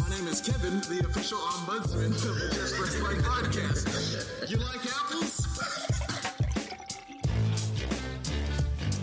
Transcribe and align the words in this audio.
My 0.00 0.08
name 0.16 0.28
is 0.28 0.40
Kevin, 0.40 0.78
the 0.82 1.04
official 1.04 1.38
ombudsman 1.38 2.14
of 2.14 2.22
the 2.22 2.54
Just 2.54 2.76
Press 2.76 2.94
Play 3.00 3.14
podcast. 3.14 4.48
You 4.48 4.58
like 4.58 4.86
apples? 4.86 5.17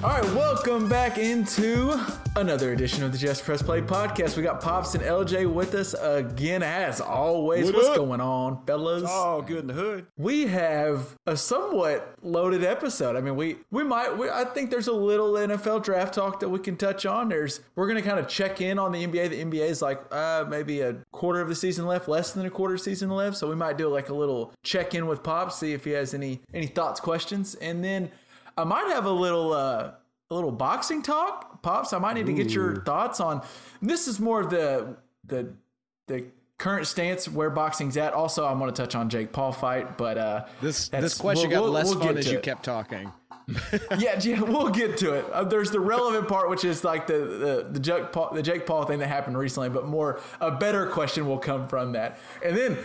All 0.06 0.12
right, 0.12 0.36
welcome 0.36 0.88
back 0.88 1.18
into 1.18 2.00
another 2.36 2.74
edition 2.74 3.04
of 3.04 3.12
the 3.12 3.18
Just 3.18 3.44
Press 3.44 3.64
Play 3.64 3.82
podcast. 3.82 4.38
We 4.38 4.44
got 4.44 4.62
Pops 4.62 4.94
and 4.94 5.04
LJ 5.04 5.52
with 5.52 5.74
us 5.74 5.96
again, 6.00 6.62
as 6.62 7.02
always. 7.02 7.66
What 7.66 7.74
What's 7.74 7.88
up? 7.88 7.96
going 7.96 8.22
on, 8.22 8.64
fellas? 8.68 9.04
Oh, 9.08 9.42
good 9.42 9.62
in 9.62 9.68
the 9.68 9.74
hood. 9.74 10.06
We 10.16 10.46
have 10.46 11.18
a 11.26 11.36
somewhat 11.36 12.14
loaded 12.22 12.64
episode. 12.64 13.16
I 13.16 13.22
mean, 13.22 13.36
we 13.36 13.58
we 13.72 13.84
might. 13.84 14.16
We, 14.16 14.30
I 14.30 14.44
think 14.44 14.70
there's 14.70 14.86
a 14.86 14.94
little 14.94 15.32
NFL 15.32 15.84
draft 15.84 16.14
talk 16.14 16.40
that 16.42 16.50
we 16.50 16.60
can 16.60 16.78
touch 16.78 17.08
on. 17.08 17.30
There's 17.30 17.62
we're 17.76 17.88
gonna 17.88 18.04
kind 18.04 18.20
of 18.20 18.28
check 18.28 18.62
in 18.62 18.78
on 18.78 18.92
the 18.92 19.08
NBA. 19.08 19.32
The 19.32 19.44
NBA 19.44 19.68
is 19.68 19.82
like 19.82 20.04
uh, 20.12 20.46
maybe 20.48 20.82
a 20.82 20.94
quarter 21.14 21.42
of 21.42 21.50
the 21.50 21.56
season 21.56 21.88
left, 21.88 22.08
less 22.08 22.32
than 22.32 22.46
a 22.46 22.52
quarter 22.52 22.78
season 22.78 23.10
left. 23.10 23.38
So 23.38 23.50
we 23.50 23.56
might 23.56 23.76
do 23.76 23.88
like 23.88 24.10
a 24.10 24.16
little 24.16 24.54
check 24.62 24.94
in 24.94 25.08
with 25.08 25.24
Pops, 25.24 25.56
see 25.56 25.74
if 25.74 25.84
he 25.84 25.92
has 25.94 26.14
any 26.14 26.42
any 26.54 26.68
thoughts, 26.68 27.00
questions, 27.00 27.56
and 27.56 27.84
then 27.84 28.12
I 28.58 28.64
might 28.64 28.88
have 28.94 29.06
a 29.06 29.12
little 29.12 29.54
uh, 29.54 29.92
a 30.30 30.34
little 30.36 30.52
boxing 30.52 31.02
talk, 31.02 31.62
pops. 31.62 31.94
I 31.94 31.98
might 32.00 32.14
need 32.14 32.26
to 32.28 32.34
get 32.34 32.52
your 32.52 32.82
thoughts 32.84 33.20
on. 33.20 33.42
This 33.82 34.08
is 34.08 34.20
more 34.20 34.42
of 34.42 34.50
the 34.50 34.96
the 35.26 35.54
the 36.08 36.26
current 36.58 36.88
stance 36.88 37.28
where 37.28 37.50
boxing's 37.50 37.98
at. 37.98 38.14
Also, 38.14 38.46
I'm 38.46 38.58
going 38.60 38.72
to 38.74 38.82
touch 38.82 38.96
on 38.96 39.10
Jake 39.10 39.32
Paul 39.34 39.52
fight, 39.52 39.98
but 39.98 40.18
uh, 40.18 40.46
This 40.62 40.88
this 40.90 41.18
question 41.18 41.50
we'll- 41.50 41.58
got 41.60 41.64
we'll- 41.64 41.74
less 41.74 41.90
we'll 41.90 42.00
fun 42.00 42.18
as 42.18 42.32
you 42.32 42.38
it. 42.38 42.44
kept 42.44 42.64
talking. 42.64 43.12
yeah, 44.00 44.20
yeah, 44.22 44.42
we'll 44.42 44.70
get 44.70 44.98
to 44.98 45.14
it. 45.14 45.26
Uh, 45.32 45.44
there's 45.44 45.70
the 45.70 45.80
relevant 45.80 46.28
part, 46.28 46.50
which 46.50 46.66
is 46.66 46.84
like 46.84 47.06
the 47.06 47.14
the 47.20 47.68
the 47.74 47.80
Jake 47.80 48.12
Paul 48.12 48.34
the 48.34 48.42
Jake 48.42 48.66
Paul 48.66 48.86
thing 48.86 48.98
that 49.00 49.08
happened 49.08 49.38
recently, 49.38 49.70
but 49.70 49.86
more 49.86 50.20
a 50.42 50.50
better 50.50 50.88
question 50.88 51.28
will 51.28 51.38
come 51.38 51.68
from 51.68 51.92
that, 51.92 52.18
and 52.44 52.58
then. 52.58 52.78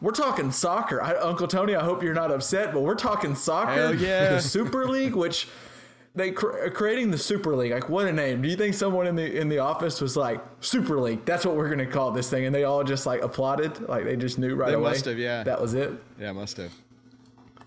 We're 0.00 0.12
talking 0.12 0.50
soccer. 0.52 1.02
I, 1.02 1.14
Uncle 1.16 1.48
Tony, 1.48 1.74
I 1.74 1.82
hope 1.82 2.02
you're 2.02 2.14
not 2.14 2.30
upset, 2.30 2.72
but 2.74 2.80
we're 2.82 2.94
talking 2.94 3.34
soccer. 3.34 3.72
Hell 3.72 3.94
yeah. 3.94 4.34
The 4.34 4.40
Super 4.42 4.86
League, 4.86 5.14
which 5.14 5.48
they 6.14 6.30
cr- 6.32 6.68
creating 6.74 7.10
the 7.10 7.18
Super 7.18 7.56
League. 7.56 7.72
Like, 7.72 7.88
what 7.88 8.06
a 8.06 8.12
name! 8.12 8.42
Do 8.42 8.48
you 8.48 8.56
think 8.56 8.74
someone 8.74 9.06
in 9.06 9.16
the 9.16 9.38
in 9.38 9.48
the 9.48 9.58
office 9.58 10.00
was 10.00 10.16
like 10.16 10.40
Super 10.60 11.00
League? 11.00 11.24
That's 11.24 11.46
what 11.46 11.56
we're 11.56 11.68
gonna 11.70 11.86
call 11.86 12.10
this 12.10 12.28
thing, 12.28 12.44
and 12.44 12.54
they 12.54 12.64
all 12.64 12.84
just 12.84 13.06
like 13.06 13.22
applauded, 13.22 13.88
like 13.88 14.04
they 14.04 14.16
just 14.16 14.38
knew 14.38 14.54
right 14.54 14.68
They 14.68 14.74
away. 14.74 14.90
must 14.90 15.04
have, 15.06 15.18
yeah. 15.18 15.42
That 15.44 15.60
was 15.60 15.74
it. 15.74 15.92
Yeah, 16.20 16.32
must 16.32 16.56
have. 16.58 16.72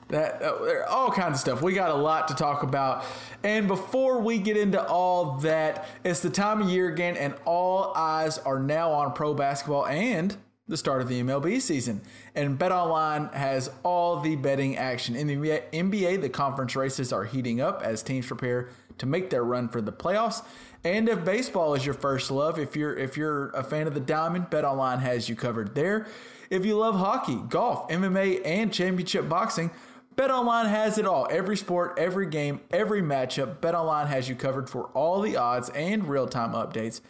That 0.09 0.41
uh, 0.41 0.85
all 0.89 1.11
kinds 1.11 1.35
of 1.35 1.39
stuff. 1.39 1.61
We 1.61 1.73
got 1.73 1.91
a 1.91 1.95
lot 1.95 2.27
to 2.29 2.33
talk 2.33 2.63
about. 2.63 3.05
And 3.43 3.67
before 3.67 4.19
we 4.21 4.39
get 4.39 4.57
into 4.57 4.83
all 4.83 5.37
that, 5.39 5.85
it's 6.03 6.19
the 6.21 6.31
time 6.31 6.61
of 6.63 6.69
year 6.69 6.87
again, 6.89 7.15
and 7.17 7.35
all 7.45 7.93
eyes 7.95 8.39
are 8.39 8.59
now 8.59 8.91
on 8.91 9.13
pro 9.13 9.35
basketball 9.35 9.85
and 9.85 10.35
the 10.67 10.77
start 10.77 11.01
of 11.01 11.07
the 11.09 11.21
MLB 11.21 11.61
season. 11.61 12.01
And 12.35 12.59
BetOnline 12.59 13.33
has 13.33 13.71
all 13.83 14.19
the 14.19 14.35
betting 14.35 14.77
action. 14.77 15.15
In 15.15 15.27
the 15.27 15.35
NBA, 15.35 16.21
the 16.21 16.29
conference 16.29 16.75
races 16.75 17.11
are 17.11 17.25
heating 17.25 17.61
up 17.61 17.81
as 17.81 18.03
teams 18.03 18.27
prepare 18.27 18.69
to 18.99 19.05
make 19.05 19.29
their 19.29 19.43
run 19.43 19.69
for 19.69 19.81
the 19.81 19.91
playoffs. 19.91 20.43
And 20.83 21.09
if 21.09 21.25
baseball 21.25 21.73
is 21.73 21.85
your 21.85 21.95
first 21.95 22.31
love, 22.31 22.57
if 22.57 22.75
you're 22.75 22.95
if 22.95 23.17
you're 23.17 23.49
a 23.49 23.63
fan 23.63 23.87
of 23.87 23.93
the 23.93 23.99
diamond, 23.99 24.49
BetOnline 24.49 24.99
has 24.99 25.27
you 25.27 25.35
covered 25.35 25.75
there. 25.75 26.07
If 26.49 26.65
you 26.65 26.77
love 26.77 26.95
hockey, 26.95 27.39
golf, 27.49 27.89
MMA, 27.89 28.41
and 28.45 28.73
championship 28.73 29.27
boxing, 29.27 29.71
BetOnline 30.15 30.69
has 30.69 30.97
it 30.97 31.05
all. 31.05 31.27
Every 31.29 31.55
sport, 31.55 31.95
every 31.97 32.27
game, 32.27 32.61
every 32.71 33.01
matchup, 33.01 33.57
BetOnline 33.57 34.07
has 34.07 34.27
you 34.27 34.35
covered 34.35 34.69
for 34.69 34.85
all 34.87 35.21
the 35.21 35.37
odds 35.37 35.69
and 35.69 36.07
real-time 36.09 36.51
updates 36.51 37.01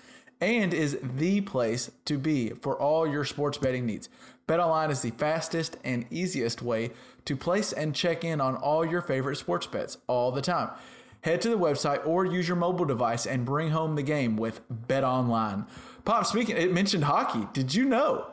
and 0.42 0.74
is 0.74 0.98
the 1.02 1.42
place 1.42 1.92
to 2.06 2.18
be 2.18 2.50
for 2.50 2.80
all 2.80 3.08
your 3.08 3.26
sports 3.26 3.58
betting 3.58 3.86
needs. 3.86 4.10
BetOnline 4.50 4.90
is 4.90 5.02
the 5.02 5.12
fastest 5.12 5.78
and 5.84 6.06
easiest 6.10 6.64
way 6.64 6.90
to 7.26 7.36
place 7.38 7.72
and 7.72 7.94
check 7.94 8.24
in 8.24 8.42
on 8.42 8.56
all 8.56 8.84
your 8.84 9.02
favorite 9.02 9.36
sports 9.36 9.68
bets 9.68 10.00
all 10.08 10.32
the 10.32 10.42
time. 10.42 10.72
Head 11.22 11.42
to 11.42 11.50
the 11.50 11.58
website 11.58 12.06
or 12.08 12.26
use 12.26 12.48
your 12.48 12.58
mobile 12.58 12.86
device 12.86 13.28
and 13.28 13.46
bring 13.46 13.70
home 13.70 13.96
the 13.96 14.02
game 14.02 14.38
with 14.38 14.62
BetOnline. 14.88 15.68
Pop, 16.04 16.26
speaking, 16.26 16.58
it 16.58 16.74
mentioned 16.74 17.04
hockey. 17.04 17.48
Did 17.54 17.76
you 17.76 17.86
know 17.86 18.26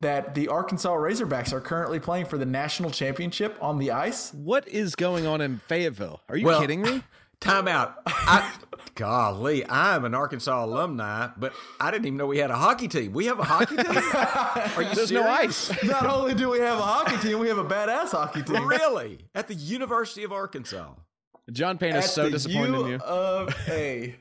that 0.00 0.34
the 0.34 0.48
Arkansas 0.48 0.92
Razorbacks 0.96 1.52
are 1.52 1.60
currently 1.60 2.00
playing 2.00 2.26
for 2.26 2.38
the 2.38 2.46
national 2.46 2.90
championship 2.90 3.56
on 3.60 3.78
the 3.78 3.92
ice? 3.92 4.34
What 4.34 4.66
is 4.66 4.96
going 4.96 5.28
on 5.28 5.40
in 5.40 5.58
Fayetteville? 5.68 6.22
Are 6.28 6.36
you 6.36 6.46
Well, 6.46 6.60
kidding 6.60 6.82
me? 6.82 7.04
Time 7.42 7.66
out. 7.68 7.98
I, 8.06 8.52
golly, 8.94 9.68
I'm 9.68 10.04
an 10.04 10.14
Arkansas 10.14 10.64
alumni, 10.64 11.28
but 11.36 11.52
I 11.80 11.90
didn't 11.90 12.06
even 12.06 12.16
know 12.16 12.26
we 12.26 12.38
had 12.38 12.50
a 12.50 12.56
hockey 12.56 12.86
team. 12.88 13.12
We 13.12 13.26
have 13.26 13.38
a 13.40 13.44
hockey 13.44 13.76
team? 13.76 13.86
Are 14.76 14.82
you 14.82 14.94
There's 14.94 15.08
serious? 15.08 15.10
no 15.10 15.22
ice. 15.28 15.84
Not 15.84 16.06
only 16.06 16.34
do 16.34 16.48
we 16.50 16.60
have 16.60 16.78
a 16.78 16.82
hockey 16.82 17.16
team, 17.18 17.38
we 17.40 17.48
have 17.48 17.58
a 17.58 17.64
badass 17.64 18.10
hockey 18.12 18.42
team. 18.42 18.66
Really? 18.66 19.18
At 19.34 19.48
the 19.48 19.54
University 19.54 20.22
of 20.24 20.32
Arkansas. 20.32 20.92
John 21.50 21.78
Payne 21.78 21.96
is 21.96 22.04
At 22.04 22.10
so 22.10 22.24
the 22.24 22.30
disappointed 22.30 22.72
U 22.78 22.84
in 22.84 22.90
you. 22.92 22.96
Of 22.98 23.54
A. 23.68 24.14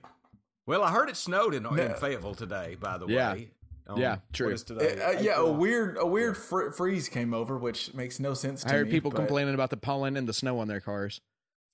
Well, 0.65 0.83
I 0.83 0.91
heard 0.91 1.09
it 1.09 1.15
snowed 1.17 1.53
in, 1.53 1.65
in 1.65 1.93
Fayetteville 1.95 2.35
today, 2.35 2.75
by 2.79 2.97
the 2.97 3.05
Yeah. 3.07 3.33
way. 3.33 3.51
On- 3.87 3.99
Yeah, 3.99 4.17
true. 4.33 4.47
What 4.47 4.53
is 4.55 4.63
today? 4.63 5.01
Uh, 5.01 5.19
yeah, 5.21 5.37
a 5.37 5.51
weird, 5.51 5.97
a 5.99 6.05
weird 6.07 6.37
fr- 6.37 6.69
freeze 6.71 7.07
came 7.09 7.33
over, 7.33 7.57
which 7.57 7.93
makes 7.93 8.19
no 8.19 8.33
sense. 8.33 8.63
To 8.63 8.69
I 8.69 8.77
heard 8.77 8.87
me, 8.87 8.93
people 8.93 9.11
but- 9.11 9.17
complaining 9.17 9.53
about 9.53 9.69
the 9.69 9.77
pollen 9.77 10.17
and 10.17 10.27
the 10.27 10.33
snow 10.33 10.57
on 10.59 10.67
their 10.67 10.79
cars. 10.81 11.21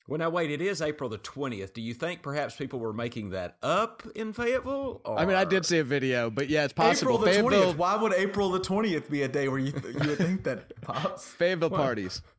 Well, 0.08 0.20
now 0.20 0.30
wait. 0.30 0.50
It 0.52 0.62
is 0.62 0.82
April 0.82 1.10
the 1.10 1.18
twentieth. 1.18 1.74
Do 1.74 1.82
you 1.82 1.94
think 1.94 2.22
perhaps 2.22 2.56
people 2.56 2.80
were 2.80 2.94
making 2.94 3.32
that 3.32 3.58
up 3.62 4.04
in 4.16 4.32
Fayetteville? 4.32 5.02
I 5.06 5.26
mean, 5.26 5.36
I 5.36 5.44
did 5.44 5.66
see 5.66 5.80
a 5.80 5.84
video, 5.84 6.30
but 6.30 6.50
yeah, 6.50 6.64
it's 6.64 6.72
possible. 6.74 7.12
April 7.14 7.18
the 7.18 7.26
Fayetteville, 7.32 7.50
twentieth. 7.50 7.78
Why 7.78 7.96
would 7.98 8.14
April 8.14 8.50
the 8.50 8.60
twentieth 8.60 9.10
be 9.10 9.24
a 9.24 9.28
day 9.28 9.50
where 9.50 9.60
you 9.60 9.74
th- 9.74 9.96
you 9.96 10.08
would 10.08 10.18
think 10.18 10.44
that 10.46 10.80
pops? 10.82 11.28
Fayetteville 11.28 11.70
parties. 11.72 12.22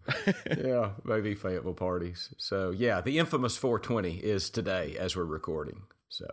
Yeah, 0.58 0.92
maybe 1.04 1.34
Fayetteville 1.34 1.74
parties. 1.74 2.32
So 2.38 2.70
yeah, 2.70 3.02
the 3.02 3.18
infamous 3.18 3.58
420 3.58 4.16
is 4.16 4.48
today 4.48 4.96
as 4.98 5.14
we're 5.14 5.24
recording. 5.24 5.82
So 6.08 6.26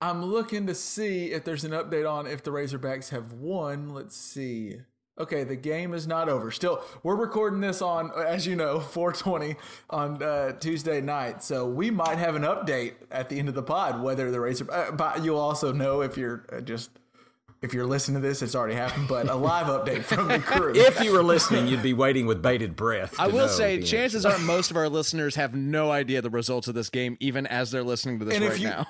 I'm 0.00 0.24
looking 0.24 0.66
to 0.68 0.74
see 0.74 1.32
if 1.32 1.44
there's 1.44 1.64
an 1.64 1.72
update 1.72 2.10
on 2.10 2.26
if 2.26 2.42
the 2.42 2.50
Razorbacks 2.50 3.10
have 3.10 3.34
won. 3.34 3.90
Let's 3.90 4.16
see. 4.16 4.76
Okay, 5.18 5.44
the 5.44 5.56
game 5.56 5.94
is 5.94 6.06
not 6.06 6.28
over. 6.28 6.50
Still, 6.50 6.82
we're 7.02 7.16
recording 7.16 7.60
this 7.60 7.82
on, 7.82 8.12
as 8.16 8.46
you 8.46 8.54
know, 8.56 8.78
420 8.94 9.56
on 9.90 10.22
uh, 10.22 10.52
Tuesday 10.52 11.00
night. 11.00 11.42
So 11.42 11.66
we 11.66 11.90
might 11.90 12.18
have 12.18 12.36
an 12.36 12.42
update 12.42 12.94
at 13.10 13.28
the 13.28 13.38
end 13.38 13.48
of 13.48 13.54
the 13.54 13.62
pod 13.62 14.02
whether 14.02 14.30
the 14.30 14.40
Razor. 14.40 14.70
Uh, 14.70 14.92
but 14.92 15.24
you'll 15.24 15.38
also 15.38 15.72
know 15.72 16.02
if 16.02 16.16
you're 16.16 16.44
uh, 16.52 16.60
just 16.60 16.90
if 17.60 17.74
you're 17.74 17.86
listening 17.86 18.22
to 18.22 18.28
this, 18.28 18.40
it's 18.40 18.54
already 18.54 18.76
happened. 18.76 19.08
But 19.08 19.28
a 19.28 19.34
live 19.34 19.66
update 19.66 20.04
from 20.04 20.28
the 20.28 20.38
crew. 20.38 20.72
if 20.76 21.02
you 21.02 21.12
were 21.12 21.24
listening, 21.24 21.66
you'd 21.66 21.82
be 21.82 21.92
waiting 21.94 22.26
with 22.26 22.40
bated 22.40 22.76
breath. 22.76 23.18
I 23.18 23.26
will 23.26 23.48
say, 23.48 23.82
chances 23.82 24.24
are 24.24 24.38
most 24.38 24.70
of 24.70 24.76
our 24.76 24.88
listeners 24.88 25.34
have 25.34 25.56
no 25.56 25.90
idea 25.90 26.22
the 26.22 26.30
results 26.30 26.68
of 26.68 26.76
this 26.76 26.88
game, 26.88 27.16
even 27.18 27.48
as 27.48 27.72
they're 27.72 27.82
listening 27.82 28.20
to 28.20 28.24
this 28.26 28.34
And 28.36 28.44
if 28.44 28.50
right 28.52 28.60
you- 28.60 28.68
now. 28.68 28.86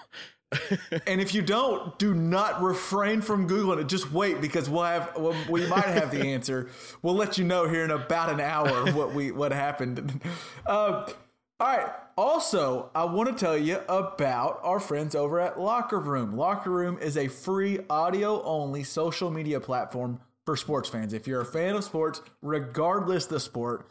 And 1.06 1.20
if 1.20 1.34
you 1.34 1.42
don't, 1.42 1.98
do 1.98 2.14
not 2.14 2.62
refrain 2.62 3.20
from 3.20 3.48
googling 3.48 3.80
it. 3.80 3.88
Just 3.88 4.10
wait 4.12 4.40
because 4.40 4.68
we'll 4.68 4.84
have 4.84 5.16
well, 5.16 5.34
we 5.48 5.66
might 5.66 5.84
have 5.84 6.10
the 6.10 6.26
answer. 6.26 6.68
We'll 7.02 7.14
let 7.14 7.38
you 7.38 7.44
know 7.44 7.68
here 7.68 7.84
in 7.84 7.90
about 7.90 8.30
an 8.30 8.40
hour 8.40 8.90
what 8.92 9.12
we 9.12 9.30
what 9.30 9.52
happened. 9.52 10.20
Uh, 10.66 11.10
All 11.60 11.66
right. 11.66 11.92
Also, 12.16 12.88
I 12.94 13.04
want 13.04 13.28
to 13.30 13.34
tell 13.34 13.56
you 13.56 13.80
about 13.88 14.60
our 14.62 14.78
friends 14.78 15.16
over 15.16 15.40
at 15.40 15.58
Locker 15.58 15.98
Room. 15.98 16.36
Locker 16.36 16.70
Room 16.70 16.98
is 17.00 17.16
a 17.16 17.26
free 17.26 17.80
audio 17.90 18.42
only 18.44 18.84
social 18.84 19.28
media 19.28 19.58
platform 19.58 20.20
for 20.46 20.56
sports 20.56 20.88
fans. 20.88 21.12
If 21.12 21.26
you're 21.26 21.40
a 21.40 21.46
fan 21.46 21.74
of 21.74 21.82
sports, 21.82 22.22
regardless 22.42 23.26
the 23.26 23.40
sport, 23.40 23.90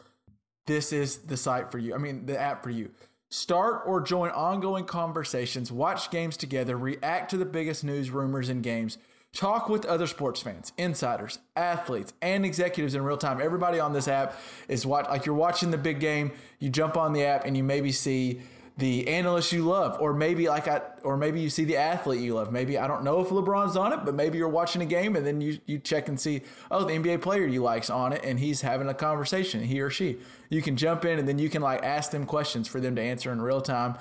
this 0.66 0.94
is 0.94 1.18
the 1.18 1.36
site 1.36 1.70
for 1.70 1.76
you. 1.76 1.94
I 1.94 1.98
mean, 1.98 2.24
the 2.24 2.40
app 2.40 2.62
for 2.62 2.70
you. 2.70 2.90
Start 3.30 3.82
or 3.84 4.00
join 4.00 4.30
ongoing 4.30 4.86
conversations, 4.86 5.70
watch 5.70 6.10
games 6.10 6.34
together, 6.34 6.78
react 6.78 7.30
to 7.30 7.36
the 7.36 7.44
biggest 7.44 7.84
news, 7.84 8.10
rumors, 8.10 8.48
and 8.48 8.62
games. 8.62 8.96
Talk 9.34 9.68
with 9.68 9.84
other 9.84 10.06
sports 10.06 10.40
fans, 10.40 10.72
insiders, 10.78 11.38
athletes, 11.54 12.14
and 12.22 12.46
executives 12.46 12.94
in 12.94 13.02
real 13.02 13.18
time. 13.18 13.42
Everybody 13.42 13.78
on 13.78 13.92
this 13.92 14.08
app 14.08 14.40
is 14.66 14.86
watch 14.86 15.06
like 15.10 15.26
you're 15.26 15.34
watching 15.34 15.70
the 15.70 15.76
big 15.76 16.00
game. 16.00 16.32
You 16.58 16.70
jump 16.70 16.96
on 16.96 17.12
the 17.12 17.24
app 17.24 17.44
and 17.44 17.54
you 17.54 17.62
maybe 17.62 17.92
see 17.92 18.40
the 18.78 19.08
analyst 19.08 19.50
you 19.50 19.64
love, 19.64 20.00
or 20.00 20.14
maybe 20.14 20.48
like 20.48 20.68
I, 20.68 20.80
or 21.02 21.16
maybe 21.16 21.40
you 21.40 21.50
see 21.50 21.64
the 21.64 21.76
athlete 21.76 22.20
you 22.20 22.34
love. 22.34 22.52
Maybe 22.52 22.78
I 22.78 22.86
don't 22.86 23.02
know 23.02 23.20
if 23.20 23.28
LeBron's 23.28 23.76
on 23.76 23.92
it, 23.92 24.04
but 24.04 24.14
maybe 24.14 24.38
you're 24.38 24.48
watching 24.48 24.80
a 24.80 24.86
game 24.86 25.16
and 25.16 25.26
then 25.26 25.40
you 25.40 25.58
you 25.66 25.80
check 25.80 26.06
and 26.06 26.18
see, 26.18 26.42
oh, 26.70 26.84
the 26.84 26.92
NBA 26.92 27.20
player 27.20 27.44
you 27.44 27.60
like's 27.60 27.90
on 27.90 28.12
it, 28.12 28.20
and 28.22 28.38
he's 28.38 28.60
having 28.60 28.88
a 28.88 28.94
conversation, 28.94 29.64
he 29.64 29.80
or 29.80 29.90
she. 29.90 30.18
You 30.48 30.62
can 30.62 30.76
jump 30.76 31.04
in 31.04 31.18
and 31.18 31.26
then 31.26 31.40
you 31.40 31.50
can 31.50 31.60
like 31.60 31.82
ask 31.82 32.12
them 32.12 32.24
questions 32.24 32.68
for 32.68 32.78
them 32.78 32.94
to 32.94 33.02
answer 33.02 33.32
in 33.32 33.42
real 33.42 33.60
time. 33.60 33.98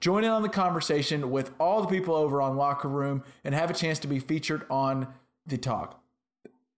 Join 0.00 0.24
in 0.24 0.30
on 0.30 0.42
the 0.42 0.48
conversation 0.48 1.30
with 1.30 1.52
all 1.60 1.82
the 1.82 1.88
people 1.88 2.14
over 2.14 2.40
on 2.40 2.56
Locker 2.56 2.88
Room 2.88 3.22
and 3.44 3.54
have 3.54 3.70
a 3.70 3.74
chance 3.74 3.98
to 4.00 4.08
be 4.08 4.18
featured 4.18 4.64
on 4.70 5.08
the 5.46 5.58
talk. 5.58 6.02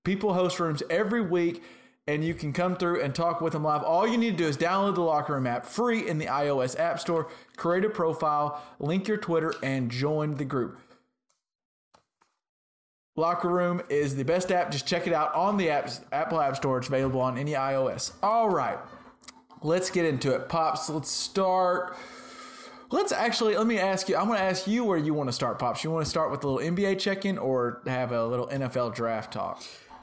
People 0.04 0.34
host 0.34 0.58
rooms 0.58 0.82
every 0.90 1.20
week 1.20 1.62
and 2.08 2.24
you 2.24 2.32
can 2.32 2.54
come 2.54 2.74
through 2.74 3.02
and 3.02 3.14
talk 3.14 3.42
with 3.42 3.52
them 3.52 3.62
live. 3.62 3.82
All 3.82 4.08
you 4.08 4.16
need 4.16 4.30
to 4.30 4.36
do 4.38 4.48
is 4.48 4.56
download 4.56 4.94
the 4.94 5.02
Locker 5.02 5.34
Room 5.34 5.46
app 5.46 5.66
free 5.66 6.08
in 6.08 6.16
the 6.16 6.24
iOS 6.24 6.76
App 6.80 6.98
Store, 6.98 7.28
create 7.56 7.84
a 7.84 7.90
profile, 7.90 8.62
link 8.80 9.06
your 9.06 9.18
Twitter, 9.18 9.54
and 9.62 9.90
join 9.90 10.34
the 10.36 10.44
group. 10.46 10.78
Locker 13.14 13.50
Room 13.50 13.82
is 13.90 14.16
the 14.16 14.24
best 14.24 14.50
app. 14.50 14.70
Just 14.70 14.86
check 14.86 15.06
it 15.06 15.12
out 15.12 15.34
on 15.34 15.58
the 15.58 15.66
apps, 15.66 16.00
Apple 16.10 16.40
App 16.40 16.56
Store. 16.56 16.78
It's 16.78 16.88
available 16.88 17.20
on 17.20 17.36
any 17.36 17.52
iOS. 17.52 18.12
All 18.22 18.48
right, 18.48 18.78
let's 19.62 19.90
get 19.90 20.06
into 20.06 20.34
it. 20.34 20.48
Pops, 20.48 20.88
let's 20.88 21.10
start. 21.10 21.94
Let's 22.90 23.12
actually, 23.12 23.54
let 23.54 23.66
me 23.66 23.78
ask 23.78 24.08
you, 24.08 24.16
I'm 24.16 24.28
going 24.28 24.38
to 24.38 24.44
ask 24.44 24.66
you 24.66 24.82
where 24.82 24.96
you 24.96 25.12
want 25.12 25.28
to 25.28 25.32
start, 25.34 25.58
Pops. 25.58 25.84
You 25.84 25.90
want 25.90 26.06
to 26.06 26.10
start 26.10 26.30
with 26.30 26.42
a 26.42 26.48
little 26.48 26.74
NBA 26.74 26.98
check 26.98 27.26
in 27.26 27.36
or 27.36 27.82
have 27.86 28.12
a 28.12 28.26
little 28.26 28.46
NFL 28.46 28.94
draft 28.94 29.30
talk? 29.34 29.62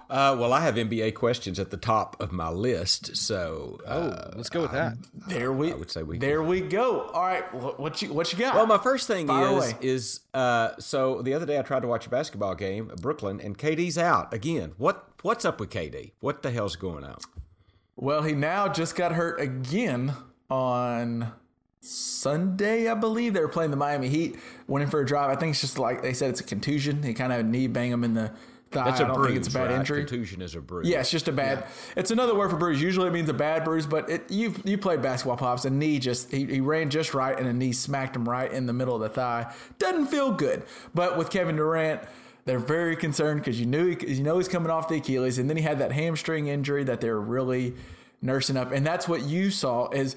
Uh, 0.09 0.35
well, 0.39 0.53
I 0.53 0.61
have 0.61 0.75
NBA 0.75 1.15
questions 1.15 1.59
at 1.59 1.71
the 1.71 1.77
top 1.77 2.15
of 2.21 2.31
my 2.31 2.49
list, 2.49 3.17
so 3.17 3.79
uh, 3.85 4.31
Let's 4.35 4.49
go 4.49 4.61
with 4.61 4.71
that. 4.71 4.97
There 5.27 5.51
we, 5.51 5.71
I 5.71 5.75
would 5.75 5.89
say 5.89 6.03
we 6.03 6.19
there 6.19 6.43
we 6.43 6.61
go. 6.61 7.01
All 7.07 7.21
right, 7.23 7.43
what 7.53 8.01
you 8.01 8.13
what 8.13 8.31
you 8.31 8.37
got? 8.37 8.55
Well, 8.55 8.67
my 8.67 8.77
first 8.77 9.07
thing 9.07 9.27
Fire 9.27 9.47
is 9.47 9.51
away. 9.51 9.73
is 9.81 10.19
uh, 10.33 10.71
so 10.77 11.21
the 11.21 11.33
other 11.33 11.45
day 11.45 11.57
I 11.57 11.63
tried 11.63 11.81
to 11.81 11.87
watch 11.87 12.05
a 12.05 12.09
basketball 12.09 12.53
game, 12.55 12.91
Brooklyn, 13.01 13.41
and 13.41 13.57
KD's 13.57 13.97
out 13.97 14.33
again. 14.33 14.73
What 14.77 15.07
what's 15.23 15.43
up 15.45 15.59
with 15.59 15.71
KD? 15.71 16.11
What 16.19 16.43
the 16.43 16.51
hell's 16.51 16.75
going 16.75 17.03
on? 17.03 17.17
Well, 17.95 18.21
he 18.23 18.33
now 18.33 18.67
just 18.67 18.95
got 18.95 19.13
hurt 19.13 19.39
again 19.39 20.13
on 20.49 21.31
Sunday, 21.79 22.89
I 22.89 22.93
believe. 22.93 23.33
They 23.33 23.39
were 23.39 23.47
playing 23.47 23.71
the 23.71 23.77
Miami 23.77 24.09
Heat, 24.09 24.35
went 24.67 24.83
in 24.83 24.89
for 24.89 24.99
a 24.99 25.05
drive. 25.05 25.29
I 25.29 25.39
think 25.39 25.51
it's 25.51 25.61
just 25.61 25.79
like 25.79 26.01
they 26.01 26.13
said 26.13 26.29
it's 26.29 26.41
a 26.41 26.43
contusion. 26.43 27.01
He 27.03 27.13
kind 27.13 27.31
of 27.31 27.37
had 27.37 27.45
a 27.45 27.49
knee 27.49 27.67
bang 27.67 27.91
him 27.91 28.03
in 28.03 28.13
the 28.13 28.31
That's 28.71 28.99
I 28.99 29.03
a 29.03 29.07
don't 29.07 29.15
bruise. 29.15 29.27
think 29.27 29.37
it's 29.39 29.47
a 29.47 29.51
bad 29.57 29.69
right? 29.69 29.79
injury. 29.79 30.05
Contusion 30.05 30.41
is 30.41 30.55
a 30.55 30.61
bruise. 30.61 30.87
Yeah, 30.87 30.99
it's 30.99 31.11
just 31.11 31.27
a 31.27 31.31
bad. 31.31 31.65
It's 31.95 32.11
another 32.11 32.35
word 32.35 32.49
for 32.49 32.57
bruise. 32.57 32.81
Usually 32.81 33.07
it 33.07 33.13
means 33.13 33.29
a 33.29 33.33
bad 33.33 33.63
bruise, 33.63 33.85
but 33.85 34.09
it, 34.09 34.29
you 34.29 34.53
you 34.65 34.77
played 34.77 35.01
basketball, 35.01 35.37
pops. 35.37 35.65
A 35.65 35.69
knee 35.69 35.99
just 35.99 36.31
he, 36.31 36.45
he 36.45 36.61
ran 36.61 36.89
just 36.89 37.13
right, 37.13 37.37
and 37.37 37.47
a 37.47 37.53
knee 37.53 37.71
smacked 37.71 38.15
him 38.15 38.27
right 38.27 38.51
in 38.51 38.65
the 38.65 38.73
middle 38.73 38.95
of 38.95 39.01
the 39.01 39.09
thigh. 39.09 39.53
Doesn't 39.79 40.07
feel 40.07 40.31
good. 40.31 40.63
But 40.93 41.17
with 41.17 41.29
Kevin 41.29 41.55
Durant, 41.55 42.01
they're 42.45 42.59
very 42.59 42.95
concerned 42.95 43.41
because 43.41 43.59
you 43.59 43.65
knew 43.65 43.95
he, 43.95 44.13
you 44.15 44.23
know 44.23 44.37
he's 44.37 44.47
coming 44.47 44.69
off 44.69 44.87
the 44.87 44.95
Achilles, 44.95 45.37
and 45.37 45.49
then 45.49 45.57
he 45.57 45.63
had 45.63 45.79
that 45.79 45.91
hamstring 45.91 46.47
injury 46.47 46.83
that 46.83 47.01
they're 47.01 47.19
really 47.19 47.75
nursing 48.21 48.57
up, 48.57 48.71
and 48.71 48.85
that's 48.85 49.07
what 49.07 49.23
you 49.23 49.51
saw 49.51 49.89
is. 49.91 50.15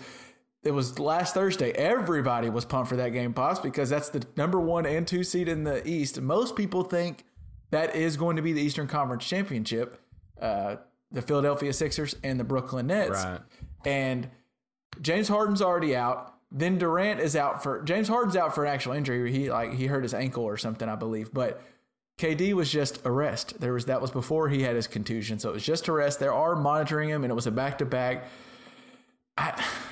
It 0.65 0.73
was 0.73 0.99
last 0.99 1.35
Thursday. 1.35 1.71
Everybody 1.71 2.50
was 2.50 2.65
pumped 2.65 2.89
for 2.89 2.97
that 2.97 3.11
game, 3.11 3.33
pops, 3.33 3.61
because 3.61 3.89
that's 3.89 4.09
the 4.09 4.25
number 4.37 4.59
one 4.59 4.87
and 4.87 5.06
two 5.06 5.23
seed 5.23 5.49
in 5.49 5.62
the 5.62 5.87
East. 5.89 6.21
Most 6.21 6.56
people 6.56 6.83
think 6.83 7.25
that 7.70 7.94
is 7.94 8.17
going 8.17 8.37
to 8.37 8.43
be 8.43 8.53
the 8.53 8.61
Eastern 8.61 8.87
Conference 8.87 9.26
Championship, 9.26 10.00
uh, 10.41 10.76
the 11.11 11.23
Philadelphia 11.23 11.73
Sixers 11.73 12.15
and 12.23 12.38
the 12.38 12.44
Brooklyn 12.44 12.87
Nets. 12.88 13.25
Right. 13.25 13.41
And 13.85 14.31
James 15.00 15.29
Harden's 15.29 15.62
already 15.62 15.94
out. 15.94 16.35
Then 16.50 16.79
Durant 16.79 17.20
is 17.20 17.37
out 17.37 17.62
for 17.62 17.82
James 17.82 18.09
Harden's 18.09 18.37
out 18.37 18.55
for 18.55 18.65
an 18.65 18.73
actual 18.73 18.94
injury. 18.94 19.31
He 19.31 19.50
like 19.50 19.75
he 19.75 19.87
hurt 19.87 20.03
his 20.03 20.15
ankle 20.15 20.44
or 20.44 20.56
something, 20.56 20.88
I 20.88 20.97
believe. 20.97 21.32
But 21.32 21.62
KD 22.19 22.55
was 22.55 22.70
just 22.70 23.05
a 23.05 23.11
rest. 23.11 23.61
There 23.61 23.75
was 23.75 23.85
that 23.85 24.00
was 24.00 24.11
before 24.11 24.49
he 24.49 24.62
had 24.62 24.75
his 24.75 24.87
contusion, 24.87 25.38
so 25.38 25.50
it 25.50 25.53
was 25.53 25.62
just 25.62 25.88
a 25.88 25.93
rest. 25.93 26.21
They 26.21 26.26
are 26.26 26.56
monitoring 26.56 27.11
him, 27.11 27.23
and 27.23 27.31
it 27.31 27.35
was 27.35 27.47
a 27.47 27.50
back 27.50 27.79
to 27.79 27.85
back. 27.85 28.25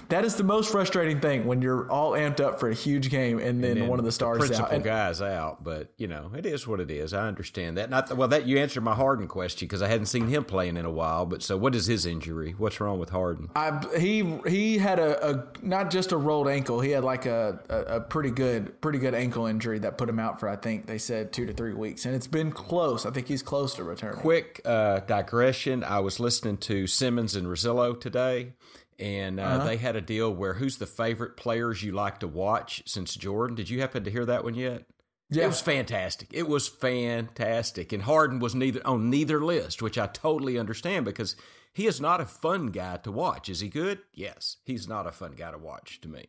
That 0.09 0.25
is 0.25 0.37
the 0.37 0.45
most 0.45 0.71
frustrating 0.71 1.21
thing 1.21 1.47
when 1.47 1.63
you're 1.63 1.91
all 1.91 2.13
amped 2.13 2.39
up 2.39 2.61
for 2.61 2.69
a 2.69 2.75
huge 2.75 3.11
game, 3.11 3.41
and 3.41 3.63
then, 3.63 3.77
And 3.77 3.89
one 3.89 3.99
of 3.99 4.05
the 4.05 4.13
stars 4.13 4.39
principal 4.39 4.77
out. 4.77 4.85
Guy's 4.85 5.21
out, 5.21 5.65
but 5.65 5.89
you 5.97 6.07
know 6.07 6.31
it 6.37 6.47
is 6.47 6.65
what 6.65 6.79
it 6.79 6.93
is. 6.93 7.13
I 7.13 7.27
understand 7.27 7.77
that. 7.77 7.91
Not 7.91 8.17
well. 8.17 8.29
That 8.29 8.47
you 8.47 8.59
answered 8.59 8.83
my 8.83 8.95
Harden 8.95 9.27
question 9.27 9.67
because 9.67 9.83
I 9.83 9.89
hadn't 9.89 10.07
seen 10.07 10.29
him 10.29 10.45
playing 10.45 10.77
in 10.77 10.85
a 10.85 10.91
while. 10.93 11.27
But 11.27 11.43
so, 11.43 11.57
what 11.57 11.75
is 11.75 11.87
his 11.87 12.07
injury? 12.07 12.55
What's 12.57 12.81
wrong 12.81 13.01
with 13.01 13.11
Harden? 13.11 13.51
I, 13.57 13.81
he 13.99 14.39
he 14.47 14.79
had 14.79 15.01
a, 15.01 15.29
a 15.29 15.45
not 15.63 15.91
just 15.91 16.13
a 16.13 16.17
rolled 16.17 16.47
ankle. 16.47 16.81
He 16.81 16.91
had 16.91 17.03
like 17.03 17.27
a, 17.27 17.59
a, 17.69 17.97
a 17.97 18.01
pretty 18.01 18.31
good 18.31 18.81
pretty 18.81 19.01
good 19.01 19.15
ankle 19.15 19.47
injury 19.47 19.81
that 19.81 19.99
put 19.99 20.09
him 20.09 20.21
out 20.21 20.39
for 20.39 20.49
I 20.49 20.55
think 20.55 20.87
they 20.87 20.99
said 20.99 21.33
two 21.33 21.47
to 21.47 21.53
three 21.53 21.75
weeks, 21.75 22.07
and 22.07 22.15
it's 22.15 22.29
been 22.29 22.53
close. 22.53 23.07
I 23.07 23.11
think 23.11 23.27
he's 23.27 23.43
close 23.43 23.75
to 23.75 23.83
returning. 23.83 24.21
Quick 24.21 24.61
uh, 24.65 25.01
digression. 25.01 25.83
I 25.83 25.99
was 25.99 26.21
listening 26.21 26.59
to 26.59 26.87
Simmons 26.87 27.35
and 27.35 27.49
Russillo 27.49 28.01
today, 28.01 28.53
and 28.99 29.39
uh, 29.39 29.43
Uh-huh. 29.43 29.65
they 29.67 29.77
had 29.77 29.97
a 29.97 30.01
deal 30.01 30.33
where 30.33 30.55
who's 30.55 30.79
the 30.79 30.87
favorite 30.87 31.37
players 31.37 31.83
you 31.83 31.93
like 31.93 32.21
to 32.21 32.29
watch 32.29 32.83
since 32.87 33.15
Jordan? 33.15 33.57
Did 33.57 33.69
you 33.71 33.81
happen 33.81 34.05
to 34.05 34.11
hear 34.11 34.25
that 34.27 34.45
one 34.45 34.55
yet? 34.55 34.85
Yeah. 35.29 35.45
It 35.45 35.49
was 35.49 35.61
fantastic. 35.61 36.29
It 36.33 36.49
was 36.49 36.69
fantastic. 36.69 37.93
And 37.93 38.03
Harden 38.05 38.39
was 38.39 38.55
neither 38.55 38.87
on 38.87 39.11
neither 39.11 39.45
list, 39.45 39.83
which 39.83 39.99
I 39.99 40.07
totally 40.07 40.59
understand 40.59 41.05
because 41.05 41.35
he 41.73 41.87
is 41.87 42.01
not 42.01 42.21
a 42.21 42.25
fun 42.27 42.67
guy 42.69 42.99
to 42.99 43.11
watch. 43.13 43.49
Is 43.49 43.61
he 43.61 43.69
good? 43.69 43.99
Yes. 44.15 44.57
He's 44.65 44.87
not 44.89 45.07
a 45.07 45.13
fun 45.13 45.33
guy 45.33 45.51
to 45.51 45.59
watch 45.59 46.01
to 46.03 46.09
me. 46.09 46.27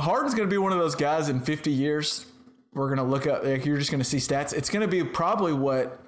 Harden's 0.00 0.34
going 0.34 0.48
to 0.48 0.52
be 0.52 0.58
one 0.58 0.72
of 0.72 0.78
those 0.78 0.94
guys 0.94 1.28
in 1.28 1.40
50 1.40 1.70
years. 1.70 2.26
We're 2.74 2.88
going 2.88 2.98
to 2.98 3.04
look 3.04 3.26
up. 3.26 3.44
Like, 3.44 3.64
you're 3.64 3.78
just 3.78 3.90
going 3.90 4.02
to 4.02 4.08
see 4.08 4.16
stats. 4.18 4.52
It's 4.52 4.70
going 4.70 4.80
to 4.82 4.88
be 4.88 5.04
probably 5.04 5.52
what 5.52 6.00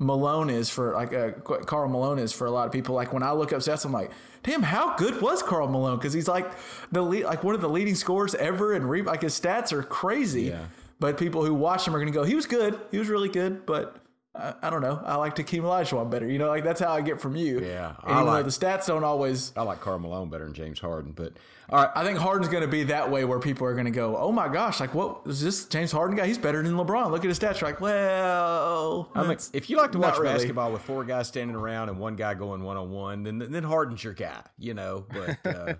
Malone 0.00 0.48
is 0.48 0.70
for 0.70 0.94
like 0.94 1.12
uh, 1.12 1.30
Karl 1.42 1.88
Malone 1.88 2.18
is 2.18 2.32
for 2.32 2.46
a 2.46 2.50
lot 2.50 2.66
of 2.66 2.72
people. 2.72 2.94
Like 2.94 3.12
when 3.12 3.22
I 3.22 3.32
look 3.32 3.52
up 3.52 3.60
stats, 3.60 3.84
I'm 3.84 3.92
like, 3.92 4.10
damn, 4.42 4.62
how 4.62 4.96
good 4.96 5.20
was 5.20 5.42
Karl 5.42 5.68
Malone? 5.68 5.98
Because 5.98 6.14
he's 6.14 6.26
like 6.26 6.50
the 6.90 7.02
lead, 7.02 7.24
like 7.24 7.44
one 7.44 7.54
of 7.54 7.60
the 7.60 7.68
leading 7.68 7.94
scorers 7.94 8.34
ever, 8.34 8.72
and 8.72 8.88
re- 8.88 9.02
like 9.02 9.20
his 9.20 9.38
stats 9.38 9.72
are 9.72 9.82
crazy. 9.82 10.44
Yeah. 10.44 10.64
But 10.98 11.18
people 11.18 11.44
who 11.44 11.54
watch 11.54 11.86
him 11.86 11.94
are 11.94 11.98
going 11.98 12.12
to 12.12 12.18
go, 12.18 12.24
he 12.24 12.34
was 12.34 12.46
good, 12.46 12.80
he 12.90 12.98
was 12.98 13.08
really 13.08 13.28
good, 13.28 13.64
but. 13.66 13.96
I, 14.34 14.54
I 14.62 14.70
don't 14.70 14.80
know. 14.82 15.00
I 15.04 15.16
like 15.16 15.36
Hakeem 15.36 15.64
Olajuwon 15.64 16.08
better. 16.10 16.28
You 16.28 16.38
know, 16.38 16.48
like 16.48 16.62
that's 16.62 16.80
how 16.80 16.92
I 16.92 17.00
get 17.00 17.20
from 17.20 17.34
you. 17.36 17.60
Yeah, 17.60 17.94
And 18.04 18.14
I 18.14 18.20
even 18.20 18.26
like- 18.32 18.44
the 18.44 18.50
stats 18.50 18.86
don't 18.86 19.02
always 19.04 19.52
I 19.56 19.62
like 19.62 19.80
Karl 19.80 19.98
Malone 19.98 20.30
better 20.30 20.44
than 20.44 20.54
James 20.54 20.78
Harden, 20.78 21.12
but 21.12 21.32
all 21.68 21.82
right. 21.82 21.90
I 21.94 22.04
think 22.04 22.18
Harden's 22.18 22.48
going 22.48 22.62
to 22.62 22.68
be 22.68 22.84
that 22.84 23.10
way 23.10 23.24
where 23.24 23.38
people 23.40 23.66
are 23.66 23.74
going 23.74 23.84
to 23.86 23.90
go, 23.92 24.16
"Oh 24.16 24.30
my 24.32 24.48
gosh, 24.48 24.78
like 24.80 24.94
what 24.94 25.20
is 25.26 25.40
this 25.42 25.64
James 25.66 25.90
Harden 25.92 26.16
guy? 26.16 26.26
He's 26.26 26.38
better 26.38 26.62
than 26.62 26.72
LeBron. 26.74 27.10
Look 27.10 27.24
at 27.24 27.28
his 27.28 27.38
stats." 27.38 27.60
You're 27.60 27.70
like, 27.70 27.80
well, 27.80 29.08
I 29.14 29.20
mean, 29.20 29.28
that's 29.30 29.50
if 29.52 29.68
you 29.70 29.76
like 29.76 29.92
to 29.92 29.98
watch 29.98 30.18
really. 30.18 30.32
basketball 30.34 30.72
with 30.72 30.82
four 30.82 31.04
guys 31.04 31.28
standing 31.28 31.56
around 31.56 31.88
and 31.88 31.98
one 31.98 32.16
guy 32.16 32.34
going 32.34 32.62
one 32.62 32.76
on 32.76 32.90
one, 32.90 33.22
then 33.24 33.38
then 33.38 33.62
Harden's 33.64 34.02
your 34.02 34.14
guy, 34.14 34.42
you 34.58 34.74
know. 34.74 35.06
But 35.08 35.38
uh, 35.46 35.74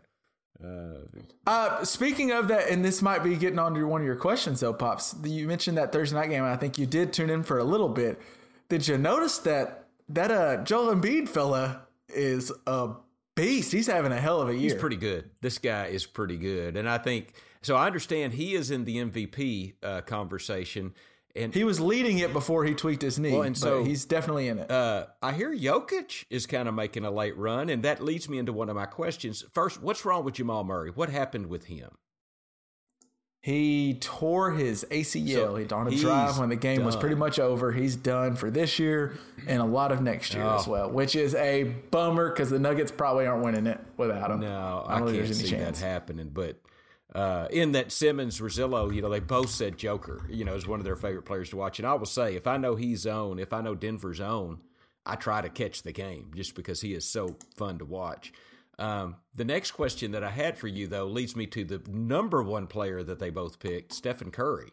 uh, 0.65 0.67
Uh, 1.47 1.85
speaking 1.85 2.31
of 2.31 2.49
that, 2.49 2.69
and 2.69 2.85
this 2.85 3.03
might 3.03 3.25
be 3.25 3.35
getting 3.35 3.59
on 3.59 3.75
to 3.75 3.83
one 3.85 4.01
of 4.01 4.07
your 4.07 4.15
questions, 4.15 4.61
though, 4.61 4.73
pops. 4.73 5.17
You 5.25 5.49
mentioned 5.49 5.79
that 5.79 5.91
Thursday 5.91 6.15
night 6.17 6.29
game, 6.31 6.45
and 6.45 6.53
I 6.53 6.57
think 6.57 6.79
you 6.79 6.87
did 6.87 7.13
tune 7.13 7.31
in 7.31 7.43
for 7.43 7.59
a 7.59 7.65
little 7.65 7.89
bit. 7.89 8.21
Did 8.71 8.89
you 8.89 8.97
notice 8.97 9.39
that 9.41 9.89
that 10.09 10.31
uh 10.31 10.65
Joel 10.65 10.95
Embiid 10.95 11.29
fella 11.29 11.83
is 12.09 12.51
a 12.67 12.91
beast? 13.37 13.73
He's 13.73 13.87
having 13.89 14.13
a 14.13 14.21
hell 14.21 14.41
of 14.41 14.49
a 14.49 14.53
year. 14.53 14.63
he's 14.63 14.75
pretty 14.75 14.97
good. 14.97 15.29
This 15.43 15.59
guy 15.59 15.87
is 15.87 16.07
pretty 16.07 16.39
good, 16.39 16.77
and 16.79 16.89
I 16.89 16.97
think 16.99 17.35
so. 17.63 17.77
I 17.77 17.87
understand 17.87 18.33
he 18.33 18.55
is 18.55 18.71
in 18.71 18.85
the 18.85 18.97
MVP 18.97 19.75
uh, 19.83 20.01
conversation, 20.03 20.95
and 21.37 21.53
He 21.55 21.65
was 21.65 21.81
leading 21.81 22.19
it 22.19 22.33
before 22.33 22.65
he 22.65 22.75
tweaked 22.75 23.03
his 23.03 23.19
knee, 23.19 23.33
Well, 23.33 23.43
and 23.43 23.55
but 23.55 23.61
so- 23.61 23.85
he's 23.85 24.05
definitely 24.05 24.49
in 24.49 24.59
it. 24.61 24.71
Uh, 24.71 25.07
I 25.23 25.33
hear 25.33 25.55
Jokic 25.55 26.25
is 26.31 26.47
kind 26.47 26.69
of 26.69 26.75
making 26.75 27.05
a 27.05 27.11
late 27.11 27.37
run, 27.37 27.69
and 27.69 27.83
that 27.83 28.03
leads 28.03 28.29
me 28.29 28.39
into 28.39 28.53
one 28.53 28.69
of 28.69 28.77
my 28.77 28.87
questions. 28.87 29.45
First, 29.53 29.83
what's 29.83 30.05
wrong 30.05 30.25
with 30.25 30.35
Jamal 30.35 30.65
Murray? 30.65 30.91
What 30.91 31.11
happened 31.11 31.47
with 31.47 31.65
him? 31.67 31.91
He 33.43 33.97
tore 34.01 34.51
his 34.53 34.85
ACL 34.91 35.33
So 35.33 35.57
He 35.57 35.67
on 35.69 35.87
a 35.87 35.91
he's 35.91 36.03
drive 36.03 36.39
when 36.39 36.51
the 36.51 36.57
game 36.57 36.85
was 36.85 36.95
pretty 36.95 37.15
much 37.15 37.39
over. 37.39 37.73
He's 37.73 37.97
done 37.97 38.37
for 38.37 38.51
this 38.51 38.79
year 38.79 39.15
and 39.47 39.63
a 39.63 39.65
lot 39.65 39.93
of 39.93 40.03
next 40.03 40.35
year 40.35 40.43
as 40.43 40.69
Oh. 40.69 40.73
well, 40.73 40.91
which 40.91 41.17
is 41.17 41.35
a 41.35 41.65
bummer 41.91 42.29
because 42.29 42.51
the 42.51 42.59
Nuggets 42.59 42.91
probably 42.93 43.25
aren't 43.27 43.43
winning 43.43 43.67
it 43.67 43.81
without 43.97 44.31
him. 44.31 44.41
No, 44.41 44.85
I 44.87 44.97
I, 44.97 44.99
don't 44.99 45.15
can't 45.15 45.35
see 45.35 45.49
chance. 45.49 45.81
that 45.81 45.87
happening. 45.87 46.29
But 46.35 46.61
uh, 47.15 47.49
in 47.51 47.73
that 47.73 47.93
Simmons 47.93 48.39
Russillo, 48.41 48.95
you 48.95 49.01
know, 49.01 49.09
they 49.09 49.21
both 49.21 49.49
said 49.49 49.79
Joker, 49.79 50.21
you 50.29 50.45
know, 50.45 50.55
is 50.55 50.67
one 50.67 50.79
of 50.79 50.85
their 50.85 50.95
favorite 50.97 51.25
players 51.25 51.49
to 51.51 51.57
watch. 51.57 51.79
And 51.79 51.89
I 51.89 51.95
will 51.95 52.05
say, 52.05 52.37
if 52.37 52.47
I 52.47 52.59
know 52.59 52.77
he's 52.77 53.07
on, 53.07 53.39
if 53.39 53.55
I 53.55 53.63
know 53.63 53.75
Denver's 53.75 54.21
on, 54.21 54.59
I 55.07 55.15
try 55.17 55.41
to 55.41 55.49
catch 55.49 55.83
the 55.83 55.93
game 55.93 56.31
just 56.37 56.55
because 56.55 56.83
he 56.83 56.93
is 56.93 57.07
so 57.07 57.37
fun 57.57 57.79
to 57.79 57.87
watch. 57.87 58.35
Um, 58.81 59.17
the 59.35 59.45
next 59.45 59.73
question 59.73 60.13
that 60.13 60.25
I 60.25 60.31
had 60.31 60.59
for 60.59 60.67
you, 60.67 60.87
though, 60.87 61.07
leads 61.07 61.37
me 61.37 61.47
to 61.49 61.65
the 61.65 61.83
number 61.87 62.43
one 62.43 62.67
player 62.67 63.03
that 63.03 63.19
they 63.19 63.29
both 63.29 63.59
picked, 63.59 63.93
Stephen 63.93 64.31
Curry. 64.31 64.71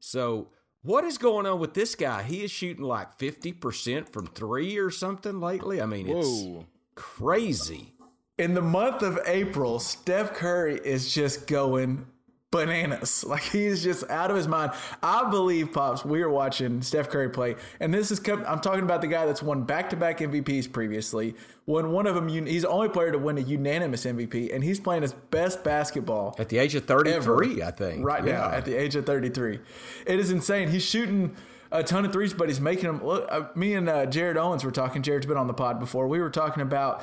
So, 0.00 0.48
what 0.82 1.04
is 1.04 1.18
going 1.18 1.46
on 1.46 1.60
with 1.60 1.74
this 1.74 1.94
guy? 1.94 2.22
He 2.22 2.42
is 2.42 2.50
shooting 2.50 2.82
like 2.82 3.18
50% 3.18 4.08
from 4.08 4.26
three 4.26 4.78
or 4.78 4.90
something 4.90 5.38
lately. 5.38 5.80
I 5.80 5.86
mean, 5.86 6.08
it's 6.08 6.26
Whoa. 6.26 6.66
crazy. 6.96 7.92
In 8.38 8.54
the 8.54 8.62
month 8.62 9.02
of 9.02 9.20
April, 9.26 9.78
Steph 9.78 10.32
Curry 10.32 10.80
is 10.82 11.14
just 11.14 11.46
going 11.46 12.06
bananas. 12.52 13.24
Like 13.32 13.42
he's 13.42 13.82
just 13.82 14.08
out 14.10 14.30
of 14.30 14.36
his 14.36 14.46
mind. 14.46 14.72
I 15.02 15.28
believe, 15.30 15.72
pops, 15.72 16.04
we 16.04 16.22
are 16.22 16.28
watching 16.28 16.82
Steph 16.82 17.08
Curry 17.08 17.30
play, 17.30 17.56
and 17.80 17.92
this 17.92 18.10
is 18.10 18.20
I'm 18.28 18.60
talking 18.60 18.82
about 18.82 19.00
the 19.00 19.06
guy 19.06 19.24
that's 19.24 19.42
won 19.42 19.62
back-to-back 19.62 20.18
MVPs 20.18 20.70
previously. 20.70 21.34
Won 21.64 21.92
one 21.92 22.06
of 22.06 22.14
them. 22.14 22.28
He's 22.28 22.62
the 22.62 22.68
only 22.68 22.90
player 22.90 23.10
to 23.10 23.18
win 23.18 23.38
a 23.38 23.40
unanimous 23.40 24.04
MVP, 24.04 24.54
and 24.54 24.62
he's 24.62 24.78
playing 24.78 25.00
his 25.02 25.14
best 25.14 25.64
basketball 25.64 26.34
At 26.38 26.50
the 26.50 26.58
age 26.58 26.74
of 26.74 26.84
33, 26.84 27.62
I 27.62 27.70
think. 27.70 28.04
right 28.04 28.22
now 28.24 28.50
at 28.50 28.64
the 28.66 28.74
age 28.74 28.96
of 28.96 29.06
33. 29.06 29.58
It 30.06 30.20
is 30.20 30.30
insane. 30.30 30.68
He's 30.68 30.84
shooting 30.84 31.34
a 31.70 31.82
ton 31.82 32.04
of 32.04 32.12
threes, 32.12 32.34
but 32.34 32.48
he's 32.48 32.60
making 32.60 32.84
them. 32.84 33.02
Look, 33.02 33.26
uh, 33.30 33.44
me 33.54 33.72
and 33.74 33.88
uh, 33.88 34.04
Jared 34.06 34.36
Owens 34.36 34.62
were 34.62 34.70
talking. 34.72 35.00
Jared's 35.02 35.24
been 35.26 35.38
on 35.38 35.46
the 35.46 35.54
pod 35.54 35.80
before. 35.80 36.06
We 36.06 36.20
were 36.20 36.28
talking 36.30 36.62
about 36.62 37.02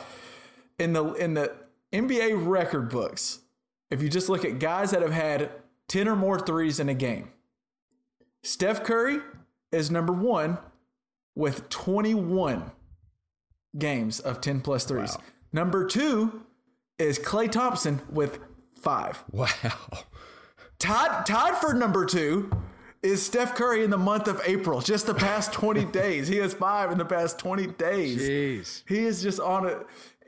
in 0.78 0.94
the 0.94 1.14
in 1.14 1.34
the 1.34 1.56
NBA 1.92 2.46
record 2.48 2.90
books. 2.90 3.40
If 3.92 4.02
you 4.02 4.10
just 4.10 4.30
look 4.30 4.46
at 4.46 4.60
guys 4.60 4.92
that 4.92 5.02
have 5.02 5.12
had 5.12 5.52
10 5.88 6.08
or 6.08 6.16
more 6.16 6.40
threes 6.40 6.80
in 6.80 6.90
a 6.90 6.94
game, 6.94 7.32
Steph 8.44 8.84
Curry 8.84 9.20
is 9.72 9.90
number 9.90 10.14
one 10.14 10.58
with 11.36 11.70
21 11.70 12.72
games 13.78 14.20
of 14.20 14.42
10 14.42 14.62
plus 14.62 14.86
threes. 14.86 15.18
Number 15.52 15.86
two 15.86 16.44
is 16.98 17.18
Klay 17.20 17.52
Thompson 17.52 18.02
with 18.10 18.40
five. 18.76 19.24
Wow. 19.32 19.48
Todd, 20.80 21.26
tied 21.26 21.58
for 21.58 21.74
number 21.74 22.06
two 22.06 22.52
is 23.02 23.26
Steph 23.26 23.56
Curry 23.56 23.84
in 23.84 23.90
the 23.90 23.98
month 23.98 24.28
of 24.28 24.42
April, 24.46 24.82
just 24.82 25.06
the 25.06 25.14
past 25.14 25.54
20 25.54 25.86
days. 25.92 26.28
He 26.28 26.38
has 26.38 26.54
five 26.54 26.92
in 26.92 26.98
the 26.98 27.06
past 27.06 27.40
20 27.40 27.68
days. 27.68 28.22
Jeez. 28.22 28.84
He 28.88 29.00
is 29.00 29.22
just 29.22 29.40
on 29.40 29.68
it. 29.68 29.78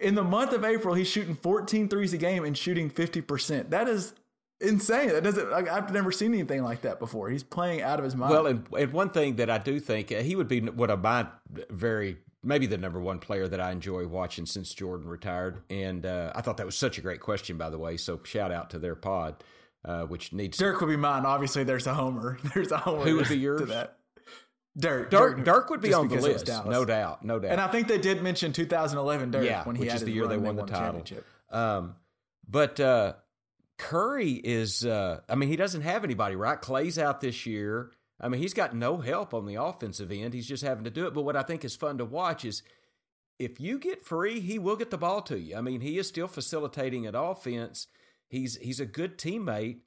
In 0.01 0.15
the 0.15 0.24
month 0.24 0.51
of 0.53 0.65
April, 0.65 0.96
he's 0.96 1.08
shooting 1.08 1.36
14 1.36 1.88
threes 1.88 2.13
a 2.13 2.17
game 2.17 2.43
and 2.43 2.58
shooting 2.58 2.89
50%. 2.89 3.70
That 3.70 3.88
is 3.88 4.13
insane. 4.60 5.10
That 5.10 5.24
doesn't, 5.24 5.51
like, 5.51 5.70
I've 5.70 5.93
never 5.93 6.12
seen 6.12 6.34
anything 6.34 6.63
like 6.63 6.81
that 6.81 7.00
before. 7.00 7.29
He's 7.29 7.43
playing 7.43 7.81
out 7.81 8.00
of 8.00 8.05
his 8.05 8.15
mind. 8.15 8.31
Well, 8.31 8.48
and, 8.48 8.67
and 8.77 8.91
one 8.91 9.10
thing 9.10 9.36
that 9.38 9.50
I 9.50 9.60
do 9.60 9.79
think 9.79 10.12
uh, 10.12 10.22
he 10.22 10.36
would 10.36 10.48
be 10.48 10.60
one 10.62 10.89
of 10.89 11.01
my 11.01 11.27
very 11.70 12.17
maybe 12.43 12.65
the 12.65 12.77
number 12.77 13.00
one 13.00 13.20
player 13.20 13.48
that 13.48 13.60
I 13.60 13.72
enjoy 13.72 14.08
watching 14.08 14.46
since 14.46 14.74
Jordan 14.74 15.08
retired. 15.08 15.62
And 15.70 16.05
uh, 16.05 16.31
I 16.36 16.41
thought 16.41 16.58
that 16.58 16.65
was 16.65 16.75
such 16.75 16.98
a 16.98 17.01
great 17.01 17.20
question, 17.20 17.58
by 17.58 17.70
the 17.70 17.77
way. 17.77 17.98
So 17.98 18.20
shout 18.24 18.51
out 18.51 18.72
to 18.72 18.79
their 18.79 18.96
pod, 18.96 19.43
uh, 19.86 20.03
which 20.03 20.34
needs 20.34 20.58
Dirk 20.58 20.81
would 20.81 20.89
be 20.89 20.98
mine. 20.98 21.25
Obviously, 21.25 21.63
there's 21.63 21.88
a 21.88 21.93
homer. 21.93 22.39
There's 22.53 22.72
a 22.72 22.77
homer. 22.77 23.03
Who 23.03 23.17
would 23.17 23.29
be 23.29 23.36
to 23.36 23.41
yours? 23.41 23.67
that. 23.70 23.98
Dirk. 24.78 25.10
Dirk. 25.10 25.44
Dirk 25.44 25.70
would 25.70 25.82
be 25.82 25.94
on 25.94 26.08
the 26.08 26.16
because 26.16 26.25
it 26.25 26.34
was 26.34 26.48
list, 26.48 26.66
no 26.66 26.86
doubt, 26.86 27.25
no 27.25 27.40
doubt. 27.40 27.51
And 27.51 27.60
I 27.60 27.68
think 27.68 27.88
they 27.88 27.98
did 27.98 28.22
mention 28.22 28.54
2011 28.54 29.32
Dirk 29.32 29.46
yeah, 29.46 29.63
when 29.63 29.75
he 29.75 29.82
which 29.82 29.94
is 29.94 30.04
the 30.04 30.12
year 30.12 30.28
they 30.28 30.38
run 30.38 30.56
won 30.56 30.56
the 30.56 30.63
title. 30.63 31.01
championship. 31.01 31.25
Um, 31.50 31.96
but 32.48 32.80
uh, 32.80 33.13
Curry 33.78 34.32
is, 34.32 34.86
uh, 34.86 35.22
I 35.28 35.36
mean, 35.36 35.50
he 35.50 35.56
doesn't 35.56 35.82
have 35.82 36.04
anybody, 36.04 36.36
right? 36.36 36.62
Klay's 36.62 36.98
out 36.98 37.20
this 37.20 37.46
year. 37.46 37.92
I 38.20 38.28
mean, 38.30 38.40
he's 38.40 38.54
got 38.54 38.75
no 38.75 38.98
help 38.98 39.34
on 39.34 39.46
the 39.46 39.56
offensive 39.56 40.12
end. 40.12 40.34
He's 40.34 40.48
just 40.48 40.63
having 40.63 40.84
to 40.84 40.92
do 40.92 41.08
it. 41.08 41.13
But 41.13 41.24
what 41.24 41.36
I 41.36 41.42
think 41.42 41.66
is 41.66 41.75
fun 41.75 41.98
to 41.98 42.06
watch 42.06 42.46
is 42.46 42.62
if 43.40 43.60
you 43.60 43.80
get 43.80 44.04
free, 44.04 44.40
he 44.40 44.60
will 44.60 44.75
get 44.75 44.92
the 44.92 44.98
ball 44.98 45.22
to 45.24 45.40
you. 45.40 45.56
I 45.56 45.62
mean, 45.62 45.82
he 45.82 45.98
is 45.98 46.08
still 46.08 46.28
facilitating 46.28 47.08
an 47.08 47.16
offense. 47.16 47.88
He's 48.28 48.58
he's 48.58 48.80
a 48.80 48.86
good 48.86 49.18
teammate, 49.18 49.80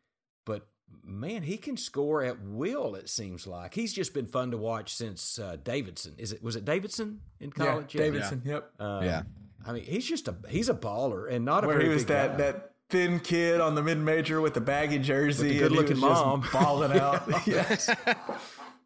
man, 1.05 1.43
he 1.43 1.57
can 1.57 1.77
score 1.77 2.23
at 2.23 2.41
will. 2.43 2.95
It 2.95 3.09
seems 3.09 3.47
like 3.47 3.75
he's 3.75 3.93
just 3.93 4.15
been 4.15 4.27
fun 4.27 4.51
to 4.53 4.57
watch 4.59 4.95
since 4.95 5.39
uh, 5.39 5.57
Davidson. 5.63 6.15
Is 6.19 6.33
it 6.33 6.43
was 6.43 6.57
it 6.57 6.65
Davidson 6.65 7.21
in 7.41 7.51
college? 7.51 7.95
Yeah, 7.95 8.01
college? 8.03 8.13
Davidson. 8.15 8.43
Yep. 8.45 8.71
Um, 8.79 9.05
Yeah. 9.05 9.23
I 9.67 9.73
mean, 9.73 9.85
he's 9.85 10.07
just 10.07 10.29
a 10.29 10.35
he's 10.49 10.69
a 10.69 10.75
baller 10.75 11.31
and 11.31 11.45
not 11.45 11.65
a 11.65 11.67
Where 11.67 11.77
very 11.77 11.89
he 11.89 11.95
was 11.95 12.03
big 12.03 12.09
that 12.09 12.31
guy. 12.33 12.37
that 12.53 12.71
thin 12.91 13.19
kid 13.19 13.61
on 13.63 13.75
the 13.75 13.83
mid 13.83 13.99
major 13.99 14.41
with 14.43 14.53
the 14.55 14.61
baggy 14.61 14.99
jersey, 14.99 15.49
With 15.49 15.59
the 15.59 15.65
and 15.65 15.73
he 15.73 15.77
good-looking 15.83 16.01
was 16.03 16.11
just 16.13 16.25
mom. 16.25 16.45
balling 16.53 16.99
out. 16.99 17.23
yes. 17.47 17.89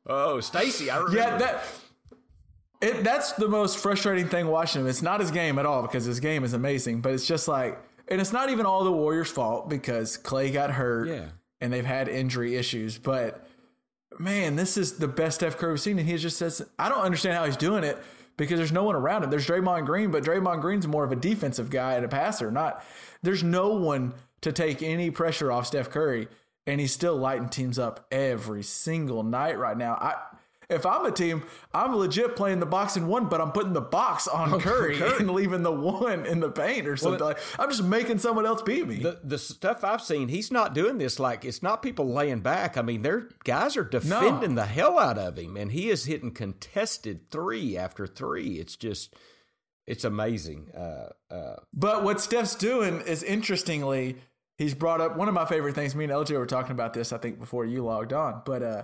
Oh, 0.07 0.40
Stacy, 0.40 0.90
I 0.90 0.99
remember. 0.99 1.17
Yeah, 1.19 1.37
that. 1.38 1.64
It, 2.81 3.02
that's 3.02 3.33
the 3.33 3.49
most 3.49 3.78
frustrating 3.78 4.28
thing 4.28 4.47
watching 4.47 4.83
him. 4.83 4.87
It's 4.87 5.02
not 5.02 5.19
his 5.19 5.33
game 5.33 5.59
at 5.59 5.67
all 5.67 5.83
because 5.83 6.05
his 6.05 6.21
game 6.21 6.45
is 6.45 6.52
amazing, 6.52 7.00
but 7.00 7.12
it's 7.12 7.26
just 7.26 7.49
like, 7.49 7.76
and 8.07 8.21
it's 8.21 8.33
not 8.33 8.50
even 8.50 8.67
all 8.67 8.85
the 8.85 8.93
Warriors' 8.93 9.28
fault 9.33 9.69
because 9.69 10.17
Klay 10.17 10.52
got 10.52 10.71
hurt 10.71 11.09
Yeah. 11.09 11.25
And 11.60 11.72
they've 11.72 11.84
had 11.84 12.08
injury 12.08 12.56
issues. 12.56 12.98
But 12.98 13.46
man, 14.18 14.56
this 14.56 14.76
is 14.76 14.98
the 14.98 15.08
best 15.08 15.36
Steph 15.36 15.56
Curry 15.56 15.72
we've 15.72 15.80
seen, 15.80 15.98
and 15.98 16.08
he 16.08 16.16
just 16.16 16.38
says, 16.38 16.62
I 16.78 16.88
don't 16.88 17.02
understand 17.02 17.36
how 17.36 17.44
he's 17.44 17.56
doing 17.56 17.84
it 17.84 17.98
because 18.36 18.58
there's 18.58 18.72
no 18.72 18.84
one 18.84 18.94
around 18.94 19.24
him. 19.24 19.30
There's 19.30 19.46
Draymond 19.46 19.86
Green, 19.86 20.10
but 20.10 20.24
Draymond 20.24 20.60
Green's 20.60 20.86
more 20.86 21.04
of 21.04 21.12
a 21.12 21.16
defensive 21.16 21.70
guy 21.70 21.94
and 21.94 22.04
a 22.04 22.08
passer. 22.08 22.50
Not 22.50 22.84
there's 23.22 23.42
no 23.42 23.74
one 23.74 24.14
to 24.40 24.52
take 24.52 24.82
any 24.82 25.10
pressure 25.10 25.50
off 25.50 25.66
Steph 25.66 25.90
Curry, 25.90 26.28
and 26.66 26.80
he's 26.80 26.92
still 26.92 27.16
lighting 27.16 27.48
teams 27.48 27.78
up 27.78 28.06
every 28.10 28.62
single 28.62 29.22
night 29.22 29.58
right 29.58 29.76
now. 29.76 29.94
I. 29.94 30.14
If 30.70 30.84
I'm 30.84 31.06
a 31.06 31.10
team, 31.10 31.44
I'm 31.72 31.96
legit 31.96 32.37
playing 32.37 32.60
the 32.60 32.66
box 32.66 32.96
in 32.98 33.06
one, 33.06 33.26
but 33.26 33.40
I'm 33.40 33.52
putting 33.52 33.72
the 33.72 33.80
box 33.80 34.28
on 34.28 34.60
Curry, 34.60 35.00
and 35.18 35.30
leaving 35.30 35.62
the 35.62 35.72
one 35.72 36.26
in 36.26 36.40
the 36.40 36.50
paint 36.50 36.87
or 36.87 36.96
something. 36.96 37.20
like, 37.20 37.38
I'm 37.58 37.70
just 37.70 37.84
making 37.84 38.18
someone 38.18 38.44
else 38.44 38.60
beat 38.60 38.87
me. 38.87 38.96
the 38.96 39.18
the 39.25 39.38
stuff 39.38 39.82
I've 39.82 40.02
seen, 40.02 40.28
he's 40.28 40.50
not 40.52 40.75
doing 40.75 40.98
this 40.98 41.18
like 41.18 41.46
it's 41.46 41.62
not 41.62 41.82
people 41.82 42.12
laying 42.12 42.40
back. 42.40 42.76
I 42.76 42.82
mean, 42.82 43.00
their 43.00 43.30
guys 43.44 43.78
are 43.78 43.84
defending 43.84 44.56
the 44.56 44.66
hell 44.66 44.98
out 44.98 45.16
of 45.16 45.38
him, 45.38 45.56
and 45.56 45.72
he 45.72 45.88
is 45.88 46.04
hitting 46.04 46.32
contested 46.32 47.30
three 47.30 47.76
after 47.78 48.06
three. 48.06 48.58
It's 48.58 48.76
just, 48.76 49.14
it's 49.87 50.04
amazing. 50.04 50.70
Uh, 50.76 51.08
uh, 51.32 51.56
But 51.72 52.04
what 52.04 52.20
Steph's 52.20 52.54
doing 52.54 53.00
is 53.00 53.22
interestingly, 53.22 54.16
he's 54.58 54.75
brought 54.75 55.00
up 55.00 55.16
one 55.16 55.28
of 55.28 55.34
my 55.34 55.46
favorite 55.46 55.75
things. 55.75 55.94
Me 55.94 56.04
and 56.04 56.12
LJ 56.12 56.38
were 56.38 56.44
talking 56.44 56.72
about 56.72 56.92
this, 56.92 57.10
I 57.10 57.16
think, 57.16 57.38
before 57.38 57.64
you 57.64 57.82
logged 57.84 58.12
on. 58.12 58.42
But 58.44 58.62
uh, 58.62 58.82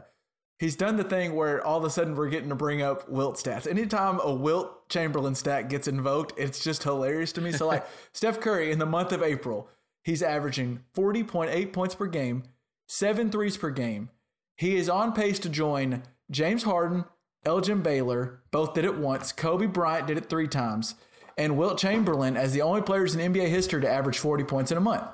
he's 0.58 0.76
done 0.76 0.96
the 0.96 1.04
thing 1.04 1.34
where 1.34 1.64
all 1.64 1.78
of 1.78 1.84
a 1.84 1.90
sudden 1.90 2.14
we're 2.14 2.28
getting 2.28 2.48
to 2.48 2.54
bring 2.54 2.82
up 2.82 3.08
Wilt 3.08 3.36
stats. 3.36 3.68
Anytime 3.68 4.20
a 4.22 4.32
Wilt 4.32 4.88
Chamberlain 4.88 5.34
stat 5.34 5.68
gets 5.68 5.88
invoked, 5.88 6.38
it's 6.38 6.62
just 6.62 6.82
hilarious 6.82 7.32
to 7.32 7.40
me. 7.40 7.52
So, 7.52 7.66
like 7.66 7.86
Steph 8.12 8.40
Curry 8.40 8.70
in 8.70 8.78
the 8.78 8.86
month 8.86 9.12
of 9.12 9.22
April, 9.22 9.68
he's 10.02 10.22
averaging 10.22 10.80
40.8 10.96 11.72
points 11.72 11.94
per 11.94 12.06
game, 12.06 12.44
seven 12.86 13.30
threes 13.30 13.56
per 13.56 13.70
game. 13.70 14.10
He 14.56 14.76
is 14.76 14.88
on 14.88 15.12
pace 15.12 15.38
to 15.40 15.48
join 15.48 16.02
James 16.30 16.62
Harden, 16.62 17.04
Elgin 17.44 17.82
Baylor, 17.82 18.40
both 18.50 18.74
did 18.74 18.84
it 18.84 18.96
once. 18.96 19.32
Kobe 19.32 19.66
Bryant 19.66 20.06
did 20.06 20.16
it 20.16 20.30
three 20.30 20.48
times. 20.48 20.94
And 21.36 21.58
Wilt 21.58 21.78
Chamberlain 21.78 22.36
as 22.36 22.52
the 22.52 22.62
only 22.62 22.80
players 22.80 23.14
in 23.14 23.32
NBA 23.32 23.48
history 23.48 23.80
to 23.80 23.90
average 23.90 24.18
40 24.18 24.44
points 24.44 24.70
in 24.70 24.78
a 24.78 24.80
month. 24.80 25.04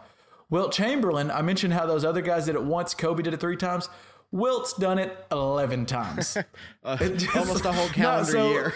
Wilt 0.50 0.73
Chamberlain, 0.73 1.30
I 1.30 1.42
mentioned 1.42 1.73
how 1.73 1.87
those 1.87 2.04
other 2.04 2.20
guys 2.20 2.47
did 2.47 2.56
it 2.56 2.62
once. 2.62 2.92
Kobe 2.92 3.23
did 3.23 3.32
it 3.32 3.40
three 3.40 3.56
times. 3.56 3.88
Wilt's 4.32 4.72
done 4.75 4.99
it 4.99 5.16
11 5.32 5.87
times. 5.87 6.37
It 6.84 7.16
just- 7.18 7.37
Almost 7.37 7.64
a 7.64 7.72
whole 7.72 7.87
No, 7.88 7.92
calendar 7.92 8.30
so- 8.32 8.49
year. 8.50 8.75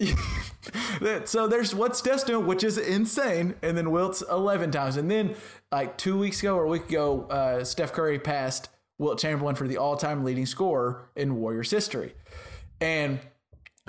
so 1.26 1.46
there's 1.46 1.74
what 1.74 1.96
Steph's 1.96 2.24
doing, 2.24 2.46
which 2.46 2.64
is 2.64 2.78
insane, 2.78 3.54
and 3.62 3.76
then 3.76 3.90
Wilt's 3.90 4.22
11 4.22 4.70
times. 4.70 4.96
And 4.96 5.10
then, 5.10 5.34
like 5.72 5.96
two 5.96 6.18
weeks 6.18 6.40
ago 6.40 6.56
or 6.56 6.64
a 6.64 6.68
week 6.68 6.88
ago, 6.88 7.22
uh, 7.30 7.64
Steph 7.64 7.92
Curry 7.92 8.18
passed 8.18 8.68
Wilt 8.98 9.18
Chamberlain 9.18 9.54
for 9.54 9.66
the 9.68 9.76
all 9.78 9.96
time 9.96 10.24
leading 10.24 10.46
scorer 10.46 11.08
in 11.16 11.36
Warriors 11.36 11.70
history. 11.70 12.14
And 12.80 13.20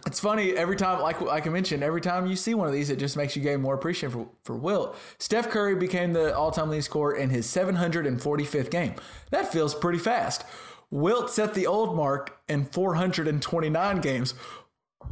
it's 0.06 0.20
funny 0.20 0.52
every 0.52 0.76
time, 0.76 1.02
like 1.02 1.20
like 1.22 1.48
I 1.48 1.50
mentioned, 1.50 1.84
every 1.84 2.02
time 2.02 2.28
you 2.28 2.36
see 2.36 2.54
one 2.54 2.68
of 2.68 2.74
these, 2.74 2.90
it 2.90 3.00
just 3.00 3.18
makes 3.18 3.36
you 3.36 3.42
gain 3.42 3.62
more 3.62 3.74
appreciation 3.74 4.12
for, 4.12 4.30
for 4.44 4.56
Wilt. 4.56 4.96
Steph 5.18 5.50
Curry 5.50 5.76
became 5.76 6.14
the 6.14 6.36
all 6.36 6.52
time 6.52 6.70
leading 6.70 6.84
scorer 6.84 7.16
in 7.16 7.30
his 7.30 7.48
745th 7.48 8.70
game. 8.70 8.96
That 9.32 9.52
feels 9.52 9.74
pretty 9.74 10.00
fast. 10.00 10.44
Wilt 10.92 11.32
set 11.32 11.56
the 11.56 11.66
old 11.66 11.96
mark 11.96 12.40
in 12.48 12.66
429 12.66 14.02
games. 14.02 14.36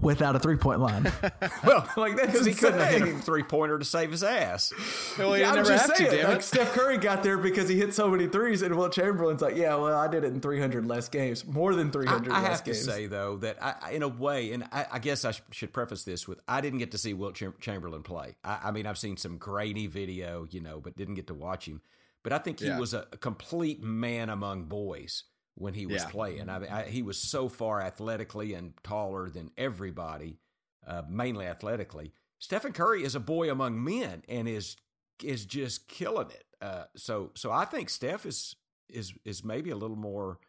Without 0.02 0.36
a 0.36 0.40
three 0.40 0.58
point 0.58 0.80
line. 0.80 1.12
Well, 1.66 1.88
Like, 1.98 2.16
that's 2.18 2.32
because 2.32 2.46
he 2.46 2.54
couldn't 2.54 2.80
have 2.80 2.90
hit 3.08 3.16
a 3.16 3.20
three 3.20 3.44
pointer 3.44 3.80
to 3.80 3.86
save 3.86 4.12
his 4.12 4.24
ass. 4.24 4.74
Well, 5.18 5.38
you 5.38 5.46
I'm 5.46 5.56
never 5.56 5.70
just 5.70 5.96
saying, 5.96 6.12
to, 6.22 6.28
like. 6.28 6.42
Steph 6.42 6.74
Curry 6.74 6.98
got 6.98 7.24
there 7.24 7.38
because 7.38 7.70
he 7.70 7.78
hit 7.78 7.94
so 7.94 8.10
many 8.10 8.28
threes, 8.28 8.62
and 8.62 8.76
Wilt 8.76 8.92
Chamberlain's 8.94 9.42
like, 9.42 9.56
yeah, 9.56 9.76
well, 9.76 9.98
I 9.98 10.08
did 10.10 10.24
it 10.26 10.28
in 10.34 10.42
300 10.42 10.86
less 10.86 11.08
games, 11.08 11.46
more 11.46 11.74
than 11.74 11.92
300 11.92 12.32
I, 12.34 12.38
I 12.38 12.42
less 12.42 12.50
have 12.52 12.64
to 12.66 12.76
say 12.76 13.06
though 13.08 13.38
that 13.38 13.64
I, 13.64 13.76
I- 13.82 13.92
in 13.92 14.04
a 14.04 14.08
way, 14.10 14.52
and 14.52 14.66
I, 14.72 14.86
I 14.94 15.00
guess 15.00 15.24
I 15.24 15.32
sh- 15.32 15.42
should 15.52 15.72
preface 15.72 16.04
this 16.04 16.28
with 16.28 16.40
I 16.48 16.60
didn't 16.62 16.80
get 16.80 16.92
to 16.92 16.98
see 16.98 17.14
Wilt 17.14 17.36
Cham- 17.36 17.56
Chamberlain 17.62 18.04
play. 18.04 18.36
I, 18.44 18.60
I 18.66 18.72
mean, 18.72 18.86
I've 18.86 18.98
seen 18.98 19.16
some 19.18 19.38
grainy 19.38 19.88
video, 19.88 20.46
you 20.50 20.60
know, 20.60 20.80
but 20.82 20.98
didn't 20.98 21.16
get 21.16 21.28
to 21.28 21.34
watch 21.34 21.66
him. 21.68 21.82
But 22.24 22.34
I 22.34 22.38
think 22.40 22.60
he 22.60 22.68
Yeah. 22.68 22.80
was 22.80 22.94
a, 22.94 23.06
a 23.14 23.18
complete 23.18 23.82
man 23.84 24.30
among 24.30 24.64
boys 24.66 25.24
when 25.56 25.74
he 25.74 25.86
was 25.86 26.04
Yeah. 26.04 26.10
playing. 26.10 26.50
I, 26.50 26.60
mean, 26.60 26.70
I, 26.70 26.84
he 26.84 27.02
was 27.02 27.18
so 27.18 27.48
far 27.50 27.82
athletically 27.82 28.54
and 28.54 28.74
taller 28.84 29.30
than 29.30 29.52
everybody, 29.58 30.40
uh, 30.86 31.04
mainly 31.08 31.46
athletically. 31.46 32.14
Stephen 32.40 32.74
Curry 32.74 33.04
is 33.04 33.16
a 33.16 33.20
boy 33.20 33.50
among 33.52 33.84
men 33.84 34.24
and 34.28 34.48
is 34.48 34.76
is 35.24 35.46
just 35.46 35.88
killing 35.88 36.30
it. 36.32 36.46
Uh, 36.62 36.86
so 36.96 37.32
so 37.36 37.52
I 37.52 37.66
think 37.66 37.90
Steph 37.90 38.26
is 38.26 38.56
is 38.90 39.14
is 39.24 39.44
maybe 39.44 39.70
a 39.70 39.76
little 39.78 39.96
more 39.96 40.40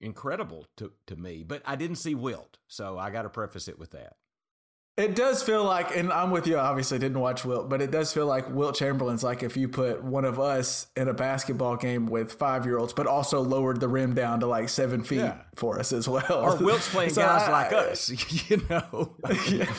incredible 0.00 0.66
to, 0.76 0.92
to 1.06 1.16
me, 1.16 1.42
but 1.42 1.62
I 1.64 1.76
didn't 1.76 1.96
see 1.96 2.14
Wilt, 2.14 2.58
so 2.68 2.98
I 2.98 3.10
got 3.10 3.22
to 3.22 3.30
preface 3.30 3.68
it 3.68 3.78
with 3.78 3.92
that. 3.92 4.16
It 4.96 5.16
does 5.16 5.42
feel 5.42 5.64
like, 5.64 5.96
and 5.96 6.12
I'm 6.12 6.30
with 6.30 6.46
you. 6.46 6.56
Obviously, 6.56 7.00
didn't 7.00 7.18
watch 7.18 7.44
Wilt, 7.44 7.68
but 7.68 7.82
it 7.82 7.90
does 7.90 8.12
feel 8.12 8.26
like 8.26 8.48
Wilt 8.54 8.76
Chamberlain's 8.76 9.24
like 9.24 9.42
if 9.42 9.56
you 9.56 9.66
put 9.68 10.04
one 10.04 10.24
of 10.24 10.38
us 10.38 10.86
in 10.96 11.08
a 11.08 11.12
basketball 11.12 11.76
game 11.76 12.06
with 12.06 12.34
five 12.34 12.64
year 12.64 12.78
olds, 12.78 12.92
but 12.92 13.08
also 13.08 13.40
lowered 13.40 13.80
the 13.80 13.88
rim 13.88 14.14
down 14.14 14.38
to 14.40 14.46
like 14.46 14.68
seven 14.68 15.02
feet 15.02 15.16
Yeah. 15.18 15.38
for 15.56 15.80
us 15.80 15.92
as 15.92 16.08
well. 16.08 16.24
Or 16.30 16.56
Wilt's 16.58 16.88
playing 16.90 17.10
So 17.14 17.22
guys 17.22 17.42
I- 17.48 17.50
like 17.50 17.72
us, 17.72 18.48
you 18.50 18.62
know. 18.70 19.16
Yeah. 19.48 19.72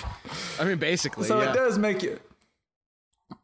I 0.59 0.65
mean, 0.65 0.79
basically, 0.79 1.27
So 1.27 1.41
yeah. 1.41 1.51
it 1.51 1.53
does 1.53 1.77
make 1.77 2.03
you. 2.03 2.19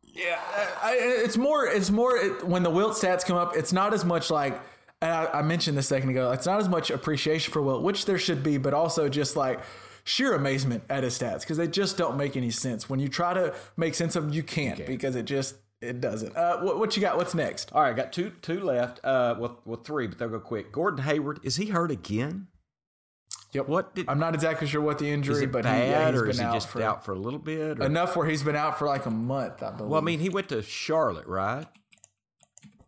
Yeah, 0.03 0.39
I, 0.83 0.97
it's 0.99 1.37
more. 1.37 1.65
It's 1.67 1.89
more 1.89 2.17
it, 2.17 2.45
when 2.45 2.63
the 2.63 2.69
Wilt 2.69 2.93
stats 2.97 3.25
come 3.25 3.37
up. 3.37 3.55
It's 3.55 3.71
not 3.71 3.93
as 3.93 4.03
much 4.03 4.29
like 4.29 4.59
and 5.01 5.09
I, 5.09 5.39
I 5.39 5.41
mentioned 5.41 5.77
this 5.77 5.85
a 5.85 5.87
second 5.87 6.09
ago. 6.09 6.31
It's 6.33 6.45
not 6.45 6.59
as 6.59 6.67
much 6.67 6.91
appreciation 6.91 7.53
for 7.53 7.61
Wilt, 7.61 7.81
which 7.81 8.05
there 8.05 8.19
should 8.19 8.43
be, 8.43 8.57
but 8.57 8.73
also 8.73 9.07
just 9.07 9.37
like 9.37 9.61
sheer 10.03 10.33
amazement 10.33 10.83
at 10.89 11.03
his 11.03 11.17
stats 11.17 11.41
because 11.41 11.57
they 11.57 11.67
just 11.67 11.97
don't 11.97 12.17
make 12.17 12.35
any 12.35 12.51
sense. 12.51 12.89
When 12.89 12.99
you 12.99 13.07
try 13.07 13.33
to 13.33 13.53
make 13.77 13.95
sense 13.95 14.15
of 14.15 14.23
them, 14.23 14.33
you 14.33 14.43
can't 14.43 14.85
because 14.85 15.15
it 15.15 15.25
just 15.25 15.55
it 15.81 15.99
doesn't. 15.99 16.35
Uh, 16.35 16.59
what, 16.59 16.77
what 16.77 16.95
you 16.95 17.01
got? 17.01 17.17
What's 17.17 17.33
next? 17.33 17.71
All 17.73 17.81
right, 17.81 17.95
got 17.95 18.13
two 18.13 18.31
two 18.41 18.59
left. 18.59 19.03
Uh, 19.03 19.35
well, 19.37 19.59
well, 19.65 19.81
three, 19.81 20.07
but 20.07 20.19
they'll 20.19 20.29
go 20.29 20.39
quick. 20.39 20.71
Gordon 20.71 21.03
Hayward 21.03 21.39
is 21.43 21.55
he 21.55 21.67
hurt 21.67 21.91
again? 21.91 22.47
Yep. 23.53 23.67
What 23.67 23.95
did 23.95 24.07
I'm 24.07 24.19
not 24.19 24.33
exactly 24.33 24.67
sure 24.67 24.79
what 24.79 24.97
the 24.97 25.09
injury, 25.09 25.45
but 25.45 25.65
he, 25.65 25.71
bad 25.71 25.89
yeah, 25.89 26.11
he's 26.11 26.19
or 26.19 26.23
been 26.23 26.29
is 26.31 26.39
he 26.39 26.45
out 26.45 26.53
just 26.53 26.69
for 26.69 26.81
out 26.81 27.03
for 27.03 27.11
a 27.13 27.19
little 27.19 27.39
bit? 27.39 27.79
Or? 27.79 27.83
enough 27.83 28.15
where 28.15 28.27
he's 28.27 28.43
been 28.43 28.55
out 28.55 28.79
for 28.79 28.87
like 28.87 29.05
a 29.05 29.11
month. 29.11 29.61
I 29.61 29.71
believe. 29.71 29.89
well, 29.89 29.99
I 29.99 30.03
mean, 30.03 30.19
he 30.19 30.29
went 30.29 30.49
to 30.49 30.61
Charlotte, 30.61 31.27
right? 31.27 31.65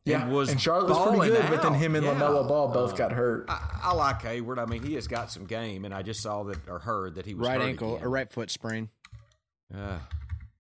Yeah, 0.06 0.24
and 0.24 0.34
was 0.34 0.50
and 0.50 0.60
Charlotte 0.60 0.90
was 0.90 0.98
pretty 0.98 1.16
balling 1.18 1.30
good, 1.32 1.50
but 1.50 1.62
then 1.64 1.74
him 1.76 1.96
and 1.96 2.06
Yeah. 2.06 2.14
LaMelo 2.16 2.46
Ball 2.48 2.68
both 2.68 2.98
got 2.98 3.14
hurt. 3.14 3.46
I, 3.48 3.80
I 3.84 3.94
like 3.94 4.22
Hayward. 4.24 4.60
I 4.60 4.66
mean, 4.66 4.84
he 4.84 4.96
has 4.96 5.08
got 5.08 5.32
some 5.32 5.46
game, 5.46 5.86
and 5.86 5.94
I 5.94 6.02
just 6.02 6.22
saw 6.22 6.44
that 6.44 6.58
or 6.68 6.80
heard 6.80 7.16
that 7.16 7.26
he 7.26 7.34
was 7.34 7.48
right 7.48 7.62
hurt 7.62 7.68
ankle 7.70 7.94
again. 7.96 8.06
or 8.06 8.10
right 8.10 8.32
foot 8.32 8.52
sprain. 8.52 8.90
Uh, 9.74 10.00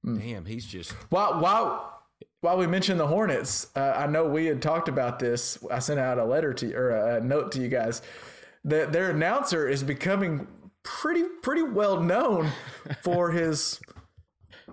Hmm. 0.03 0.17
Damn, 0.17 0.43
he's 0.45 0.65
just 0.65 0.91
While 1.09 1.39
while 1.39 2.01
while 2.41 2.57
we 2.57 2.67
mentioned 2.67 2.99
the 2.99 3.07
Hornets, 3.07 3.67
uh, 3.75 3.93
I 3.95 4.05
know 4.07 4.27
we 4.27 4.45
had 4.47 4.61
talked 4.61 4.89
about 4.89 5.17
this. 5.19 5.57
I 5.71 5.79
sent 5.79 5.97
out 5.99 6.19
a 6.19 6.25
letter 6.25 6.53
to 6.55 6.73
or 6.73 6.89
a 6.89 7.21
note 7.21 7.53
to 7.53 7.61
you 7.61 7.69
guys. 7.69 8.01
That 8.65 8.91
their 8.93 9.11
announcer 9.11 9.67
is 9.67 9.81
becoming 9.83 10.47
pretty 10.83 11.23
pretty 11.41 11.63
well 11.63 12.01
known 12.01 12.49
for 13.01 13.31
his. 13.31 13.79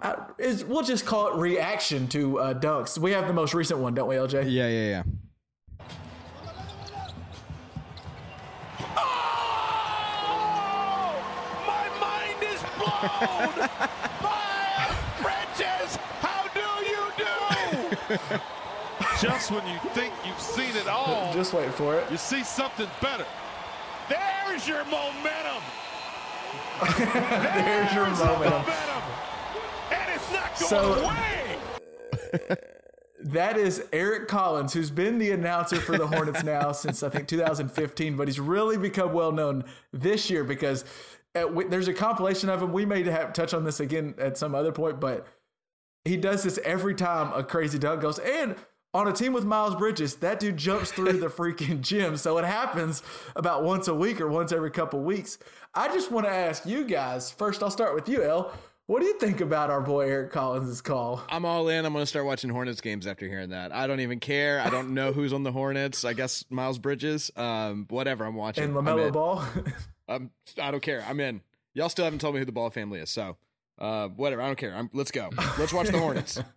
Uh, 0.00 0.14
is 0.38 0.64
we'll 0.64 0.82
just 0.82 1.04
call 1.04 1.28
it 1.28 1.34
reaction 1.40 2.06
to 2.08 2.38
uh, 2.38 2.54
dunks. 2.54 2.96
We 2.98 3.12
have 3.12 3.26
the 3.26 3.32
most 3.32 3.54
recent 3.54 3.80
one, 3.80 3.94
don't 3.94 4.08
we, 4.08 4.14
LJ? 4.16 4.44
Yeah, 4.50 4.68
yeah, 4.68 4.88
yeah. 4.88 5.02
My 11.66 11.88
mind 12.00 12.42
is 12.42 12.60
blown! 12.76 13.68
Miles 14.22 14.96
Bridges, 15.22 15.96
how 16.20 16.46
do 16.54 16.68
you 16.86 17.02
do? 17.18 18.38
Just 19.26 19.50
when 19.50 19.66
you 19.66 19.78
think 19.92 20.12
you've 20.26 20.40
seen 20.40 20.74
it 20.76 20.88
all, 20.88 21.32
Just 21.34 21.52
wait 21.52 21.72
for 21.74 21.96
it. 21.98 22.10
you 22.10 22.16
see 22.16 22.42
something 22.42 22.88
better. 23.00 23.26
There's 24.08 24.66
your 24.66 24.84
momentum. 24.86 25.62
There's 26.96 27.92
your 27.94 28.06
There's 28.06 28.18
the 28.18 28.24
momentum. 28.24 28.50
momentum. 28.62 29.02
So- 30.70 31.10
That 33.22 33.58
is 33.58 33.84
Eric 33.92 34.28
Collins, 34.28 34.72
who's 34.72 34.90
been 34.92 35.18
the 35.18 35.32
announcer 35.32 35.76
for 35.76 35.98
the 35.98 36.06
Hornets 36.06 36.44
now 36.44 36.70
since 36.72 37.02
I 37.02 37.08
think 37.10 37.26
2015, 37.26 38.16
but 38.16 38.28
he's 38.28 38.38
really 38.38 38.78
become 38.78 39.12
well 39.12 39.32
known 39.32 39.64
this 39.92 40.30
year 40.30 40.44
because 40.44 40.84
uh, 41.34 41.46
we, 41.48 41.64
there's 41.64 41.88
a 41.88 41.92
compilation 41.92 42.48
of 42.48 42.62
him. 42.62 42.72
We 42.72 42.86
may 42.86 43.02
have 43.02 43.32
touch 43.32 43.52
on 43.52 43.64
this 43.64 43.80
again 43.80 44.14
at 44.16 44.38
some 44.38 44.54
other 44.54 44.70
point, 44.70 45.00
but 45.00 45.26
he 46.04 46.16
does 46.16 46.44
this 46.44 46.58
every 46.64 46.94
time 46.94 47.32
a 47.34 47.42
crazy 47.42 47.78
dunk 47.78 48.00
goes. 48.00 48.20
And 48.20 48.54
on 48.94 49.06
a 49.06 49.12
team 49.12 49.32
with 49.32 49.44
Miles 49.44 49.74
Bridges, 49.74 50.14
that 50.16 50.38
dude 50.40 50.56
jumps 50.56 50.92
through 50.92 51.14
the 51.14 51.28
freaking 51.28 51.80
gym. 51.82 52.16
So 52.16 52.38
it 52.38 52.44
happens 52.44 53.02
about 53.34 53.64
once 53.64 53.88
a 53.88 53.94
week 53.94 54.20
or 54.20 54.28
once 54.28 54.50
every 54.52 54.70
couple 54.70 55.00
weeks. 55.00 55.38
I 55.74 55.88
just 55.88 56.10
want 56.12 56.26
to 56.26 56.32
ask 56.32 56.64
you 56.64 56.84
guys 56.84 57.30
first, 57.30 57.62
I'll 57.62 57.70
start 57.70 57.94
with 57.94 58.08
you, 58.08 58.22
El. 58.22 58.52
What 58.90 59.02
do 59.02 59.06
you 59.06 59.20
think 59.20 59.40
about 59.40 59.70
our 59.70 59.80
boy 59.80 60.08
Eric 60.08 60.32
Collins' 60.32 60.80
call? 60.80 61.22
I'm 61.28 61.44
all 61.44 61.68
in. 61.68 61.84
I'm 61.86 61.92
going 61.92 62.02
to 62.02 62.08
start 62.08 62.26
watching 62.26 62.50
Hornets 62.50 62.80
games 62.80 63.06
after 63.06 63.28
hearing 63.28 63.50
that. 63.50 63.70
I 63.70 63.86
don't 63.86 64.00
even 64.00 64.18
care. 64.18 64.60
I 64.60 64.68
don't 64.68 64.94
know 64.94 65.12
who's 65.12 65.32
on 65.32 65.44
the 65.44 65.52
Hornets. 65.52 66.04
I 66.04 66.12
guess 66.12 66.44
Miles 66.50 66.80
Bridges. 66.80 67.30
Um, 67.36 67.86
whatever. 67.88 68.24
I'm 68.24 68.34
watching. 68.34 68.64
And 68.64 68.76
I'm 68.76 68.84
LaMelo. 68.84 69.12
Ball? 69.12 69.44
Um, 70.08 70.32
I 70.60 70.72
don't 70.72 70.82
care. 70.82 71.04
I'm 71.08 71.20
in. 71.20 71.40
Y'all 71.72 71.88
still 71.88 72.04
haven't 72.04 72.18
told 72.18 72.34
me 72.34 72.40
who 72.40 72.44
the 72.44 72.50
Ball 72.50 72.68
family 72.70 72.98
is, 72.98 73.10
so 73.10 73.36
uh, 73.78 74.08
whatever. 74.08 74.42
I 74.42 74.48
don't 74.48 74.58
care. 74.58 74.74
I'm, 74.74 74.90
let's 74.92 75.12
go. 75.12 75.30
Let's 75.56 75.72
watch 75.72 75.86
the 75.86 76.00
Hornets. 76.00 76.42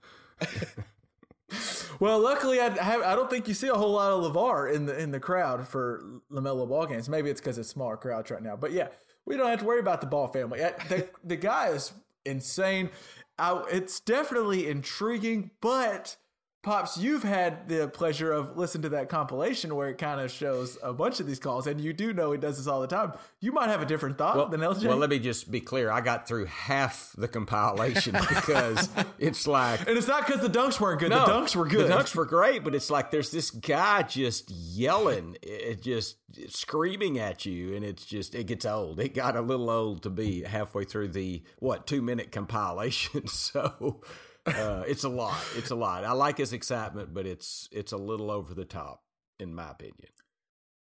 Well, 2.00 2.19
luckily, 2.19 2.60
I, 2.60 2.69
have, 2.84 3.04
I 3.04 3.15
don't 3.15 3.30
think 3.30 3.48
you 3.48 3.54
see 3.54 3.67
a 3.67 3.76
whole 3.76 3.91
lot 3.91 4.12
of 4.12 4.34
LaVar 4.34 4.74
in 4.74 4.88
the 4.88 4.98
in 5.00 5.12
the 5.12 5.19
crowd 5.19 5.67
for 5.67 6.04
LaMelo 6.32 6.67
ball 6.67 6.88
games. 6.88 7.08
Maybe 7.08 7.30
it's 7.30 7.39
because 7.39 7.60
it's 7.60 7.69
smaller 7.69 7.96
crowds 7.96 8.32
right 8.32 8.41
now. 8.41 8.56
But 8.56 8.72
yeah, 8.72 8.88
we 9.26 9.38
don't 9.38 9.48
have 9.48 9.60
to 9.60 9.65
worry 9.65 9.80
about 9.80 10.02
the 10.02 10.08
ball 10.08 10.28
family. 10.28 10.60
The, 10.60 11.08
the 11.24 11.36
guy 11.36 11.67
is 11.69 11.93
insane. 12.26 12.90
I, 13.38 13.64
it's 13.72 14.00
definitely 14.00 14.68
intriguing, 14.68 15.52
but. 15.62 16.18
Pops, 16.63 16.97
you've 16.97 17.23
had 17.23 17.67
the 17.67 17.89
pleasure 17.89 18.32
of 18.32 18.56
listening 18.56 18.84
to 18.84 18.89
that 18.89 19.10
compilation 19.10 19.76
where 19.76 19.89
it 19.89 19.97
kind 19.97 20.21
of 20.21 20.32
shows 20.32 20.78
a 20.82 20.93
bunch 20.93 21.19
of 21.19 21.28
these 21.28 21.38
calls, 21.38 21.67
and 21.67 21.82
you 21.82 21.91
do 21.91 22.13
know 22.13 22.32
he 22.32 22.38
does 22.38 22.56
this 22.56 22.67
all 22.67 22.80
the 22.80 22.88
time. 22.88 23.12
You 23.41 23.52
might 23.52 23.67
have 23.67 23.82
a 23.82 23.86
different 23.86 24.17
thought 24.17 24.38
well, 24.38 24.47
than 24.47 24.62
LJ. 24.62 24.88
well. 24.88 24.95
Let 24.95 25.10
me 25.10 25.19
just 25.19 25.52
be 25.52 25.60
clear. 25.60 25.91
I 25.91 25.99
got 25.99 26.26
through 26.26 26.45
half 26.45 27.13
the 27.17 27.28
compilation 27.28 28.13
because 28.30 28.88
it's 29.19 29.45
like 29.45 29.82
and 29.82 29.97
it's 29.97 30.08
not 30.08 30.26
because 30.26 30.41
the 30.41 30.47
dunks 30.47 30.80
weren't 30.80 31.02
good. 31.02 31.12
the 31.12 31.17
dunks 31.17 31.54
were 31.54 31.67
good. 31.67 31.89
The 31.89 31.93
dunks 31.95 32.15
were 32.15 32.26
great, 32.26 32.63
but 32.63 32.73
it's 32.73 32.89
like 32.89 33.12
there's 33.12 33.32
this 33.32 33.52
guy 33.52 34.04
just 34.04 34.49
yelling, 34.49 35.36
it 35.43 35.82
just 35.82 36.15
screaming 36.47 37.19
at 37.19 37.45
you, 37.45 37.76
and 37.76 37.84
it's 37.84 38.06
just 38.06 38.36
it 38.36 38.45
gets 38.45 38.65
old. 38.65 39.02
It 39.02 39.13
got 39.13 39.36
a 39.36 39.41
little 39.41 39.69
old 39.69 40.04
to 40.04 40.10
be 40.10 40.43
halfway 40.43 40.86
through 40.86 41.10
the 41.10 41.43
what 41.60 41.88
two 41.88 42.02
minute 42.02 42.32
compilation. 42.32 43.23
So 43.34 44.02
uh, 44.45 44.84
it's 44.88 45.03
a 45.03 45.10
lot. 45.10 45.41
It's 45.56 45.71
a 45.71 45.75
lot. 45.75 46.03
I 46.03 46.12
like 46.12 46.38
his 46.38 46.53
excitement, 46.53 47.13
but 47.13 47.25
it's 47.25 47.69
it's 47.71 47.91
a 47.91 47.97
little 47.97 48.32
over 48.32 48.53
the 48.53 48.65
top, 48.65 49.03
in 49.39 49.53
my 49.53 49.71
opinion. 49.71 50.10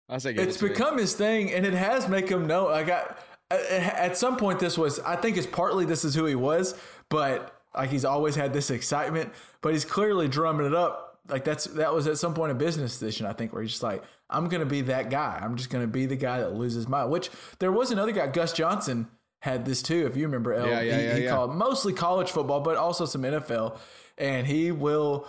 I 0.09 0.19
say 0.19 0.35
it's 0.35 0.59
become 0.59 0.99
his 0.99 1.15
thing 1.15 1.53
and 1.53 1.65
it 1.65 1.73
has 1.73 2.09
make 2.09 2.29
him 2.29 2.47
know 2.47 2.67
like 2.67 2.91
I, 2.91 3.15
at 3.51 4.17
some 4.17 4.37
point 4.37 4.59
this 4.59 4.77
was 4.77 5.01
i 5.01 5.17
think 5.17 5.37
it's 5.37 5.47
partly 5.47 5.85
this 5.85 6.05
is 6.05 6.15
who 6.15 6.27
he 6.27 6.35
was 6.35 6.75
but 7.09 7.59
like 7.75 7.91
he's 7.91 8.05
always 8.05 8.35
had 8.35 8.53
this 8.53 8.71
excitement 8.71 9.33
but 9.63 9.73
he's 9.73 9.85
clearly 9.85 10.29
drumming 10.29 10.67
it 10.67 10.75
up 10.75 11.21
like 11.29 11.45
that's 11.45 11.65
that 11.65 11.95
was 11.95 12.07
at 12.07 12.19
some 12.19 12.35
point 12.35 12.53
a 12.53 12.55
business 12.55 12.99
decision 12.99 13.27
i 13.27 13.33
think 13.33 13.53
where 13.53 13.63
he's 13.63 13.73
just 13.73 13.83
like 13.83 14.03
i'm 14.29 14.49
gonna 14.49 14.67
be 14.67 14.83
that 14.83 15.09
guy 15.09 15.41
i'm 15.43 15.57
just 15.57 15.71
gonna 15.71 15.87
be 15.87 16.05
the 16.07 16.17
guy 16.17 16.41
that 16.41 16.55
loses 16.55 16.87
my. 16.87 17.05
which 17.05 17.31
there 17.59 17.73
was 17.73 17.91
another 17.91 18.13
guy 18.13 18.27
gus 18.27 18.53
johnson 18.53 19.09
had 19.45 19.67
this 19.67 19.83
too 19.83 20.07
if 20.07 20.17
you 20.17 20.25
remember 20.25 20.55
El. 20.55 20.67
Yeah, 20.67 20.81
yeah, 20.81 20.97
he, 20.99 21.05
yeah, 21.05 21.17
he 21.17 21.27
called 21.29 21.55
mostly 21.55 21.93
college 21.93 22.31
football 22.31 22.61
but 22.61 22.77
also 22.79 23.05
some 23.05 23.23
nfl 23.23 23.77
and 24.17 24.47
he 24.47 24.73
will 24.73 25.27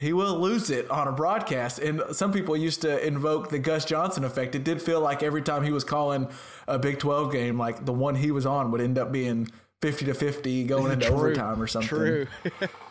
he 0.00 0.14
will 0.14 0.38
lose 0.38 0.70
it 0.70 0.88
on 0.90 1.08
a 1.08 1.12
broadcast. 1.12 1.80
And 1.80 2.02
some 2.12 2.32
people 2.32 2.56
used 2.56 2.82
to 2.82 3.04
invoke 3.04 3.50
the 3.50 3.58
Gus 3.58 3.84
Johnson 3.84 4.22
effect. 4.24 4.54
It 4.54 4.62
did 4.62 4.80
feel 4.80 5.00
like 5.00 5.24
every 5.24 5.42
time 5.42 5.64
he 5.64 5.72
was 5.72 5.82
calling 5.82 6.28
a 6.68 6.78
Big 6.78 7.00
12 7.00 7.32
game, 7.32 7.58
like 7.58 7.84
the 7.84 7.92
one 7.92 8.14
he 8.14 8.30
was 8.30 8.46
on 8.46 8.70
would 8.70 8.80
end 8.80 8.96
up 8.96 9.10
being 9.10 9.48
50 9.82 10.04
to 10.06 10.14
50 10.14 10.64
going 10.64 10.92
into 10.92 11.06
True. 11.08 11.16
overtime 11.16 11.60
or 11.60 11.66
something. 11.66 11.88
True. 11.88 12.26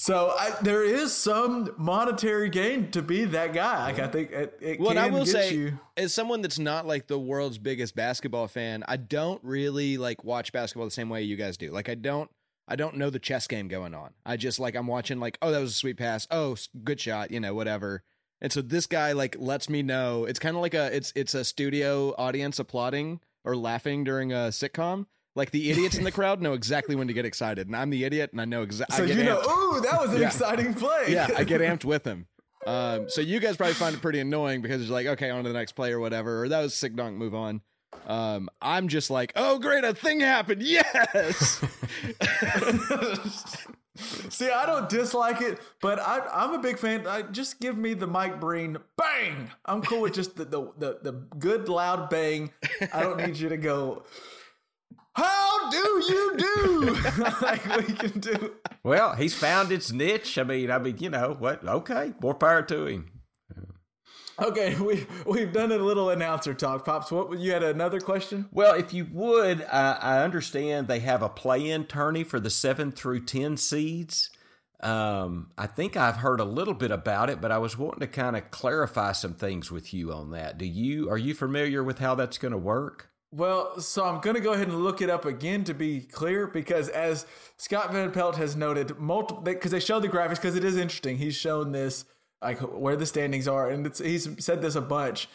So 0.00 0.30
I, 0.30 0.54
there 0.62 0.82
is 0.82 1.12
some 1.12 1.74
monetary 1.76 2.48
gain 2.48 2.90
to 2.92 3.02
be 3.02 3.26
that 3.26 3.52
guy. 3.52 3.84
Like 3.84 3.98
I 3.98 4.06
think 4.08 4.30
it, 4.30 4.58
it 4.58 4.80
Well, 4.80 4.94
can 4.94 4.96
I 4.98 5.08
will 5.08 5.26
get 5.26 5.32
say, 5.32 5.54
you. 5.54 5.78
as 5.94 6.14
someone 6.14 6.40
that's 6.40 6.58
not 6.58 6.86
like 6.86 7.06
the 7.06 7.18
world's 7.18 7.58
biggest 7.58 7.94
basketball 7.94 8.48
fan, 8.48 8.82
I 8.88 8.96
don't 8.96 9.44
really 9.44 9.98
like 9.98 10.24
watch 10.24 10.52
basketball 10.52 10.86
the 10.86 10.90
same 10.90 11.10
way 11.10 11.20
you 11.24 11.36
guys 11.36 11.58
do. 11.58 11.70
Like, 11.70 11.90
I 11.90 11.96
don't, 11.96 12.30
I 12.66 12.76
don't 12.76 12.96
know 12.96 13.10
the 13.10 13.18
chess 13.18 13.46
game 13.46 13.68
going 13.68 13.92
on. 13.92 14.14
I 14.24 14.38
just 14.38 14.58
like 14.58 14.74
I'm 14.74 14.86
watching 14.86 15.20
like, 15.20 15.36
oh, 15.42 15.50
that 15.50 15.60
was 15.60 15.72
a 15.72 15.74
sweet 15.74 15.98
pass. 15.98 16.26
Oh, 16.30 16.56
good 16.82 16.98
shot. 16.98 17.30
You 17.30 17.40
know, 17.40 17.52
whatever. 17.52 18.02
And 18.40 18.50
so 18.50 18.62
this 18.62 18.86
guy 18.86 19.12
like 19.12 19.36
lets 19.38 19.68
me 19.68 19.82
know. 19.82 20.24
It's 20.24 20.38
kind 20.38 20.56
of 20.56 20.62
like 20.62 20.72
a, 20.72 20.96
it's 20.96 21.12
it's 21.14 21.34
a 21.34 21.44
studio 21.44 22.14
audience 22.16 22.58
applauding 22.58 23.20
or 23.44 23.54
laughing 23.54 24.04
during 24.04 24.32
a 24.32 24.48
sitcom. 24.48 25.04
Like 25.40 25.52
the 25.52 25.70
idiots 25.70 25.96
in 25.96 26.04
the 26.04 26.12
crowd 26.18 26.42
know 26.42 26.52
exactly 26.52 26.94
when 26.94 27.06
to 27.08 27.14
get 27.14 27.24
excited, 27.24 27.66
and 27.66 27.74
I'm 27.74 27.88
the 27.88 28.04
idiot, 28.04 28.32
and 28.32 28.40
I 28.42 28.44
know 28.44 28.60
exactly. 28.60 28.96
So 28.98 29.04
you 29.04 29.24
know, 29.24 29.38
ooh, 29.40 29.80
that 29.80 29.98
was 29.98 30.12
an 30.12 30.20
Yeah. 30.20 30.26
exciting 30.26 30.74
play. 30.74 31.06
yeah, 31.08 31.28
I 31.34 31.44
get 31.44 31.60
amped 31.70 31.86
with 31.86 32.04
him. 32.04 32.26
Um, 32.66 33.08
so 33.08 33.22
you 33.22 33.40
guys 33.40 33.56
probably 33.56 33.72
find 33.72 33.94
it 33.96 34.02
pretty 34.02 34.20
annoying 34.20 34.60
because 34.60 34.82
it's 34.82 34.90
like, 34.90 35.06
okay, 35.06 35.30
on 35.30 35.44
to 35.44 35.48
the 35.48 35.54
next 35.58 35.72
play 35.72 35.92
or 35.92 35.98
whatever, 35.98 36.42
or 36.44 36.48
that 36.50 36.60
was 36.60 36.74
sick 36.74 36.94
dunk, 36.94 37.16
move 37.16 37.34
on. 37.34 37.62
Um, 38.06 38.50
I'm 38.60 38.88
just 38.88 39.08
like, 39.10 39.32
oh 39.34 39.58
great, 39.58 39.82
a 39.82 39.94
thing 39.94 40.20
happened, 40.20 40.62
yes. 40.62 41.64
See, 44.28 44.48
I 44.50 44.64
don't 44.66 44.88
dislike 44.88 45.40
it, 45.42 45.58
but 45.82 45.98
I, 45.98 46.20
I'm 46.32 46.54
a 46.54 46.58
big 46.58 46.78
fan. 46.78 47.06
I, 47.06 47.22
just 47.22 47.60
give 47.60 47.76
me 47.76 47.92
the 47.94 48.06
Mike 48.06 48.40
Breen 48.40 48.78
bang. 48.96 49.50
I'm 49.66 49.82
cool 49.82 50.02
with 50.02 50.14
just 50.14 50.36
the, 50.36 50.44
the 50.44 50.72
the 50.78 50.98
the 51.02 51.12
good 51.38 51.68
loud 51.68 52.08
bang. 52.08 52.50
I 52.94 53.02
don't 53.02 53.18
need 53.18 53.36
you 53.36 53.48
to 53.50 53.56
go. 53.58 54.04
How 55.14 55.70
do 55.70 55.76
you 55.78 56.36
do? 56.36 56.96
like 57.42 57.76
we 57.76 57.94
can 57.94 58.20
do. 58.20 58.54
Well, 58.82 59.14
he's 59.14 59.34
found 59.34 59.72
its 59.72 59.92
niche. 59.92 60.38
I 60.38 60.44
mean, 60.44 60.70
I 60.70 60.78
mean, 60.78 60.98
you 60.98 61.10
know 61.10 61.36
what? 61.38 61.66
Okay, 61.66 62.14
more 62.20 62.34
power 62.34 62.62
to 62.62 62.86
him. 62.86 63.20
Okay, 64.40 64.74
we 64.80 65.06
we've 65.26 65.52
done 65.52 65.72
a 65.72 65.78
little 65.78 66.10
announcer 66.10 66.54
talk, 66.54 66.84
pops. 66.84 67.10
What 67.10 67.38
you 67.38 67.52
had 67.52 67.62
another 67.62 68.00
question? 68.00 68.48
Well, 68.52 68.74
if 68.74 68.94
you 68.94 69.06
would, 69.12 69.62
uh, 69.62 69.98
I 70.00 70.22
understand 70.22 70.88
they 70.88 71.00
have 71.00 71.22
a 71.22 71.28
play-in 71.28 71.84
tourney 71.84 72.24
for 72.24 72.40
the 72.40 72.50
seven 72.50 72.92
through 72.92 73.24
ten 73.24 73.56
seeds. 73.56 74.30
Um, 74.82 75.50
I 75.58 75.66
think 75.66 75.94
I've 75.94 76.16
heard 76.16 76.40
a 76.40 76.44
little 76.44 76.72
bit 76.72 76.90
about 76.90 77.28
it, 77.28 77.42
but 77.42 77.52
I 77.52 77.58
was 77.58 77.76
wanting 77.76 78.00
to 78.00 78.06
kind 78.06 78.34
of 78.34 78.50
clarify 78.50 79.12
some 79.12 79.34
things 79.34 79.70
with 79.70 79.92
you 79.92 80.10
on 80.12 80.30
that. 80.30 80.56
Do 80.56 80.64
you 80.64 81.10
are 81.10 81.18
you 81.18 81.34
familiar 81.34 81.84
with 81.84 81.98
how 81.98 82.14
that's 82.14 82.38
going 82.38 82.52
to 82.52 82.58
work? 82.58 83.09
Well, 83.32 83.80
so 83.80 84.04
I'm 84.04 84.20
going 84.20 84.34
to 84.34 84.40
go 84.40 84.54
ahead 84.54 84.66
and 84.66 84.82
look 84.82 85.00
it 85.00 85.08
up 85.08 85.24
again 85.24 85.62
to 85.64 85.74
be 85.74 86.00
clear 86.00 86.48
because 86.48 86.88
as 86.88 87.26
Scott 87.58 87.92
Van 87.92 88.10
Pelt 88.10 88.36
has 88.36 88.56
noted, 88.56 88.98
multiple 88.98 89.42
because 89.42 89.70
they 89.70 89.78
show 89.78 90.00
the 90.00 90.08
graphics 90.08 90.36
because 90.36 90.56
it 90.56 90.64
is 90.64 90.76
interesting. 90.76 91.16
He's 91.16 91.36
shown 91.36 91.70
this 91.70 92.04
like 92.42 92.58
where 92.58 92.96
the 92.96 93.06
standings 93.06 93.46
are, 93.46 93.68
and 93.70 93.86
he's 93.96 94.28
said 94.44 94.62
this 94.62 94.74
a 94.74 94.80
bunch. 94.80 95.28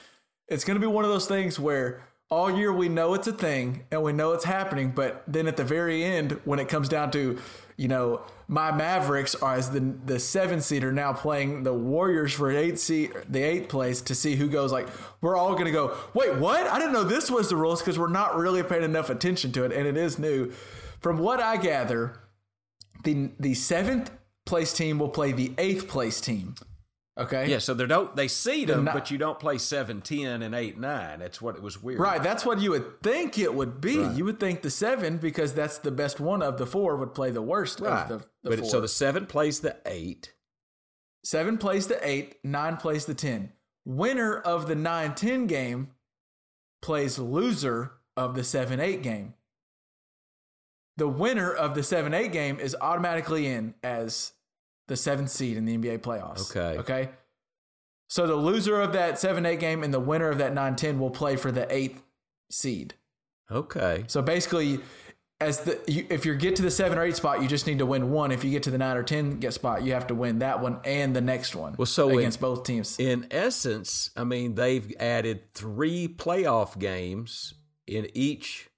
It's 0.50 0.66
going 0.66 0.76
to 0.76 0.86
be 0.86 0.92
one 0.92 1.06
of 1.06 1.12
those 1.12 1.28
things 1.28 1.58
where 1.58 2.02
all 2.30 2.52
year 2.52 2.74
we 2.74 2.90
know 2.90 3.14
it's 3.14 3.28
a 3.28 3.32
thing 3.32 3.86
and 3.92 4.04
we 4.04 4.12
know 4.12 4.34
it's 4.34 4.44
happening, 4.44 4.92
but 4.92 5.24
then 5.28 5.48
at 5.48 5.56
the 5.56 5.64
very 5.64 6.04
end, 6.04 6.40
when 6.44 6.60
it 6.60 6.68
comes 6.68 6.90
down 6.90 7.12
to, 7.12 7.40
you 7.78 7.88
know, 7.88 8.22
my 8.48 8.72
Mavericks 8.72 9.36
are 9.36 9.56
as 9.56 9.72
the 9.72 9.80
the 9.80 10.20
seven 10.20 10.62
seed 10.62 10.84
are 10.84 10.94
now 10.94 11.12
playing 11.14 11.64
the 11.64 11.74
Warriors 11.74 12.34
for 12.34 12.50
eight 12.52 12.80
seed, 12.80 13.12
the 13.28 13.42
eighth 13.42 13.70
place 13.70 14.02
to 14.02 14.16
see 14.16 14.36
who 14.36 14.48
goes. 14.48 14.72
Like 14.72 14.88
we're 15.22 15.36
all 15.36 15.56
to 15.56 15.72
go. 15.72 15.98
Wait, 16.14 16.36
what? 16.36 16.68
I 16.68 16.78
didn't 16.80 16.94
know 16.94 17.04
this 17.04 17.30
was 17.30 17.50
the 17.50 17.56
rules 17.56 17.82
because 17.82 18.00
we're 18.00 18.08
not 18.08 18.38
really 18.38 18.64
paying 18.64 18.84
enough 18.84 19.10
attention 19.10 19.52
to 19.54 19.66
it, 19.66 19.72
and 19.72 19.88
it 19.88 19.98
is 19.98 20.18
new. 20.18 20.52
From 21.02 21.18
what 21.20 21.42
I 21.42 21.58
gather, 21.58 22.20
the 23.04 23.32
the 23.40 23.54
seventh 23.54 24.12
place 24.46 24.74
team 24.74 25.00
will 25.00 25.10
play 25.10 25.32
the 25.32 25.54
eighth 25.58 25.88
place 25.88 26.22
team. 26.22 26.56
Okay. 27.18 27.50
Yeah, 27.50 27.60
so 27.60 27.74
they 27.74 27.86
don't 27.86 28.14
they 28.16 28.28
seed 28.28 28.68
them, 28.68 28.84
not- 28.84 28.94
but 28.94 29.10
you 29.10 29.18
don't 29.18 29.40
play 29.40 29.58
7, 29.58 30.02
10, 30.02 30.42
and 30.42 30.54
8, 30.54 30.78
9. 30.78 31.20
That's 31.20 31.42
what 31.42 31.56
it 31.56 31.62
was 31.62 31.82
weird. 31.82 32.00
Right, 32.00 32.22
that's 32.22 32.46
what 32.46 32.60
you 32.60 32.72
would 32.72 33.02
think 33.02 33.38
it 33.38 33.54
would 33.54 33.80
be. 33.80 33.94
You 33.94 34.26
would 34.26 34.40
think 34.40 34.62
the 34.62 34.70
seven, 34.70 35.18
because 35.18 35.54
that's 35.54 35.78
the 35.78 35.92
best 35.92 36.20
one 36.20 36.42
of 36.44 36.58
the 36.58 36.66
four, 36.66 36.98
would 36.98 37.14
play 37.14 37.32
the 37.32 37.42
worst 37.42 37.80
Right. 37.80 38.02
of 38.04 38.10
the, 38.10 38.18
the 38.44 38.50
but 38.50 38.60
four. 38.60 38.68
it- 38.68 38.72
so 38.72 38.82
the 38.82 38.90
7 38.90 39.26
plays 39.28 39.62
the 39.62 39.78
8. 39.86 40.34
seven 41.24 41.58
plays 41.58 41.88
the 41.88 42.06
eight, 42.08 42.36
nine 42.44 42.78
plays 42.78 43.06
the 43.06 43.16
ten. 43.16 43.52
Winner 43.86 44.38
of 44.38 44.68
the 44.68 44.76
9-10 44.76 45.48
game 45.48 45.92
plays 46.82 47.18
loser 47.18 47.94
of 48.18 48.36
the 48.36 48.42
7-8 48.44 49.02
game. 49.02 49.34
The 50.98 51.08
winner 51.08 51.52
of 51.52 51.74
the 51.76 51.82
7-8 51.82 52.32
game 52.32 52.60
is 52.60 52.76
automatically 52.80 53.48
in 53.48 53.74
as 53.84 54.34
the 54.88 54.96
seventh 54.96 55.30
seed 55.30 55.58
in 55.58 55.66
the 55.66 55.78
NBA 55.78 56.00
playoffs. 56.00 56.52
Okay. 56.52 56.80
Okay. 56.80 57.10
So 58.08 58.28
the 58.28 58.36
loser 58.36 58.80
of 58.80 58.94
that 58.94 59.16
7-8 59.16 59.60
game 59.60 59.84
and 59.84 59.94
the 59.94 60.00
winner 60.00 60.30
of 60.30 60.38
that 60.38 60.54
9-10 60.54 61.00
will 61.00 61.10
play 61.10 61.36
for 61.36 61.52
the 61.52 61.72
eighth 61.74 62.04
seed. 62.52 62.94
Okay. 63.52 64.04
So 64.08 64.22
basically, 64.22 64.80
as 65.42 65.62
the 65.62 65.80
you, 65.88 66.06
if 66.10 66.26
you 66.26 66.36
get 66.36 66.56
to 66.56 66.62
the 66.62 66.72
seven 66.72 66.98
or 66.98 67.04
eight 67.04 67.16
spot, 67.16 67.42
you 67.42 67.48
just 67.48 67.68
need 67.68 67.80
to 67.80 67.86
win 67.86 68.12
one. 68.12 68.32
If 68.32 68.44
you 68.44 68.52
get 68.52 68.64
to 68.64 68.72
the 68.72 68.78
nine 68.78 68.96
or 68.96 69.04
ten 69.04 69.40
get 69.40 69.54
spot, 69.54 69.84
you 69.84 69.94
have 69.94 70.08
to 70.08 70.16
win 70.16 70.40
that 70.40 70.62
one 70.62 70.80
and 70.86 71.16
the 71.16 71.22
next 71.22 71.56
one. 71.56 71.76
Well, 71.78 71.86
so 71.86 72.10
against 72.18 72.38
in- 72.38 72.42
both 72.42 72.64
teams. 72.64 72.98
In 73.00 73.28
essence, 73.32 74.10
I 74.16 74.24
mean, 74.24 74.56
they've 74.56 74.94
added 75.00 75.54
three 75.54 76.08
playoff 76.08 76.80
games 76.80 77.54
in 77.86 78.08
each 78.14 78.70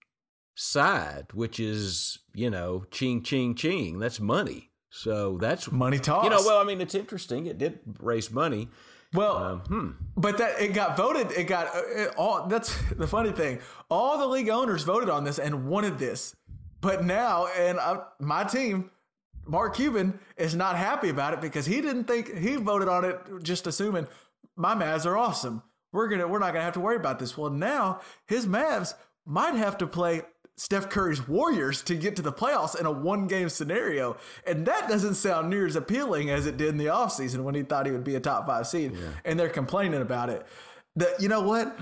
side, 0.55 1.27
which 1.33 1.59
is, 1.59 2.19
you 2.33 2.49
know, 2.49 2.85
ching, 2.89 3.21
ching, 3.21 3.53
ching. 3.53 3.99
That's 3.99 4.19
money. 4.19 4.71
So 4.89 5.37
that's 5.37 5.71
Money 5.71 5.99
toss. 5.99 6.23
You 6.23 6.29
know, 6.29 6.41
well, 6.45 6.59
I 6.59 6.63
mean, 6.63 6.81
it's 6.81 6.95
interesting. 6.95 7.45
It 7.45 7.57
did 7.57 7.79
raise 7.99 8.31
money. 8.31 8.69
well, 9.13 9.37
Um, 9.37 9.59
hmm. 9.61 9.89
but 10.15 10.37
that 10.37 10.61
it 10.61 10.73
got 10.73 10.95
voted. 10.97 11.31
It 11.31 11.43
got 11.45 11.67
uh, 11.75 11.81
it, 11.95 12.13
all. 12.17 12.47
That's 12.47 12.75
the 12.95 13.07
funny 13.07 13.31
thing. 13.31 13.59
All 13.89 14.17
the 14.17 14.27
league 14.27 14.49
owners 14.49 14.83
voted 14.83 15.09
on 15.09 15.23
this 15.23 15.39
and 15.39 15.67
wanted 15.67 15.97
this, 15.97 16.35
but 16.81 17.03
now 17.03 17.47
and 17.47 17.77
uh, 17.79 18.03
my 18.19 18.43
team. 18.43 18.91
Mark 19.49 19.77
Cuban 19.77 20.19
is 20.35 20.55
not 20.55 20.75
happy 20.75 21.07
about 21.07 21.33
it 21.33 21.39
because 21.39 21.65
he 21.65 21.79
didn't 21.79 22.03
think 22.03 22.37
he 22.37 22.57
voted 22.57 22.89
on 22.89 23.05
it 23.05 23.17
just 23.43 23.65
assuming 23.65 24.05
my 24.57 24.75
Mavs 24.75 25.05
are 25.05 25.15
awesome. 25.17 25.63
We're 25.93 26.09
gonna 26.09 26.27
we're 26.27 26.39
not 26.39 26.51
gonna 26.51 26.65
have 26.65 26.73
to 26.73 26.81
worry 26.81 26.97
about 26.97 27.17
this. 27.17 27.37
Well, 27.37 27.49
now 27.49 28.01
his 28.25 28.45
Mavs 28.45 28.93
might 29.25 29.55
have 29.55 29.77
to 29.77 29.87
play 29.87 30.23
Steph 30.57 30.89
Curry's 30.89 31.27
Warriors 31.27 31.83
to 31.83 31.95
get 31.95 32.15
to 32.15 32.21
the 32.23 32.31
playoffs 32.33 32.77
in 32.79 32.85
a 32.87 32.91
one 32.91 33.27
game 33.27 33.47
scenario. 33.47 34.17
And 34.45 34.65
that 34.65 34.89
doesn't 34.89 35.13
sound 35.15 35.49
near 35.49 35.67
as 35.67 35.75
appealing 35.75 36.31
as 36.31 36.47
it 36.47 36.57
did 36.57 36.69
in 36.69 36.77
the 36.77 36.87
offseason 36.87 37.43
when 37.43 37.53
he 37.55 37.61
thought 37.61 37.85
he 37.85 37.91
would 37.91 38.03
be 38.03 38.15
a 38.15 38.19
top 38.19 38.47
five 38.47 38.65
seed. 38.67 38.97
And 39.23 39.39
they're 39.39 39.49
complaining 39.49 40.01
about 40.01 40.29
it. 40.29 40.45
That 40.95 41.21
you 41.21 41.29
know 41.29 41.41
what? 41.41 41.77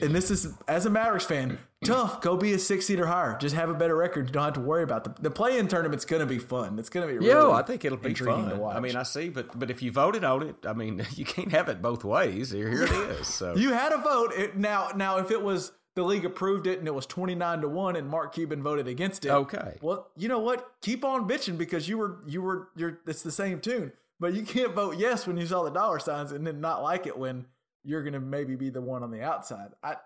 And 0.00 0.14
this 0.14 0.30
is, 0.30 0.48
as 0.68 0.84
a 0.84 0.90
Mavericks 0.90 1.24
fan, 1.24 1.58
tough. 1.82 2.20
Go 2.20 2.36
be 2.36 2.52
a 2.52 2.58
six 2.58 2.86
seed 2.86 3.00
or 3.00 3.06
higher. 3.06 3.36
Just 3.40 3.54
have 3.54 3.70
a 3.70 3.74
better 3.74 3.96
record. 3.96 4.26
You 4.26 4.32
don't 4.32 4.44
have 4.44 4.52
to 4.54 4.60
worry 4.60 4.82
about 4.82 5.04
the, 5.04 5.22
the 5.22 5.30
play 5.30 5.58
in 5.58 5.68
tournament's 5.68 6.04
going 6.04 6.20
to 6.20 6.26
be 6.26 6.38
fun. 6.38 6.78
It's 6.78 6.90
going 6.90 7.06
to 7.06 7.12
be 7.12 7.18
really 7.18 7.30
Yeah, 7.30 7.50
I 7.50 7.62
think 7.62 7.84
it'll 7.84 7.96
be 7.96 8.12
fun. 8.12 8.50
to 8.50 8.56
watch. 8.56 8.76
I 8.76 8.80
mean, 8.80 8.94
I 8.94 9.04
see, 9.04 9.30
but 9.30 9.58
but 9.58 9.70
if 9.70 9.82
you 9.82 9.90
voted 9.90 10.22
on 10.22 10.42
it, 10.42 10.56
I 10.66 10.74
mean, 10.74 11.04
you 11.14 11.24
can't 11.24 11.50
have 11.50 11.68
it 11.68 11.80
both 11.82 12.04
ways. 12.04 12.50
Here, 12.50 12.68
here 12.70 12.84
it 12.84 12.90
is. 12.90 13.26
So 13.26 13.56
You 13.56 13.72
had 13.72 13.92
a 13.92 13.98
vote. 13.98 14.32
It, 14.34 14.56
now, 14.56 14.90
now, 14.94 15.16
if 15.18 15.30
it 15.30 15.40
was 15.42 15.72
the 15.96 16.04
league 16.04 16.24
approved 16.24 16.66
it 16.68 16.78
and 16.78 16.86
it 16.86 16.94
was 16.94 17.06
twenty 17.06 17.34
nine 17.34 17.62
to 17.62 17.68
one, 17.68 17.96
and 17.96 18.08
Mark 18.08 18.34
Cuban 18.34 18.62
voted 18.62 18.86
against 18.86 19.24
it, 19.24 19.30
Okay. 19.30 19.78
Well, 19.82 20.08
you 20.16 20.28
know 20.28 20.38
what? 20.38 20.70
Keep 20.82 21.04
on 21.04 21.28
bitching 21.28 21.58
because 21.58 21.88
you 21.88 21.98
were 21.98 22.18
you 22.26 22.40
were 22.42 22.68
you're. 22.76 23.00
It's 23.06 23.22
the 23.22 23.32
same 23.32 23.60
tune, 23.60 23.92
but 24.20 24.34
you 24.34 24.42
can't 24.42 24.74
vote 24.74 24.96
yes 24.98 25.26
when 25.26 25.36
you 25.36 25.46
saw 25.46 25.64
the 25.64 25.70
dollar 25.70 25.98
signs 25.98 26.30
and 26.30 26.46
then 26.46 26.60
not 26.60 26.82
like 26.82 27.06
it 27.06 27.18
when 27.18 27.46
you're 27.82 28.02
gonna 28.02 28.20
maybe 28.20 28.54
be 28.54 28.70
the 28.70 28.80
one 28.80 29.02
on 29.02 29.10
the 29.10 29.22
outside. 29.22 29.70
I, 29.82 29.96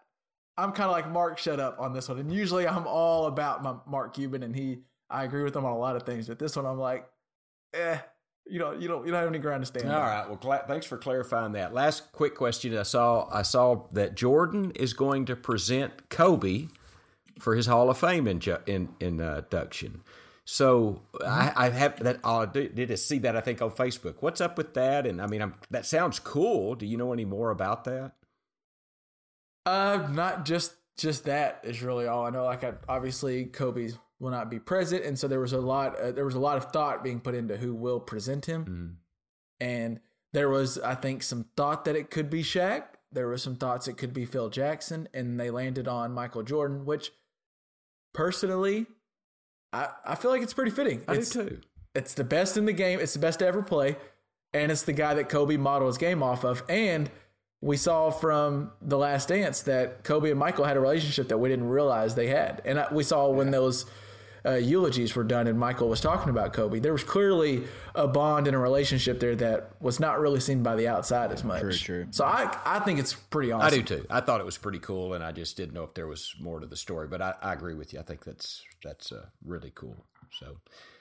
I'm 0.57 0.73
kind 0.73 0.87
of 0.87 0.93
like 0.93 1.11
Mark. 1.11 1.39
Shut 1.39 1.59
up 1.61 1.81
on 1.81 1.93
this 1.93 2.09
one. 2.09 2.19
And 2.19 2.33
usually 2.33 2.67
I'm 2.69 2.87
all 2.87 3.27
about 3.27 3.63
my 3.63 3.75
Mark 3.87 4.15
Cuban, 4.15 4.43
and 4.43 4.55
he. 4.57 4.79
I 5.13 5.25
agree 5.25 5.43
with 5.43 5.57
him 5.57 5.65
on 5.65 5.73
a 5.73 5.79
lot 5.79 5.97
of 5.97 6.05
things, 6.05 6.29
but 6.29 6.39
this 6.39 6.55
one 6.55 6.67
I'm 6.67 6.79
like, 6.79 7.05
eh. 7.75 7.99
You 8.47 8.59
don't, 8.59 8.81
you 8.81 8.89
don't, 8.89 9.07
you 9.07 9.13
don't 9.13 9.21
have 9.21 9.29
any 9.29 9.39
ground 9.39 9.63
to 9.63 9.67
stand. 9.67 9.93
All 9.93 10.01
on. 10.01 10.09
right. 10.09 10.29
Well, 10.29 10.37
cla 10.37 10.65
thanks 10.67 10.87
for 10.87 10.99
clarifying 10.99 11.53
that. 11.53 11.73
Last 11.73 12.11
quick 12.13 12.35
question. 12.35 12.77
I 12.77 12.83
saw 12.83 13.29
I 13.33 13.43
saw 13.43 13.87
that 13.93 14.17
Jordan 14.17 14.73
is 14.73 14.93
going 14.93 15.27
to 15.27 15.37
present 15.37 16.09
Kobe 16.09 16.67
for 17.39 17.55
his 17.55 17.67
Hall 17.67 17.91
of 17.91 17.99
Fame 17.99 18.27
inju- 18.27 18.67
in, 18.69 18.89
in, 19.01 19.21
induction. 19.21 20.03
So 20.45 21.03
I, 21.25 21.53
I 21.55 21.71
have 21.71 22.03
that. 22.03 22.19
I 22.25 22.45
did 22.47 22.99
see 22.99 23.19
that 23.19 23.37
I 23.37 23.41
think 23.41 23.63
on 23.63 23.71
Facebook. 23.71 24.17
What's 24.21 24.41
up 24.41 24.59
with 24.59 24.75
that? 24.75 25.07
And 25.07 25.23
I 25.23 25.27
mean, 25.27 25.43
I'm, 25.43 25.55
that 25.71 25.87
sounds 25.87 26.19
cool. 26.19 26.75
Do 26.75 26.87
you 26.87 26.97
know 26.97 27.13
any 27.13 27.25
more 27.25 27.51
about 27.51 27.85
that? 27.85 28.13
Uh, 29.65 30.09
not 30.11 30.45
just 30.45 30.75
just 30.97 31.25
that 31.25 31.61
is 31.63 31.83
really 31.83 32.07
all 32.07 32.27
I 32.27 32.31
know. 32.31 32.45
Like, 32.45 32.65
I, 32.65 32.73
obviously, 32.89 33.45
Kobe 33.45 33.93
will 34.21 34.31
not 34.31 34.49
be 34.51 34.59
present, 34.61 35.05
and 35.05 35.19
so 35.19 35.27
there 35.27 35.41
was 35.41 35.53
a 35.53 35.61
lot. 35.61 35.99
Uh, 35.99 36.13
there 36.13 36.25
was 36.25 36.35
a 36.37 36.41
lot 36.41 36.57
of 36.57 36.67
thought 36.67 37.03
being 37.03 37.19
put 37.21 37.35
into 37.35 37.57
who 37.57 37.75
will 37.75 37.99
present 37.99 38.47
him, 38.47 38.65
Mm. 38.65 38.95
and 39.67 40.01
there 40.33 40.49
was, 40.49 40.79
I 40.79 40.95
think, 40.95 41.23
some 41.25 41.47
thought 41.57 41.85
that 41.87 41.97
it 41.97 42.11
could 42.11 42.31
be 42.31 42.43
Shaq. 42.43 42.85
There 43.11 43.27
was 43.27 43.43
some 43.43 43.57
thoughts 43.57 43.89
it 43.89 43.97
could 43.97 44.13
be 44.15 44.25
Phil 44.27 44.49
Jackson, 44.51 45.09
and 45.13 45.41
they 45.41 45.51
landed 45.51 45.89
on 45.89 46.13
Michael 46.13 46.45
Jordan, 46.45 46.85
which 46.85 47.11
personally, 48.13 48.87
I 49.73 49.89
I 50.05 50.15
feel 50.15 50.31
like 50.31 50.43
it's 50.43 50.55
pretty 50.55 50.71
fitting. 50.71 51.03
I 51.09 51.15
it's, 51.15 51.31
do 51.31 51.49
too. 51.49 51.61
it's 51.95 52.15
the 52.15 52.25
best 52.25 52.57
in 52.57 52.67
the 52.67 52.73
game. 52.73 53.01
It's 53.01 53.13
the 53.15 53.19
best 53.19 53.39
to 53.41 53.47
ever 53.47 53.63
play, 53.63 53.97
and 54.53 54.71
it's 54.71 54.83
the 54.83 54.93
guy 54.93 55.15
that 55.15 55.29
Kobe 55.29 55.57
modeled 55.57 55.89
his 55.91 55.99
game 55.99 56.23
off 56.23 56.45
of. 56.45 56.63
And 56.69 57.11
we 57.61 57.77
saw 57.77 58.11
from 58.11 58.73
the 58.81 58.97
Last 58.97 59.29
Dance 59.29 59.63
that 59.63 60.03
Kobe 60.05 60.31
and 60.31 60.39
Michael 60.39 60.65
had 60.65 60.77
a 60.77 60.81
relationship 60.81 61.29
that 61.29 61.39
we 61.39 61.49
didn't 61.49 61.69
realize 61.69 62.15
they 62.15 62.29
had, 62.29 62.63
and 62.65 62.79
I- 62.81 62.93
we 62.93 63.03
saw 63.03 63.29
when 63.29 63.51
those 63.51 63.87
uh, 64.45 64.55
eulogies 64.55 65.15
were 65.15 65.25
done 65.25 65.47
and 65.47 65.59
Michael 65.59 65.89
was 65.89 66.01
talking 66.01 66.31
about 66.31 66.53
Kobe. 66.53 66.79
There 66.79 66.93
was 66.93 67.05
clearly 67.05 67.65
a 67.95 68.07
bond 68.07 68.47
and 68.47 68.57
a 68.57 68.59
relationship 68.59 69.21
there 69.21 69.37
that 69.37 69.71
was 69.81 70.01
not 70.01 70.21
really 70.21 70.41
seen 70.41 70.63
by 70.63 70.77
the 70.77 70.89
outside 70.89 71.33
as 71.33 71.45
much. 71.45 71.61
True, 71.61 71.73
true. 71.73 72.07
So 72.11 72.25
I 72.25 72.57
I 72.65 72.81
think 72.81 72.99
it's 72.99 73.15
pretty 73.15 73.53
awesome. 73.53 73.67
I 73.67 73.71
do 73.71 73.83
too. 73.83 74.07
I 74.11 74.21
thought 74.21 74.41
it 74.41 74.47
was 74.47 74.59
pretty 74.59 74.79
cool, 74.79 75.15
and 75.15 75.23
I 75.23 75.33
just 75.33 75.57
didn't 75.57 75.75
know 75.75 75.85
if 75.85 75.95
there 75.95 76.07
was 76.07 76.35
more 76.41 76.61
to 76.61 76.67
the 76.67 76.77
story. 76.77 77.09
But 77.09 77.23
I, 77.23 77.35
I 77.43 77.53
agree 77.53 77.75
with 77.75 77.93
you. 77.93 78.01
I 78.01 78.03
think 78.03 78.25
that's 78.25 78.63
that's 78.83 79.13
uh, 79.13 79.27
really 79.45 79.73
cool. 79.75 80.05
So 80.39 80.57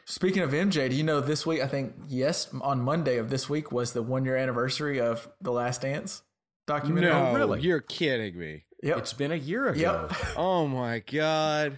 Speaking 0.09 0.41
of 0.41 0.49
MJ, 0.53 0.89
do 0.89 0.95
you 0.95 1.03
know 1.03 1.21
this 1.21 1.45
week? 1.45 1.61
I 1.61 1.67
think 1.67 1.93
yes, 2.07 2.47
on 2.61 2.81
Monday 2.81 3.17
of 3.17 3.29
this 3.29 3.47
week 3.47 3.71
was 3.71 3.93
the 3.93 4.01
one 4.01 4.25
year 4.25 4.35
anniversary 4.35 4.99
of 4.99 5.29
the 5.39 5.51
Last 5.51 5.81
Dance 5.81 6.23
documentary. 6.65 7.11
No, 7.11 7.35
really? 7.35 7.61
you're 7.61 7.81
kidding 7.81 8.35
me. 8.35 8.63
Yep. 8.81 8.97
it's 8.97 9.13
been 9.13 9.31
a 9.31 9.35
year 9.35 9.67
ago. 9.67 10.07
Yep. 10.09 10.17
Oh 10.35 10.67
my 10.67 10.99
god. 10.99 11.77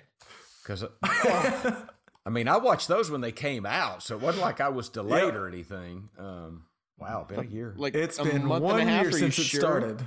Because 0.63 0.85
I 2.25 2.29
mean, 2.29 2.47
I 2.47 2.57
watched 2.57 2.87
those 2.87 3.09
when 3.09 3.21
they 3.21 3.31
came 3.31 3.65
out, 3.65 4.03
so 4.03 4.15
it 4.15 4.21
wasn't 4.21 4.43
like 4.43 4.61
I 4.61 4.69
was 4.69 4.89
delayed 4.89 5.25
Yep. 5.25 5.33
or 5.35 5.47
anything. 5.47 6.09
Um, 6.19 6.65
wow, 6.99 7.25
been 7.27 7.39
a 7.39 7.43
year. 7.43 7.73
Like 7.77 7.95
It's 7.95 8.19
a 8.19 8.23
been 8.23 8.45
month 8.45 8.63
one 8.63 8.79
and 8.79 8.89
a 8.89 8.93
half. 8.93 9.03
year 9.03 9.11
since 9.11 9.37
you 9.37 9.43
it 9.43 9.61
started. 9.61 10.05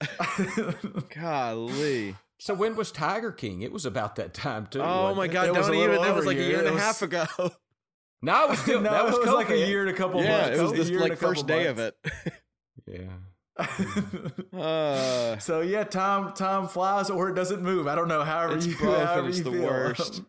Golly. 1.14 2.16
So 2.38 2.54
when 2.54 2.76
was 2.76 2.92
Tiger 2.92 3.32
King? 3.32 3.62
It 3.62 3.72
was 3.72 3.86
about 3.86 4.16
that 4.16 4.34
time 4.34 4.66
too. 4.66 4.82
Oh 4.82 5.14
my 5.14 5.26
god, 5.26 5.46
It 5.48 5.54
was 5.54 5.66
don't 5.68 5.76
even. 5.76 6.02
That 6.02 6.14
was 6.14 6.26
like 6.26 6.36
a 6.36 6.40
year. 6.40 6.48
year 6.50 6.58
and 6.60 6.68
a 6.68 6.72
was- 6.72 6.82
half 6.82 7.02
ago. 7.02 7.24
No, 8.22 8.44
it 8.44 8.50
was 8.50 8.58
still 8.60 8.80
no, 8.82 8.90
that 8.90 9.04
was, 9.04 9.14
it 9.14 9.20
was 9.20 9.28
like 9.34 9.50
a 9.50 9.58
year 9.58 9.82
and 9.82 9.90
a 9.90 9.92
couple 9.92 10.22
yeah, 10.24 10.40
months. 10.40 10.58
it 10.58 10.62
was 10.62 10.72
a 10.72 10.76
the 10.76 10.84
year 10.84 11.00
and 11.00 11.02
like 11.02 11.12
a 11.12 11.16
couple 11.16 11.28
first 11.28 11.46
day 11.46 11.66
of 11.66 11.78
it. 11.78 11.94
Yeah. 12.86 13.00
Uh, 14.52 15.38
So 15.38 15.60
yeah, 15.60 15.84
time 15.84 16.32
time 16.34 16.68
flies 16.68 17.10
or 17.10 17.28
it 17.30 17.34
doesn't 17.34 17.62
move. 17.62 17.86
I 17.86 17.94
don't 17.94 18.08
know. 18.08 18.22
However 18.24 18.56
It's 18.56 18.66
you, 18.66 18.74
both, 18.78 18.98
however 19.06 19.28
it's 19.28 19.38
you 19.38 19.44
the 19.44 19.50
feel. 19.52 19.62
worst. 19.62 20.22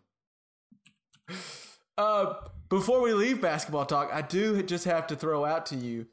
uh, 1.98 2.34
before 2.70 3.02
we 3.02 3.14
leave 3.14 3.42
basketball 3.42 3.86
talk, 3.86 4.10
I 4.14 4.22
do 4.22 4.62
just 4.64 4.86
have 4.86 5.08
to 5.08 5.16
throw 5.16 5.46
out 5.46 5.66
to 5.68 5.76
you, 5.76 6.08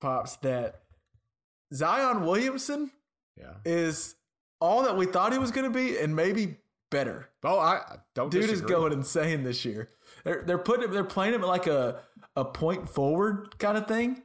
pops, 0.00 0.36
that 0.36 0.82
Zion 1.72 2.24
Williamson 2.24 2.90
Yeah. 3.36 3.54
is 3.64 4.16
all 4.60 4.82
that 4.84 4.96
we 4.96 5.06
thought 5.06 5.32
he 5.32 5.38
was 5.38 5.50
going 5.50 5.70
to 5.70 5.76
be, 5.76 5.96
and 5.98 6.14
maybe 6.16 6.56
better. 6.90 7.28
Oh, 7.42 7.58
I 7.58 7.74
I 7.76 7.96
don't. 8.14 8.30
Dude 8.30 8.50
is 8.50 8.60
going 8.60 8.92
insane 8.92 9.42
this 9.44 9.64
year. 9.64 9.90
They're 10.24 10.42
they're 10.46 10.58
putting 10.58 10.90
they're 10.90 11.04
playing 11.04 11.34
him 11.34 11.42
like 11.42 11.66
a 11.66 12.00
a 12.36 12.44
point 12.44 12.88
forward 12.88 13.58
kind 13.58 13.76
of 13.78 13.86
thing. 13.86 14.22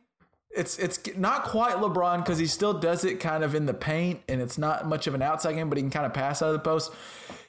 It's 0.51 0.79
it's 0.79 0.99
not 1.15 1.43
quite 1.43 1.75
LeBron 1.75 2.17
because 2.17 2.39
he 2.39 2.47
still 2.47 2.73
does 2.73 3.05
it 3.05 3.19
kind 3.19 3.43
of 3.43 3.53
in 3.53 3.65
the 3.65 3.73
paint, 3.73 4.21
and 4.27 4.41
it's 4.41 4.57
not 4.57 4.87
much 4.87 5.05
of 5.05 5.13
an 5.13 5.21
outside 5.21 5.53
game, 5.53 5.69
but 5.69 5.77
he 5.77 5.83
can 5.83 5.91
kind 5.91 6.05
of 6.05 6.13
pass 6.13 6.41
out 6.41 6.47
of 6.47 6.53
the 6.53 6.59
post. 6.59 6.91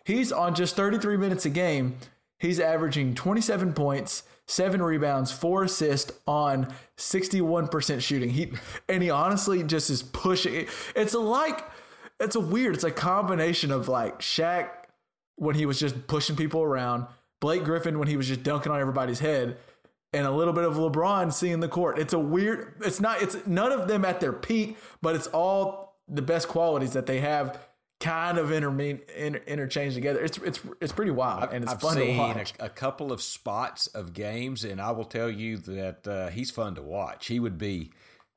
He's 0.05 0.33
on 0.33 0.55
just 0.55 0.77
33 0.77 1.17
minutes 1.17 1.47
a 1.47 1.51
game. 1.51 1.97
He's 2.39 2.59
averaging 2.59 3.15
27 3.15 3.75
points, 3.75 4.23
seven 4.47 4.83
rebounds, 4.83 5.31
four 5.31 5.65
assists 5.65 6.13
on 6.27 6.73
61% 6.97 8.01
shooting. 8.01 8.31
He 8.31 8.53
and 8.89 9.03
he 9.03 9.11
honestly 9.11 9.63
just 9.63 9.91
is 9.91 10.03
pushing. 10.03 10.55
it. 10.55 10.69
It's 10.95 11.15
like 11.15 11.65
it's 12.19 12.37
a 12.37 12.41
weird. 12.41 12.75
It's 12.75 12.85
a 12.85 12.91
combination 12.91 13.71
of 13.71 13.89
like 13.89 14.21
Shaq 14.21 14.69
when 15.37 15.55
he 15.55 15.65
was 15.65 15.79
just 15.79 16.07
pushing 16.07 16.37
people 16.37 16.63
around, 16.63 17.07
Blake 17.41 17.65
Griffin 17.65 17.99
when 17.99 18.09
he 18.09 18.17
was 18.17 18.29
just 18.29 18.43
dunking 18.43 18.71
on 18.71 18.79
everybody's 18.79 19.21
head, 19.21 19.57
and 20.13 20.27
a 20.27 20.31
little 20.31 20.53
bit 20.53 20.65
of 20.65 20.75
LeBron 20.75 21.33
seeing 21.33 21.61
the 21.61 21.69
court. 21.69 21.99
It's 21.99 22.13
a 22.13 22.19
weird. 22.19 22.75
It's 22.85 23.01
not. 23.01 23.23
It's 23.23 23.37
none 23.47 23.73
of 23.73 23.89
them 23.89 24.05
at 24.05 24.21
their 24.21 24.33
peak, 24.33 24.77
but 25.03 25.15
it's 25.15 25.27
all 25.29 25.99
the 26.09 26.23
best 26.23 26.49
qualities 26.49 26.93
that 26.95 27.07
they 27.07 27.21
have 27.21 27.59
kind 28.01 28.39
of 28.39 28.49
interme- 28.49 29.09
inter- 29.11 29.43
interchanged 29.47 29.95
together. 29.95 30.21
It's 30.21 30.39
it's 30.39 30.61
it's 30.81 30.93
pretty 30.93 31.11
wild 31.13 31.51
and 31.53 31.63
it's 31.65 31.73
I've 31.75 31.81
fun 31.81 31.97
to 31.97 32.17
watch. 32.17 32.55
a, 32.59 32.67
a 32.67 32.69
couple 32.69 33.13
of 33.13 33.23
spots 33.23 33.87
of 33.89 34.13
games, 34.15 34.65
and 34.65 34.81
I 34.81 34.91
will 34.91 35.05
tell 35.05 35.31
you 35.31 35.59
that 35.59 36.09
uh, 36.09 36.29
he's 36.31 36.51
fun 36.51 36.75
to 36.77 36.83
watch. 36.83 37.27
He 37.27 37.39
would 37.39 37.59
be, 37.59 37.91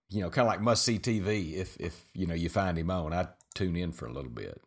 you 0.09 0.21
know, 0.21 0.29
kind 0.29 0.47
of 0.47 0.51
like 0.51 0.61
must 0.61 0.83
see 0.83 0.99
TV 0.99 1.53
if 1.53 1.77
if 1.79 2.05
you 2.13 2.27
know 2.27 2.35
you 2.35 2.49
find 2.49 2.77
him 2.77 2.91
on. 2.91 3.13
I'd 3.13 3.29
tune 3.55 3.75
in 3.75 3.93
for 3.93 4.05
a 4.05 4.11
little 4.11 4.31
bit. 4.31 4.61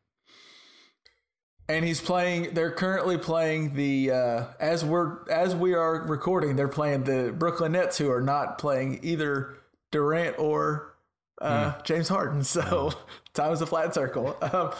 And 1.69 1.85
he's 1.85 2.01
playing. 2.01 2.55
They're 2.55 2.71
currently 2.71 3.19
playing 3.19 3.75
the 3.75 4.11
uh, 4.11 4.45
as 4.61 4.85
we're 4.85 5.29
as 5.31 5.55
we 5.55 5.75
are 5.75 6.03
recording. 6.07 6.57
They're 6.57 6.69
playing 6.69 7.05
the 7.05 7.35
Brooklyn 7.37 7.73
Nets, 7.73 7.99
who 7.99 8.11
are 8.11 8.21
not 8.23 8.59
playing 8.59 9.01
either 9.03 9.55
Durant 9.93 10.39
or 10.39 10.95
uh, 11.41 11.81
James 11.83 12.09
Harden. 12.09 12.43
So 12.45 12.93
time 13.35 13.53
is 13.53 13.61
a 13.61 13.67
flat 13.67 13.95
circle. 13.95 14.37
Um, 14.53 14.73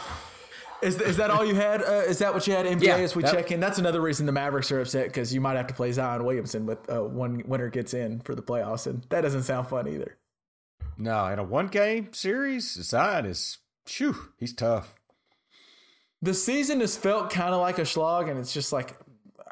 is, 0.83 1.01
is 1.01 1.17
that 1.17 1.31
all 1.31 1.43
you 1.43 1.55
had? 1.55 1.81
Uh, 1.81 2.03
is 2.07 2.19
that 2.19 2.35
what 2.35 2.45
you 2.45 2.53
had, 2.53 2.67
NBA, 2.67 2.83
Yeah, 2.83 2.97
as 2.97 3.15
we 3.15 3.23
that- 3.23 3.33
check 3.33 3.51
in? 3.51 3.59
That's 3.59 3.79
another 3.79 3.99
reason 3.99 4.27
the 4.27 4.31
Mavericks 4.31 4.71
are 4.71 4.79
upset 4.79 5.07
because 5.07 5.33
you 5.33 5.41
might 5.41 5.57
have 5.57 5.65
to 5.67 5.73
play 5.73 5.91
Zion 5.91 6.23
Williamson 6.23 6.67
with 6.67 6.77
uh, 6.87 7.01
one 7.03 7.41
winner 7.47 7.67
gets 7.69 7.95
in 7.95 8.19
for 8.19 8.35
the 8.35 8.43
playoffs, 8.43 8.85
and 8.85 9.03
that 9.09 9.21
doesn't 9.21 9.41
sound 9.41 9.67
fun 9.69 9.87
either. 9.87 10.17
No, 10.95 11.25
in 11.29 11.39
a 11.39 11.43
one 11.43 11.65
game 11.65 12.13
series, 12.13 12.71
Zion 12.73 13.25
is, 13.25 13.57
phew, 13.87 14.15
he's 14.37 14.53
tough. 14.53 14.93
The 16.21 16.33
season 16.33 16.79
has 16.81 16.97
felt 16.97 17.29
kind 17.29 17.53
of 17.53 17.61
like 17.61 17.79
a 17.79 17.85
slog, 17.85 18.27
and 18.29 18.39
it's 18.39 18.53
just 18.53 18.73
like 18.73 18.97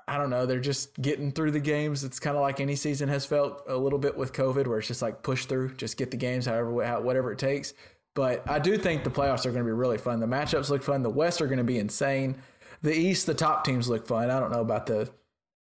I 0.07 0.17
don't 0.17 0.29
know. 0.29 0.45
They're 0.45 0.59
just 0.59 0.99
getting 1.01 1.31
through 1.31 1.51
the 1.51 1.59
games. 1.59 2.03
It's 2.03 2.19
kind 2.19 2.35
of 2.35 2.41
like 2.41 2.59
any 2.59 2.75
season 2.75 3.09
has 3.09 3.25
felt 3.25 3.63
a 3.67 3.75
little 3.75 3.97
bit 3.97 4.15
with 4.15 4.33
COVID, 4.33 4.67
where 4.67 4.77
it's 4.77 4.87
just 4.87 5.01
like 5.01 5.23
push 5.23 5.45
through, 5.45 5.75
just 5.75 5.97
get 5.97 6.11
the 6.11 6.17
games, 6.17 6.45
however, 6.45 6.83
how- 6.83 7.01
whatever 7.01 7.31
it 7.31 7.39
takes. 7.39 7.73
But 8.13 8.49
I 8.49 8.59
do 8.59 8.77
think 8.77 9.03
the 9.03 9.09
playoffs 9.09 9.45
are 9.45 9.51
going 9.51 9.63
to 9.63 9.67
be 9.67 9.73
really 9.73 9.97
fun. 9.97 10.19
The 10.19 10.27
matchups 10.27 10.69
look 10.69 10.83
fun. 10.83 11.01
The 11.03 11.09
West 11.09 11.41
are 11.41 11.47
going 11.47 11.57
to 11.57 11.65
be 11.65 11.79
insane. 11.79 12.37
The 12.81 12.93
East, 12.93 13.25
the 13.25 13.33
top 13.33 13.65
teams 13.65 13.89
look 13.89 14.07
fun. 14.07 14.29
I 14.29 14.39
don't 14.39 14.51
know 14.51 14.61
about 14.61 14.85
the 14.85 15.09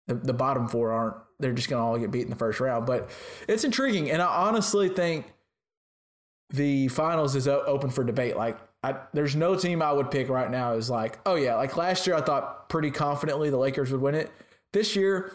the, 0.06 0.14
the 0.14 0.32
bottom 0.32 0.68
four 0.68 0.90
aren't. 0.92 1.16
They're 1.40 1.52
just 1.52 1.68
going 1.68 1.80
to 1.80 1.84
all 1.84 1.98
get 1.98 2.10
beat 2.10 2.22
in 2.22 2.30
the 2.30 2.36
first 2.36 2.58
round. 2.60 2.86
But 2.86 3.10
it's 3.48 3.64
intriguing, 3.64 4.10
and 4.10 4.22
I 4.22 4.26
honestly 4.26 4.88
think 4.88 5.32
the 6.50 6.88
finals 6.88 7.36
is 7.36 7.46
open 7.46 7.90
for 7.90 8.04
debate. 8.04 8.36
Like, 8.36 8.58
I, 8.82 8.96
there's 9.12 9.34
no 9.34 9.56
team 9.56 9.82
I 9.82 9.90
would 9.92 10.10
pick 10.10 10.28
right 10.28 10.50
now 10.50 10.74
is 10.74 10.88
like, 10.88 11.18
oh 11.26 11.34
yeah, 11.34 11.56
like 11.56 11.76
last 11.76 12.06
year 12.06 12.14
I 12.16 12.20
thought 12.20 12.68
pretty 12.68 12.90
confidently 12.90 13.50
the 13.50 13.56
Lakers 13.58 13.90
would 13.90 14.00
win 14.00 14.14
it. 14.14 14.30
This 14.72 14.94
year, 14.94 15.32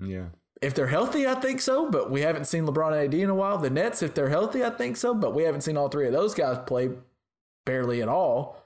Yeah. 0.00 0.26
if 0.62 0.74
they're 0.74 0.86
healthy, 0.86 1.26
I 1.26 1.34
think 1.34 1.60
so, 1.60 1.90
but 1.90 2.10
we 2.10 2.22
haven't 2.22 2.46
seen 2.46 2.64
LeBron 2.66 2.92
and 2.92 3.12
AD 3.12 3.14
in 3.14 3.28
a 3.28 3.34
while. 3.34 3.58
The 3.58 3.68
Nets, 3.70 4.02
if 4.02 4.14
they're 4.14 4.30
healthy, 4.30 4.64
I 4.64 4.70
think 4.70 4.96
so, 4.96 5.12
but 5.14 5.34
we 5.34 5.42
haven't 5.42 5.60
seen 5.62 5.76
all 5.76 5.88
three 5.88 6.06
of 6.06 6.12
those 6.12 6.34
guys 6.34 6.58
play 6.66 6.90
barely 7.66 8.00
at 8.02 8.08
all. 8.08 8.56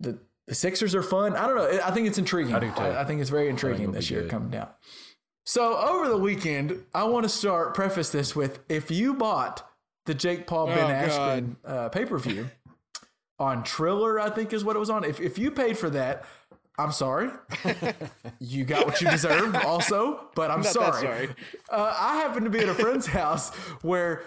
The 0.00 0.18
the 0.48 0.54
Sixers 0.56 0.94
are 0.94 1.02
fun. 1.04 1.34
I 1.36 1.46
don't 1.46 1.56
know. 1.56 1.80
I 1.84 1.90
think 1.92 2.08
it's 2.08 2.18
intriguing. 2.18 2.54
I 2.54 2.58
do 2.58 2.70
too. 2.72 2.82
I, 2.82 3.02
I 3.02 3.04
think 3.04 3.20
it's 3.20 3.30
very 3.30 3.48
intriguing 3.48 3.92
this 3.92 4.10
year 4.10 4.22
good. 4.22 4.30
coming 4.30 4.50
down. 4.50 4.68
So 5.46 5.76
over 5.76 6.08
the 6.08 6.16
weekend, 6.16 6.84
I 6.94 7.04
want 7.04 7.22
to 7.24 7.28
start 7.28 7.74
preface 7.74 8.10
this 8.10 8.34
with 8.36 8.58
if 8.68 8.90
you 8.90 9.14
bought 9.14 9.68
the 10.06 10.14
Jake 10.14 10.46
Paul 10.48 10.66
Ben 10.66 10.78
Oh, 10.78 11.08
Askren 11.08 11.56
uh, 11.64 11.88
pay 11.90 12.04
per 12.04 12.18
view 12.18 12.48
on 13.38 13.62
Triller, 13.64 14.20
I 14.20 14.30
think 14.30 14.52
is 14.52 14.64
what 14.64 14.76
it 14.76 14.78
was 14.78 14.90
on. 14.90 15.04
If 15.04 15.20
if 15.20 15.38
you 15.38 15.50
paid 15.50 15.78
for 15.78 15.90
that, 15.90 16.24
I'm 16.78 16.92
sorry. 16.92 17.30
you 18.40 18.64
got 18.64 18.86
what 18.86 19.00
you 19.00 19.10
deserved, 19.10 19.56
also, 19.56 20.28
but 20.34 20.50
I'm 20.50 20.62
Not 20.62 20.72
sorry. 20.72 21.02
sorry. 21.02 21.28
Uh, 21.70 21.94
I 21.98 22.16
happened 22.16 22.44
to 22.44 22.50
be 22.50 22.60
at 22.60 22.68
a 22.68 22.74
friend's 22.74 23.06
house 23.20 23.54
where 23.82 24.22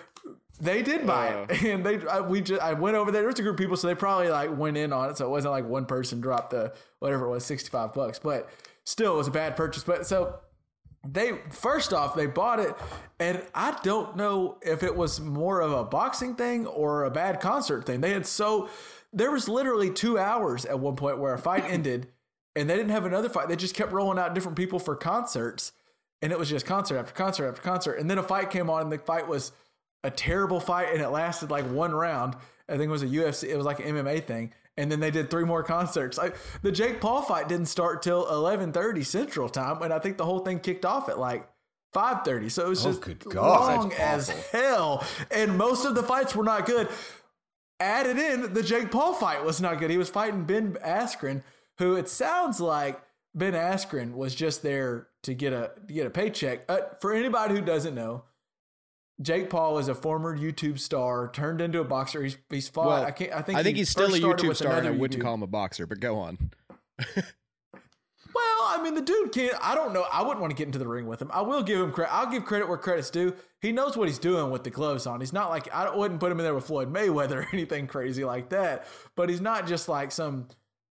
they 0.59 0.81
did 0.83 1.05
buy 1.05 1.27
it, 1.49 1.63
and 1.63 1.85
they 1.85 2.05
I, 2.07 2.21
we 2.21 2.41
just 2.41 2.61
I 2.61 2.73
went 2.73 2.95
over 2.95 3.11
there. 3.11 3.21
There 3.21 3.29
was 3.29 3.39
a 3.39 3.43
group 3.43 3.55
of 3.55 3.59
people, 3.59 3.77
so 3.77 3.87
they 3.87 3.95
probably 3.95 4.29
like 4.29 4.55
went 4.55 4.77
in 4.77 4.93
on 4.93 5.09
it. 5.09 5.17
So 5.17 5.25
it 5.25 5.29
wasn't 5.29 5.51
like 5.53 5.65
one 5.65 5.85
person 5.85 6.21
dropped 6.21 6.51
the 6.51 6.73
whatever 6.99 7.25
it 7.25 7.29
was, 7.29 7.45
sixty 7.45 7.69
five 7.69 7.93
bucks, 7.93 8.19
but 8.19 8.49
still 8.83 9.15
it 9.15 9.17
was 9.17 9.27
a 9.27 9.31
bad 9.31 9.55
purchase. 9.55 9.83
But 9.83 10.05
so 10.07 10.39
they 11.07 11.39
first 11.51 11.93
off 11.93 12.15
they 12.15 12.25
bought 12.27 12.59
it, 12.59 12.73
and 13.19 13.41
I 13.53 13.77
don't 13.83 14.15
know 14.15 14.57
if 14.61 14.81
it 14.83 14.95
was 14.95 15.19
more 15.19 15.61
of 15.61 15.71
a 15.71 15.83
boxing 15.83 16.35
thing 16.35 16.67
or 16.67 17.03
a 17.03 17.11
bad 17.11 17.39
concert 17.41 17.85
thing. 17.85 18.01
They 18.01 18.11
had 18.11 18.25
so 18.25 18.69
there 19.15 19.31
was 19.31 19.49
literally 19.49 19.89
two 19.89 20.19
hours 20.19 20.65
at 20.65 20.79
one 20.79 20.95
point 20.95 21.17
where 21.17 21.33
a 21.33 21.39
fight 21.39 21.63
ended, 21.65 22.07
and 22.55 22.69
they 22.69 22.75
didn't 22.75 22.91
have 22.91 23.05
another 23.05 23.29
fight. 23.29 23.47
They 23.47 23.55
just 23.55 23.73
kept 23.75 23.91
rolling 23.91 24.19
out 24.19 24.35
different 24.35 24.57
people 24.57 24.77
for 24.77 24.95
concerts, 24.95 25.71
and 26.21 26.31
it 26.31 26.37
was 26.37 26.49
just 26.49 26.65
concert 26.65 26.97
after 26.97 27.13
concert 27.13 27.47
after 27.49 27.61
concert. 27.61 27.93
And 27.93 28.09
then 28.09 28.17
a 28.17 28.23
fight 28.23 28.51
came 28.51 28.69
on, 28.69 28.83
and 28.83 28.91
the 28.91 28.97
fight 28.99 29.27
was 29.27 29.51
a 30.03 30.11
terrible 30.11 30.59
fight, 30.59 30.89
and 30.93 31.01
it 31.01 31.09
lasted 31.09 31.49
like 31.49 31.65
one 31.65 31.95
round. 31.95 32.35
I 32.69 32.73
think 32.73 32.83
it 32.83 32.91
was 32.91 33.03
a 33.03 33.07
UFC. 33.07 33.49
It 33.49 33.57
was 33.57 33.65
like 33.65 33.79
an 33.79 33.85
MMA 33.95 34.23
thing. 34.25 34.53
And 34.77 34.91
then 34.91 34.99
they 34.99 35.09
did 35.09 35.29
three 35.31 35.45
more 35.45 35.63
concerts. 35.63 36.17
Like 36.17 36.35
the 36.61 36.71
Jake 36.71 36.99
Paul 36.99 37.21
fight 37.21 37.47
didn't 37.47 37.67
start 37.67 38.01
till 38.01 38.29
eleven 38.29 38.73
thirty 38.73 39.03
Central 39.03 39.47
Time, 39.47 39.81
and 39.81 39.93
I 39.93 39.99
think 39.99 40.17
the 40.17 40.25
whole 40.25 40.39
thing 40.39 40.59
kicked 40.59 40.83
off 40.83 41.07
at 41.07 41.17
like 41.17 41.47
five 41.93 42.25
thirty. 42.25 42.49
So 42.49 42.65
it 42.65 42.69
was 42.69 42.85
Oh, 42.85 42.89
just 42.91 43.01
long 43.33 43.93
as 43.93 44.27
hell. 44.51 45.05
And 45.31 45.57
most 45.57 45.85
of 45.85 45.95
the 45.95 46.03
fights 46.03 46.35
were 46.35 46.43
not 46.43 46.65
good. 46.65 46.89
Added 47.79 48.17
in, 48.17 48.53
the 48.53 48.63
Jake 48.63 48.89
Paul 48.89 49.13
fight 49.13 49.43
was 49.43 49.59
not 49.59 49.79
good. 49.79 49.89
He 49.89 49.97
was 49.97 50.09
fighting 50.09 50.45
Ben 50.45 50.73
Askren, 50.75 51.43
who 51.77 51.95
it 51.95 52.07
sounds 52.07 52.61
like 52.61 53.01
Ben 53.33 53.53
Askren 53.53 54.13
was 54.13 54.33
just 54.33 54.63
there 54.63 55.07
to 55.23 55.33
get 55.33 55.51
a 55.51 55.71
to 55.87 55.93
get 55.93 56.07
a 56.07 56.09
paycheck. 56.09 56.63
Uh, 56.69 56.79
for 57.01 57.13
anybody 57.13 57.55
who 57.55 57.61
doesn't 57.61 57.93
know, 57.93 58.23
Jake 59.21 59.49
Paul 59.49 59.77
is 59.77 59.89
a 59.89 59.95
former 59.95 60.37
YouTube 60.37 60.79
star 60.79 61.29
turned 61.31 61.59
into 61.59 61.79
a 61.81 61.83
boxer. 61.83 62.23
He's 62.23 62.37
he's 62.49 62.69
fought. 62.69 62.87
Well, 62.87 63.03
I 63.03 63.11
can't. 63.11 63.33
I 63.33 63.41
think 63.41 63.57
I 63.59 63.63
think 63.63 63.75
he 63.75 63.81
he's 63.81 63.89
still 63.89 64.13
a 64.13 64.19
YouTube 64.19 64.55
star, 64.55 64.77
and 64.77 64.87
I 64.87 64.91
wouldn't 64.91 65.19
YouTube- 65.19 65.23
call 65.23 65.33
him 65.33 65.43
a 65.43 65.47
boxer. 65.47 65.85
But 65.85 65.99
go 65.99 66.17
on. 66.17 66.51
Well, 68.35 68.65
I 68.67 68.81
mean, 68.83 68.95
the 68.95 69.01
dude 69.01 69.31
can't. 69.31 69.55
I 69.61 69.73
don't 69.75 69.93
know. 69.93 70.05
I 70.11 70.21
wouldn't 70.21 70.41
want 70.41 70.51
to 70.51 70.57
get 70.57 70.65
into 70.67 70.77
the 70.79 70.87
ring 70.87 71.07
with 71.07 71.21
him. 71.21 71.31
I 71.33 71.41
will 71.41 71.63
give 71.63 71.79
him 71.79 71.91
credit. 71.91 72.13
I'll 72.13 72.29
give 72.29 72.43
credit 72.43 72.67
where 72.67 72.77
credit's 72.77 73.09
due. 73.09 73.33
He 73.61 73.71
knows 73.71 73.95
what 73.95 74.07
he's 74.09 74.19
doing 74.19 74.51
with 74.51 74.63
the 74.65 74.69
gloves 74.69 75.07
on. 75.07 75.21
He's 75.21 75.31
not 75.33 75.49
like 75.49 75.73
I 75.73 75.95
wouldn't 75.95 76.19
put 76.19 76.31
him 76.31 76.39
in 76.39 76.43
there 76.43 76.53
with 76.53 76.65
Floyd 76.67 76.91
Mayweather 76.93 77.43
or 77.43 77.47
anything 77.53 77.87
crazy 77.87 78.25
like 78.25 78.49
that. 78.49 78.87
But 79.15 79.29
he's 79.29 79.41
not 79.41 79.67
just 79.67 79.87
like 79.87 80.11
some. 80.11 80.47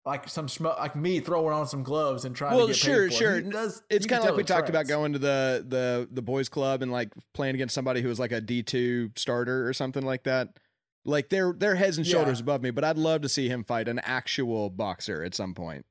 Like 0.07 0.27
some 0.27 0.47
schmo- 0.47 0.79
like 0.79 0.97
me 0.97 1.21
throwing 1.21 1.53
on 1.53 1.67
some 1.67 1.83
gloves 1.83 2.25
and 2.25 2.35
trying 2.35 2.57
Well, 2.57 2.67
to 2.69 2.73
get 2.73 2.77
sure, 2.81 3.11
sure. 3.11 3.37
It. 3.41 3.51
Does, 3.51 3.83
It's 3.91 4.07
kind 4.07 4.23
of 4.23 4.31
like 4.31 4.37
we 4.39 4.43
talked 4.45 4.71
about 4.71 4.87
going 4.87 5.13
to 5.13 5.19
the 5.19 5.63
the 5.69 6.09
the 6.11 6.23
boys 6.23 6.49
club 6.49 6.81
and 6.83 6.91
like 6.91 7.13
playing 7.35 7.55
against 7.57 7.75
somebody 7.75 8.01
who 8.01 8.09
was 8.09 8.19
like 8.19 8.33
a 8.33 8.41
D 8.41 8.63
two 8.63 9.11
starter 9.17 9.69
or 9.69 9.75
something 9.75 10.03
like 10.03 10.23
that. 10.23 10.57
Like 11.05 11.29
they're 11.29 11.53
they're 11.55 11.75
heads 11.75 11.99
and 11.99 12.07
Yeah. 12.07 12.13
shoulders 12.13 12.41
above 12.41 12.63
me, 12.63 12.71
but 12.71 12.85
I'd 12.85 12.97
love 12.97 13.21
to 13.21 13.29
see 13.29 13.49
him 13.51 13.65
fight 13.65 13.87
an 13.87 13.99
actual 13.99 14.71
boxer 14.71 15.23
at 15.25 15.35
some 15.35 15.53
point. 15.53 15.85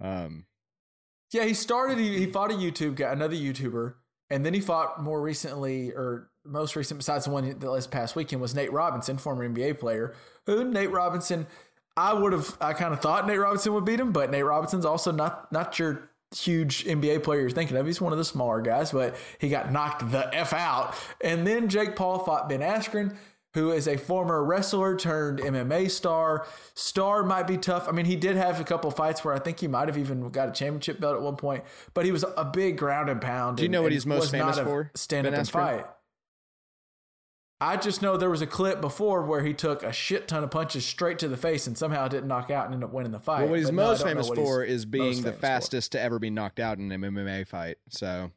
Um, 0.00 0.44
Yeah, 1.32 1.44
he 1.44 1.54
started. 1.54 1.98
He, 1.98 2.18
he 2.18 2.26
fought 2.26 2.50
a 2.50 2.54
YouTube 2.54 2.96
guy, 2.96 3.12
another 3.12 3.34
YouTuber, 3.34 3.94
and 4.30 4.44
then 4.44 4.54
he 4.54 4.60
fought 4.60 5.02
more 5.02 5.20
recently, 5.20 5.90
or 5.90 6.30
most 6.44 6.76
recent, 6.76 6.98
besides 6.98 7.24
the 7.24 7.30
one 7.30 7.48
that 7.48 7.60
this 7.60 7.86
past 7.86 8.14
weekend, 8.16 8.40
was 8.40 8.54
Nate 8.54 8.72
Robinson, 8.72 9.18
former 9.18 9.48
NBA 9.48 9.78
player. 9.78 10.14
Who 10.46 10.64
Nate 10.64 10.90
Robinson? 10.90 11.46
I 11.96 12.12
would 12.12 12.32
have. 12.32 12.56
I 12.60 12.72
kind 12.72 12.92
of 12.92 13.00
thought 13.00 13.26
Nate 13.26 13.38
Robinson 13.38 13.72
would 13.74 13.84
beat 13.84 14.00
him, 14.00 14.12
but 14.12 14.30
Nate 14.30 14.44
Robinson's 14.44 14.84
also 14.84 15.12
not 15.12 15.50
not 15.52 15.78
your 15.78 16.10
huge 16.34 16.84
NBA 16.84 17.22
player 17.22 17.40
you're 17.40 17.50
thinking 17.50 17.76
of. 17.76 17.86
He's 17.86 18.00
one 18.00 18.12
of 18.12 18.18
the 18.18 18.24
smaller 18.24 18.60
guys, 18.60 18.92
but 18.92 19.16
he 19.38 19.48
got 19.48 19.72
knocked 19.72 20.10
the 20.10 20.32
f 20.34 20.52
out. 20.52 20.94
And 21.20 21.46
then 21.46 21.68
Jake 21.68 21.96
Paul 21.96 22.18
fought 22.20 22.48
Ben 22.48 22.60
Askren. 22.60 23.16
Who 23.54 23.70
is 23.70 23.86
a 23.86 23.96
former 23.96 24.42
wrestler 24.44 24.96
turned 24.96 25.38
MMA 25.38 25.88
star? 25.90 26.46
Star 26.74 27.22
might 27.22 27.46
be 27.46 27.56
tough. 27.56 27.88
I 27.88 27.92
mean, 27.92 28.04
he 28.06 28.16
did 28.16 28.36
have 28.36 28.60
a 28.60 28.64
couple 28.64 28.90
fights 28.90 29.24
where 29.24 29.32
I 29.32 29.38
think 29.38 29.60
he 29.60 29.68
might 29.68 29.88
have 29.88 29.96
even 29.96 30.28
got 30.30 30.48
a 30.48 30.52
championship 30.52 30.98
belt 31.00 31.14
at 31.14 31.22
one 31.22 31.36
point, 31.36 31.62
but 31.94 32.04
he 32.04 32.10
was 32.12 32.24
a 32.36 32.44
big 32.44 32.76
ground 32.76 33.08
and 33.10 33.20
pound. 33.20 33.56
Do 33.58 33.62
you 33.62 33.66
and- 33.66 33.72
know 33.72 33.82
what 33.82 33.92
he's 33.92 34.06
most 34.06 34.30
famous 34.32 34.58
for, 34.58 34.90
Stand 34.94 35.26
up 35.28 35.34
and 35.34 35.48
fight. 35.48 35.86
I 37.60 37.76
just 37.76 38.02
know 38.02 38.16
there 38.16 38.28
was 38.28 38.42
a 38.42 38.46
clip 38.46 38.80
before 38.80 39.22
where 39.22 39.42
he 39.42 39.54
took 39.54 39.84
a 39.84 39.92
shit 39.92 40.26
ton 40.28 40.42
of 40.42 40.50
punches 40.50 40.84
straight 40.84 41.20
to 41.20 41.28
the 41.28 41.36
face 41.36 41.66
and 41.68 41.78
somehow 41.78 42.08
didn't 42.08 42.26
knock 42.28 42.50
out 42.50 42.64
and 42.66 42.74
ended 42.74 42.88
up 42.88 42.92
winning 42.92 43.12
the 43.12 43.20
fight. 43.20 43.42
well, 43.42 43.50
what 43.50 43.58
he's 43.60 43.68
But 43.68 43.74
most 43.74 43.98
don't 44.00 44.08
famous 44.08 44.28
for 44.28 44.64
is 44.64 44.84
being 44.84 45.18
the 45.18 45.22
famous 45.22 45.34
for. 45.36 45.40
fastest 45.40 45.92
to 45.92 46.00
ever 46.00 46.18
be 46.18 46.28
knocked 46.28 46.58
out 46.58 46.78
in 46.78 46.90
an 46.90 47.00
MMA 47.00 47.46
fight. 47.46 47.78
So 47.88 48.32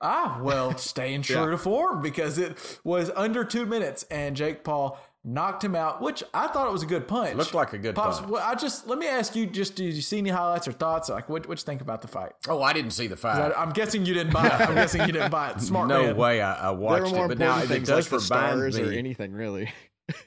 Ah, 0.00 0.40
well, 0.42 0.76
staying 0.76 1.22
true 1.22 1.36
Yeah. 1.44 1.50
to 1.50 1.58
form 1.58 2.02
because 2.02 2.38
it 2.38 2.56
was 2.84 3.10
under 3.16 3.44
two 3.44 3.64
minutes 3.66 4.04
and 4.10 4.36
Jake 4.36 4.62
Paul 4.62 4.98
knocked 5.24 5.64
him 5.64 5.74
out, 5.74 6.00
which 6.00 6.22
I 6.32 6.46
thought 6.48 6.68
it 6.68 6.72
was 6.72 6.82
a 6.82 6.86
good 6.86 7.08
punch. 7.08 7.34
Looked 7.34 7.54
like 7.54 7.72
a 7.72 7.78
good 7.78 7.94
Pops, 7.96 8.20
punch. 8.20 8.30
well, 8.30 8.42
I 8.44 8.54
just 8.54 8.86
let 8.86 8.98
me 8.98 9.08
ask 9.08 9.34
you: 9.34 9.46
just 9.46 9.74
did 9.74 9.94
you 9.94 10.02
see 10.02 10.18
any 10.18 10.30
highlights 10.30 10.68
or 10.68 10.72
thoughts? 10.72 11.08
Like, 11.08 11.28
what 11.28 11.48
what 11.48 11.58
you 11.58 11.64
think 11.64 11.80
about 11.80 12.02
the 12.02 12.08
fight? 12.08 12.32
Oh, 12.48 12.62
I 12.62 12.72
didn't 12.72 12.92
see 12.92 13.06
the 13.06 13.16
fight. 13.16 13.52
I, 13.52 13.62
am 13.62 13.70
guessing 13.70 14.04
you 14.06 14.14
didn't 14.14 14.32
buy 14.32 14.46
it. 14.46 14.52
I'm 14.52 14.74
guessing 14.74 15.00
you 15.06 15.12
didn't 15.12 15.30
buy 15.30 15.50
it. 15.50 15.60
Smart 15.62 15.88
no 15.88 16.02
man. 16.02 16.16
way. 16.16 16.40
I, 16.42 16.68
I 16.68 16.70
watched 16.70 17.12
it, 17.14 17.28
but 17.28 17.38
now 17.38 17.54
important 17.54 17.64
it 17.64 17.74
things 17.74 17.88
does 17.88 18.12
like 18.12 18.22
the 18.22 18.34
remind 18.34 18.74
stars 18.74 18.78
or 18.78 18.92
anything 18.92 19.32
really. 19.32 19.70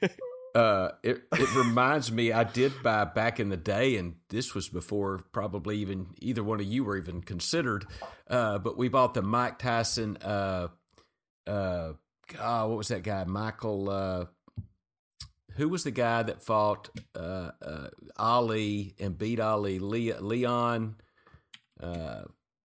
Uh, 0.54 0.90
it 1.02 1.22
it 1.32 1.54
reminds 1.54 2.10
me. 2.10 2.32
I 2.32 2.44
did 2.44 2.72
buy 2.82 3.04
back 3.04 3.40
in 3.40 3.48
the 3.48 3.56
day, 3.56 3.96
and 3.96 4.16
this 4.28 4.54
was 4.54 4.68
before 4.68 5.24
probably 5.32 5.78
even 5.78 6.08
either 6.20 6.42
one 6.42 6.60
of 6.60 6.66
you 6.66 6.84
were 6.84 6.96
even 6.96 7.22
considered. 7.22 7.86
Uh, 8.28 8.58
but 8.58 8.76
we 8.76 8.88
bought 8.88 9.14
the 9.14 9.22
Mike 9.22 9.58
Tyson. 9.58 10.16
Uh, 10.18 10.68
uh, 11.46 11.92
God, 12.28 12.68
what 12.68 12.78
was 12.78 12.88
that 12.88 13.02
guy? 13.02 13.24
Michael. 13.24 13.90
Uh, 13.90 14.24
who 15.56 15.68
was 15.68 15.84
the 15.84 15.90
guy 15.90 16.22
that 16.22 16.42
fought 16.42 16.88
uh, 17.14 17.50
uh, 17.60 17.88
Ali 18.16 18.94
and 18.98 19.18
beat 19.18 19.40
Ali? 19.40 19.78
Leon. 19.78 20.96
Uh, 21.78 22.22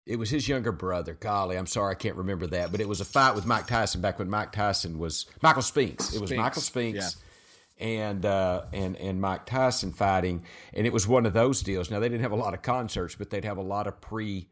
it 0.06 0.18
was 0.18 0.30
his 0.30 0.48
younger 0.48 0.72
brother. 0.72 1.14
Golly, 1.14 1.56
I'm 1.56 1.66
sorry, 1.66 1.92
I 1.92 1.94
can't 1.94 2.16
remember 2.16 2.46
that. 2.48 2.72
But 2.72 2.80
it 2.80 2.88
was 2.88 3.00
a 3.00 3.04
fight 3.04 3.34
with 3.34 3.46
Mike 3.46 3.66
Tyson 3.66 4.00
back 4.00 4.18
when 4.18 4.28
Mike 4.28 4.50
Tyson 4.50 4.98
was 4.98 5.26
Michael 5.42 5.62
Spinks. 5.62 6.14
It 6.14 6.20
was 6.20 6.30
Spinks, 6.30 6.42
Michael 6.42 6.62
Spinks 6.62 7.16
yeah. 7.16 7.29
And 7.80 8.24
uh, 8.26 8.62
and 8.72 8.96
and 8.96 9.20
Mike 9.20 9.46
Tyson 9.46 9.92
fighting, 9.92 10.44
and 10.72 10.86
it 10.86 10.92
was 10.92 11.08
one 11.08 11.26
of 11.26 11.32
those 11.32 11.62
deals. 11.62 11.90
Now 11.90 11.98
they 11.98 12.08
didn't 12.08 12.22
have 12.22 12.32
a 12.32 12.36
lot 12.36 12.54
of 12.54 12.62
concerts, 12.62 13.14
but 13.14 13.30
they'd 13.30 13.44
have 13.44 13.58
a 13.58 13.62
lot 13.62 13.86
of 13.86 14.00
pre 14.00 14.48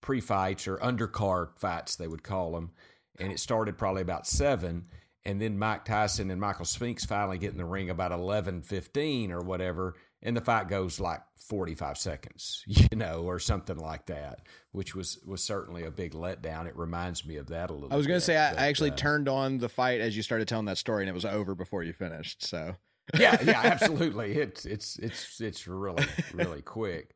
pre 0.00 0.20
fights 0.20 0.68
or 0.68 0.76
undercard 0.78 1.58
fights, 1.58 1.96
they 1.96 2.08
would 2.08 2.22
call 2.22 2.52
them. 2.52 2.70
And 3.18 3.32
it 3.32 3.40
started 3.40 3.76
probably 3.76 4.02
about 4.02 4.26
seven, 4.26 4.86
and 5.24 5.42
then 5.42 5.58
Mike 5.58 5.84
Tyson 5.84 6.30
and 6.30 6.40
Michael 6.40 6.64
Spinks 6.64 7.04
finally 7.04 7.38
get 7.38 7.50
in 7.50 7.58
the 7.58 7.64
ring 7.64 7.90
about 7.90 8.12
eleven 8.12 8.62
fifteen 8.62 9.32
or 9.32 9.40
whatever, 9.40 9.96
and 10.22 10.36
the 10.36 10.40
fight 10.40 10.68
goes 10.68 11.00
like 11.00 11.20
forty 11.36 11.74
five 11.74 11.98
seconds, 11.98 12.64
you 12.66 12.96
know, 12.96 13.22
or 13.22 13.38
something 13.38 13.78
like 13.78 14.06
that, 14.06 14.40
which 14.72 14.94
was 14.94 15.18
was 15.24 15.42
certainly 15.42 15.84
a 15.84 15.90
big 15.90 16.12
letdown. 16.12 16.66
It 16.66 16.76
reminds 16.76 17.26
me 17.26 17.36
of 17.36 17.48
that 17.48 17.70
a 17.70 17.72
little. 17.72 17.92
I 17.92 17.96
was 17.96 18.06
going 18.06 18.18
to 18.18 18.24
say 18.24 18.36
I, 18.36 18.50
but, 18.50 18.60
I 18.60 18.66
actually 18.68 18.90
uh, 18.92 18.96
turned 18.96 19.28
on 19.28 19.58
the 19.58 19.68
fight 19.68 20.00
as 20.00 20.16
you 20.16 20.22
started 20.22 20.48
telling 20.48 20.66
that 20.66 20.78
story, 20.78 21.04
and 21.04 21.10
it 21.10 21.14
was 21.14 21.24
over 21.24 21.54
before 21.54 21.82
you 21.82 21.92
finished. 21.92 22.44
So 22.44 22.76
yeah, 23.18 23.38
yeah, 23.42 23.60
absolutely. 23.64 24.32
It's 24.32 24.64
it's 24.64 24.98
it's 24.98 25.40
it's 25.40 25.66
really 25.66 26.06
really 26.32 26.62
quick. 26.62 27.14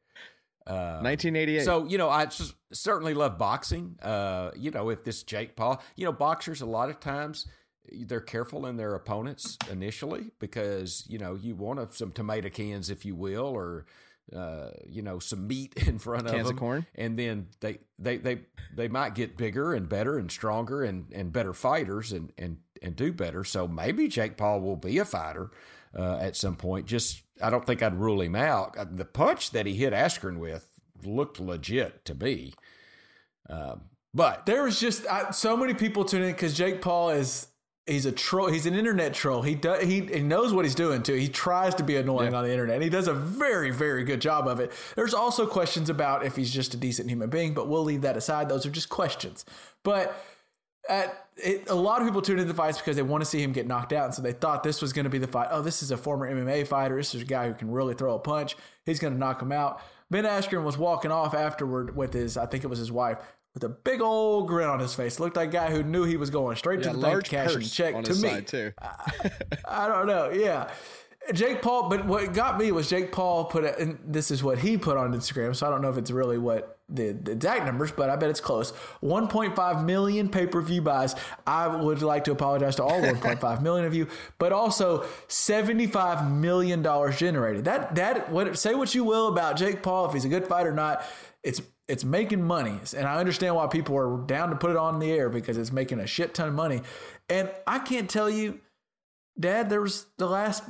Uh, 0.65 1.03
1988. 1.03 1.65
So 1.65 1.87
you 1.87 1.99
know, 1.99 2.09
I 2.09 2.29
certainly 2.73 3.15
love 3.15 3.37
boxing. 3.37 3.97
Uh, 4.01 4.53
you 4.57 4.71
know, 4.71 4.91
if 4.91 5.03
this 5.03 5.25
Jake 5.25 5.57
Paul, 5.57 5.83
you 5.97 6.05
know, 6.05 6.13
boxers 6.13 6.61
a 6.61 6.67
lot 6.67 6.89
of 6.89 7.01
times 7.01 7.47
they're 8.07 8.21
careful 8.21 8.67
in 8.67 8.77
their 8.77 8.95
opponents 8.95 9.59
initially 9.71 10.31
because 10.39 11.05
you 11.09 11.19
know 11.19 11.35
you 11.35 11.55
want 11.55 11.81
a, 11.81 11.89
some 11.91 12.13
tomato 12.13 12.49
cans, 12.49 12.91
if 12.91 13.05
you 13.05 13.15
will, 13.15 13.47
or 13.47 13.87
uh, 14.35 14.71
you 14.87 15.03
know 15.03 15.19
some 15.19 15.47
meat 15.47 15.75
in 15.87 15.99
front 15.99 16.27
of 16.27 16.33
Cans 16.33 16.43
of 16.43 16.47
them, 16.49 16.59
corn? 16.59 16.87
and 16.95 17.19
then 17.19 17.49
they 17.61 17.79
they 17.99 18.17
they 18.19 18.43
they 18.75 18.89
might 18.89 19.15
get 19.15 19.37
bigger 19.37 19.75
and 19.75 19.89
better 19.89 20.19
and 20.19 20.31
stronger 20.31 20.83
and 20.83 21.07
and 21.13 21.33
better 21.33 21.53
fighters 21.53 22.13
and 22.13 22.33
and 22.39 22.59
and 22.83 22.97
do 22.97 23.13
better. 23.13 23.45
So 23.45 23.69
maybe 23.69 24.09
Jake 24.09 24.37
Paul 24.37 24.61
will 24.61 24.77
be 24.77 24.99
a 24.99 25.05
fighter 25.05 25.51
uh, 25.97 26.17
at 26.17 26.37
some 26.37 26.57
point. 26.57 26.87
Just 26.87 27.23
I 27.43 27.51
don't 27.51 27.67
think 27.67 27.83
I'd 27.83 27.95
rule 27.99 28.21
him 28.21 28.37
out. 28.37 28.77
Uh, 28.79 28.87
The 28.91 29.05
punch 29.05 29.51
that 29.51 29.67
he 29.67 29.75
hit 29.75 29.93
Askren 29.93 30.39
with 30.39 30.69
looked 31.05 31.41
legit 31.41 32.05
to 32.07 32.15
me. 32.15 32.55
Um, 33.51 33.83
but 34.15 34.47
There 34.47 34.63
was 34.63 34.79
just 34.79 35.07
I, 35.07 35.31
so 35.31 35.57
many 35.57 35.75
people 35.75 36.05
tuning 36.05 36.29
in 36.29 36.35
because 36.35 36.55
Jake 36.55 36.81
Paul 36.81 37.11
is 37.11 37.49
he's 37.87 38.07
a 38.07 38.13
troll. 38.13 38.49
He's 38.49 38.67
an 38.67 38.75
internet 38.75 39.15
troll. 39.15 39.43
He 39.43 39.55
does 39.55 39.83
he, 39.83 40.01
he 40.01 40.21
knows 40.21 40.53
what 40.53 40.65
he's 40.65 40.75
doing 40.75 41.03
too. 41.03 41.15
He 41.15 41.29
tries 41.29 41.75
to 41.77 41.83
be 41.83 41.97
annoying 41.97 42.35
on 42.35 42.45
the 42.45 42.51
internet. 42.51 42.77
And 42.77 42.85
he 42.85 42.91
does 42.91 43.09
a 43.09 43.15
very 43.15 43.71
very 43.71 44.05
good 44.05 44.21
job 44.21 44.47
of 44.47 44.61
it. 44.61 44.73
There's 44.97 45.15
also 45.15 45.47
questions 45.47 45.91
about 45.91 46.25
if 46.25 46.37
he's 46.37 46.51
just 46.51 46.75
a 46.75 46.77
decent 46.77 47.09
human 47.09 47.31
being, 47.31 47.55
but 47.55 47.69
we'll 47.69 47.85
leave 47.85 48.03
that 48.03 48.17
aside. 48.17 48.49
Those 48.49 48.67
are 48.67 48.71
just 48.71 48.89
questions. 48.89 49.45
But 49.83 50.15
at 50.89 51.29
it, 51.37 51.69
a 51.71 51.75
lot 51.75 52.01
of 52.01 52.07
people 52.07 52.23
tuned 52.23 52.41
into 52.41 52.53
the 52.53 52.57
fights 52.57 52.79
because 52.79 52.97
they 52.97 53.03
want 53.03 53.23
to 53.23 53.29
see 53.29 53.43
him 53.43 53.53
get 53.53 53.67
knocked 53.67 53.93
out, 53.93 54.05
and 54.07 54.15
so 54.15 54.23
they 54.23 54.33
thought 54.33 54.63
this 54.63 54.83
was 54.83 54.93
going 54.93 55.05
to 55.05 55.11
be 55.11 55.19
the 55.19 55.27
fight. 55.27 55.49
Oh, 55.51 55.63
this 55.63 55.83
is 55.83 55.91
a 55.91 55.97
former 55.97 56.33
MMA 56.33 56.67
fighter. 56.67 56.97
This 56.97 57.15
is 57.15 57.23
a 57.23 57.25
guy 57.25 57.49
who 57.49 57.55
can 57.55 57.71
really 57.71 57.95
throw 57.95 58.15
a 58.15 58.19
punch. 58.19 58.57
He's 58.85 58.99
going 58.99 59.13
to 59.13 59.19
knock 59.19 59.41
him 59.41 59.53
out. 59.53 59.81
Ben 60.11 60.25
Askren 60.25 60.63
was 60.63 60.77
walking 60.77 61.11
off 61.11 61.35
afterward 61.35 61.97
with 61.97 62.13
his, 62.13 62.37
I 62.37 62.45
think 62.45 62.65
it 62.65 62.67
was 62.67 62.79
his 62.79 62.93
wife, 62.93 63.17
with 63.55 63.65
a 63.65 63.69
big 63.69 64.01
old 64.01 64.49
grin 64.49 64.69
on 64.69 64.81
his 64.81 64.95
face. 64.95 65.21
Looked 65.21 65.37
like 65.37 65.49
a 65.51 65.53
guy 65.53 65.71
who 65.71 65.83
knew 65.83 66.05
he 66.05 66.17
was 66.17 66.31
going 66.31 66.57
straight 66.57 66.81
yeah, 66.81 66.93
to 66.93 66.97
the 66.97 67.03
bank 67.03 67.25
cash 67.25 67.55
and 67.55 67.71
check. 67.71 67.95
on 67.95 68.03
To 68.05 68.11
his 68.13 68.23
me, 68.23 68.29
side 68.31 68.47
too. 68.47 68.73
I 69.69 69.89
don't 69.89 70.07
know. 70.07 70.31
Yeah. 70.31 70.71
Jake 71.33 71.63
Paul, 71.63 71.89
but 71.89 72.05
what 72.05 72.35
got 72.35 72.59
me 72.59 72.73
was 72.73 72.91
Jake 72.91 73.13
Paul 73.13 73.45
put 73.45 73.63
it, 73.63 73.79
and 73.79 73.97
this 74.05 74.33
is 74.33 74.43
what 74.43 74.59
he 74.59 74.77
put 74.77 74.97
on 74.97 75.15
Instagram. 75.15 75.55
So 75.55 75.67
I 75.67 75.71
don't 75.71 75.81
know 75.81 75.89
if 75.89 75.97
it's 75.97 76.11
really 76.11 76.37
what 76.37 76.81
the, 76.89 77.13
the 77.13 77.31
exact 77.33 77.65
numbers, 77.65 77.93
but 77.93 78.11
I 78.11 78.17
bet 78.17 78.29
it's 78.29 78.41
close. 78.41 78.73
1.5 79.03 79.85
million 79.85 80.29
pay 80.29 80.47
per 80.47 80.61
view 80.61 80.83
buys. 80.83 81.15
I 81.47 81.69
would 81.69 82.03
like 82.03 82.25
to 82.25 82.33
apologize 82.33 82.75
to 82.77 82.83
all 82.83 83.01
1.5 83.01 83.63
million 83.63 83.87
of 83.87 83.95
you, 83.95 84.09
but 84.39 84.53
also 84.53 85.07
75 85.29 86.29
million 86.29 86.83
dollars 86.83 87.19
generated. 87.19 87.67
That 87.67 87.95
that 87.95 88.31
what 88.33 88.59
say 88.59 88.75
what 88.75 88.93
you 88.93 89.05
will 89.05 89.29
about 89.29 89.57
Jake 89.57 89.81
Paul 89.83 90.07
if 90.07 90.15
he's 90.15 90.25
a 90.25 90.29
good 90.29 90.49
fighter 90.49 90.71
or 90.71 90.75
not. 90.75 91.05
It's 91.45 91.61
it's 91.89 92.05
making 92.05 92.43
money, 92.43 92.79
and 92.97 93.07
I 93.07 93.19
understand 93.19 93.57
why 93.57 93.67
people 93.67 93.97
are 93.97 94.19
down 94.27 94.51
to 94.51 94.57
put 94.57 94.71
it 94.71 94.77
on 94.77 94.99
the 94.99 95.11
air 95.11 95.29
because 95.29 95.59
it's 95.59 95.73
making 95.73 96.01
a 96.01 96.07
shit 96.07 96.35
ton 96.35 96.49
of 96.49 96.55
money. 96.55 96.83
And 97.29 97.51
I 97.67 97.79
can't 97.79 98.09
tell 98.09 98.31
you. 98.31 98.61
Dad, 99.39 99.71
there 99.71 99.81
was 99.81 100.07
the 100.19 100.27
last. 100.27 100.63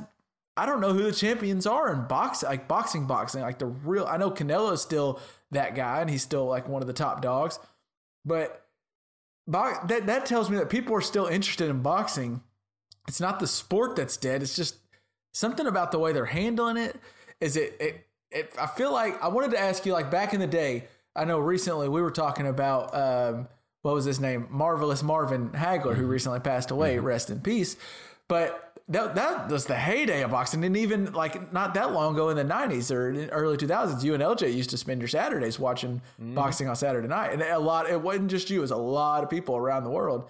I 0.55 0.65
don't 0.65 0.79
know 0.79 0.93
who 0.93 1.03
the 1.03 1.11
champions 1.11 1.67
are 1.67 1.91
in 1.91 2.07
boxing, 2.07 2.47
like 2.47 2.67
boxing, 2.67 3.05
boxing. 3.05 3.41
Like 3.41 3.59
the 3.59 3.65
real. 3.65 4.05
I 4.05 4.17
know 4.17 4.31
Canelo 4.31 4.71
is 4.71 4.81
still 4.81 5.19
that 5.51 5.75
guy, 5.75 6.01
and 6.01 6.09
he's 6.09 6.21
still 6.21 6.45
like 6.45 6.67
one 6.67 6.81
of 6.81 6.87
the 6.87 6.93
top 6.93 7.21
dogs. 7.21 7.59
But 8.25 8.65
that 9.47 10.05
that 10.07 10.25
tells 10.25 10.49
me 10.49 10.57
that 10.57 10.69
people 10.69 10.95
are 10.95 11.01
still 11.01 11.27
interested 11.27 11.69
in 11.69 11.81
boxing. 11.81 12.41
It's 13.07 13.19
not 13.19 13.39
the 13.39 13.47
sport 13.47 13.97
that's 13.97 14.15
dead. 14.15 14.41
It's 14.41 14.55
just 14.55 14.77
something 15.33 15.67
about 15.67 15.91
the 15.91 15.99
way 15.99 16.13
they're 16.13 16.25
handling 16.25 16.77
it. 16.77 16.95
Is 17.41 17.57
it? 17.57 17.75
it 17.79 18.07
it, 18.33 18.53
I 18.59 18.65
feel 18.65 18.91
like 18.91 19.21
I 19.23 19.27
wanted 19.27 19.51
to 19.51 19.59
ask 19.59 19.85
you, 19.85 19.93
like 19.93 20.09
back 20.09 20.33
in 20.33 20.39
the 20.39 20.47
day, 20.47 20.87
I 21.15 21.25
know 21.25 21.39
recently 21.39 21.89
we 21.89 22.01
were 22.01 22.11
talking 22.11 22.47
about 22.47 22.95
um, 22.95 23.47
what 23.81 23.93
was 23.93 24.05
his 24.05 24.19
name, 24.19 24.47
Marvelous 24.49 25.03
Marvin 25.03 25.49
Hagler, 25.49 25.95
who 25.95 26.03
mm-hmm. 26.03 26.07
recently 26.07 26.39
passed 26.39 26.71
away. 26.71 26.95
Mm-hmm. 26.95 27.05
Rest 27.05 27.29
in 27.29 27.39
peace. 27.39 27.75
But 28.27 28.73
that 28.89 29.15
that 29.15 29.49
was 29.49 29.65
the 29.65 29.75
heyday 29.75 30.23
of 30.23 30.31
boxing, 30.31 30.63
and 30.63 30.75
even 30.75 31.13
like 31.13 31.53
not 31.53 31.73
that 31.75 31.93
long 31.93 32.13
ago 32.15 32.29
in 32.29 32.37
the 32.37 32.43
'90s 32.43 32.91
or 32.91 33.29
early 33.31 33.57
2000s, 33.57 34.03
you 34.03 34.13
and 34.13 34.23
LJ 34.23 34.53
used 34.53 34.71
to 34.71 34.77
spend 34.77 35.01
your 35.01 35.07
Saturdays 35.07 35.59
watching 35.59 36.01
mm-hmm. 36.19 36.35
boxing 36.35 36.67
on 36.67 36.75
Saturday 36.75 37.07
night, 37.07 37.31
and 37.31 37.41
a 37.41 37.59
lot. 37.59 37.89
It 37.89 38.01
wasn't 38.01 38.31
just 38.31 38.49
you; 38.49 38.59
it 38.59 38.61
was 38.61 38.71
a 38.71 38.77
lot 38.77 39.23
of 39.23 39.29
people 39.29 39.55
around 39.55 39.83
the 39.83 39.89
world. 39.89 40.29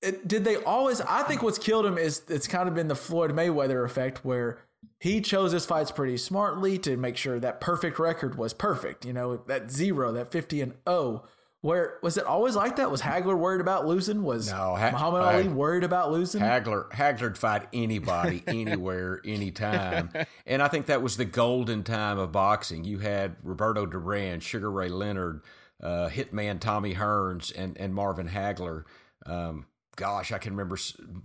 It, 0.00 0.26
did 0.26 0.44
they 0.44 0.56
always? 0.56 1.00
I 1.00 1.22
think 1.22 1.42
what's 1.42 1.58
killed 1.58 1.86
him 1.86 1.98
is 1.98 2.22
it's 2.28 2.48
kind 2.48 2.68
of 2.68 2.74
been 2.74 2.88
the 2.88 2.96
Floyd 2.96 3.32
Mayweather 3.32 3.84
effect, 3.84 4.24
where 4.24 4.58
he 4.98 5.20
chose 5.20 5.52
his 5.52 5.66
fights 5.66 5.90
pretty 5.90 6.16
smartly 6.16 6.78
to 6.78 6.96
make 6.96 7.16
sure 7.16 7.40
that 7.40 7.60
perfect 7.60 7.98
record 7.98 8.36
was 8.36 8.52
perfect. 8.52 9.04
You 9.04 9.12
know, 9.12 9.36
that 9.48 9.70
zero, 9.70 10.12
that 10.12 10.30
50 10.32 10.60
and 10.60 10.74
0. 10.88 11.24
Where 11.60 11.98
was 12.02 12.16
it 12.16 12.24
always 12.24 12.56
like 12.56 12.74
that? 12.76 12.90
Was 12.90 13.00
Hagler 13.02 13.38
worried 13.38 13.60
about 13.60 13.86
losing? 13.86 14.24
Was 14.24 14.50
No, 14.50 14.74
Ha- 14.74 14.90
Muhammad 14.90 15.22
Ali 15.22 15.48
worried 15.48 15.84
about 15.84 16.10
losing? 16.10 16.40
Hagler 16.40 16.90
Hagler'd 16.90 17.38
fight 17.38 17.68
anybody, 17.72 18.42
anywhere, 18.48 19.20
anytime. 19.24 20.10
And 20.44 20.60
I 20.60 20.66
think 20.66 20.86
that 20.86 21.02
was 21.02 21.16
the 21.16 21.24
golden 21.24 21.84
time 21.84 22.18
of 22.18 22.32
boxing. 22.32 22.82
You 22.82 22.98
had 22.98 23.36
Roberto 23.44 23.86
Duran, 23.86 24.40
Sugar 24.40 24.72
Ray 24.72 24.88
Leonard, 24.88 25.42
uh, 25.80 26.08
Hitman 26.08 26.58
Tommy 26.58 26.94
Hearns, 26.96 27.52
and, 27.56 27.78
and 27.78 27.94
Marvin 27.94 28.28
Hagler. 28.28 28.82
Um, 29.24 29.66
gosh, 29.94 30.32
I 30.32 30.38
can 30.38 30.54
remember 30.54 30.76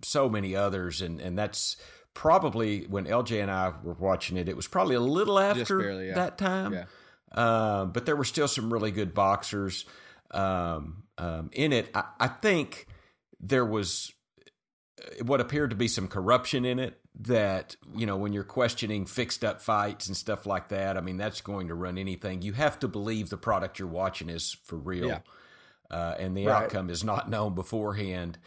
so 0.04 0.30
many 0.30 0.56
others. 0.56 1.02
And, 1.02 1.20
and 1.20 1.36
that's 1.36 1.78
probably 2.18 2.82
when 2.88 3.06
LJ 3.06 3.44
and 3.44 3.52
I 3.52 3.72
were 3.84 3.94
watching 3.94 4.38
it, 4.38 4.50
it 4.50 4.56
was 4.56 4.68
probably 4.68 4.96
a 4.96 5.00
little 5.00 5.38
after 5.38 5.78
barely, 5.78 6.08
yeah. 6.08 6.16
that 6.16 6.40
time. 6.40 6.74
Yeah. 6.74 6.86
Uh, 7.32 7.86
but 7.86 8.08
there 8.08 8.16
were 8.16 8.26
still 8.26 8.48
some 8.48 8.74
really 8.74 8.90
good 8.90 9.14
boxers 9.14 9.86
um, 10.32 11.04
um, 11.20 11.52
in 11.54 11.72
it. 11.72 11.92
I, 11.94 12.06
I 12.20 12.28
think 12.28 12.88
there 13.40 13.64
was 13.66 14.12
uh, 15.00 15.24
what 15.26 15.42
appeared 15.42 15.70
to 15.70 15.76
be 15.76 15.88
some 15.88 16.08
corruption 16.08 16.66
in 16.66 16.80
it 16.80 17.00
that 17.20 17.76
you 17.96 18.08
know 18.08 18.18
when 18.18 18.34
you're 18.34 18.44
questioning 18.44 19.06
fixed 19.06 19.44
up 19.44 19.62
fights 19.62 20.08
and 20.08 20.16
stuff 20.16 20.46
like 20.46 20.70
that 20.70 20.96
i 20.98 21.02
mean 21.02 21.18
that's 21.18 21.42
going 21.42 21.68
to 21.68 21.74
run 21.74 21.98
anything 21.98 22.44
you 22.44 22.54
have 22.54 22.78
to 22.78 22.88
believe 22.88 23.32
the 23.32 23.38
product 23.38 23.80
you're 23.80 23.88
watching 23.88 24.30
is 24.30 24.56
for 24.66 24.76
real 24.76 25.08
Yeah. 25.08 25.20
uh, 25.90 26.14
and 26.20 26.38
the 26.38 26.46
Right. 26.46 26.66
outcome 26.66 26.92
is 26.92 27.04
not 27.04 27.28
known 27.28 27.56
beforehand 27.56 28.38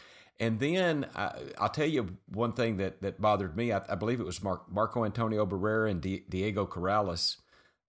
and 0.41 0.59
then 0.59 1.05
I, 1.15 1.33
I'll 1.59 1.69
tell 1.69 1.85
you 1.85 2.17
one 2.27 2.51
thing 2.53 2.77
that, 2.77 3.03
that 3.03 3.21
bothered 3.21 3.55
me. 3.55 3.71
I, 3.71 3.81
I 3.87 3.93
believe 3.93 4.19
it 4.19 4.25
was 4.25 4.41
Mark, 4.41 4.63
Marco 4.71 5.05
Antonio 5.05 5.45
Barrera 5.45 5.89
and 5.89 6.01
Di- 6.01 6.25
Diego 6.27 6.65
Corrales 6.65 7.37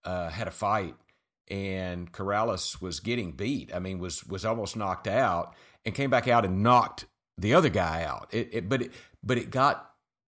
uh, 0.05 0.29
had 0.29 0.47
a 0.47 0.51
fight, 0.51 0.93
and 1.49 2.11
Corrales 2.11 2.79
was 2.79 2.99
getting 2.99 3.31
beat. 3.31 3.73
I 3.73 3.79
mean, 3.79 3.97
was 3.97 4.23
was 4.27 4.45
almost 4.45 4.77
knocked 4.77 5.07
out, 5.07 5.55
and 5.83 5.95
came 5.95 6.11
back 6.11 6.27
out 6.27 6.45
and 6.45 6.61
knocked 6.61 7.05
the 7.39 7.55
other 7.55 7.69
guy 7.69 8.03
out. 8.03 8.27
It, 8.31 8.49
it 8.53 8.69
but 8.69 8.83
it 8.83 8.91
but 9.23 9.39
it 9.39 9.49
got 9.49 9.89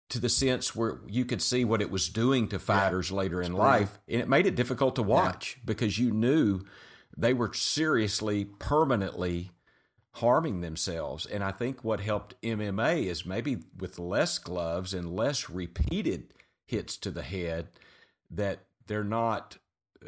to 0.09 0.19
the 0.19 0.29
sense 0.29 0.75
where 0.75 1.01
you 1.07 1.23
could 1.23 1.41
see 1.41 1.65
what 1.65 1.83
it 1.83 1.91
was 1.91 2.09
doing 2.09 2.47
to 2.47 2.57
fighters 2.57 3.11
later 3.11 3.43
in 3.43 3.53
life, 3.53 3.99
and 4.07 4.21
it 4.21 4.27
made 4.27 4.47
it 4.47 4.55
difficult 4.55 4.95
to 4.95 5.03
watch 5.03 5.59
because 5.63 5.99
you 5.99 6.09
knew 6.09 6.61
they 7.15 7.33
were 7.33 7.53
seriously, 7.53 8.45
permanently 8.45 9.51
harming 10.17 10.61
themselves. 10.61 11.25
And 11.25 11.43
I 11.43 11.51
think 11.51 11.83
what 11.83 11.99
helped 11.99 12.39
MMA 12.41 13.05
is 13.05 13.25
maybe 13.25 13.57
with 13.77 13.97
less 13.99 14.37
gloves 14.39 14.93
and 14.93 15.15
less 15.15 15.49
repeated 15.49 16.33
hits 16.65 16.97
to 16.97 17.11
the 17.11 17.23
head 17.23 17.67
that 18.31 18.59
they're 18.87 19.03
not. 19.03 19.57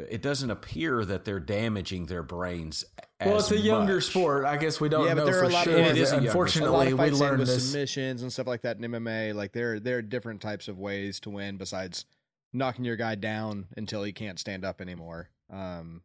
It 0.10 0.22
doesn't 0.22 0.52
appear 0.52 1.04
that 1.06 1.26
they're 1.26 1.40
damaging 1.40 2.06
their 2.06 2.22
brains. 2.24 2.86
well, 3.26 3.40
it's 3.40 3.52
a 3.52 3.58
younger 3.58 4.02
sport. 4.02 4.46
I 4.46 4.58
guess 4.58 4.80
we 4.80 4.88
don't 4.88 5.06
Yeah, 5.08 5.16
but 5.16 5.22
know 5.22 5.26
there 5.26 5.38
are 5.40 5.44
for 5.46 5.50
a 5.50 5.54
lot 5.54 5.64
sure. 5.64 5.80
of- 5.80 5.86
It 5.88 5.98
is 5.98 6.12
a 6.12 6.16
a 6.16 6.18
lot 6.18 6.26
Unfortunately, 6.28 6.88
of 6.92 7.00
we 7.00 7.06
fights 7.10 7.20
learned 7.20 7.40
with 7.40 7.48
this. 7.48 7.64
submissions 7.72 8.22
and 8.22 8.32
stuff 8.32 8.46
like 8.48 8.62
that 8.62 8.78
in 8.78 8.84
MMA. 8.84 9.34
Like 9.34 9.52
there, 9.52 9.80
there 9.80 9.98
are 9.98 10.02
different 10.04 10.42
types 10.42 10.68
of 10.68 10.78
ways 10.78 11.20
to 11.22 11.30
win 11.32 11.58
besides 11.58 12.06
knocking 12.54 12.86
your 12.86 12.96
guy 12.98 13.16
down 13.16 13.68
until 13.78 14.04
he 14.04 14.12
can't 14.14 14.40
stand 14.40 14.64
up 14.64 14.80
anymore. 14.80 15.30
Um, 15.50 16.02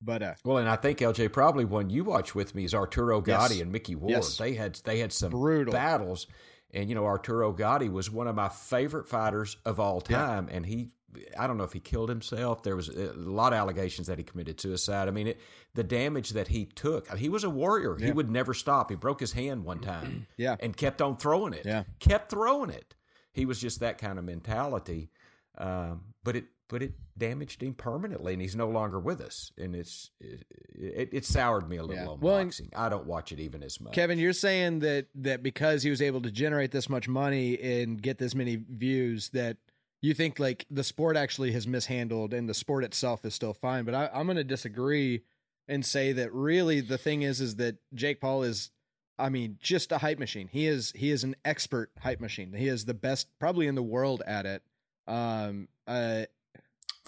but 0.00 0.22
uh, 0.22 0.34
Well, 0.44 0.58
and 0.58 0.68
I 0.68 0.76
think 0.76 0.98
LJ 0.98 1.32
probably 1.32 1.64
one 1.64 1.90
you 1.90 2.04
watch 2.04 2.34
with 2.34 2.54
me 2.54 2.64
is 2.64 2.74
Arturo 2.74 3.22
Yes. 3.26 3.52
Gotti 3.52 3.60
and 3.62 3.72
Micky 3.72 3.94
Ward. 3.94 4.12
Yes. 4.12 4.36
They 4.36 4.54
had 4.54 4.78
they 4.84 4.98
had 4.98 5.12
some 5.12 5.30
Brutal. 5.30 5.72
battles, 5.72 6.26
and 6.72 6.88
you 6.88 6.94
know 6.94 7.04
Arturo 7.06 7.52
Gatti 7.52 7.88
was 7.88 8.10
one 8.10 8.26
of 8.28 8.34
my 8.34 8.48
favorite 8.48 9.08
fighters 9.08 9.56
of 9.64 9.80
all 9.80 10.00
time, 10.00 10.48
and 10.50 10.64
he. 10.66 10.90
I 11.38 11.46
don't 11.46 11.56
know 11.56 11.64
if 11.64 11.72
he 11.72 11.80
killed 11.80 12.10
himself. 12.10 12.62
There 12.62 12.76
was 12.76 12.90
a 12.90 13.14
lot 13.14 13.54
of 13.54 13.58
allegations 13.58 14.06
that 14.08 14.18
he 14.18 14.24
committed 14.24 14.60
suicide. 14.60 15.08
I 15.08 15.12
mean, 15.12 15.28
it, 15.28 15.40
the 15.72 15.82
damage 15.84 16.30
that 16.30 16.48
he 16.48 16.66
took. 16.66 17.08
He 17.16 17.30
was 17.30 17.42
a 17.42 17.48
warrior. 17.48 17.96
He 17.96 18.10
would 18.12 18.28
never 18.30 18.52
stop. 18.52 18.90
He 18.90 18.96
broke 18.96 19.20
his 19.20 19.32
hand 19.32 19.64
one 19.64 19.78
time, 19.78 20.26
yeah, 20.36 20.56
and 20.60 20.76
kept 20.76 21.00
on 21.00 21.16
throwing 21.16 21.54
it. 21.54 21.64
Yeah. 21.64 21.84
kept 22.00 22.30
throwing 22.30 22.68
it. 22.68 22.94
He 23.32 23.46
was 23.46 23.58
just 23.58 23.80
that 23.80 23.96
kind 23.96 24.18
of 24.18 24.26
mentality. 24.26 25.08
Um, 25.56 26.12
but 26.22 26.36
it 26.36 26.44
but 26.68 26.82
it 26.82 26.94
damaged 27.16 27.62
him 27.62 27.74
permanently, 27.74 28.32
and 28.32 28.42
he's 28.42 28.56
no 28.56 28.68
longer 28.68 28.98
with 28.98 29.20
us. 29.20 29.52
And 29.56 29.74
it's 29.76 30.10
it, 30.20 30.44
it, 30.74 31.08
it 31.12 31.24
soured 31.24 31.68
me 31.68 31.76
a 31.76 31.82
little 31.82 31.96
Yeah. 32.04 32.10
on 32.10 32.20
Well, 32.20 32.42
boxing. 32.44 32.70
I 32.74 32.88
don't 32.88 33.06
watch 33.06 33.32
it 33.32 33.38
even 33.40 33.62
as 33.62 33.80
much. 33.80 33.92
Kevin, 33.92 34.18
you're 34.18 34.32
saying 34.32 34.80
that 34.80 35.06
that 35.14 35.42
because 35.42 35.82
he 35.82 35.90
was 35.90 36.02
able 36.02 36.20
to 36.22 36.30
generate 36.30 36.72
this 36.72 36.88
much 36.88 37.08
money 37.08 37.58
and 37.60 38.00
get 38.00 38.18
this 38.18 38.34
many 38.34 38.56
views, 38.56 39.28
that 39.30 39.58
you 40.02 40.12
think 40.14 40.38
like 40.38 40.66
the 40.70 40.84
sport 40.84 41.16
actually 41.16 41.52
has 41.52 41.66
mishandled 41.66 42.34
and 42.34 42.48
the 42.48 42.54
sport 42.54 42.84
itself 42.84 43.24
is 43.24 43.34
still 43.34 43.54
fine. 43.54 43.84
But 43.84 43.94
I, 43.94 44.10
I'm 44.12 44.26
going 44.26 44.36
to 44.36 44.44
disagree 44.44 45.22
and 45.68 45.84
say 45.84 46.12
that 46.12 46.32
really 46.32 46.80
the 46.80 46.98
thing 46.98 47.22
is 47.22 47.40
is 47.40 47.56
that 47.56 47.76
Jake 47.94 48.20
Paul 48.20 48.42
is, 48.42 48.70
I 49.18 49.30
mean, 49.30 49.56
just 49.60 49.90
a 49.92 49.98
hype 49.98 50.18
machine. 50.18 50.48
He 50.48 50.66
is 50.66 50.92
he 50.94 51.10
is 51.10 51.24
an 51.24 51.36
expert 51.44 51.90
hype 52.00 52.20
machine. 52.20 52.52
He 52.52 52.68
is 52.68 52.84
the 52.84 52.94
best 52.94 53.28
probably 53.38 53.66
in 53.66 53.74
the 53.76 53.82
world 53.82 54.22
at 54.26 54.46
it. 54.46 54.62
Um, 55.08 55.68
uh, 55.86 56.24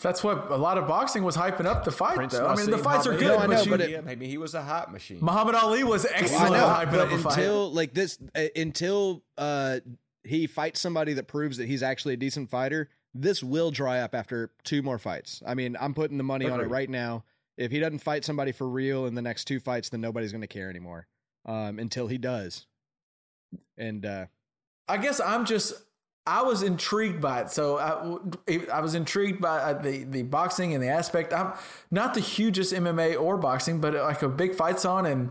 That's 0.01 0.22
what 0.22 0.51
a 0.51 0.57
lot 0.57 0.78
of 0.78 0.86
boxing 0.86 1.24
was 1.24 1.36
hyping 1.36 1.66
up 1.66 1.84
the 1.84 1.90
fight. 1.90 2.14
Prince 2.16 2.34
though. 2.38 2.46
I 2.46 2.55
mean, 2.57 2.70
the 2.70 2.76
Naseem 2.76 2.84
fights 2.84 3.07
are 3.07 3.11
Hamed. 3.12 3.20
good, 3.22 3.28
No, 3.28 3.38
I 3.38 3.46
but 3.46 3.53
know, 3.57 3.62
you, 3.62 3.70
but 3.70 3.80
it- 4.12 4.22
he 4.22 4.38
was 4.38 4.55
a 4.55 4.62
hot 4.62 4.92
machine. 4.92 5.18
Muhammad 5.20 5.55
Ali 5.57 5.82
was 5.84 6.07
excellent 6.07 6.53
know, 6.53 6.68
at 6.68 6.88
hyping 6.88 6.90
but 6.92 7.01
up 7.01 7.11
a 7.12 7.18
fight. 7.18 7.38
until 7.38 7.72
like 7.72 7.94
this, 7.94 8.18
uh, 8.34 8.44
until 8.55 9.22
uh, 9.36 9.80
he 10.24 10.46
fights 10.46 10.80
somebody 10.80 11.14
that 11.14 11.26
proves 11.26 11.57
that 11.57 11.66
he's 11.66 11.82
actually 11.82 12.14
a 12.14 12.16
decent 12.16 12.49
fighter, 12.49 12.88
this 13.14 13.42
will 13.42 13.70
dry 13.72 14.01
up 14.01 14.14
after 14.14 14.53
two 14.62 14.82
more 14.82 14.99
fights. 14.99 15.42
I 15.46 15.55
mean, 15.55 15.76
I'm 15.80 15.94
putting 15.94 16.16
the 16.18 16.24
money 16.24 16.49
on 16.49 16.61
it 16.61 16.68
right 16.68 16.88
now. 16.88 17.24
If 17.57 17.72
he 17.72 17.80
doesn't 17.80 17.99
fight 18.01 18.24
somebody 18.24 18.53
for 18.53 18.68
real 18.68 19.07
in 19.07 19.14
the 19.16 19.22
next 19.22 19.46
two 19.46 19.59
fights, 19.59 19.88
then 19.88 20.01
nobody's 20.01 20.30
going 20.30 20.42
to 20.42 20.46
care 20.46 20.70
anymore 20.70 21.09
um, 21.44 21.80
until 21.80 22.07
he 22.07 22.18
does. 22.18 22.66
And 23.76 24.07
uh, 24.07 24.26
I 24.86 24.99
guess 24.99 25.18
I'm 25.20 25.44
just 25.44 25.72
I 26.29 26.43
was 26.43 26.62
intrigued 26.62 27.22
by 27.22 27.41
it. 27.41 27.51
So 27.51 27.79
I, 27.79 28.61
I 28.70 28.81
was 28.81 28.95
intrigued 28.95 29.41
by 29.41 29.59
uh, 29.59 29.81
the 29.81 30.05
the 30.05 30.22
boxing 30.24 30.74
and 30.74 30.83
the 30.83 30.89
aspect. 30.89 31.33
I'm 31.33 31.55
not 31.91 32.12
the 32.12 32.20
hugest 32.20 32.74
MMA 32.74 33.18
or 33.18 33.39
boxing, 33.39 33.81
but 33.81 33.95
like 33.95 34.20
a 34.20 34.29
big 34.29 34.55
fight's 34.55 34.85
on 34.85 35.07
and 35.07 35.31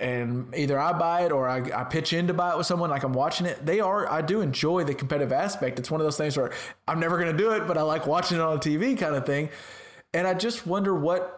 and 0.00 0.52
either 0.56 0.78
I 0.80 0.94
buy 0.94 1.26
it 1.26 1.30
or 1.30 1.46
I, 1.48 1.58
I 1.72 1.84
pitch 1.84 2.12
in 2.12 2.26
to 2.26 2.34
buy 2.34 2.50
it 2.52 2.58
with 2.58 2.66
someone. 2.66 2.90
Like 2.90 3.04
I'm 3.04 3.12
watching 3.12 3.46
it. 3.46 3.64
They 3.64 3.78
are. 3.78 4.10
I 4.10 4.20
do 4.22 4.40
enjoy 4.40 4.82
the 4.82 4.94
competitive 4.94 5.32
aspect. 5.32 5.78
It's 5.78 5.92
one 5.92 6.00
of 6.00 6.06
those 6.06 6.16
things 6.16 6.36
where 6.36 6.52
I'm 6.88 6.98
never 6.98 7.16
going 7.16 7.30
to 7.30 7.38
do 7.38 7.52
it, 7.52 7.68
but 7.68 7.78
I 7.78 7.82
like 7.82 8.06
watching 8.08 8.38
it 8.38 8.40
on 8.40 8.58
TV, 8.58 8.98
kind 8.98 9.14
of 9.14 9.24
thing. 9.24 9.50
And 10.12 10.26
I 10.26 10.34
just 10.34 10.66
wonder 10.66 10.92
what. 10.94 11.36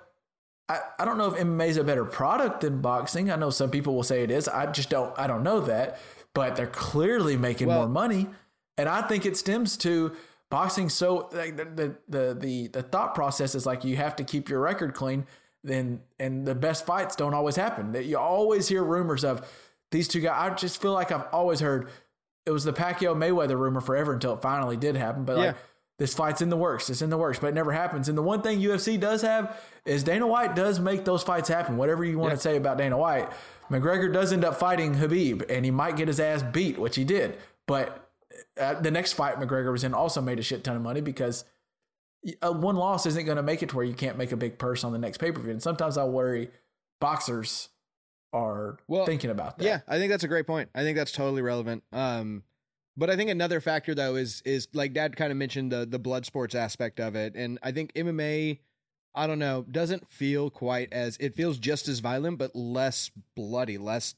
I, 0.71 0.79
I 0.99 1.05
don't 1.05 1.19
know 1.19 1.27
if 1.35 1.39
MMA 1.39 1.69
is 1.69 1.77
a 1.77 1.85
better 1.85 2.07
product 2.07 2.63
than 2.63 2.81
boxing. 2.81 3.31
I 3.31 3.37
know 3.37 3.51
some 3.51 3.69
people 3.71 3.95
will 3.95 4.05
say 4.05 4.23
it 4.23 4.31
is. 4.31 4.49
I 4.49 4.65
just 4.73 4.89
don't. 4.89 5.13
I 5.19 5.27
don't 5.27 5.43
know 5.43 5.61
that. 5.61 5.99
But 6.35 6.57
they're 6.57 6.67
clearly 6.67 7.37
making 7.37 7.67
Well- 7.69 7.81
more 7.81 7.89
money, 7.89 8.29
and 8.79 8.89
I 8.89 9.03
think 9.03 9.27
it 9.27 9.37
stems 9.37 9.77
to 9.79 10.13
boxing. 10.51 10.89
So 10.89 11.29
like 11.33 11.57
the, 11.57 11.65
the 11.65 11.97
the 12.09 12.35
the 12.35 12.67
the 12.69 12.83
thought 12.83 13.15
process 13.15 13.55
is 13.55 13.67
like 13.67 13.85
you 13.85 13.97
have 13.97 14.17
to 14.17 14.25
keep 14.25 14.49
your 14.49 14.61
record 14.61 14.95
clean. 14.95 15.27
Then 15.65 16.01
and 16.19 16.45
the 16.47 16.55
best 16.55 16.85
fights 16.87 17.15
don't 17.17 17.35
always 17.35 17.57
happen. 17.57 17.93
That 17.93 18.05
you 18.07 18.19
always 18.19 18.69
hear 18.69 18.83
rumors 18.83 19.25
of 19.25 19.49
these 19.93 20.09
two 20.09 20.21
guys. 20.21 20.51
I 20.51 20.55
just 20.55 20.81
feel 20.83 20.93
like 20.93 21.13
I've 21.13 21.27
always 21.33 21.61
heard 21.61 21.89
it 22.45 22.51
was 22.51 22.65
the 22.65 22.73
Pacquiao 22.73 23.15
Mayweather 23.15 23.57
rumor 23.57 23.81
forever 23.81 24.13
until 24.15 24.35
it 24.35 24.43
finally 24.43 24.77
did 24.77 24.97
happen. 24.97 25.25
But 25.25 25.37
Yeah. 25.39 25.45
like 25.47 25.57
this 25.99 26.15
fight's 26.15 26.43
in 26.43 26.49
the 26.49 26.57
works. 26.57 26.91
It's 26.91 27.03
in 27.03 27.11
the 27.11 27.17
works, 27.19 27.39
but 27.39 27.49
it 27.49 27.55
never 27.55 27.71
happens. 27.71 28.09
And 28.09 28.19
the 28.19 28.23
one 28.23 28.43
thing 28.43 28.59
UFC 28.61 28.99
does 28.99 29.23
have 29.23 29.57
is 29.85 30.03
Dana 30.03 30.27
White 30.27 30.57
does 30.57 30.81
make 30.81 31.05
those 31.05 31.23
fights 31.23 31.49
happen. 31.49 31.77
Whatever 31.77 32.05
you 32.05 32.19
want 32.19 32.33
to 32.33 32.39
say 32.41 32.57
about 32.57 32.77
Dana 32.79 32.99
White, 32.99 33.31
McGregor 33.71 34.13
does 34.13 34.33
end 34.33 34.45
up 34.45 34.57
fighting 34.57 34.97
Khabib, 34.97 35.49
and 35.49 35.65
he 35.65 35.71
might 35.71 35.97
get 35.97 36.09
his 36.09 36.19
ass 36.19 36.43
beat, 36.43 36.77
which 36.79 36.97
he 36.97 37.05
did. 37.05 37.37
But 37.69 38.02
uh, 38.61 38.75
the 38.81 38.91
next 38.91 39.13
fight 39.15 39.37
McGregor 39.37 39.73
was 39.73 39.85
in 39.85 39.95
also 39.95 40.21
made 40.21 40.39
a 40.39 40.43
shit 40.43 40.65
ton 40.65 40.77
of 40.77 40.83
money 40.83 41.01
because 41.01 41.45
uh, 42.43 42.53
one 42.53 42.77
loss 42.77 43.07
isn't 43.07 43.25
going 43.25 43.37
to 43.37 43.43
make 43.43 43.63
it 43.63 43.71
to 43.71 43.77
where 43.77 43.85
you 43.85 43.95
can't 43.95 44.17
make 44.17 44.33
a 44.33 44.37
big 44.37 44.59
purse 44.59 44.85
on 44.85 44.93
the 44.93 44.99
next 44.99 45.19
pay 45.19 45.33
per 45.33 45.41
view. 45.41 45.51
And 45.51 45.63
sometimes 45.63 45.99
I 45.99 46.05
worry 46.05 46.51
boxers 47.01 47.69
are 48.33 48.79
Well, 48.89 49.05
thinking 49.07 49.31
about 49.31 49.59
that. 49.59 49.65
Yeah, 49.65 49.81
I 49.89 49.99
think 49.99 50.11
that's 50.11 50.25
a 50.25 50.29
great 50.29 50.47
point. 50.47 50.71
I 50.75 50.83
think 50.83 50.97
that's 50.97 51.13
totally 51.13 51.43
relevant. 51.43 51.83
Um, 51.93 52.45
But 52.97 53.11
I 53.11 53.17
think 53.17 53.31
another 53.31 53.61
factor 53.61 53.95
though 53.95 54.17
is 54.17 54.43
is 54.45 54.69
like 54.73 54.93
Dad 54.93 55.17
kind 55.17 55.31
of 55.33 55.39
mentioned 55.39 55.73
the 55.73 55.87
the 55.87 55.99
blood 55.99 56.27
sports 56.27 56.55
aspect 56.55 57.01
of 57.01 57.15
it, 57.15 57.35
and 57.35 57.59
I 57.63 57.73
think 57.73 57.93
MMA, 57.95 58.61
I 59.15 59.27
don't 59.27 59.39
know, 59.39 59.65
doesn't 59.71 60.09
feel 60.09 60.51
quite 60.51 60.93
as 60.93 61.17
it 61.19 61.35
feels 61.35 61.59
just 61.59 61.89
as 61.89 62.01
violent, 62.01 62.39
but 62.39 62.55
less 62.55 63.11
bloody, 63.35 63.79
less 63.79 64.15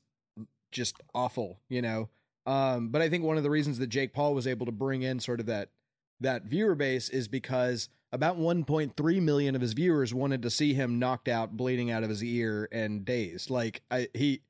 just 0.73 0.97
awful, 1.15 1.61
you 1.69 1.81
know. 1.81 2.09
Um, 2.47 2.89
but 2.89 3.03
I 3.03 3.09
think 3.09 3.25
one 3.25 3.37
of 3.37 3.43
the 3.43 3.51
reasons 3.51 3.79
that 3.79 3.87
Jake 3.89 4.13
Paul 4.13 4.35
was 4.35 4.47
able 4.47 4.67
to 4.67 4.73
bring 4.73 5.03
in 5.03 5.21
sort 5.21 5.41
of 5.41 5.47
that 5.47 5.71
that 6.21 6.45
viewer 6.45 6.75
base 6.75 7.09
is 7.09 7.27
because 7.29 7.89
about 8.13 8.39
1.3 8.39 9.23
million 9.23 9.57
of 9.57 9.61
his 9.61 9.73
viewers 9.73 10.15
wanted 10.15 10.43
to 10.43 10.51
see 10.51 10.73
him 10.73 10.99
knocked 10.99 11.27
out, 11.27 11.57
bleeding 11.57 11.91
out 11.91 12.05
of 12.05 12.09
his 12.09 12.23
ear 12.23 12.69
and 12.71 13.05
dazed. 13.05 13.51
Like 13.51 13.83
I, 13.91 14.09
he 14.15 14.43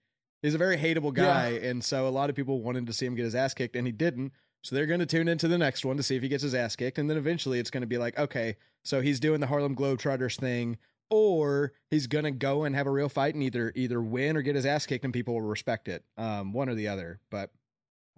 he's 0.43 0.55
a 0.55 0.59
very 0.59 0.77
hateable 0.77 1.15
guy, 1.15 1.51
yeah. 1.51 1.71
and 1.71 1.83
so 1.83 2.07
a 2.07 2.11
lot 2.11 2.31
of 2.31 2.37
people 2.37 2.61
wanted 2.61 2.87
to 2.87 2.93
see 2.93 3.07
him 3.07 3.15
get 3.15 3.25
his 3.25 3.35
ass 3.35 3.55
kicked, 3.55 3.77
and 3.77 3.87
he 3.87 3.93
didn't. 3.93 4.33
So 4.63 4.75
they're 4.75 4.87
going 4.87 5.01
to 5.01 5.07
tune 5.07 5.29
into 5.29 5.49
the 5.49 5.59
next 5.59 5.85
one 5.85 5.97
to 5.97 6.03
see 6.03 6.17
if 6.17 6.23
he 6.23 6.29
gets 6.29 6.43
his 6.43 6.55
ass 6.55 6.77
kicked, 6.77 6.99
and 6.99 7.09
then 7.09 7.17
eventually 7.17 7.59
it's 7.59 7.71
going 7.71 7.83
to 7.83 7.87
be 7.87 7.99
like, 7.99 8.19
okay, 8.19 8.57
so 8.83 9.01
he's 9.01 9.21
doing 9.21 9.41
the 9.41 9.47
Harlem 9.47 9.75
Globetrotters 9.75 10.39
thing, 10.39 10.79
or 11.11 11.73
he's 11.91 12.07
going 12.07 12.25
to 12.25 12.31
go 12.31 12.65
and 12.65 12.75
have 12.75 12.87
a 12.87 12.91
real 12.91 13.09
fight 13.09 13.35
and 13.35 13.43
either 13.43 13.73
either 13.75 14.03
win 14.03 14.37
or 14.37 14.43
get 14.43 14.57
his 14.57 14.67
ass 14.67 14.87
kicked, 14.87 15.05
and 15.05 15.15
people 15.15 15.35
will 15.35 15.43
respect 15.43 15.89
it, 15.89 16.05
um, 16.19 16.53
one 16.53 16.69
or 16.69 16.75
the 16.75 16.89
other. 16.89 17.21
But 17.31 17.51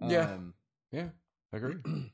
um, 0.01 0.09
yeah, 0.09 0.37
yeah, 0.91 1.07
I 1.53 1.57
agree. 1.57 1.75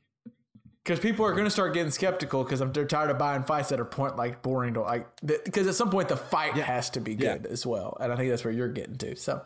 because 0.84 1.00
people 1.00 1.24
are 1.24 1.32
going 1.32 1.44
to 1.44 1.50
start 1.50 1.72
getting 1.72 1.90
skeptical 1.90 2.44
because 2.44 2.60
they're 2.72 2.84
tired 2.84 3.10
of 3.10 3.18
buying 3.18 3.42
fights 3.42 3.70
that 3.70 3.80
are 3.80 3.84
point 3.84 4.16
like 4.16 4.42
boring 4.42 4.74
to 4.74 4.82
like 4.82 5.06
because 5.24 5.66
at 5.66 5.74
some 5.74 5.90
point 5.90 6.08
the 6.08 6.16
fight 6.16 6.56
yeah. 6.56 6.62
has 6.62 6.90
to 6.90 7.00
be 7.00 7.14
good 7.14 7.42
yeah. 7.44 7.50
as 7.50 7.64
well 7.66 7.96
and 8.00 8.12
i 8.12 8.16
think 8.16 8.28
that's 8.30 8.44
where 8.44 8.52
you're 8.52 8.68
getting 8.68 8.96
to 8.96 9.16
so 9.16 9.42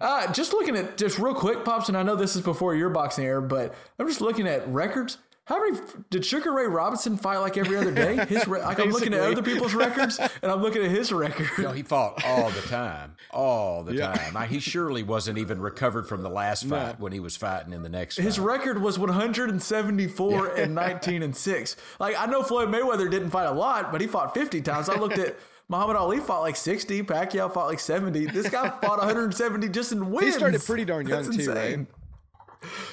uh, 0.00 0.32
just 0.32 0.52
looking 0.52 0.76
at 0.76 0.96
just 0.96 1.18
real 1.18 1.34
quick 1.34 1.64
pops 1.64 1.88
and 1.88 1.96
i 1.96 2.02
know 2.04 2.14
this 2.14 2.36
is 2.36 2.42
before 2.42 2.74
your 2.74 2.88
boxing 2.88 3.24
era 3.24 3.42
but 3.42 3.74
i'm 3.98 4.06
just 4.06 4.20
looking 4.20 4.46
at 4.46 4.66
records 4.68 5.18
how 5.48 5.64
many 5.64 5.80
did 6.10 6.26
Sugar 6.26 6.52
Ray 6.52 6.66
Robinson 6.66 7.16
fight 7.16 7.38
like 7.38 7.56
every 7.56 7.78
other 7.78 7.90
day? 7.90 8.16
His 8.26 8.46
like 8.46 8.78
I'm 8.78 8.90
looking 8.90 9.14
at 9.14 9.20
other 9.20 9.42
people's 9.42 9.72
records 9.72 10.18
and 10.18 10.52
I'm 10.52 10.60
looking 10.60 10.82
at 10.82 10.90
his 10.90 11.10
record. 11.10 11.48
No, 11.58 11.72
he 11.72 11.82
fought 11.82 12.22
all 12.22 12.50
the 12.50 12.60
time, 12.62 13.16
all 13.30 13.82
the 13.82 13.94
yeah. 13.94 14.12
time. 14.12 14.36
I, 14.36 14.46
he 14.46 14.60
surely 14.60 15.02
wasn't 15.02 15.38
even 15.38 15.58
recovered 15.58 16.06
from 16.06 16.22
the 16.22 16.28
last 16.28 16.66
fight 16.66 16.98
no. 16.98 17.02
when 17.02 17.12
he 17.12 17.20
was 17.20 17.34
fighting 17.34 17.72
in 17.72 17.82
the 17.82 17.88
next. 17.88 18.18
His 18.18 18.36
fight. 18.36 18.44
record 18.44 18.82
was 18.82 18.98
174 18.98 20.30
yeah. 20.30 20.62
and 20.62 20.74
19 20.74 21.22
and 21.22 21.34
six. 21.34 21.76
Like 21.98 22.14
I 22.18 22.26
know 22.26 22.42
Floyd 22.42 22.68
Mayweather 22.68 23.10
didn't 23.10 23.30
fight 23.30 23.46
a 23.46 23.52
lot, 23.52 23.90
but 23.90 24.02
he 24.02 24.06
fought 24.06 24.34
50 24.34 24.60
times. 24.60 24.90
I 24.90 24.98
looked 24.98 25.18
at. 25.18 25.36
Muhammad 25.70 25.96
Ali 25.96 26.18
fought 26.18 26.40
like 26.40 26.56
60. 26.56 27.02
Pacquiao 27.02 27.52
fought 27.52 27.66
like 27.66 27.78
70. 27.78 28.24
This 28.26 28.48
guy 28.48 28.70
fought 28.80 28.98
170 28.98 29.68
just 29.68 29.92
in 29.92 30.10
wins. 30.10 30.28
He 30.28 30.32
started 30.32 30.62
pretty 30.62 30.86
darn 30.86 31.06
young 31.06 31.24
That's 31.24 31.36
too, 31.36 31.42
insane. 31.42 31.78
right? 31.80 31.86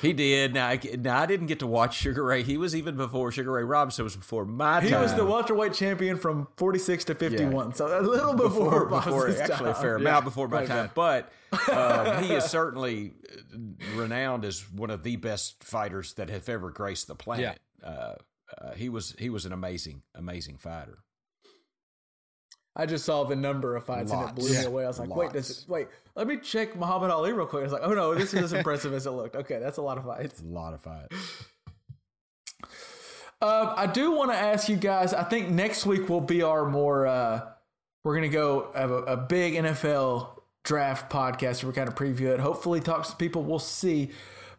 He 0.02 0.14
did. 0.14 0.54
Now 0.54 0.68
I, 0.68 0.80
now, 1.00 1.20
I 1.20 1.26
didn't 1.26 1.48
get 1.48 1.60
to 1.60 1.68
watch 1.68 1.98
Sugar 1.98 2.24
Ray. 2.24 2.44
He 2.44 2.58
was 2.58 2.76
even 2.76 2.96
before 2.96 3.32
Sugar 3.32 3.52
Ray 3.52 3.64
Robinson 3.64 4.04
was 4.04 4.16
before 4.16 4.46
my 4.46 4.80
time. 4.80 4.90
He 4.90 4.96
was 4.96 5.14
the 5.16 5.26
welterweight 5.26 5.74
champion 5.74 6.18
from 6.18 6.48
46 6.58 7.06
to 7.06 7.16
51. 7.16 7.68
Yeah. 7.68 7.74
So 7.74 8.00
a 8.00 8.02
little 8.02 8.34
before, 8.34 8.86
before, 8.86 9.28
before 9.28 9.30
actually 9.30 9.56
time. 9.56 9.68
a 9.68 9.74
fair 9.74 9.96
amount 9.96 10.26
before 10.26 10.48
my 10.48 10.66
time. 10.66 10.92
But 10.94 11.32
uh, 11.68 12.22
he 12.22 12.34
is 12.34 12.46
certainly 12.50 13.14
renowned 13.96 14.46
as 14.46 14.70
one 14.72 14.90
of 14.90 15.04
the 15.04 15.16
best 15.16 15.64
fighters 15.64 16.14
that 16.14 16.30
have 16.30 16.48
ever 16.50 16.70
graced 16.70 17.08
the 17.08 17.16
planet. 17.16 17.60
Yeah. 17.82 17.90
Uh, 17.90 18.16
uh, 18.62 18.72
he 18.74 18.90
was 18.90 19.16
he 19.18 19.30
was 19.30 19.46
an 19.46 19.52
amazing 19.52 20.04
amazing 20.14 20.58
fighter. 20.58 21.00
I 22.76 22.86
just 22.86 23.06
saw 23.06 23.24
the 23.24 23.36
number 23.36 23.76
of 23.76 23.86
fights 23.86 24.12
Lots. 24.12 24.30
and 24.30 24.38
it 24.38 24.42
blew 24.42 24.50
me 24.60 24.66
away. 24.66 24.84
I 24.84 24.88
was 24.88 25.00
like, 25.00 25.10
Lots. 25.10 25.20
wait, 25.20 25.32
does 25.34 25.50
it, 25.64 25.70
wait, 25.70 25.88
let 26.16 26.28
me 26.28 26.38
check 26.38 26.76
Muhammad 26.76 27.10
Ali 27.10 27.32
real 27.32 27.46
quick. 27.46 27.62
I 27.62 27.64
was 27.64 27.72
like, 27.74 27.82
oh 27.84 27.94
no, 27.94 28.14
this 28.14 28.34
is 28.34 28.44
as 28.44 28.54
impressive 28.54 28.94
as 28.94 29.06
it 29.06 29.12
looked. 29.12 29.36
Okay, 29.36 29.60
that's 29.60 29.78
a 29.78 29.82
lot 29.82 29.98
of 29.98 30.06
fights. 30.06 30.42
A 30.42 30.44
lot 30.46 30.74
of 30.74 30.82
fights. 30.82 31.16
Um, 33.42 33.74
I 33.76 33.86
do 33.88 34.12
want 34.12 34.32
to 34.32 34.38
ask 34.38 34.70
you 34.70 34.76
guys. 34.76 35.14
I 35.14 35.24
think 35.24 35.50
next 35.50 35.86
week 35.86 36.10
will 36.10 36.22
be 36.22 36.42
our 36.42 36.66
more. 36.66 37.06
Uh, 37.06 37.42
we're 38.04 38.16
gonna 38.16 38.30
go 38.30 38.72
have 38.76 38.92
a, 38.92 38.98
a 39.04 39.18
big 39.18 39.54
NFL 39.54 40.40
draft 40.64 41.12
podcast. 41.12 41.64
We're 41.64 41.74
kind 41.74 41.88
of 41.88 41.96
preview 41.96 42.34
it. 42.34 42.40
Hopefully, 42.40 42.80
talk 42.80 43.06
to 43.08 43.16
people. 43.16 43.44
We'll 43.44 43.60
see. 43.60 44.12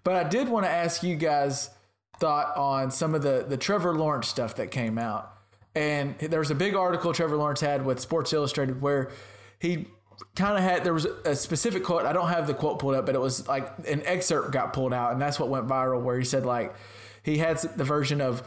But 0.04 0.14
I 0.14 0.28
did 0.28 0.48
want 0.48 0.66
to 0.66 0.70
ask 0.70 1.02
you 1.02 1.16
guys 1.16 1.70
thought 2.18 2.56
on 2.56 2.90
some 2.90 3.14
of 3.14 3.22
the 3.22 3.44
the 3.48 3.56
Trevor 3.56 3.94
Lawrence 3.94 4.28
stuff 4.28 4.56
that 4.56 4.70
came 4.70 4.98
out. 4.98 5.32
And 5.76 6.18
there 6.18 6.40
was 6.40 6.50
a 6.50 6.54
big 6.54 6.74
article 6.74 7.12
Trevor 7.12 7.36
Lawrence 7.36 7.60
had 7.60 7.84
with 7.84 8.00
Sports 8.00 8.32
Illustrated 8.32 8.80
where 8.80 9.10
he 9.58 9.86
kind 10.34 10.56
of 10.56 10.62
had 10.64 10.84
there 10.84 10.94
was 10.94 11.04
a 11.04 11.36
specific 11.36 11.84
quote. 11.84 12.06
I 12.06 12.14
don't 12.14 12.28
have 12.28 12.46
the 12.46 12.54
quote 12.54 12.78
pulled 12.78 12.94
up, 12.94 13.04
but 13.04 13.14
it 13.14 13.20
was 13.20 13.46
like 13.46 13.70
an 13.86 14.02
excerpt 14.06 14.52
got 14.52 14.72
pulled 14.72 14.94
out, 14.94 15.12
and 15.12 15.20
that's 15.20 15.38
what 15.38 15.50
went 15.50 15.68
viral. 15.68 16.02
Where 16.02 16.18
he 16.18 16.24
said 16.24 16.46
like 16.46 16.74
he 17.22 17.36
had 17.36 17.58
the 17.76 17.84
version 17.84 18.22
of 18.22 18.42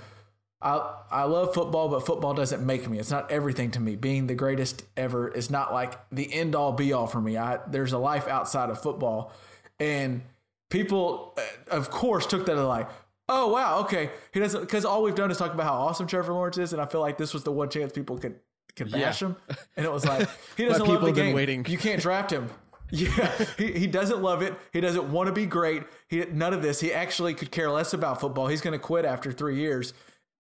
I 0.59 0.93
I 1.11 1.23
love 1.25 1.53
football, 1.53 1.87
but 1.87 2.03
football 2.03 2.33
doesn't 2.33 2.65
make 2.65 2.89
me. 2.89 2.97
It's 2.97 3.11
not 3.11 3.29
everything 3.31 3.69
to 3.71 3.79
me. 3.79 3.95
Being 3.95 4.25
the 4.25 4.33
greatest 4.33 4.83
ever 4.97 5.27
is 5.27 5.51
not 5.51 5.71
like 5.71 5.99
the 6.11 6.33
end 6.33 6.55
all 6.55 6.71
be 6.71 6.93
all 6.93 7.05
for 7.05 7.21
me. 7.21 7.37
I 7.37 7.59
there's 7.67 7.93
a 7.93 7.99
life 7.99 8.27
outside 8.27 8.71
of 8.71 8.81
football, 8.81 9.31
and 9.79 10.23
people, 10.69 11.37
uh, 11.37 11.75
of 11.75 11.91
course, 11.91 12.25
took 12.25 12.45
that 12.47 12.57
as 12.57 12.65
like, 12.65 12.89
oh 13.29 13.47
wow, 13.47 13.79
okay. 13.81 14.09
He 14.33 14.39
doesn't 14.39 14.61
because 14.61 14.83
all 14.83 15.03
we've 15.03 15.15
done 15.15 15.31
is 15.31 15.37
talk 15.37 15.53
about 15.53 15.65
how 15.65 15.73
awesome 15.73 16.07
Trevor 16.07 16.33
Lawrence 16.33 16.57
is, 16.57 16.73
and 16.73 16.81
I 16.81 16.85
feel 16.85 17.01
like 17.01 17.17
this 17.17 17.33
was 17.33 17.43
the 17.43 17.51
one 17.51 17.69
chance 17.69 17.93
people 17.93 18.17
could 18.17 18.39
could 18.75 18.91
bash 18.91 19.21
yeah. 19.21 19.29
him, 19.29 19.37
and 19.77 19.85
it 19.85 19.91
was 19.91 20.05
like 20.05 20.27
he 20.57 20.65
doesn't 20.65 20.85
love 20.85 21.01
the 21.01 21.11
game. 21.11 21.33
Waiting. 21.33 21.65
You 21.67 21.77
can't 21.77 22.01
draft 22.01 22.31
him. 22.31 22.49
Yeah, 22.91 23.45
he, 23.55 23.71
he 23.71 23.85
doesn't 23.85 24.19
love 24.19 24.41
it. 24.41 24.55
He 24.73 24.81
doesn't 24.81 25.11
want 25.11 25.27
to 25.27 25.31
be 25.31 25.45
great. 25.45 25.83
He 26.07 26.25
none 26.25 26.55
of 26.55 26.63
this. 26.63 26.79
He 26.79 26.91
actually 26.91 27.35
could 27.35 27.51
care 27.51 27.69
less 27.69 27.93
about 27.93 28.19
football. 28.19 28.47
He's 28.47 28.61
going 28.61 28.71
to 28.71 28.79
quit 28.79 29.05
after 29.05 29.31
three 29.31 29.57
years, 29.59 29.93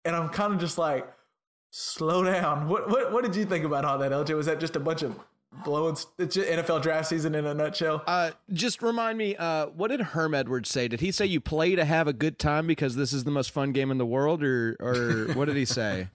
and 0.04 0.16
I'm 0.16 0.30
kind 0.30 0.52
of 0.52 0.58
just 0.58 0.76
like, 0.76 1.06
slow 1.70 2.24
down. 2.24 2.68
What 2.68 2.90
what 2.90 3.12
what 3.12 3.22
did 3.22 3.36
you 3.36 3.44
think 3.44 3.64
about 3.64 3.84
all 3.84 3.98
that, 3.98 4.10
LJ? 4.10 4.34
Was 4.34 4.46
that 4.46 4.58
just 4.58 4.74
a 4.74 4.80
bunch 4.80 5.02
of 5.02 5.16
blowing 5.64 5.96
it's 6.18 6.36
NFL 6.36 6.82
draft 6.82 7.08
season 7.08 7.34
in 7.34 7.46
a 7.46 7.54
nutshell. 7.54 8.02
Uh, 8.06 8.32
just 8.52 8.82
remind 8.82 9.18
me, 9.18 9.36
uh, 9.36 9.66
what 9.66 9.88
did 9.88 10.00
Herm 10.00 10.34
Edwards 10.34 10.70
say? 10.70 10.88
Did 10.88 11.00
he 11.00 11.12
say 11.12 11.26
you 11.26 11.40
play 11.40 11.76
to 11.76 11.84
have 11.84 12.08
a 12.08 12.12
good 12.12 12.38
time 12.38 12.66
because 12.66 12.96
this 12.96 13.12
is 13.12 13.24
the 13.24 13.30
most 13.30 13.50
fun 13.50 13.72
game 13.72 13.90
in 13.90 13.98
the 13.98 14.06
world, 14.06 14.42
or 14.42 14.76
or 14.80 15.32
what 15.34 15.46
did 15.46 15.56
he 15.56 15.64
say? 15.64 16.08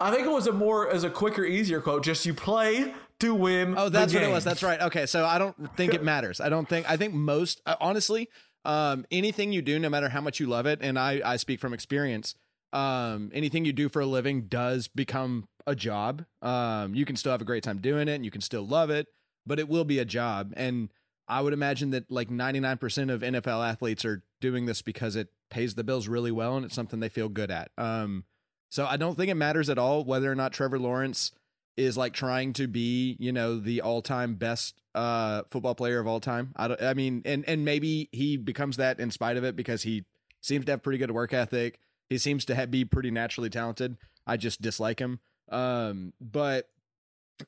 I 0.00 0.10
think 0.10 0.26
it 0.26 0.30
was 0.30 0.46
a 0.46 0.52
more 0.52 0.90
as 0.90 1.04
a 1.04 1.10
quicker, 1.10 1.44
easier 1.44 1.80
quote. 1.80 2.04
Just 2.04 2.26
you 2.26 2.34
play 2.34 2.94
to 3.20 3.34
win. 3.34 3.74
Oh, 3.76 3.88
that's 3.88 4.12
what 4.12 4.22
it 4.22 4.30
was. 4.30 4.44
That's 4.44 4.62
right. 4.62 4.80
Okay, 4.80 5.06
so 5.06 5.24
I 5.24 5.38
don't 5.38 5.76
think 5.76 5.94
it 5.94 6.02
matters. 6.02 6.40
I 6.40 6.48
don't 6.48 6.68
think. 6.68 6.90
I 6.90 6.96
think 6.96 7.14
most 7.14 7.60
uh, 7.66 7.76
honestly, 7.80 8.28
um, 8.64 9.04
anything 9.10 9.52
you 9.52 9.62
do, 9.62 9.78
no 9.78 9.88
matter 9.88 10.08
how 10.08 10.20
much 10.20 10.40
you 10.40 10.46
love 10.46 10.66
it, 10.66 10.80
and 10.82 10.98
I 10.98 11.20
I 11.24 11.36
speak 11.36 11.60
from 11.60 11.72
experience. 11.72 12.34
Um, 12.72 13.30
anything 13.32 13.64
you 13.64 13.72
do 13.72 13.88
for 13.88 14.02
a 14.02 14.06
living 14.06 14.46
does 14.48 14.88
become 14.88 15.46
a 15.66 15.74
job. 15.74 16.24
Um, 16.42 16.94
you 16.94 17.04
can 17.04 17.16
still 17.16 17.32
have 17.32 17.40
a 17.40 17.46
great 17.46 17.62
time 17.62 17.78
doing 17.78 18.08
it 18.08 18.14
and 18.14 18.24
you 18.24 18.30
can 18.30 18.40
still 18.40 18.66
love 18.66 18.90
it, 18.90 19.06
but 19.46 19.58
it 19.58 19.68
will 19.68 19.84
be 19.84 19.98
a 19.98 20.04
job. 20.04 20.52
And 20.56 20.90
I 21.26 21.40
would 21.40 21.52
imagine 21.52 21.90
that 21.90 22.10
like 22.10 22.28
99% 22.28 23.12
of 23.12 23.22
NFL 23.22 23.66
athletes 23.66 24.04
are 24.04 24.22
doing 24.40 24.66
this 24.66 24.82
because 24.82 25.16
it 25.16 25.28
pays 25.50 25.74
the 25.74 25.84
bills 25.84 26.08
really 26.08 26.30
well 26.30 26.56
and 26.56 26.66
it's 26.66 26.74
something 26.74 27.00
they 27.00 27.08
feel 27.08 27.28
good 27.28 27.50
at. 27.50 27.70
Um, 27.78 28.24
so 28.68 28.86
I 28.86 28.96
don't 28.96 29.16
think 29.16 29.30
it 29.30 29.36
matters 29.36 29.70
at 29.70 29.78
all 29.78 30.04
whether 30.04 30.30
or 30.30 30.34
not 30.34 30.52
Trevor 30.52 30.78
Lawrence 30.78 31.32
is 31.76 31.96
like 31.96 32.12
trying 32.12 32.52
to 32.54 32.68
be, 32.68 33.16
you 33.18 33.32
know, 33.32 33.58
the 33.58 33.80
all-time 33.80 34.34
best 34.34 34.80
uh 34.94 35.42
football 35.50 35.74
player 35.74 35.98
of 35.98 36.06
all 36.06 36.20
time. 36.20 36.52
I 36.56 36.76
I 36.80 36.94
mean 36.94 37.22
and 37.24 37.44
and 37.48 37.64
maybe 37.64 38.08
he 38.12 38.36
becomes 38.36 38.76
that 38.76 39.00
in 39.00 39.10
spite 39.10 39.36
of 39.36 39.42
it 39.42 39.56
because 39.56 39.82
he 39.82 40.04
seems 40.40 40.64
to 40.66 40.72
have 40.72 40.82
pretty 40.82 40.98
good 40.98 41.10
work 41.10 41.32
ethic. 41.32 41.80
He 42.08 42.18
seems 42.18 42.44
to 42.44 42.54
have, 42.54 42.70
be 42.70 42.84
pretty 42.84 43.10
naturally 43.10 43.50
talented. 43.50 43.96
I 44.26 44.36
just 44.36 44.60
dislike 44.60 45.00
him. 45.00 45.20
Um, 45.50 46.12
but 46.20 46.68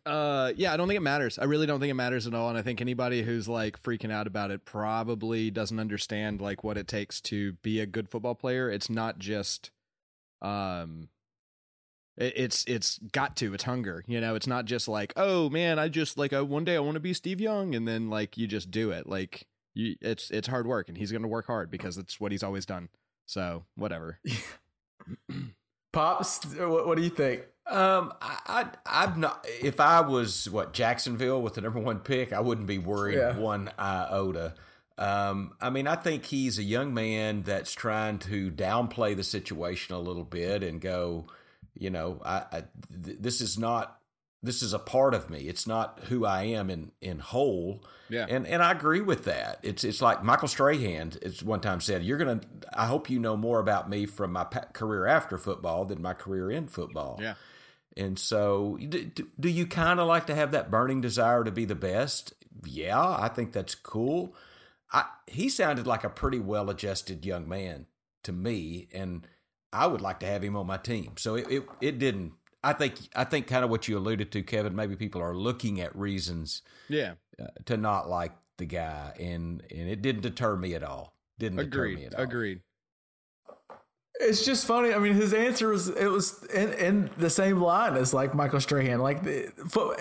uh 0.05 0.53
yeah 0.57 0.73
i 0.73 0.77
don't 0.77 0.89
think 0.89 0.99
it 0.99 1.03
matters. 1.03 1.39
I 1.39 1.45
really 1.45 1.67
don't 1.67 1.79
think 1.79 1.91
it 1.91 1.95
matters 1.95 2.27
at 2.27 2.35
all 2.35 2.49
and 2.49 2.59
i 2.59 2.63
think 2.63 2.81
anybody 2.81 3.23
who's 3.23 3.49
like 3.49 3.81
freaking 3.83 4.11
out 4.11 4.27
about 4.27 4.51
it 4.51 4.65
probably 4.65 5.51
doesn't 5.51 5.79
understand 5.79 6.41
like 6.41 6.65
what 6.65 6.77
it 6.77 6.89
takes 6.89 7.21
to 7.23 7.53
be 7.63 7.81
a 7.81 7.87
good 7.87 8.09
football 8.09 8.35
player. 8.35 8.69
It's 8.71 8.91
not 8.91 9.19
just 9.19 9.71
um 10.43 11.09
it, 12.17 12.33
it's 12.37 12.65
it's 12.67 12.99
got 13.13 13.37
to 13.37 13.55
it's 13.55 13.65
hunger 13.65 14.03
you 14.09 14.21
know? 14.21 14.35
It's 14.35 14.49
not 14.49 14.65
just 14.65 14.89
like 14.89 15.13
oh 15.17 15.49
man 15.51 15.79
i 15.79 15.89
just 15.89 16.19
like 16.19 16.33
I, 16.33 16.41
one 16.41 16.65
day 16.65 16.77
i 16.77 16.81
want 16.81 16.95
to 16.97 17.01
be 17.01 17.15
steve 17.15 17.41
young 17.41 17.75
and 17.75 17.87
then 17.87 18.11
like 18.11 18.37
you 18.37 18.47
just 18.49 18.71
do 18.73 18.91
it. 18.91 19.09
Like 19.09 19.47
you 19.75 19.95
it's 20.01 20.31
it's 20.33 20.49
hard 20.49 20.67
work 20.67 20.89
and 20.89 20.99
he's 20.99 21.13
gonna 21.13 21.29
work 21.29 21.47
hard 21.47 21.71
because 21.71 21.97
it's 21.97 22.19
what 22.19 22.33
he's 22.33 22.43
always 22.43 22.67
done. 22.67 22.89
So 23.27 23.65
whatever. 23.77 24.19
Pops 25.93 26.45
what, 26.57 26.87
what 26.89 26.97
do 26.97 27.05
you 27.05 27.11
think 27.11 27.43
um, 27.69 28.13
I, 28.23 28.69
I, 28.87 29.05
am 29.05 29.21
not. 29.21 29.45
If 29.61 29.81
I 29.81 30.01
was 30.01 30.49
what 30.49 30.73
Jacksonville 30.73 31.43
with 31.43 31.55
the 31.55 31.61
number 31.61 31.81
one 31.81 31.99
pick, 31.99 32.33
I 32.33 32.41
wouldn't 32.41 32.67
be 32.67 32.79
worried 32.79 33.19
yeah. 33.19 33.37
one 33.37 33.71
iota. 33.79 34.55
Um, 34.99 35.53
I 35.61 35.71
mean, 35.71 35.87
I 35.87 35.97
think 35.97 36.25
he's 36.25 36.59
a 36.59 36.63
young 36.63 36.95
man 36.95 37.43
that's 37.43 37.73
trying 37.73 38.19
to 38.21 38.51
downplay 38.51 39.17
the 39.17 39.25
situation 39.25 39.95
a 39.95 39.99
little 39.99 40.25
bit 40.25 40.63
and 40.63 40.81
go, 40.81 41.27
you 41.75 41.91
know, 41.91 42.23
I, 42.25 42.45
I 42.51 42.65
th- 43.05 43.19
this 43.21 43.41
is 43.41 43.59
not 43.59 43.99
this 44.43 44.63
is 44.63 44.73
a 44.73 44.79
part 44.79 45.13
of 45.13 45.29
me. 45.29 45.41
It's 45.41 45.67
not 45.67 46.01
who 46.05 46.25
I 46.25 46.45
am 46.45 46.71
in 46.71 46.93
in 47.01 47.19
whole. 47.19 47.85
Yeah. 48.09 48.27
And 48.29 48.47
and 48.47 48.63
I 48.63 48.71
agree 48.71 49.01
with 49.01 49.25
that. 49.25 49.59
It's 49.63 49.85
it's 49.85 50.01
like 50.01 50.23
Michael 50.23 50.49
Strahan. 50.49 51.13
It's 51.21 51.43
one 51.43 51.61
time 51.61 51.81
said, 51.81 52.05
"You're 52.05 52.19
gonna. 52.19 52.41
I 52.73 52.87
hope 52.87 53.11
you 53.11 53.19
know 53.19 53.37
more 53.37 53.59
about 53.59 53.91
me 53.91 54.07
from 54.07 54.33
my 54.33 54.45
pa- 54.45 54.67
career 54.73 55.07
after 55.07 55.37
football 55.37 55.85
than 55.85 56.01
my 56.01 56.15
career 56.15 56.51
in 56.51 56.69
football." 56.69 57.19
Yeah. 57.21 57.35
And 57.97 58.19
so, 58.19 58.79
do, 58.89 59.11
do 59.41 59.49
you 59.49 59.67
kind 59.67 60.01
of 60.01 60.07
like 60.07 60.27
to 60.27 60.35
have 60.35 60.53
that 60.53 60.71
burning 60.71 61.01
desire 61.01 61.43
to 61.45 61.51
be 61.51 61.65
the 61.65 61.75
best? 61.75 62.35
Yeah, 62.65 63.01
I 63.01 63.29
think 63.29 63.53
that's 63.53 63.75
cool. 63.75 64.35
I, 64.93 65.05
he 65.27 65.49
sounded 65.49 65.87
like 65.87 66.05
a 66.05 66.11
pretty 66.11 66.39
well 66.39 66.69
adjusted 66.71 67.25
young 67.25 67.49
man 67.49 67.87
to 68.25 68.33
me, 68.33 68.89
and 68.93 69.27
I 69.73 69.87
would 69.87 70.01
like 70.01 70.21
to 70.21 70.27
have 70.27 70.43
him 70.45 70.57
on 70.57 70.67
my 70.67 70.77
team. 70.77 71.13
So 71.17 71.37
it, 71.37 71.51
it, 71.51 71.63
it 71.81 71.99
didn't. 71.99 72.33
I 72.63 72.73
think 72.73 72.97
I 73.15 73.25
think 73.25 73.47
kind 73.47 73.65
of 73.65 73.71
what 73.71 73.89
you 73.89 73.97
alluded 73.97 74.33
to, 74.33 74.43
Kevin. 74.43 74.75
Maybe 74.77 74.97
people 74.97 75.23
are 75.23 75.35
looking 75.37 75.81
at 75.81 75.95
reasons 75.97 76.63
Yeah. 76.89 77.15
uh, 77.41 77.47
to 77.67 77.77
not 77.77 78.09
like 78.09 78.33
the 78.59 78.67
guy, 78.67 79.15
and 79.19 79.63
and 79.71 79.89
it 79.89 80.03
didn't 80.03 80.23
deter 80.23 80.57
me 80.57 80.75
at 80.75 80.83
all. 80.83 81.15
Didn't 81.39 81.59
deter 81.59 81.89
me 81.89 82.07
at 82.07 82.15
all. 82.15 82.23
Agreed. 82.23 82.61
It's 84.19 84.45
just 84.45 84.67
funny. 84.67 84.95
I 84.95 84.99
mean, 84.99 85.15
his 85.15 85.35
answer 85.35 85.69
was 85.69 85.89
it 85.89 86.07
was 86.07 86.43
in, 86.45 86.73
in 86.75 87.11
the 87.19 87.29
same 87.31 87.61
line 87.61 87.97
as 87.97 88.15
like 88.15 88.35
Michael 88.35 88.61
Strahan. 88.61 89.01
Like, 89.01 89.23
the, 89.23 89.53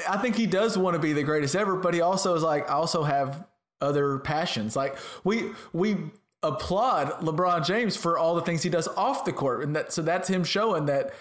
I 0.09 0.17
think 0.17 0.35
he 0.35 0.45
does 0.45 0.77
want 0.77 0.95
to 0.95 0.99
be 0.99 1.13
the 1.13 1.23
greatest 1.23 1.55
ever, 1.55 1.75
but 1.75 1.93
he 1.93 2.01
also 2.01 2.33
is 2.35 2.43
like, 2.43 2.69
I 2.69 2.73
also 2.73 3.03
have 3.03 3.45
other 3.81 4.19
passions. 4.19 4.75
Like 4.75 4.97
we 5.23 5.51
we 5.73 5.97
applaud 6.43 7.11
LeBron 7.21 7.65
James 7.65 7.97
for 7.97 8.17
all 8.17 8.35
the 8.35 8.41
things 8.41 8.63
he 8.63 8.69
does 8.69 8.87
off 8.89 9.25
the 9.25 9.33
court, 9.33 9.63
and 9.63 9.75
that 9.75 9.91
so 9.91 10.01
that's 10.01 10.27
him 10.27 10.43
showing 10.43 10.85
that 10.85 11.13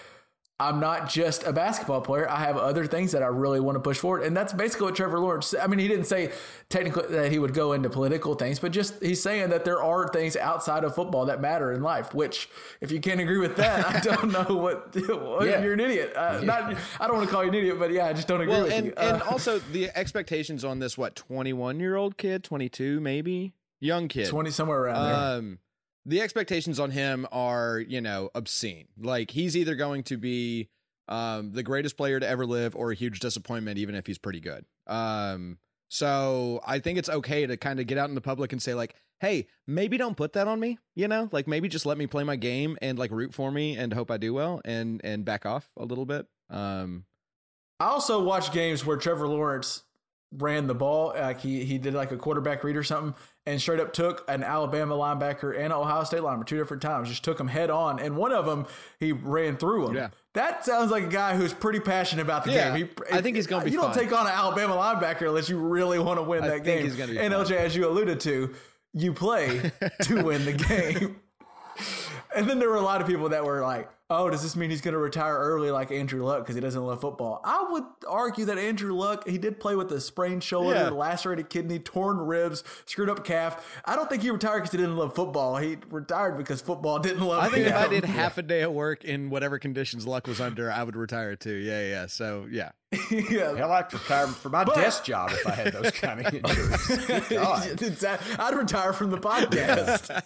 I'm 0.61 0.78
not 0.78 1.09
just 1.11 1.42
a 1.42 1.52
basketball 1.52 2.00
player. 2.00 2.30
I 2.30 2.36
have 2.36 2.57
other 2.57 2.86
things 2.86 3.11
that 3.11 3.24
I 3.24 3.26
really 3.26 3.59
want 3.59 3.74
to 3.74 3.80
push 3.80 3.98
forward. 3.98 4.22
And 4.22 4.36
that's 4.36 4.52
basically 4.52 4.84
what 4.84 4.94
Trevor 4.94 5.18
Lawrence 5.18 5.52
I 5.61 5.66
mean, 5.66 5.80
he 5.80 5.88
didn't 5.88 6.05
say 6.05 6.30
technically 6.70 7.09
that 7.09 7.32
he 7.32 7.40
would 7.40 7.52
go 7.55 7.72
into 7.72 7.90
political 7.90 8.36
things, 8.36 8.61
but 8.61 8.70
just 8.70 9.02
he's 9.02 9.20
saying 9.20 9.50
that 9.50 9.64
there 9.64 9.82
are 9.82 10.07
things 10.09 10.36
outside 10.36 10.84
of 10.84 10.94
football 10.94 11.26
that 11.26 11.40
matter 11.40 11.72
in 11.72 11.82
life, 11.82 12.14
which 12.14 12.48
if 12.80 12.92
you 12.92 13.00
can't 13.00 13.20
agree 13.20 13.38
with 13.38 13.57
that, 13.57 13.84
I 13.84 13.98
don't 13.98 14.30
know 14.30 14.55
what, 14.57 14.94
what 15.09 15.48
Yeah. 15.48 15.61
you're 15.61 15.72
an 15.72 15.80
idiot. 15.80 16.12
Uh, 16.14 16.40
not, 16.44 16.76
I 17.00 17.09
don't 17.09 17.16
want 17.16 17.28
to 17.28 17.34
call 17.34 17.42
you 17.42 17.48
an 17.50 17.57
idiot, 17.57 17.78
but 17.80 17.90
yeah, 17.90 18.07
I 18.07 18.12
just 18.12 18.28
don't 18.28 18.40
agree 18.40 18.52
Well, 18.55 18.62
with 18.62 18.72
and 18.74 18.86
you. 18.86 18.92
and 18.96 19.22
Uh, 19.22 19.24
also 19.30 19.59
the 19.59 19.90
expectations 19.98 20.64
on 20.64 20.78
this 20.78 20.96
what 20.96 21.16
twenty 21.16 21.52
one 21.52 21.80
year 21.80 21.96
old 21.96 22.16
kid, 22.16 22.44
twenty 22.44 22.68
two 22.68 23.00
maybe 23.00 23.55
young 23.80 24.07
kid, 24.07 24.28
20 24.28 24.52
somewhere 24.52 24.84
around 24.84 25.05
there. 25.05 25.57
The 26.07 26.20
expectations 26.20 26.78
on 26.78 26.90
him 26.90 27.26
are 27.32 27.78
you 27.78 28.00
know 28.00 28.30
obscene. 28.34 28.88
Like 29.00 29.30
he's 29.30 29.57
either 29.57 29.74
going 29.74 30.02
to 30.05 30.16
be 30.16 30.68
um 31.09 31.52
the 31.52 31.62
greatest 31.62 31.96
player 31.96 32.18
to 32.18 32.26
ever 32.26 32.46
live 32.46 32.74
or 32.74 32.90
a 32.90 32.94
huge 32.94 33.20
disappointment 33.20 33.78
even 33.78 33.94
if 33.94 34.07
he's 34.07 34.18
pretty 34.18 34.40
good. 34.40 34.64
Um 34.86 35.59
so 35.88 36.61
i 36.66 36.78
think 36.78 36.98
it's 36.98 37.11
okay 37.11 37.46
to 37.46 37.59
kind 37.59 37.78
of 37.78 37.86
get 37.86 37.98
out 37.98 38.09
in 38.09 38.14
the 38.14 38.20
public 38.20 38.52
and 38.52 38.61
say 38.61 38.74
like 38.74 38.94
hey 39.20 39.46
maybe 39.66 39.98
don't 39.98 40.16
put 40.16 40.32
that 40.32 40.48
on 40.48 40.59
me 40.59 40.78
you 40.94 41.07
know? 41.07 41.28
Like 41.30 41.46
maybe 41.46 41.68
just 41.68 41.84
let 41.84 41.98
me 41.98 42.07
play 42.07 42.24
my 42.24 42.36
game 42.36 42.78
and 42.80 42.98
like 42.98 43.11
root 43.11 43.34
for 43.34 43.50
me 43.52 43.76
and 43.76 43.92
hope 43.92 44.11
i 44.11 44.16
do 44.16 44.32
well 44.32 44.62
and 44.64 45.00
and 45.05 45.24
back 45.24 45.44
off 45.46 45.70
a 45.76 45.84
little 45.84 46.07
bit. 46.07 46.26
Um 46.50 47.05
I 47.78 47.86
also 47.86 48.22
watch 48.22 48.52
games 48.52 48.84
where 48.86 48.96
Trevor 48.96 49.28
Lawrence 49.28 49.82
ran 50.39 50.66
the 50.66 50.74
ball, 50.74 51.12
like 51.16 51.41
he 51.41 51.64
he 51.64 51.78
did 51.78 51.95
like 51.95 52.12
a 52.12 52.16
quarterback 52.16 52.64
read 52.64 52.76
or 52.76 52.82
something, 52.85 53.14
and 53.47 53.61
straight 53.61 53.80
up 53.80 53.93
took 53.93 54.24
an 54.28 54.43
Alabama 54.43 54.95
linebacker 54.97 55.55
and 55.55 55.66
an 55.66 55.72
Ohio 55.72 56.05
State 56.05 56.20
linebacker 56.22 56.47
two 56.47 56.57
different 56.59 56.82
times, 56.82 57.09
just 57.09 57.24
took 57.24 57.39
them 57.39 57.49
head 57.49 57.70
on, 57.70 57.99
and 58.01 58.16
one 58.16 58.32
of 58.32 58.47
them 58.47 58.66
he 58.99 59.12
ran 59.12 59.57
through 59.57 59.89
him. 59.89 59.95
Yeah. 59.97 60.09
That 60.35 60.64
sounds 60.64 60.91
like 60.91 61.05
a 61.05 61.09
guy 61.09 61.37
who's 61.37 61.55
pretty 61.55 61.78
passionate 61.80 62.22
about 62.22 62.45
the 62.45 62.53
Yeah, 62.53 62.76
game. 62.76 62.91
I 63.12 63.20
think 63.20 63.37
he's 63.37 63.47
gonna 63.47 63.64
be 63.64 63.70
You 63.70 63.80
don't 63.80 63.95
take 63.95 64.12
on 64.12 64.26
an 64.26 64.32
Alabama 64.32 64.74
linebacker 64.74 65.28
unless 65.28 65.49
you 65.49 65.59
really 65.59 65.99
want 65.99 66.18
to 66.18 66.22
win 66.22 66.43
I 66.45 66.49
that 66.49 66.64
game. 66.64 66.82
he's 66.85 66.97
gonna 66.97 67.12
be 67.12 67.18
and 67.18 67.32
fun. 67.32 67.45
LJ, 67.47 67.57
as 67.57 67.76
you 67.76 67.89
alluded 67.89 68.18
to, 68.20 68.53
you 68.93 69.12
play 69.12 69.70
to 70.03 70.22
win 70.24 70.45
the 70.45 70.53
game. 70.53 71.20
And 72.37 72.49
then 72.49 72.59
there 72.59 72.68
were 72.68 72.76
a 72.76 72.80
lot 72.82 73.01
of 73.01 73.07
people 73.07 73.28
that 73.30 73.45
were 73.45 73.61
like, 73.62 73.89
"Oh, 74.11 74.28
does 74.30 74.43
this 74.43 74.57
mean 74.57 74.70
he's 74.70 74.80
going 74.80 74.93
to 74.95 74.99
retire 74.99 75.37
early 75.37 75.70
like 75.70 75.91
Andrew 75.91 76.24
Luck 76.24 76.41
because 76.41 76.55
he 76.55 76.61
doesn't 76.61 76.82
love 76.85 77.01
football?" 77.01 77.41
I 77.45 77.64
would 77.70 77.85
argue 78.09 78.45
that 78.47 78.59
Andrew 78.59 78.95
Luck, 78.95 79.26
he 79.28 79.39
did 79.39 79.61
play 79.61 79.76
with 79.76 79.91
a 79.93 80.01
sprained 80.01 80.43
shoulder, 80.43 80.74
Yeah. 80.74 80.89
lacerated 80.91 81.49
kidney, 81.51 81.78
torn 81.78 82.18
ribs, 82.18 82.64
screwed 82.87 83.09
up 83.11 83.24
calf. 83.24 83.80
I 83.85 83.97
don't 83.97 84.09
think 84.11 84.22
he 84.22 84.30
retired 84.30 84.61
because 84.61 84.72
he 84.72 84.78
didn't 84.78 84.97
love 84.97 85.14
football. 85.14 85.57
He 85.57 85.76
retired 85.91 86.37
because 86.37 86.61
football 86.61 86.99
didn't 86.99 87.22
love 87.22 87.45
him. 87.45 87.51
i 87.53 87.55
think 87.55 87.66
if 87.68 87.74
i 87.74 87.85
him. 87.85 87.91
did 87.91 88.05
half 88.05 88.39
a 88.39 88.43
day 88.43 88.62
of 88.62 88.72
work 88.72 89.05
in 89.05 89.30
whatever 89.30 89.59
conditions 89.59 90.07
luck 90.07 90.26
was 90.26 90.41
under 90.41 90.70
i 90.70 90.82
would 90.82 90.97
retire 90.97 91.37
too 91.37 91.55
yeah 91.55 91.82
yeah 91.87 92.07
so 92.07 92.47
yeah 92.51 92.70
yeah. 93.11 93.57
Hell, 93.57 93.72
I'd 93.72 93.93
retire 93.93 94.26
for 94.28 94.51
my 94.51 94.62
desk 94.64 95.05
job 95.05 95.30
if 95.32 95.45
I 95.49 95.51
had 95.51 95.72
those 95.72 95.91
kind 95.91 96.24
of 96.24 96.32
injuries. 96.35 96.87
Good 97.07 97.99
God. 98.01 98.20
I'd 98.39 98.55
retire 98.55 98.93
from 98.93 99.11
the 99.11 99.18
podcast. 99.30 100.22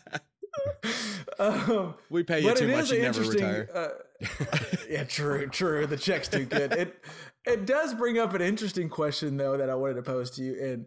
Um, 1.39 1.95
we 2.11 2.23
pay 2.23 2.41
you 2.41 2.55
too 2.55 2.69
much 2.69 2.91
you 2.91 3.03
never 3.03 3.23
retire 3.23 3.69
Uh, 3.75 3.89
yeah, 4.91 5.05
true, 5.05 5.47
true. 5.47 5.87
The 5.87 5.97
check's 5.97 6.29
too 6.29 6.45
good. 6.45 6.73
It 6.73 7.05
it 7.45 7.67
does 7.67 7.95
bring 7.95 8.19
up 8.19 8.35
an 8.35 8.43
interesting 8.43 8.89
question 8.89 9.37
though 9.37 9.57
that 9.57 9.71
I 9.71 9.75
wanted 9.75 9.95
to 9.95 10.03
pose 10.03 10.31
to 10.33 10.43
you. 10.43 10.57
And 10.61 10.87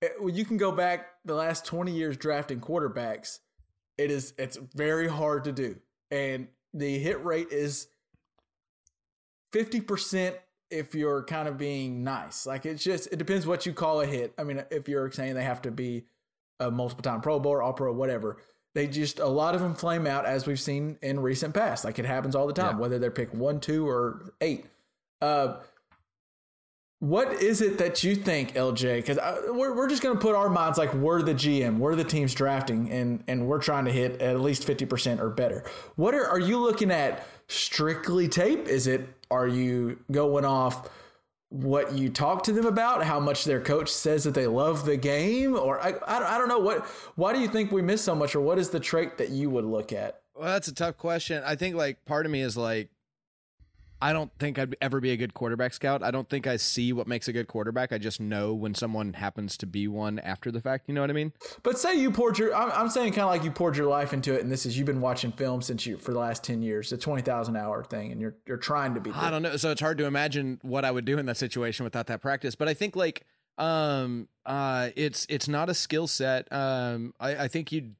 it, 0.00 0.12
you 0.34 0.44
can 0.44 0.56
go 0.56 0.70
back 0.70 1.06
the 1.24 1.34
last 1.34 1.64
twenty 1.66 1.92
years 1.92 2.16
drafting 2.16 2.60
quarterbacks. 2.60 3.40
It 3.98 4.10
is 4.10 4.32
it's 4.38 4.58
very 4.74 5.08
hard 5.08 5.44
to 5.44 5.52
do, 5.52 5.76
and 6.10 6.48
the 6.72 6.98
hit 6.98 7.24
rate 7.24 7.48
is 7.50 7.88
fifty 9.52 9.80
percent 9.80 10.36
if 10.70 10.94
you're 10.94 11.24
kind 11.24 11.48
of 11.48 11.58
being 11.58 12.04
nice. 12.04 12.46
Like 12.46 12.64
it's 12.64 12.82
just 12.82 13.08
it 13.12 13.16
depends 13.16 13.46
what 13.46 13.66
you 13.66 13.72
call 13.72 14.00
a 14.00 14.06
hit. 14.06 14.34
I 14.38 14.44
mean, 14.44 14.62
if 14.70 14.88
you're 14.88 15.10
saying 15.10 15.34
they 15.34 15.44
have 15.44 15.62
to 15.62 15.70
be 15.70 16.04
a 16.60 16.70
multiple 16.70 17.02
time 17.02 17.20
Pro 17.20 17.40
Bowl, 17.40 17.60
All 17.60 17.72
Pro, 17.72 17.92
whatever. 17.92 18.38
They 18.74 18.86
just 18.86 19.18
a 19.18 19.26
lot 19.26 19.54
of 19.54 19.60
them 19.60 19.74
flame 19.74 20.06
out 20.06 20.24
as 20.24 20.46
we've 20.46 20.60
seen 20.60 20.98
in 21.02 21.20
recent 21.20 21.52
past. 21.54 21.84
Like 21.84 21.98
it 21.98 22.06
happens 22.06 22.34
all 22.34 22.46
the 22.46 22.52
time, 22.54 22.76
Yeah. 22.76 22.80
whether 22.80 22.98
they're 22.98 23.10
pick 23.10 23.32
one, 23.34 23.60
two, 23.60 23.86
or 23.88 24.32
eight. 24.40 24.64
Uh, 25.20 25.56
what 27.00 27.32
is 27.42 27.60
it 27.60 27.78
that 27.78 28.04
you 28.04 28.14
think, 28.14 28.54
LJ? 28.54 28.96
Because 29.04 29.18
we're, 29.48 29.74
we're 29.74 29.88
just 29.88 30.02
going 30.02 30.14
to 30.14 30.20
put 30.20 30.36
our 30.36 30.48
minds 30.48 30.78
like 30.78 30.94
we're 30.94 31.20
the 31.20 31.34
GM, 31.34 31.78
we're 31.78 31.96
the 31.96 32.04
teams 32.04 32.32
drafting, 32.32 32.90
and 32.92 33.24
and 33.26 33.46
we're 33.48 33.58
trying 33.60 33.86
to 33.86 33.92
hit 33.92 34.20
at 34.22 34.40
least 34.40 34.64
fifty 34.64 34.86
percent 34.86 35.20
or 35.20 35.28
better. 35.28 35.64
What 35.96 36.14
are 36.14 36.26
are 36.26 36.38
you 36.38 36.58
looking 36.58 36.90
at? 36.92 37.26
Strictly 37.48 38.28
tape? 38.28 38.68
Is 38.68 38.86
it? 38.86 39.06
Are 39.30 39.48
you 39.48 39.98
going 40.12 40.44
off? 40.44 40.88
What 41.52 41.92
you 41.92 42.08
talk 42.08 42.42
to 42.44 42.52
them 42.52 42.64
about, 42.64 43.04
how 43.04 43.20
much 43.20 43.44
their 43.44 43.60
coach 43.60 43.90
says 43.90 44.24
that 44.24 44.32
they 44.32 44.46
love 44.46 44.86
the 44.86 44.96
game, 44.96 45.54
or 45.54 45.78
I, 45.80 45.90
I, 46.06 46.34
I 46.34 46.38
don't 46.38 46.48
know 46.48 46.58
what. 46.58 46.86
Why 47.14 47.34
do 47.34 47.40
you 47.40 47.48
think 47.48 47.70
we 47.70 47.82
miss 47.82 48.02
so 48.02 48.14
much, 48.14 48.34
or 48.34 48.40
what 48.40 48.58
is 48.58 48.70
the 48.70 48.80
trait 48.80 49.18
that 49.18 49.28
you 49.28 49.50
would 49.50 49.66
look 49.66 49.92
at? 49.92 50.22
Well, 50.34 50.50
that's 50.50 50.68
a 50.68 50.74
tough 50.74 50.96
question. 50.96 51.42
I 51.44 51.56
think 51.56 51.76
like 51.76 52.02
part 52.06 52.24
of 52.24 52.32
me 52.32 52.40
is 52.40 52.56
like, 52.56 52.88
I 54.02 54.12
don't 54.12 54.32
think 54.40 54.58
I'd 54.58 54.74
ever 54.80 55.00
be 55.00 55.12
a 55.12 55.16
good 55.16 55.32
quarterback 55.32 55.72
scout. 55.72 56.02
I 56.02 56.10
don't 56.10 56.28
think 56.28 56.48
I 56.48 56.56
see 56.56 56.92
what 56.92 57.06
makes 57.06 57.28
a 57.28 57.32
good 57.32 57.46
quarterback. 57.46 57.92
I 57.92 57.98
just 57.98 58.20
know 58.20 58.52
when 58.52 58.74
someone 58.74 59.12
happens 59.12 59.56
to 59.58 59.66
be 59.66 59.86
one 59.86 60.18
after 60.18 60.50
the 60.50 60.60
fact. 60.60 60.88
You 60.88 60.94
know 60.94 61.02
what 61.02 61.10
I 61.10 61.12
mean? 61.12 61.32
But 61.62 61.78
say 61.78 61.94
you 61.94 62.10
poured 62.10 62.36
your, 62.36 62.52
I'm, 62.52 62.72
I'm 62.72 62.88
saying 62.88 63.12
kind 63.12 63.22
of 63.22 63.30
like 63.30 63.44
you 63.44 63.52
poured 63.52 63.76
your 63.76 63.86
life 63.86 64.12
into 64.12 64.34
it, 64.34 64.42
and 64.42 64.50
this 64.50 64.66
is 64.66 64.76
you've 64.76 64.86
been 64.86 65.00
watching 65.00 65.30
film 65.30 65.62
since 65.62 65.86
you 65.86 65.98
for 65.98 66.12
the 66.12 66.18
last 66.18 66.42
ten 66.42 66.62
years, 66.62 66.90
the 66.90 66.96
twenty 66.96 67.22
thousand 67.22 67.54
hour 67.54 67.84
thing, 67.84 68.10
and 68.10 68.20
you're 68.20 68.34
you're 68.44 68.56
trying 68.56 68.94
to 68.94 69.00
be. 69.00 69.12
I 69.12 69.30
don't 69.30 69.42
know. 69.42 69.56
So 69.56 69.70
it's 69.70 69.80
hard 69.80 69.98
to 69.98 70.04
imagine 70.06 70.58
what 70.62 70.84
I 70.84 70.90
would 70.90 71.04
do 71.04 71.18
in 71.18 71.26
that 71.26 71.36
situation 71.36 71.84
without 71.84 72.08
that 72.08 72.20
practice. 72.20 72.56
But 72.56 72.68
I 72.68 72.74
think 72.74 72.96
like 72.96 73.24
um 73.58 74.28
uh 74.46 74.88
it's 74.96 75.26
it's 75.28 75.46
not 75.46 75.68
a 75.68 75.74
skill 75.74 76.08
set. 76.08 76.50
Um 76.50 77.14
I, 77.20 77.44
I 77.44 77.48
think 77.48 77.70
you 77.70 77.92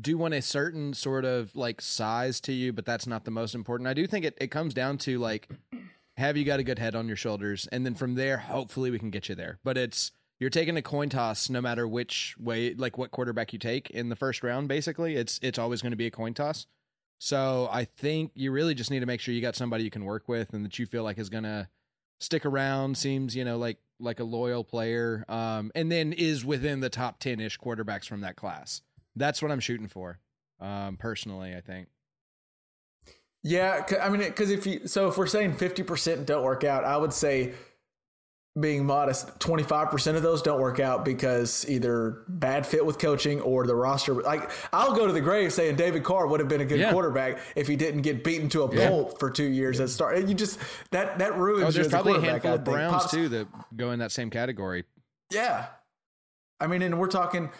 do 0.00 0.16
want 0.16 0.34
a 0.34 0.42
certain 0.42 0.94
sort 0.94 1.24
of 1.24 1.54
like 1.54 1.80
size 1.80 2.40
to 2.42 2.52
you, 2.52 2.72
but 2.72 2.86
that's 2.86 3.06
not 3.06 3.24
the 3.24 3.30
most 3.30 3.54
important. 3.54 3.88
I 3.88 3.94
do 3.94 4.06
think 4.06 4.24
it, 4.24 4.36
it 4.40 4.50
comes 4.50 4.74
down 4.74 4.98
to 4.98 5.18
like 5.18 5.48
have 6.16 6.36
you 6.36 6.44
got 6.44 6.60
a 6.60 6.62
good 6.62 6.78
head 6.78 6.94
on 6.94 7.08
your 7.08 7.16
shoulders? 7.16 7.66
And 7.72 7.84
then 7.84 7.94
from 7.94 8.14
there, 8.14 8.36
hopefully 8.36 8.90
we 8.90 8.98
can 8.98 9.10
get 9.10 9.28
you 9.28 9.34
there. 9.34 9.58
But 9.64 9.78
it's 9.78 10.12
you're 10.38 10.50
taking 10.50 10.76
a 10.76 10.82
coin 10.82 11.08
toss 11.08 11.50
no 11.50 11.60
matter 11.60 11.86
which 11.88 12.34
way 12.38 12.74
like 12.74 12.98
what 12.98 13.10
quarterback 13.10 13.52
you 13.52 13.58
take 13.58 13.90
in 13.90 14.08
the 14.08 14.16
first 14.16 14.42
round, 14.42 14.68
basically. 14.68 15.16
It's 15.16 15.38
it's 15.42 15.58
always 15.58 15.82
going 15.82 15.92
to 15.92 15.96
be 15.96 16.06
a 16.06 16.10
coin 16.10 16.34
toss. 16.34 16.66
So 17.18 17.68
I 17.70 17.84
think 17.84 18.32
you 18.34 18.50
really 18.50 18.74
just 18.74 18.90
need 18.90 19.00
to 19.00 19.06
make 19.06 19.20
sure 19.20 19.34
you 19.34 19.42
got 19.42 19.54
somebody 19.54 19.84
you 19.84 19.90
can 19.90 20.04
work 20.04 20.26
with 20.26 20.54
and 20.54 20.64
that 20.64 20.78
you 20.78 20.86
feel 20.86 21.04
like 21.04 21.18
is 21.18 21.28
gonna 21.28 21.68
stick 22.18 22.46
around, 22.46 22.96
seems, 22.96 23.36
you 23.36 23.44
know, 23.44 23.58
like 23.58 23.78
like 23.98 24.20
a 24.20 24.24
loyal 24.24 24.64
player, 24.64 25.24
um, 25.28 25.70
and 25.74 25.92
then 25.92 26.14
is 26.14 26.44
within 26.44 26.80
the 26.80 26.88
top 26.88 27.18
ten 27.18 27.40
ish 27.40 27.58
quarterbacks 27.58 28.06
from 28.06 28.22
that 28.22 28.36
class. 28.36 28.80
That's 29.16 29.42
what 29.42 29.50
I'm 29.50 29.60
shooting 29.60 29.88
for. 29.88 30.18
Um, 30.60 30.96
personally, 30.96 31.54
I 31.56 31.60
think. 31.60 31.88
Yeah, 33.42 33.86
I 34.02 34.10
mean, 34.10 34.20
because 34.20 34.50
if 34.50 34.66
you 34.66 34.86
so 34.86 35.08
if 35.08 35.16
we're 35.16 35.26
saying 35.26 35.54
fifty 35.54 35.82
percent 35.82 36.26
don't 36.26 36.44
work 36.44 36.62
out, 36.64 36.84
I 36.84 36.96
would 36.96 37.12
say 37.12 37.54
being 38.58 38.84
modest, 38.84 39.38
25% 39.38 40.16
of 40.16 40.22
those 40.24 40.42
don't 40.42 40.60
work 40.60 40.80
out 40.80 41.04
because 41.04 41.64
either 41.68 42.24
bad 42.26 42.66
fit 42.66 42.84
with 42.84 42.98
coaching 42.98 43.40
or 43.42 43.64
the 43.64 43.74
roster. 43.76 44.12
Like, 44.12 44.50
I'll 44.72 44.92
go 44.92 45.06
to 45.06 45.12
the 45.12 45.20
grave 45.20 45.52
saying 45.52 45.76
David 45.76 46.02
Carr 46.02 46.26
would 46.26 46.40
have 46.40 46.48
been 46.48 46.60
a 46.60 46.64
good 46.64 46.80
Yeah. 46.80 46.90
quarterback 46.90 47.38
if 47.54 47.68
he 47.68 47.76
didn't 47.76 48.02
get 48.02 48.24
beaten 48.24 48.48
to 48.50 48.64
a 48.64 48.68
pulp 48.68 49.20
for 49.20 49.30
two 49.30 49.44
years 49.44 49.78
at 49.78 49.88
start. 49.88 50.16
And 50.18 50.28
you 50.28 50.34
just, 50.34 50.58
that, 50.90 51.20
that 51.20 51.36
ruins 51.38 51.62
Oh, 51.62 51.66
you 51.68 51.72
there's 51.74 51.86
a 51.86 51.90
probably 51.90 52.16
a 52.16 52.20
handful 52.20 52.54
of. 52.54 52.64
Browns 52.64 52.92
Pops- 53.04 53.12
too 53.12 53.28
that 53.28 53.46
go 53.76 53.92
in 53.92 54.00
that 54.00 54.10
same 54.10 54.30
category. 54.30 54.84
Yeah. 55.30 55.66
I 56.58 56.66
mean, 56.66 56.82
and 56.82 56.98
we're 56.98 57.06
talking 57.06 57.50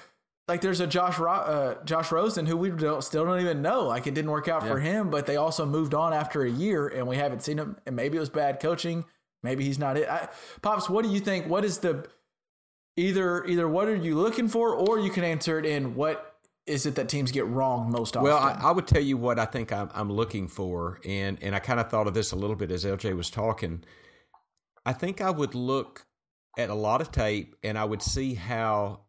like 0.50 0.62
there's 0.62 0.80
a 0.80 0.86
Josh 0.86 1.16
Ro- 1.20 1.32
uh, 1.32 1.84
Josh 1.84 2.10
Rosen 2.10 2.44
who 2.44 2.56
we 2.56 2.70
don't, 2.70 3.04
still 3.04 3.24
don't 3.24 3.40
even 3.40 3.62
know. 3.62 3.84
Like 3.84 4.08
it 4.08 4.14
didn't 4.14 4.32
work 4.32 4.48
out 4.48 4.66
for 4.66 4.80
him, 4.80 5.08
but 5.08 5.24
they 5.24 5.36
also 5.36 5.64
moved 5.64 5.94
on 5.94 6.12
after 6.12 6.42
a 6.42 6.50
year, 6.50 6.88
and 6.88 7.06
we 7.06 7.16
haven't 7.16 7.44
seen 7.44 7.56
him. 7.56 7.76
And 7.86 7.94
maybe 7.94 8.16
it 8.16 8.20
was 8.20 8.30
bad 8.30 8.58
coaching. 8.58 9.04
Maybe 9.44 9.64
he's 9.64 9.78
not 9.78 9.96
it. 9.96 10.08
I, 10.08 10.28
Pops, 10.60 10.90
what 10.90 11.04
do 11.04 11.10
you 11.10 11.20
think? 11.20 11.46
What 11.46 11.64
is 11.64 11.78
the 11.78 12.04
either 12.96 13.44
either 13.46 13.68
what 13.68 13.86
are 13.86 13.94
you 13.94 14.18
looking 14.18 14.48
for, 14.48 14.74
or 14.74 14.98
you 14.98 15.10
can 15.10 15.22
answer 15.22 15.56
it 15.60 15.66
in 15.66 15.94
what 15.94 16.34
is 16.66 16.84
it 16.84 16.96
that 16.96 17.08
teams 17.08 17.30
get 17.30 17.46
wrong 17.46 17.92
most 17.92 18.16
often? 18.16 18.24
Well, 18.24 18.38
I, 18.38 18.58
I 18.60 18.72
would 18.72 18.88
tell 18.88 19.02
you 19.02 19.16
what 19.16 19.38
I 19.38 19.44
think 19.44 19.72
I'm, 19.72 19.88
I'm 19.94 20.10
looking 20.10 20.48
for, 20.48 20.98
and 21.06 21.40
and 21.40 21.54
I 21.54 21.60
kind 21.60 21.78
of 21.78 21.88
thought 21.88 22.08
of 22.08 22.14
this 22.14 22.32
a 22.32 22.36
little 22.36 22.56
bit 22.56 22.72
as 22.72 22.84
LJ 22.84 23.16
was 23.16 23.30
talking. 23.30 23.84
I 24.84 24.94
think 24.94 25.20
I 25.20 25.30
would 25.30 25.54
look 25.54 26.06
at 26.58 26.70
a 26.70 26.74
lot 26.74 27.00
of 27.00 27.12
tape, 27.12 27.54
and 27.62 27.78
I 27.78 27.84
would 27.84 28.02
see 28.02 28.34
how 28.34 29.02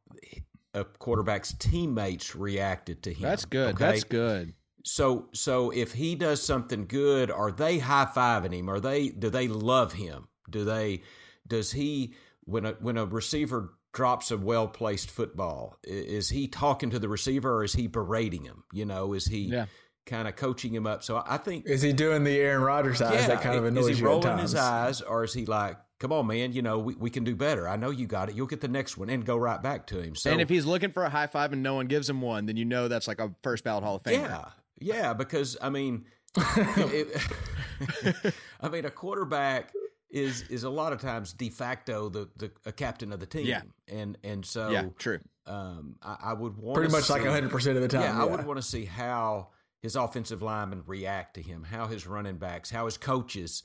a 0.74 0.84
quarterback's 0.86 1.54
teammates 1.54 2.36
reacted 2.36 3.04
to 3.04 3.14
him. 3.14 3.24
That's 3.24 3.46
good. 3.46 3.76
okay? 3.76 3.86
That's 3.86 4.04
good. 4.04 4.54
So 4.84 5.28
so 5.34 5.70
if 5.72 5.94
he 5.94 6.16
does 6.16 6.42
something 6.42 6.86
good, 6.88 7.30
are 7.30 7.52
they 7.52 7.78
high 7.80 8.06
fiving 8.14 8.54
him? 8.54 8.70
Are 8.70 8.80
they 8.80 9.10
do 9.10 9.30
they 9.30 9.48
love 9.48 9.94
him? 9.94 10.28
Do 10.50 10.64
they 10.66 11.04
does 11.48 11.72
he 11.72 12.14
when 12.46 12.66
a 12.66 12.72
when 12.80 12.98
a 12.98 13.06
receiver 13.06 13.74
drops 13.94 14.32
a 14.32 14.38
well 14.38 14.68
placed 14.68 15.12
football, 15.12 15.78
is 15.84 16.30
he 16.30 16.48
talking 16.48 16.90
to 16.92 16.98
the 17.00 17.10
receiver 17.10 17.54
or 17.58 17.64
is 17.64 17.74
he 17.74 17.88
berating 17.88 18.44
him? 18.46 18.64
You 18.72 18.86
know, 18.86 19.14
is 19.14 19.26
he 19.26 19.40
Yeah. 19.42 19.66
kind 20.06 20.28
of 20.28 20.36
coaching 20.36 20.74
him 20.74 20.88
up? 20.88 21.04
So 21.04 21.22
I 21.28 21.38
think 21.38 21.68
is 21.68 21.82
he 21.84 21.92
doing 21.94 22.24
the 22.24 22.40
Aaron 22.40 22.64
Rodgers 22.64 23.02
eyes 23.02 23.28
that 23.28 23.42
kind 23.42 23.58
of 23.58 23.66
annoys 23.66 23.84
you? 23.86 23.92
is 23.92 23.98
he 23.98 24.02
you 24.04 24.08
rolling 24.10 24.28
at 24.30 24.38
times? 24.38 24.42
his 24.54 24.56
eyes 24.56 25.02
or 25.02 25.24
is 25.26 25.34
he 25.34 25.46
like, 25.46 25.78
come 26.02 26.12
on, 26.12 26.26
man, 26.26 26.52
you 26.52 26.64
know, 26.64 26.80
we, 26.80 26.96
we 26.96 27.10
can 27.12 27.24
do 27.24 27.36
better. 27.36 27.70
I 27.70 27.76
know 27.76 27.92
you 27.92 28.08
got 28.08 28.28
it. 28.28 28.36
You'll 28.36 28.48
get 28.48 28.60
the 28.60 28.68
next 28.68 28.98
one 28.98 29.10
and 29.10 29.24
go 29.24 29.38
right 29.38 29.62
back 29.62 29.86
to 29.88 30.02
him. 30.02 30.16
So 30.16 30.32
and 30.32 30.42
if 30.42 30.50
he's 30.50 30.66
looking 30.66 30.92
for 30.92 31.04
a 31.04 31.10
high 31.10 31.28
five 31.28 31.54
and 31.54 31.62
no 31.62 31.76
one 31.76 31.86
gives 31.86 32.10
him 32.10 32.22
one, 32.22 32.48
then 32.48 32.58
you 32.58 32.66
know 32.66 32.88
that's 32.88 33.08
like 33.08 33.20
a 33.20 33.34
first 33.44 33.64
ballot 33.64 33.84
Hall 33.84 33.96
of 33.98 34.04
Famer. 34.04 34.14
Yeah, 34.14 34.46
yeah, 34.80 35.14
because 35.14 35.58
I 35.62 35.70
mean, 35.70 36.06
it, 36.36 37.22
I 38.62 38.70
mean, 38.70 38.86
a 38.86 38.90
quarterback 38.90 39.72
is 40.10 40.42
is 40.50 40.64
a 40.64 40.70
lot 40.70 40.92
of 40.92 41.00
times 41.00 41.34
de 41.34 41.50
facto 41.50 42.10
the 42.10 42.28
the 42.36 42.52
a 42.66 42.72
captain 42.72 43.14
of 43.14 43.20
the 43.20 43.28
team. 43.28 43.46
Yeah. 43.46 43.62
and 43.88 44.18
and 44.24 44.44
so 44.44 44.70
Yeah, 44.72 44.86
true. 44.98 45.20
Um, 45.46 45.96
I, 46.02 46.18
I 46.24 46.34
would 46.34 46.58
want 46.58 46.78
Pretty 46.78 46.92
much 46.92 47.10
like 47.10 47.24
100 47.24 47.52
percent 47.52 47.78
of 47.78 47.84
the 47.84 47.88
time. 47.88 48.02
Yeah, 48.02 48.22
I 48.22 48.26
would 48.26 48.46
want 48.46 48.58
to 48.58 48.66
see 48.66 48.86
how 48.86 49.50
his 49.82 49.96
offensive 49.96 50.42
linemen 50.42 50.84
react 50.88 51.36
to 51.36 51.42
him, 51.42 51.64
how 51.64 51.86
his 51.86 52.08
running 52.08 52.38
backs, 52.38 52.72
how 52.72 52.86
his 52.86 52.98
coaches. 52.98 53.64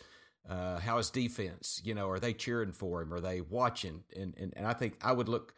Uh, 0.49 0.79
how 0.79 0.97
his 0.99 1.11
defense, 1.11 1.81
you 1.85 1.95
know, 1.95 2.09
are 2.09 2.21
they 2.21 2.33
cheering 2.33 2.73
for 2.73 3.03
him? 3.03 3.13
Are 3.13 3.21
they 3.21 3.41
watching? 3.41 4.05
And, 4.15 4.35
and 4.39 4.53
and 4.57 4.67
I 4.67 4.73
think 4.75 4.97
I 5.03 5.13
would 5.13 5.29
look, 5.29 5.53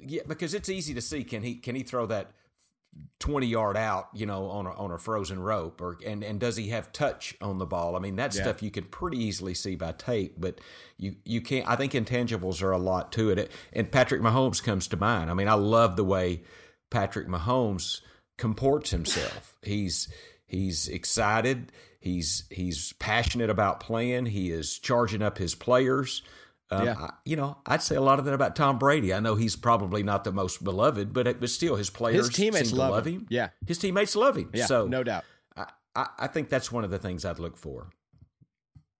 yeah, 0.00 0.22
because 0.28 0.54
it's 0.54 0.68
easy 0.68 0.94
to 0.94 1.00
see. 1.00 1.24
Can 1.24 1.42
he 1.42 1.56
can 1.56 1.74
he 1.74 1.82
throw 1.82 2.06
that 2.06 2.30
20 3.20 3.46
yard 3.46 3.76
out, 3.76 4.08
you 4.14 4.26
know, 4.26 4.46
on 4.48 4.66
a, 4.66 4.72
on 4.72 4.90
a 4.90 4.98
frozen 4.98 5.40
rope 5.40 5.80
or 5.80 5.98
and 6.06 6.22
and 6.24 6.38
does 6.40 6.56
he 6.56 6.68
have 6.68 6.92
touch 6.92 7.34
on 7.40 7.58
the 7.58 7.66
ball? 7.66 7.96
I 7.96 7.98
mean, 7.98 8.16
that 8.16 8.34
Yeah. 8.34 8.42
stuff 8.42 8.62
you 8.62 8.70
can 8.70 8.84
pretty 8.84 9.18
easily 9.18 9.54
see 9.54 9.74
by 9.74 9.92
tape, 9.92 10.34
but 10.38 10.60
you 10.96 11.16
you 11.24 11.40
can't 11.40 11.68
I 11.68 11.76
think 11.76 11.92
intangibles 11.92 12.62
are 12.62 12.70
a 12.72 12.78
lot 12.78 13.10
to 13.12 13.30
it. 13.30 13.50
And 13.72 13.90
Patrick 13.90 14.20
Mahomes 14.22 14.62
comes 14.62 14.86
to 14.88 14.96
mind. 14.96 15.30
I 15.30 15.34
mean, 15.34 15.48
I 15.48 15.54
love 15.54 15.96
the 15.96 16.04
way 16.04 16.42
Patrick 16.90 17.28
Mahomes 17.28 18.00
comports 18.36 18.90
himself. 18.90 19.54
He's 19.62 20.08
he's 20.46 20.88
excited, 20.88 21.70
he's 22.00 22.44
he's 22.50 22.92
passionate 22.94 23.50
about 23.50 23.80
playing, 23.80 24.26
he 24.26 24.50
is 24.50 24.78
charging 24.78 25.22
up 25.22 25.38
his 25.38 25.54
players. 25.54 26.22
Um, 26.70 26.84
Yeah. 26.84 26.94
I, 26.98 27.10
you 27.24 27.36
know, 27.36 27.56
I'd 27.64 27.82
say 27.82 27.96
a 27.96 28.00
lot 28.00 28.18
of 28.18 28.24
that 28.26 28.34
about 28.34 28.54
Tom 28.54 28.78
Brady. 28.78 29.14
I 29.14 29.20
know 29.20 29.34
he's 29.36 29.56
probably 29.56 30.02
not 30.02 30.24
the 30.24 30.32
most 30.32 30.62
beloved, 30.62 31.12
but 31.12 31.40
but 31.40 31.48
still, 31.50 31.76
his 31.76 31.88
players 31.90 32.26
his 32.26 32.36
teammates 32.36 32.72
love 32.72 32.90
love 32.90 33.06
him. 33.06 33.12
him. 33.20 33.26
Yeah. 33.30 33.48
his 33.66 33.78
teammates 33.78 34.14
love 34.14 34.36
him. 34.36 34.50
Yeah, 34.52 34.66
so 34.66 34.86
no 34.86 35.02
doubt. 35.02 35.24
I, 35.56 35.66
I, 35.96 36.06
I 36.18 36.26
think 36.26 36.48
that's 36.50 36.70
one 36.70 36.84
of 36.84 36.90
the 36.90 36.98
things 36.98 37.24
I'd 37.24 37.38
look 37.38 37.56
for. 37.56 37.88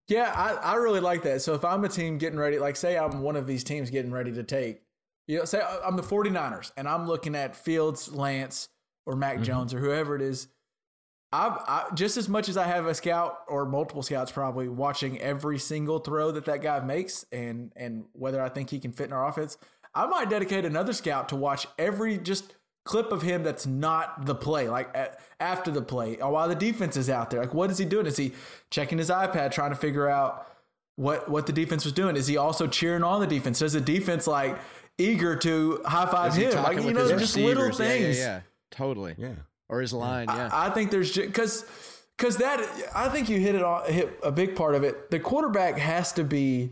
Yeah, 0.09 0.32
I, 0.34 0.72
I 0.72 0.74
really 0.76 1.01
like 1.01 1.22
that. 1.24 1.42
So 1.42 1.53
if 1.53 1.64
I'm 1.66 1.84
a 1.84 1.88
team 1.90 2.16
getting 2.16 2.38
ready, 2.38 2.59
like 2.59 2.76
say 2.76 2.96
I'm 2.96 3.20
one 3.20 3.36
of 3.36 3.46
these 3.46 3.62
teams 3.62 3.90
getting 3.90 4.11
ready 4.11 4.32
to 4.32 4.42
take, 4.42 4.80
you 5.26 5.38
know, 5.38 5.44
say 5.44 5.61
I'm 5.84 5.96
the 5.96 6.03
49ers 6.03 6.72
and 6.78 6.88
I'm 6.88 7.07
looking 7.07 7.34
at 7.34 7.55
Fields, 7.55 8.11
Lance, 8.11 8.70
or 9.05 9.14
Mac 9.16 9.34
Mm-hmm. 9.34 9.42
Jones 9.42 9.74
or 9.74 9.80
whoever 9.80 10.16
it 10.16 10.22
is. 10.22 10.49
I, 11.33 11.87
I 11.91 11.95
just 11.95 12.16
as 12.16 12.29
much 12.29 12.49
as 12.49 12.57
I 12.57 12.66
have 12.66 12.87
a 12.87 12.95
scout 12.95 13.41
or 13.49 13.66
multiple 13.66 14.03
scouts 14.03 14.33
probably 14.33 14.68
watching 14.68 15.20
every 15.20 15.59
single 15.59 15.99
throw 15.99 16.31
that 16.33 16.47
that 16.47 16.62
guy 16.62 16.81
makes 16.81 17.26
and 17.31 17.72
and 17.76 18.05
whether 18.12 18.41
I 18.41 18.49
think 18.49 18.70
he 18.70 18.79
can 18.79 18.93
fit 18.93 19.09
in 19.09 19.12
our 19.12 19.29
offense, 19.29 19.59
I 19.95 20.07
might 20.07 20.31
dedicate 20.31 20.64
another 20.64 20.93
scout 20.93 21.29
to 21.31 21.37
watch 21.37 21.66
every 21.79 22.18
just 22.18 22.55
clip 22.85 23.12
of 23.12 23.20
him 23.20 23.43
that's 23.43 23.66
not 23.66 24.24
the 24.24 24.35
play, 24.35 24.68
like 24.68 24.89
at, 24.95 25.20
after 25.39 25.70
the 25.70 25.83
play, 25.83 26.16
or 26.16 26.33
while 26.33 26.49
the 26.49 26.55
defense 26.55 26.97
is 26.97 27.11
out 27.11 27.31
there. 27.31 27.41
Like, 27.41 27.53
what 27.53 27.70
is 27.70 27.76
he 27.76 27.85
doing? 27.85 28.07
Is 28.07 28.16
he 28.16 28.33
checking 28.70 28.97
his 28.97 29.11
iPad 29.11 29.51
trying 29.53 29.70
to 29.70 29.76
figure 29.76 30.09
out 30.09 30.47
what 30.97 31.29
what 31.29 31.47
the 31.47 31.53
defense 31.53 31.85
was 31.85 31.93
doing? 31.93 32.16
Is 32.16 32.26
he 32.26 32.39
also 32.39 32.66
cheering 32.66 33.05
on 33.05 33.20
the 33.20 33.26
defense? 33.26 33.59
Does 33.59 33.74
the 33.74 33.81
defense 33.83 34.26
like 34.26 34.59
eager 34.97 35.37
to 35.37 35.83
high 35.85 36.07
five 36.07 36.35
him? 36.35 36.55
Like 36.62 36.83
you 36.83 36.95
know, 36.95 37.07
just 37.18 37.37
little 37.37 37.64
receivers? 37.64 37.79
Yeah, 37.79 37.87
yeah, 37.87 37.99
things. 37.99 38.18
Yeah, 38.18 38.41
totally. 38.70 39.14
Yeah. 39.18 39.35
Or 39.68 39.80
his 39.80 39.92
line. 39.92 40.26
Yeah. 40.28 40.48
I 40.52 40.70
think 40.70 40.90
there's 40.90 41.14
because 41.14 41.64
because 42.16 42.38
that 42.38 42.60
I 42.94 43.08
think 43.08 43.28
you 43.28 43.38
hit 43.38 43.54
it 43.54 43.62
on 43.62 43.90
hit 43.90 44.18
a 44.22 44.32
big 44.32 44.56
part 44.56 44.74
of 44.74 44.82
it. 44.82 45.10
The 45.10 45.20
quarterback 45.20 45.78
has 45.78 46.12
to 46.14 46.24
be 46.24 46.70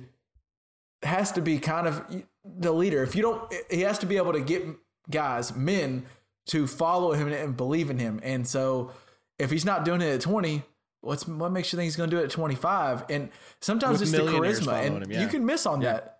has 1.02 1.32
to 1.32 1.42
be 1.42 1.58
kind 1.58 1.86
of 1.86 2.04
the 2.44 2.72
leader. 2.72 3.02
If 3.02 3.14
you 3.14 3.22
don't, 3.22 3.52
he 3.70 3.82
has 3.82 3.98
to 4.00 4.06
be 4.06 4.16
able 4.16 4.32
to 4.32 4.40
get 4.40 4.64
guys, 5.10 5.54
men, 5.54 6.06
to 6.46 6.66
follow 6.66 7.12
him 7.12 7.32
and 7.32 7.56
believe 7.56 7.90
in 7.90 7.98
him. 7.98 8.20
And 8.22 8.46
so, 8.46 8.92
if 9.38 9.50
he's 9.50 9.64
not 9.64 9.84
doing 9.84 10.00
it 10.00 10.14
at 10.14 10.20
twenty, 10.20 10.62
what's 11.00 11.26
what 11.26 11.52
makes 11.52 11.72
you 11.72 11.76
think 11.76 11.84
he's 11.84 11.96
going 11.96 12.10
to 12.10 12.16
do 12.16 12.20
it 12.20 12.24
at 12.24 12.30
twenty 12.30 12.54
five? 12.54 13.04
And 13.10 13.30
sometimes 13.60 14.00
With 14.00 14.08
it's 14.08 14.12
the 14.12 14.24
millionaires 14.24 14.60
charisma, 14.60 14.64
following 14.64 14.86
and 14.86 15.04
him, 15.04 15.12
yeah. 15.12 15.20
you 15.22 15.28
can 15.28 15.44
miss 15.44 15.66
on 15.66 15.80
that. 15.80 16.15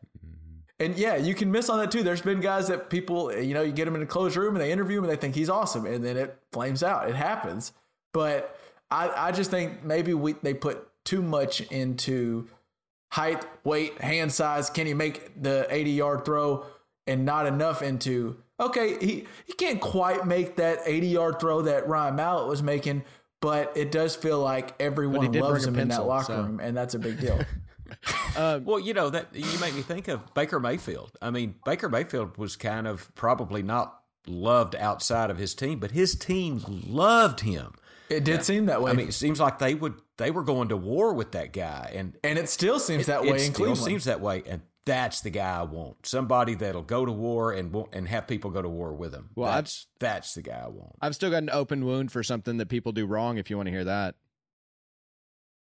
And 0.79 0.97
yeah, 0.97 1.17
you 1.17 1.35
can 1.35 1.51
miss 1.51 1.71
on 1.71 1.79
that 1.79 1.91
too. 1.91 2.03
There's 2.03 2.21
been 2.21 2.41
guys 2.41 2.69
that 2.69 2.91
people, 2.91 3.33
you 3.35 3.55
know, 3.55 3.63
you 3.63 3.73
get 3.73 3.87
them 3.87 3.97
in 3.97 4.03
a 4.03 4.07
closed 4.07 4.37
room 4.37 4.55
and 4.55 4.63
they 4.63 4.71
interview 4.71 4.99
him 4.99 5.05
and 5.05 5.13
they 5.13 5.17
think 5.17 5.35
he's 5.35 5.49
awesome, 5.49 5.87
and 5.87 6.05
then 6.05 6.17
it 6.17 6.39
flames 6.53 6.83
out. 6.83 7.09
It 7.09 7.15
happens. 7.15 7.73
But 8.13 8.59
I, 8.91 9.29
I 9.29 9.33
just 9.33 9.51
think 9.51 9.85
maybe 9.85 10.13
we 10.13 10.35
they 10.35 10.53
put 10.55 10.87
too 11.05 11.23
much 11.23 11.63
into 11.63 12.49
height, 13.11 13.47
weight, 13.65 14.01
hand 14.01 14.33
size. 14.33 14.69
Can 14.69 14.87
he 14.87 14.93
make 14.93 15.43
the 15.43 15.67
80 15.71 15.91
yard 15.91 16.25
throw, 16.25 16.67
and 17.07 17.25
not 17.25 17.47
enough 17.47 17.81
into 17.81 18.37
okay, 18.61 18.99
he 18.99 19.27
he 19.47 19.53
can't 19.55 19.81
quite 19.81 20.27
make 20.27 20.57
that 20.57 20.81
80 20.85 21.07
yard 21.07 21.41
throw 21.41 21.63
that 21.63 21.89
Ryan 21.89 22.17
Mallett 22.17 22.49
was 22.49 22.63
making. 22.63 23.05
But 23.41 23.77
it 23.77 23.93
does 23.93 24.17
feel 24.17 24.41
like 24.41 24.75
everyone 24.81 25.31
loves 25.33 25.67
him 25.67 25.77
a 25.79 25.83
in 25.83 25.89
that 25.89 26.07
locker 26.07 26.27
so. 26.27 26.43
room, 26.43 26.61
and 26.61 26.77
that's 26.77 26.95
a 26.95 26.99
big 26.99 27.21
deal. 27.21 27.39
Well, 28.37 28.79
you 28.79 28.93
know 28.95 29.09
that 29.11 29.29
you 29.35 29.59
make 29.61 29.75
me 29.75 29.83
think 29.83 30.09
of 30.09 30.35
Baker 30.35 30.61
Mayfield. 30.61 31.13
I 31.23 31.31
mean, 31.31 31.55
Baker 31.65 31.89
Mayfield 31.89 32.37
was 32.37 32.55
kind 32.57 32.87
of 32.87 33.15
probably 33.15 33.63
not 33.63 34.01
loved 34.27 34.75
outside 34.77 35.31
of 35.31 35.39
his 35.39 35.55
team, 35.55 35.79
but 35.79 35.91
his 35.93 36.15
team 36.15 36.63
loved 36.87 37.41
him. 37.41 37.73
It 38.11 38.25
did 38.25 38.45
seem 38.45 38.67
that 38.67 38.83
way. 38.83 38.91
I 38.91 38.95
mean, 38.95 39.09
it 39.09 39.15
seems 39.15 39.41
like 39.41 39.59
they 39.59 39.75
would 39.75 39.95
they 40.19 40.31
were 40.31 40.45
going 40.45 40.69
to 40.69 40.77
war 40.77 41.13
with 41.15 41.33
that 41.33 41.53
guy, 41.53 41.93
and 41.95 42.17
and 42.23 42.39
it 42.39 42.49
still 42.49 42.79
seems 42.79 43.07
that 43.07 43.25
it 43.25 43.31
way 43.33 43.39
in 43.39 43.53
still 43.53 43.55
Cleveland. 43.67 43.79
seems 43.79 44.05
that 44.05 44.21
way. 44.21 44.43
And 44.47 44.63
that's 44.85 45.23
the 45.23 45.31
guy 45.31 45.59
I 45.59 45.63
want. 45.65 46.07
Somebody 46.07 46.55
that'll 46.55 46.83
go 46.83 47.05
to 47.05 47.11
war 47.11 47.53
and 47.53 47.75
and 47.93 48.07
have 48.07 48.29
people 48.29 48.51
go 48.51 48.63
to 48.63 48.69
war 48.69 48.93
with 48.93 49.13
him. 49.15 49.31
Well, 49.35 49.49
I've- 49.49 49.57
that's 49.57 49.87
that's 49.99 50.35
the 50.35 50.43
guy 50.43 50.63
I 50.65 50.69
want. 50.69 50.95
I've 51.01 51.15
still 51.15 51.31
got 51.31 51.39
an 51.43 51.51
open 51.51 51.85
wound 51.85 52.13
for 52.13 52.23
something 52.23 52.59
that 52.59 52.69
people 52.69 52.93
do 52.93 53.07
wrong. 53.07 53.39
If 53.39 53.51
you 53.51 53.57
want 53.57 53.67
to 53.67 53.73
hear 53.73 53.85
that, 53.85 54.15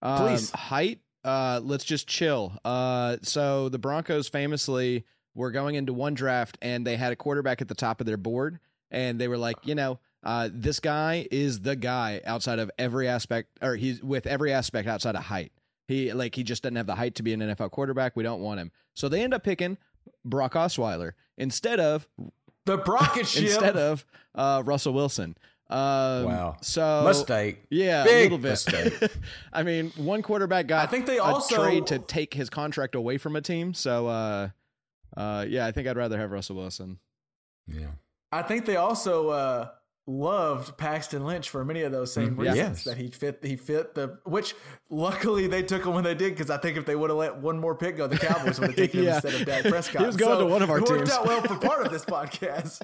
um, 0.03 0.18
Please. 0.18 0.51
height. 0.51 1.01
Uh, 1.25 1.61
let's 1.62 1.85
just 1.85 2.07
chill. 2.07 2.53
Uh, 2.64 3.16
so 3.23 3.68
the 3.68 3.79
Broncos 3.79 4.29
famously 4.29 5.05
were 5.35 5.51
going 5.51 5.77
into 5.77 5.93
one 5.93 6.14
draft 6.14 6.59
and 6.61 6.87
they 6.87 6.97
had 6.97 7.12
a 7.12 7.16
quarterback 7.16 7.62
at 7.62 7.68
the 7.68 7.75
top 7.75 8.01
of 8.01 8.07
their 8.07 8.16
board, 8.16 8.59
and 8.91 9.20
they 9.20 9.29
were 9.29 9.39
like, 9.39 9.57
you 9.64 9.75
know, 9.75 9.99
uh, 10.25 10.49
this 10.53 10.79
guy 10.81 11.27
is 11.31 11.61
the 11.61 11.75
guy 11.75 12.20
outside 12.25 12.59
of 12.59 12.70
every 12.79 13.09
aspect, 13.09 13.49
or 13.61 13.77
he's 13.77 14.03
with 14.03 14.27
every 14.27 14.53
aspect 14.53 14.87
outside 14.89 15.16
of 15.16 15.25
height. 15.25 15.53
He 15.89 16.12
like 16.12 16.35
he 16.35 16.45
just 16.45 16.62
doesn't 16.62 16.77
have 16.77 16.87
the 16.87 16.95
height 16.95 17.16
to 17.16 17.23
be 17.23 17.33
an 17.33 17.41
NFL 17.41 17.70
quarterback. 17.73 18.14
We 18.16 18.23
don't 18.23 18.41
want 18.41 18.61
him. 18.61 18.70
So 18.95 19.09
they 19.09 19.23
end 19.23 19.35
up 19.35 19.43
picking 19.43 19.79
Brock 20.25 20.53
Osweiler 20.53 21.12
instead 21.37 21.81
of 21.81 22.07
the 22.66 22.79
Brocket 22.79 23.27
ship. 23.27 23.45
instead 23.47 23.77
of 23.77 24.05
uh, 24.35 24.62
Russell 24.64 24.93
Wilson. 24.93 25.37
Um, 25.70 26.24
Wow. 26.26 26.56
So 26.60 27.04
Mistake. 27.06 27.62
Yeah, 27.70 28.04
Big 28.04 28.14
a 28.14 28.22
little 28.34 28.38
bit. 28.38 28.50
mistake. 28.50 29.10
I 29.52 29.62
mean, 29.62 29.90
one 29.96 30.22
quarterback 30.22 30.66
got 30.66 30.86
I 30.86 30.90
think 30.90 31.06
they 31.06 31.18
a 31.18 31.22
also- 31.22 31.62
trade 31.64 31.86
to 31.88 31.98
take 31.98 32.34
his 32.34 32.50
contract 32.50 32.94
away 32.94 33.18
from 33.18 33.36
a 33.36 33.40
team. 33.40 33.72
So, 33.74 34.06
uh, 34.08 34.48
uh, 35.16 35.46
yeah, 35.48 35.66
I 35.66 35.72
think 35.72 35.88
I'd 35.88 35.96
rather 35.96 36.18
have 36.18 36.30
Russell 36.30 36.56
Wilson. 36.56 36.98
Yeah. 37.66 37.88
I 38.30 38.42
think 38.42 38.64
they 38.66 38.76
also 38.76 39.28
uh, 39.30 39.68
loved 40.06 40.76
Paxton 40.78 41.24
Lynch 41.24 41.48
for 41.50 41.64
many 41.64 41.82
of 41.82 41.92
those 41.92 42.12
same 42.12 42.34
Mhm. 42.34 42.38
reasons 42.40 42.56
Yes. 42.56 42.84
that 42.84 42.96
he 42.96 43.08
fit. 43.08 43.38
He 43.42 43.56
fit 43.56 43.94
the 43.94 44.18
which 44.24 44.54
luckily 44.90 45.46
they 45.46 45.62
took 45.62 45.84
him 45.86 45.94
when 45.94 46.02
they 46.04 46.14
did 46.14 46.30
because 46.34 46.50
I 46.50 46.56
think 46.58 46.76
if 46.76 46.84
they 46.86 46.96
would 46.96 47.08
have 47.10 47.18
let 47.18 47.36
one 47.38 47.58
more 47.58 47.74
pick 47.74 47.96
go, 47.98 48.06
the 48.08 48.18
Cowboys 48.18 48.58
would 48.58 48.70
have 48.70 48.76
taken 48.76 49.00
him 49.04 49.08
instead 49.14 49.34
of 49.34 49.44
Dak 49.46 49.62
Prescott. 49.64 50.00
He 50.02 50.06
was 50.06 50.16
going 50.16 50.38
to 50.38 50.46
one 50.46 50.62
of 50.62 50.70
our 50.70 50.78
it 50.78 50.88
worked 50.88 51.06
teams. 51.06 51.10
out 51.12 51.26
well 51.26 51.40
for 51.42 51.56
part 51.56 51.84
of 51.86 51.92
this 51.92 52.04
podcast. 52.04 52.80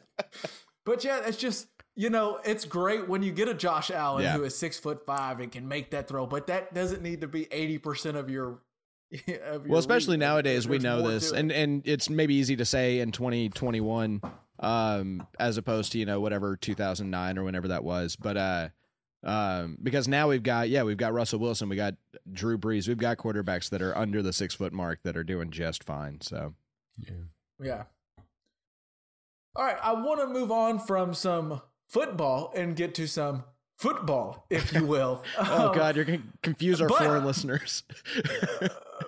But 0.85 1.03
yeah, 1.05 1.21
it's 1.27 1.37
just 1.39 1.67
you 1.99 2.09
know 2.11 2.39
it's 2.45 2.65
great 2.65 3.09
when 3.09 3.23
you 3.23 3.33
get 3.33 3.49
a 3.49 3.55
Josh 3.55 3.91
Allen 3.91 4.23
Yeah. 4.23 4.37
who 4.37 4.45
is 4.45 4.57
six 4.57 4.79
foot 4.79 5.05
five 5.05 5.41
and 5.41 5.51
can 5.53 5.67
make 5.69 5.91
that 5.91 6.07
throw, 6.09 6.27
but 6.27 6.47
that 6.47 6.73
doesn't 6.73 7.03
need 7.03 7.21
to 7.23 7.29
be 7.29 7.47
eighty 7.53 7.77
percent 7.77 8.17
of 8.17 8.31
your. 8.31 8.61
Of 9.13 9.65
your 9.65 9.71
Well, 9.71 9.79
especially 9.79 10.13
league. 10.13 10.21
nowadays, 10.21 10.69
we 10.69 10.79
know 10.79 11.01
this, 11.09 11.33
it. 11.33 11.39
and 11.39 11.51
and 11.51 11.83
it's 11.89 12.09
maybe 12.11 12.35
easy 12.35 12.57
to 12.57 12.65
say 12.67 13.01
in 13.01 13.11
2021, 13.11 14.21
um, 14.61 15.27
as 15.41 15.57
opposed 15.57 15.93
to 15.93 15.99
you 15.99 16.05
know 16.05 16.21
whatever 16.21 16.57
2009 16.57 17.39
or 17.39 17.43
whenever 17.45 17.69
that 17.69 17.85
was, 17.85 18.17
but 18.17 18.37
uh, 18.37 18.69
um, 19.25 19.79
because 19.83 20.07
now 20.09 20.29
we've 20.29 20.43
got 20.43 20.69
yeah 20.69 20.83
we've 20.83 20.99
got 20.99 21.15
Russell 21.15 21.39
Wilson, 21.41 21.71
we 21.71 21.77
got 21.77 21.95
Drew 22.31 22.59
Brees, 22.59 22.87
we've 22.87 22.99
got 22.99 23.17
quarterbacks 23.17 23.71
that 23.71 23.81
are 23.81 23.97
under 23.97 24.21
the 24.23 24.33
six 24.35 24.55
foot 24.55 24.75
mark 24.75 25.01
that 25.05 25.17
are 25.17 25.25
doing 25.25 25.51
just 25.51 25.83
fine. 25.85 26.21
So 26.21 26.53
yeah, 26.99 27.15
Yeah. 27.63 27.83
All 29.57 29.65
right, 29.65 29.79
I 29.83 29.95
want 29.95 30.21
to 30.21 30.27
move 30.27 30.53
on 30.53 30.79
from 30.79 31.15
some 31.15 31.63
football 31.89 32.53
and 32.55 32.77
get 32.77 32.95
to 32.97 33.07
some 33.07 33.45
football, 33.77 34.47
if 34.51 34.73
you 34.73 34.85
will. 34.85 35.23
oh 35.39 35.69
Um, 35.69 35.75
god, 35.77 35.97
you're 35.97 36.05
gonna 36.05 36.23
confuse 36.43 36.81
our 36.81 36.89
but- 36.89 36.99
foreign 36.99 37.25
listeners. 37.25 37.83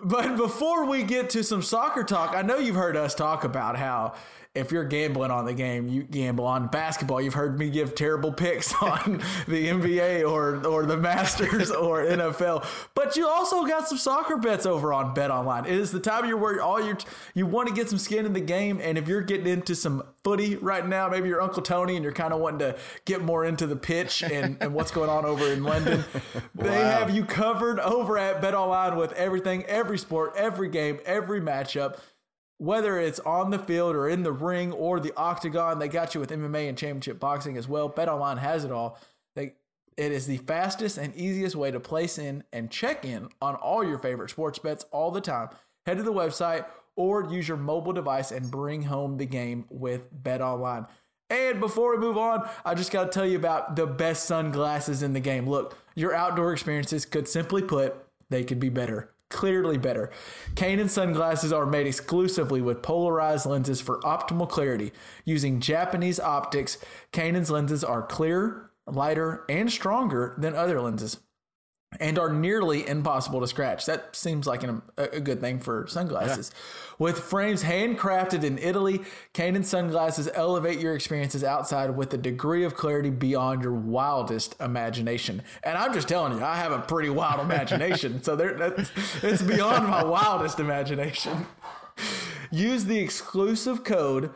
But 0.03 0.37
before 0.37 0.87
we 0.87 1.03
get 1.03 1.29
to 1.31 1.45
some 1.45 1.61
soccer 1.63 2.05
talk, 2.05 2.35
I 2.35 2.41
know 2.43 2.57
you've 2.59 2.77
heard 2.77 2.97
us 2.97 3.15
talk 3.15 3.45
about 3.45 3.77
how 3.77 4.15
if 4.53 4.73
you're 4.73 4.85
gambling 4.85 5.31
on 5.31 5.45
the 5.45 5.55
game, 5.55 5.89
you 5.89 6.03
gamble 6.03 6.45
on 6.45 6.67
basketball. 6.67 7.21
You've 7.21 7.35
heard 7.35 7.57
me 7.57 7.71
give 7.71 7.95
terrible 7.95 8.33
picks 8.33 8.75
on 8.83 9.23
the 9.47 9.69
NBA 9.69 10.29
or 10.29 10.67
or 10.67 10.87
the 10.87 10.97
Masters 10.97 11.71
or 11.71 12.05
NFL. 12.05 12.67
But 12.95 13.17
you 13.17 13.29
also 13.29 13.65
got 13.65 13.89
some 13.89 13.99
soccer 13.99 14.37
bets 14.37 14.67
over 14.67 14.93
on 14.93 15.15
Bet 15.15 15.31
Online. 15.31 15.67
It 15.67 15.73
is 15.73 15.93
the 15.93 16.01
time 16.01 16.25
of 16.25 16.27
year 16.27 16.37
where 16.37 16.61
all 16.61 16.85
your 16.85 16.99
you 17.35 17.47
want 17.47 17.69
to 17.69 17.75
get 17.75 17.89
some 17.89 17.99
skin 17.99 18.27
in 18.27 18.33
the 18.33 18.41
game, 18.41 18.81
and 18.83 18.99
if 18.99 19.07
you're 19.07 19.23
getting 19.23 19.47
into 19.47 19.77
some 19.77 20.03
footy 20.25 20.57
right 20.57 20.87
now, 20.87 21.09
maybe 21.09 21.29
you're 21.29 21.41
Uncle 21.41 21.63
Tony 21.63 21.95
and 21.95 22.03
you're 22.03 22.13
kind 22.13 22.33
of 22.33 22.41
wanting 22.41 22.59
to 22.61 22.77
get 23.05 23.23
more 23.23 23.45
into 23.45 23.67
the 23.67 23.77
pitch 23.77 24.23
and, 24.23 24.57
and 24.61 24.75
what's 24.75 24.91
going 24.91 25.09
on 25.09 25.25
over 25.25 25.47
in 25.47 25.63
London. 25.63 26.05
They 26.55 26.75
have 26.75 27.15
you 27.15 27.25
covered 27.25 27.81
over 27.81 28.19
at 28.19 28.43
Bet 28.43 28.55
Online 28.55 28.97
with 28.97 29.13
everything, 29.13 29.65
every 29.65 29.99
sport, 29.99 30.35
every 30.37 30.69
game, 30.69 30.99
every 31.07 31.41
matchup 31.41 31.99
whether 32.61 32.99
it's 32.99 33.19
on 33.21 33.51
the 33.51 33.59
field 33.59 33.97
or 33.97 34.07
in 34.07 34.23
the 34.23 34.31
ring 34.31 34.71
or 34.73 35.01
the 35.01 35.15
octagon, 35.17 35.79
they 35.79 35.89
got 35.89 36.15
you 36.15 36.21
with 36.21 36.29
MMA 36.29 36.69
and 36.69 36.77
championship 36.77 37.19
boxing 37.19 37.57
as 37.57 37.67
well. 37.67 37.89
BetOnline 37.89 38.37
has 38.37 38.65
it 38.65 38.71
all. 38.71 38.99
They, 39.35 39.55
it 39.97 40.13
is 40.13 40.27
the 40.27 40.37
fastest 40.37 40.99
and 40.99 41.17
easiest 41.17 41.57
way 41.57 41.71
to 41.71 41.81
place 41.81 42.19
in 42.19 42.45
and 42.53 42.71
check 42.71 43.07
in 43.07 43.31
on 43.41 43.55
all 43.55 43.83
your 43.83 43.99
favorite 43.99 44.29
sports 44.29 44.59
bets 44.59 44.85
all 44.93 45.11
the 45.11 45.23
time. 45.23 45.49
Head 45.87 45.97
to 45.97 46.03
the 46.03 46.13
website 46.13 46.67
or 46.97 47.25
use 47.33 47.49
your 47.49 47.57
mobile 47.57 47.95
device 47.95 48.31
and 48.31 48.51
bring 48.51 48.83
home 48.83 49.17
the 49.17 49.25
game 49.25 49.65
with 49.71 50.13
BetOnline. 50.23 50.87
And 51.31 51.61
before 51.61 51.93
we 51.93 51.97
move 51.97 52.19
on, 52.19 52.47
I 52.63 52.75
just 52.75 52.93
got 52.93 53.05
to 53.05 53.11
tell 53.11 53.27
you 53.27 53.39
about 53.39 53.75
the 53.75 53.87
best 53.87 54.25
sunglasses 54.27 55.03
in 55.03 55.15
the 55.15 55.21
game. 55.21 55.49
Look, 55.49 55.79
your 55.95 56.15
outdoor 56.15 56.53
experiences 56.53 57.07
could 57.07 57.27
simply 57.27 57.63
put, 57.63 57.97
they 58.29 58.45
could 58.45 58.61
be 58.61 58.69
better 58.69 59.15
clearly 59.31 59.79
better. 59.79 60.11
Kaenon 60.55 60.91
sunglasses 60.91 61.53
are 61.53 61.65
made 61.65 61.87
exclusively 61.87 62.61
with 62.61 62.83
polarized 62.83 63.47
lenses 63.47 63.81
for 63.81 64.01
optimal 64.01 64.49
clarity. 64.49 64.93
Using 65.25 65.61
Japanese 65.61 66.21
optics, 66.21 66.77
Kaenon's 67.13 67.51
lenses 67.51 67.83
are 67.83 68.03
clearer, 68.03 68.71
lighter, 68.87 69.45
and 69.49 69.73
stronger 69.73 70.35
than 70.37 70.55
other 70.55 70.81
lenses 70.81 71.19
and 71.99 72.19
are 72.19 72.33
nearly 72.33 72.87
impossible 72.87 73.41
to 73.41 73.49
scratch. 73.49 73.87
That 73.87 74.15
seems 74.15 74.47
like 74.47 74.63
an, 74.63 74.81
a, 74.97 75.19
good 75.19 75.41
thing 75.41 75.59
for 75.59 75.87
sunglasses. 75.89 76.53
With 77.01 77.19
frames 77.19 77.65
handcrafted 77.65 78.45
in 78.45 78.59
Italy, 78.59 79.01
Kaenon 79.35 79.65
sunglasses 79.65 80.29
elevate 80.35 80.79
your 80.79 80.95
experiences 80.95 81.43
outside 81.43 81.97
with 81.97 82.15
a 82.15 82.19
degree 82.19 82.63
of 82.63 82.77
clarity 82.77 83.11
beyond 83.11 83.63
your 83.63 83.73
wildest 83.73 84.55
imagination. 84.61 85.43
And 85.65 85.77
I'm 85.77 85.93
just 85.93 86.07
telling 86.07 86.39
you, 86.39 86.45
I 86.45 86.57
have 86.57 86.71
a 86.71 86.79
pretty 86.79 87.11
wild 87.11 87.41
imagination, 87.45 88.23
so 88.23 88.37
that's, 88.37 88.91
it's 89.23 89.43
beyond 89.43 89.89
my 89.89 90.05
wildest 90.05 90.61
imagination. 90.61 91.45
Use 92.53 92.85
the 92.85 92.99
exclusive 92.99 93.83
code 93.83 94.31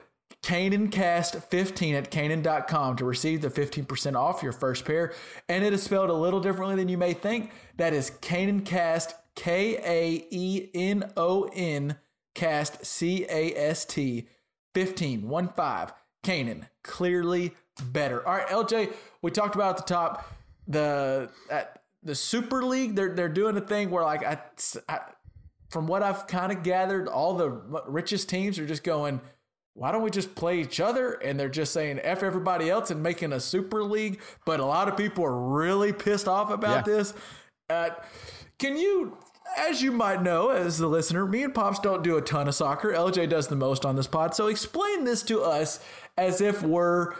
KaenonCast15 0.44 1.94
at 1.94 2.10
Kaenon.com 2.10 2.96
to 2.96 3.04
receive 3.06 3.40
the 3.40 3.48
15% 3.48 4.14
off 4.14 4.42
your 4.42 4.52
first 4.52 4.84
pair. 4.84 5.14
And 5.48 5.64
it 5.64 5.72
is 5.72 5.82
spelled 5.82 6.10
a 6.10 6.14
little 6.14 6.40
differently 6.40 6.76
than 6.76 6.90
you 6.90 6.98
may 6.98 7.14
think. 7.14 7.50
That 7.78 7.94
is 7.94 8.10
KaenonCast, 8.20 9.14
K 9.34 9.78
A 9.78 10.26
E 10.30 10.68
N 10.74 11.10
O 11.16 11.48
N, 11.54 11.96
cast 12.34 12.84
C 12.84 13.24
A 13.24 13.54
S 13.56 13.86
T 13.86 14.28
15, 14.74 15.26
1 15.28 15.48
5. 15.48 15.92
Kaenon, 16.22 16.68
clearly 16.82 17.52
better. 17.82 18.26
All 18.26 18.34
right, 18.34 18.46
LJ, 18.48 18.92
we 19.22 19.30
talked 19.30 19.54
about 19.54 19.78
at 19.78 19.86
the 19.86 19.94
top 19.94 20.30
the 20.68 21.30
at 21.50 21.82
the 22.02 22.14
Super 22.14 22.62
League. 22.62 22.96
They're 22.96 23.14
they're 23.14 23.28
doing 23.30 23.56
a 23.56 23.62
thing 23.62 23.90
where 23.90 24.04
like 24.04 24.24
I, 24.24 24.38
I 24.90 25.00
from 25.70 25.86
what 25.86 26.02
I've 26.02 26.26
kind 26.26 26.52
of 26.52 26.62
gathered, 26.62 27.08
all 27.08 27.34
the 27.34 27.50
richest 27.86 28.28
teams 28.28 28.58
are 28.58 28.66
just 28.66 28.84
going, 28.84 29.20
why 29.74 29.92
don't 29.92 30.02
we 30.02 30.10
just 30.10 30.34
play 30.34 30.60
each 30.60 30.80
other? 30.80 31.12
And 31.14 31.38
they're 31.38 31.48
just 31.48 31.72
saying 31.72 32.00
F 32.02 32.22
everybody 32.22 32.70
else 32.70 32.90
and 32.90 33.02
making 33.02 33.32
a 33.32 33.40
super 33.40 33.82
league. 33.82 34.20
But 34.46 34.60
a 34.60 34.64
lot 34.64 34.88
of 34.88 34.96
people 34.96 35.24
are 35.24 35.36
really 35.36 35.92
pissed 35.92 36.28
off 36.28 36.50
about 36.50 36.86
Yeah. 36.86 36.94
this. 36.94 37.14
Uh, 37.68 37.90
can 38.58 38.76
you, 38.76 39.16
as 39.58 39.82
you 39.82 39.90
might 39.92 40.22
know, 40.22 40.50
as 40.50 40.78
the 40.78 40.86
listener, 40.86 41.26
me 41.26 41.42
and 41.42 41.54
Pops 41.54 41.78
don't 41.80 42.02
do 42.04 42.16
a 42.16 42.22
ton 42.22 42.46
of 42.48 42.54
soccer. 42.54 42.92
LJ 42.92 43.28
does 43.28 43.48
the 43.48 43.56
most 43.56 43.84
on 43.84 43.96
this 43.96 44.06
pod. 44.06 44.34
So 44.34 44.46
explain 44.46 45.04
this 45.04 45.22
to 45.24 45.42
us 45.42 45.80
as 46.16 46.40
if 46.40 46.62
we're 46.62 47.14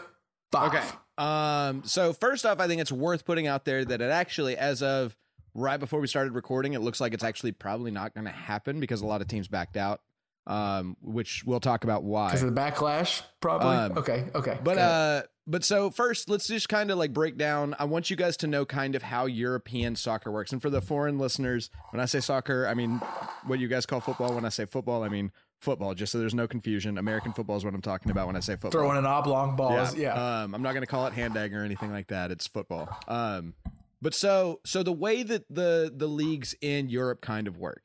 five. 0.51 0.73
Okay. 0.73 0.85
Um, 1.17 1.83
so 1.85 2.13
first 2.13 2.45
off, 2.45 2.59
I 2.59 2.67
think 2.67 2.81
it's 2.81 2.91
worth 2.91 3.25
putting 3.25 3.47
out 3.47 3.65
there 3.65 3.83
that 3.85 4.01
it 4.01 4.11
actually, 4.11 4.57
as 4.57 4.81
of 4.81 5.15
right 5.53 5.77
before 5.79 5.99
we 5.99 6.07
started 6.07 6.33
recording, 6.33 6.73
it 6.73 6.79
looks 6.81 6.99
like 7.01 7.13
it's 7.13 7.23
actually 7.23 7.51
probably 7.53 7.91
not 7.91 8.13
going 8.13 8.25
to 8.25 8.31
happen 8.31 8.79
because 8.79 9.01
a 9.01 9.05
lot 9.05 9.21
of 9.21 9.27
teams 9.27 9.47
backed 9.47 9.77
out. 9.77 10.01
Um, 10.47 10.95
which 11.01 11.43
we'll 11.43 11.59
talk 11.59 11.83
about 11.85 12.03
why. 12.03 12.27
Because 12.27 12.43
of 12.43 12.53
the 12.53 12.61
backlash, 12.61 13.23
probably. 13.39 13.75
Um, 13.75 13.97
okay. 13.97 14.25
Okay. 14.35 14.59
But 14.63 14.77
uh, 14.77 15.23
but 15.47 15.63
so 15.63 15.89
first, 15.89 16.29
let's 16.29 16.47
just 16.47 16.69
kind 16.69 16.91
of 16.91 16.97
like 16.97 17.13
break 17.13 17.37
down. 17.37 17.75
I 17.79 17.85
want 17.85 18.09
you 18.09 18.15
guys 18.15 18.37
to 18.37 18.47
know 18.47 18.65
kind 18.65 18.95
of 18.95 19.01
how 19.01 19.25
European 19.25 19.95
soccer 19.95 20.31
works, 20.31 20.51
and 20.51 20.61
for 20.61 20.69
the 20.69 20.81
foreign 20.81 21.17
listeners, 21.17 21.69
when 21.91 21.99
I 21.99 22.05
say 22.05 22.19
soccer, 22.19 22.67
I 22.67 22.73
mean 22.73 23.01
what 23.45 23.59
you 23.59 23.67
guys 23.67 23.85
call 23.85 24.01
football. 24.01 24.33
When 24.35 24.45
I 24.45 24.49
say 24.49 24.65
football, 24.65 25.03
I 25.03 25.09
mean 25.09 25.31
football. 25.59 25.93
Just 25.93 26.11
so 26.11 26.19
there's 26.19 26.33
no 26.33 26.47
confusion, 26.47 26.97
American 26.97 27.33
football 27.33 27.57
is 27.57 27.65
what 27.65 27.73
I'm 27.73 27.81
talking 27.81 28.11
about 28.11 28.27
when 28.27 28.35
I 28.35 28.39
say 28.39 28.53
football. 28.53 28.71
throwing 28.71 28.97
an 28.97 29.05
oblong 29.05 29.55
ball. 29.55 29.87
Yeah. 29.95 30.13
Um, 30.13 30.53
I'm 30.53 30.61
not 30.61 30.73
going 30.73 30.83
to 30.83 30.87
call 30.87 31.07
it 31.07 31.13
hand 31.13 31.33
dagger 31.33 31.61
or 31.61 31.65
anything 31.65 31.91
like 31.91 32.07
that. 32.07 32.31
It's 32.31 32.47
football. 32.47 32.89
Um, 33.07 33.55
but 34.01 34.13
so 34.13 34.61
so 34.65 34.83
the 34.83 34.93
way 34.93 35.23
that 35.23 35.45
the 35.49 35.91
the 35.95 36.07
leagues 36.07 36.55
in 36.61 36.89
Europe 36.89 37.21
kind 37.21 37.47
of 37.47 37.57
work 37.57 37.81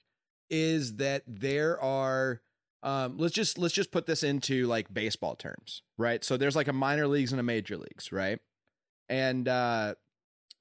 is 0.51 0.97
that 0.97 1.23
there 1.27 1.81
are 1.81 2.41
um, 2.83 3.19
let's 3.19 3.35
just 3.35 3.59
let's 3.59 3.75
just 3.75 3.91
put 3.91 4.07
this 4.07 4.23
into 4.23 4.67
like 4.67 4.93
baseball 4.93 5.35
terms, 5.37 5.83
right? 5.99 6.25
So 6.25 6.37
there's 6.37 6.57
like 6.57 6.69
a 6.69 6.73
minor 6.73 7.07
leagues 7.07 7.33
and 7.33 7.41
a 7.41 7.43
major 7.45 7.77
leagues, 7.77 8.11
right? 8.13 8.39
And 9.09 9.47
uh, 9.49 9.95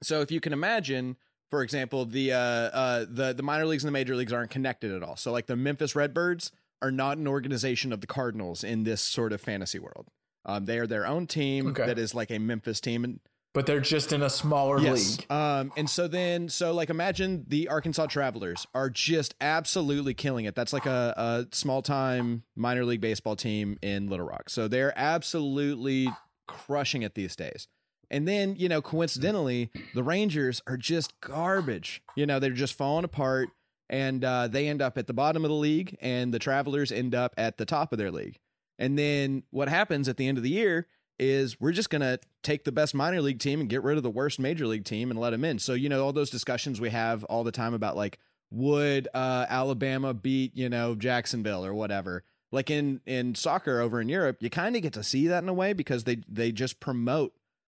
so 0.04 0.22
if 0.22 0.32
you 0.32 0.40
can 0.42 0.54
imagine, 0.54 1.16
for 1.50 1.64
example, 1.64 2.06
the 2.06 2.34
uh, 2.34 2.38
uh, 2.38 3.06
the 3.10 3.34
the 3.34 3.44
minor 3.44 3.66
leagues 3.66 3.84
and 3.84 3.88
the 3.88 3.94
major 3.94 4.16
leagues 4.16 4.34
aren't 4.34 4.52
connected 4.52 4.92
at 4.92 5.04
all. 5.04 5.16
So 5.16 5.32
like 5.32 5.46
the 5.48 5.56
Memphis 5.56 5.96
Redbirds 5.96 6.52
are 6.82 6.92
not 6.92 7.18
an 7.18 7.28
organization 7.28 7.92
of 7.94 8.02
the 8.02 8.08
Cardinals 8.08 8.64
in 8.64 8.84
this 8.84 9.02
sort 9.02 9.34
of 9.34 9.42
fantasy 9.42 9.80
world. 9.80 10.08
Um, 10.46 10.66
they 10.66 10.80
are 10.80 10.88
their 10.88 11.06
own 11.06 11.28
team 11.28 11.68
Okay. 11.68 11.86
that 11.86 12.00
is 12.00 12.16
like 12.16 12.32
a 12.32 12.40
Memphis 12.40 12.80
team, 12.80 13.04
and 13.04 13.20
but 13.54 13.66
they're 13.66 13.80
just 13.80 14.14
in 14.14 14.22
a 14.22 14.30
smaller 14.30 14.80
league. 14.80 15.32
um, 15.32 15.72
and 15.76 15.90
so 15.90 16.08
then, 16.08 16.50
so 16.50 16.74
like 16.74 16.90
imagine 16.90 17.46
the 17.48 17.68
Arkansas 17.70 18.08
Travelers 18.08 18.68
are 18.74 18.90
just 18.90 19.36
absolutely 19.42 20.14
killing 20.14 20.46
it. 20.46 20.56
That's 20.56 20.74
like 20.74 20.86
a, 20.86 21.14
a 21.18 21.56
small 21.56 21.82
time 21.82 22.44
minor 22.56 22.86
league 22.86 23.02
baseball 23.02 23.36
team 23.36 23.78
in 23.82 24.08
Little 24.08 24.26
Rock. 24.26 24.50
So 24.50 24.68
they're 24.68 24.94
absolutely 24.98 26.10
crushing 26.48 27.02
it 27.02 27.16
these 27.16 27.36
days. 27.36 27.68
And 28.12 28.28
then, 28.28 28.56
you 28.56 28.70
know, 28.70 28.82
coincidentally, 28.82 29.70
the 29.94 30.04
Rangers 30.04 30.62
are 30.66 30.78
just 30.78 31.20
garbage. 31.22 32.02
You 32.16 32.26
know, 32.26 32.40
they're 32.40 32.52
just 32.52 32.74
falling 32.74 33.06
apart 33.06 33.50
and 33.90 34.24
uh, 34.24 34.48
they 34.48 34.68
end 34.68 34.82
up 34.82 34.98
at 34.98 35.08
the 35.08 35.14
bottom 35.14 35.44
of 35.46 35.50
the 35.50 35.56
league 35.56 35.98
and 36.02 36.34
the 36.34 36.40
Travelers 36.40 36.92
end 36.92 37.14
up 37.14 37.34
at 37.38 37.58
the 37.58 37.66
top 37.66 37.92
of 37.92 37.98
their 37.98 38.12
league. 38.12 38.40
And 38.78 38.98
then 38.98 39.44
what 39.52 39.70
happens 39.70 40.08
at 40.08 40.18
the 40.18 40.28
end 40.28 40.38
of 40.38 40.44
the 40.44 40.50
year 40.50 40.88
is 41.20 41.60
we're 41.60 41.72
just 41.72 41.90
going 41.90 42.02
to 42.02 42.20
take 42.44 42.64
the 42.64 42.72
best 42.72 42.96
minor 42.96 43.22
league 43.22 43.40
team 43.40 43.60
and 43.60 43.70
get 43.70 43.84
rid 43.84 43.98
of 43.98 44.04
the 44.04 44.10
worst 44.10 44.40
major 44.40 44.66
league 44.66 44.86
team 44.86 45.12
and 45.12 45.20
let 45.20 45.32
them 45.32 45.44
in. 45.44 45.60
So, 45.60 45.74
you 45.74 45.90
know, 45.90 46.04
all 46.04 46.14
those 46.14 46.30
discussions 46.30 46.80
we 46.80 46.90
have 46.90 47.24
all 47.26 47.44
the 47.44 47.52
time 47.52 47.74
about 47.74 47.96
like, 47.96 48.20
would 48.52 49.08
uh, 49.14 49.46
Alabama 49.50 50.14
beat, 50.14 50.56
you 50.56 50.70
know, 50.70 50.96
Jacksonville 50.96 51.66
or 51.66 51.74
whatever? 51.74 52.24
Like 52.52 52.72
in 52.72 53.02
in 53.06 53.36
soccer 53.36 53.80
over 53.80 54.02
in 54.02 54.10
Europe, 54.10 54.38
you 54.40 54.50
kind 54.50 54.76
of 54.76 54.82
get 54.82 54.94
to 54.94 55.04
see 55.04 55.28
that 55.28 55.44
in 55.44 55.50
a 55.50 55.54
way 55.54 55.74
because 55.74 56.06
they 56.06 56.18
they 56.28 56.52
just 56.52 56.80
promote 56.80 57.34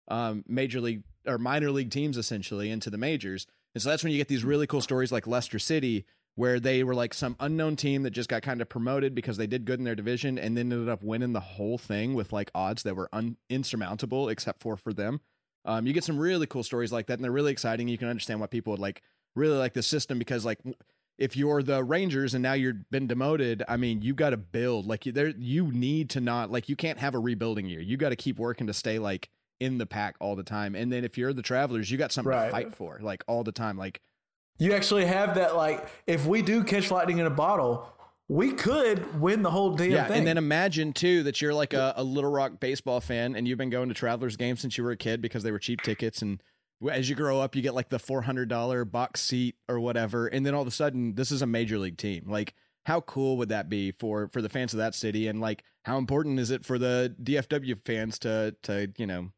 um, 0.09 0.43
major 0.47 0.81
league 0.81 1.03
or 1.25 1.37
minor 1.37 1.71
league 1.71 1.91
teams 1.91 2.17
essentially 2.17 2.69
into 2.69 2.89
the 2.89 2.97
majors. 2.97 3.47
And 3.73 3.81
so 3.81 3.89
that's 3.89 4.03
when 4.03 4.11
you 4.11 4.17
get 4.17 4.27
these 4.27 4.43
really 4.43 4.67
cool 4.67 4.81
stories 4.81 5.11
like 5.11 5.27
Leicester 5.27 5.59
City, 5.59 6.05
where 6.35 6.59
they 6.59 6.83
were 6.83 6.93
like 6.95 7.13
some 7.13 7.35
unknown 7.39 7.75
team 7.75 8.03
that 8.03 8.11
just 8.11 8.29
got 8.29 8.41
kind 8.41 8.61
of 8.61 8.67
promoted 8.69 9.15
because 9.15 9.37
they 9.37 9.47
did 9.47 9.63
good 9.65 9.79
in 9.79 9.85
their 9.85 9.95
division 9.95 10.37
and 10.37 10.57
then 10.57 10.71
ended 10.71 10.89
up 10.89 11.01
winning 11.01 11.31
the 11.33 11.39
whole 11.39 11.77
thing 11.77 12.13
with 12.13 12.33
like 12.33 12.51
odds 12.53 12.83
that 12.83 12.95
were 12.95 13.07
un- 13.13 13.37
insurmountable 13.49 14.27
except 14.29 14.61
for 14.61 14.75
for 14.77 14.93
them. 14.93 15.21
Um, 15.63 15.87
you 15.87 15.93
get 15.93 16.03
some 16.03 16.19
really 16.19 16.45
cool 16.45 16.63
stories 16.63 16.91
like 16.91 17.07
that, 17.07 17.13
and 17.15 17.23
they're 17.23 17.31
really 17.31 17.51
exciting. 17.51 17.87
You 17.87 17.97
can 17.97 18.07
understand 18.07 18.39
why 18.39 18.47
people 18.47 18.71
would 18.71 18.79
like 18.79 19.01
really 19.35 19.57
like 19.57 19.73
the 19.73 19.81
system 19.81 20.19
because 20.19 20.45
like 20.45 20.59
if 21.17 21.35
you're 21.37 21.63
the 21.63 21.83
Rangers 21.83 22.33
and 22.33 22.43
now 22.43 22.53
you've 22.53 22.89
been 22.91 23.07
demoted, 23.07 23.63
I 23.69 23.77
mean, 23.77 24.01
you 24.01 24.13
got 24.13 24.31
to 24.31 24.37
build 24.37 24.85
like 24.85 25.05
there. 25.05 25.29
You 25.29 25.71
need 25.71 26.09
to 26.11 26.21
not 26.21 26.51
like 26.51 26.67
you 26.69 26.75
can't 26.75 26.99
have 26.99 27.15
a 27.15 27.19
rebuilding 27.19 27.65
year. 27.67 27.79
You 27.79 27.95
got 27.97 28.09
to 28.09 28.15
keep 28.17 28.37
working 28.37 28.67
to 28.67 28.73
stay 28.73 28.99
like 28.99 29.29
in 29.61 29.77
the 29.77 29.85
pack 29.85 30.17
all 30.19 30.35
the 30.35 30.43
time. 30.43 30.75
And 30.75 30.91
then 30.91 31.05
if 31.05 31.17
you're 31.17 31.31
the 31.31 31.41
Travelers, 31.41 31.89
you 31.89 31.97
got 31.97 32.11
something 32.11 32.29
Right. 32.31 32.45
to 32.47 32.51
fight 32.51 32.75
for 32.75 32.99
like 33.01 33.23
all 33.27 33.43
the 33.45 33.53
time. 33.53 33.77
Like 33.77 34.01
You 34.57 34.73
actually 34.73 35.05
have 35.05 35.35
that 35.35 35.55
like 35.55 35.87
if 36.07 36.25
we 36.25 36.41
do 36.41 36.63
catch 36.63 36.91
lightning 36.91 37.17
in 37.17 37.25
a 37.25 37.31
bottle, 37.31 37.91
we 38.27 38.53
could 38.53 39.19
win 39.19 39.43
the 39.43 39.51
whole 39.51 39.75
damn 39.75 39.91
yeah, 39.91 40.07
thing. 40.07 40.19
and 40.19 40.27
then 40.27 40.37
imagine 40.37 40.93
too 40.93 41.23
that 41.23 41.41
you're 41.41 41.53
like 41.53 41.73
a, 41.73 41.93
a 41.97 42.03
Little 42.03 42.31
Rock 42.31 42.59
baseball 42.59 42.99
fan 42.99 43.35
and 43.35 43.47
you've 43.47 43.57
been 43.57 43.69
going 43.69 43.89
to 43.89 43.95
Travelers 43.95 44.35
games 44.35 44.61
since 44.61 44.77
you 44.77 44.83
were 44.83 44.91
a 44.91 44.97
kid 44.97 45.21
because 45.21 45.43
they 45.43 45.51
were 45.51 45.59
cheap 45.59 45.81
tickets 45.81 46.21
and 46.21 46.41
as 46.89 47.09
you 47.09 47.15
grow 47.15 47.39
up 47.39 47.55
you 47.55 47.61
get 47.61 47.75
like 47.75 47.89
the 47.89 47.97
$400 47.97 48.91
box 48.91 49.21
seat 49.21 49.55
or 49.69 49.79
whatever 49.79 50.27
and 50.27 50.45
then 50.45 50.53
all 50.53 50.61
of 50.61 50.67
a 50.67 50.71
sudden 50.71 51.15
this 51.15 51.31
is 51.31 51.41
a 51.41 51.47
major 51.47 51.77
league 51.77 51.97
team 51.97 52.23
like 52.27 52.53
how 52.85 53.01
cool 53.01 53.37
would 53.37 53.49
that 53.49 53.69
be 53.69 53.91
for 53.91 54.29
for 54.33 54.41
the 54.41 54.49
fans 54.49 54.73
of 54.73 54.79
that 54.79 54.95
city 54.95 55.27
and 55.27 55.39
like 55.39 55.63
how 55.83 55.97
important 55.97 56.39
is 56.39 56.51
it 56.51 56.65
for 56.65 56.77
the 56.77 57.15
DFW 57.21 57.79
fans 57.85 58.19
to 58.19 58.55
to 58.63 58.91
you 58.97 59.07
know 59.07 59.29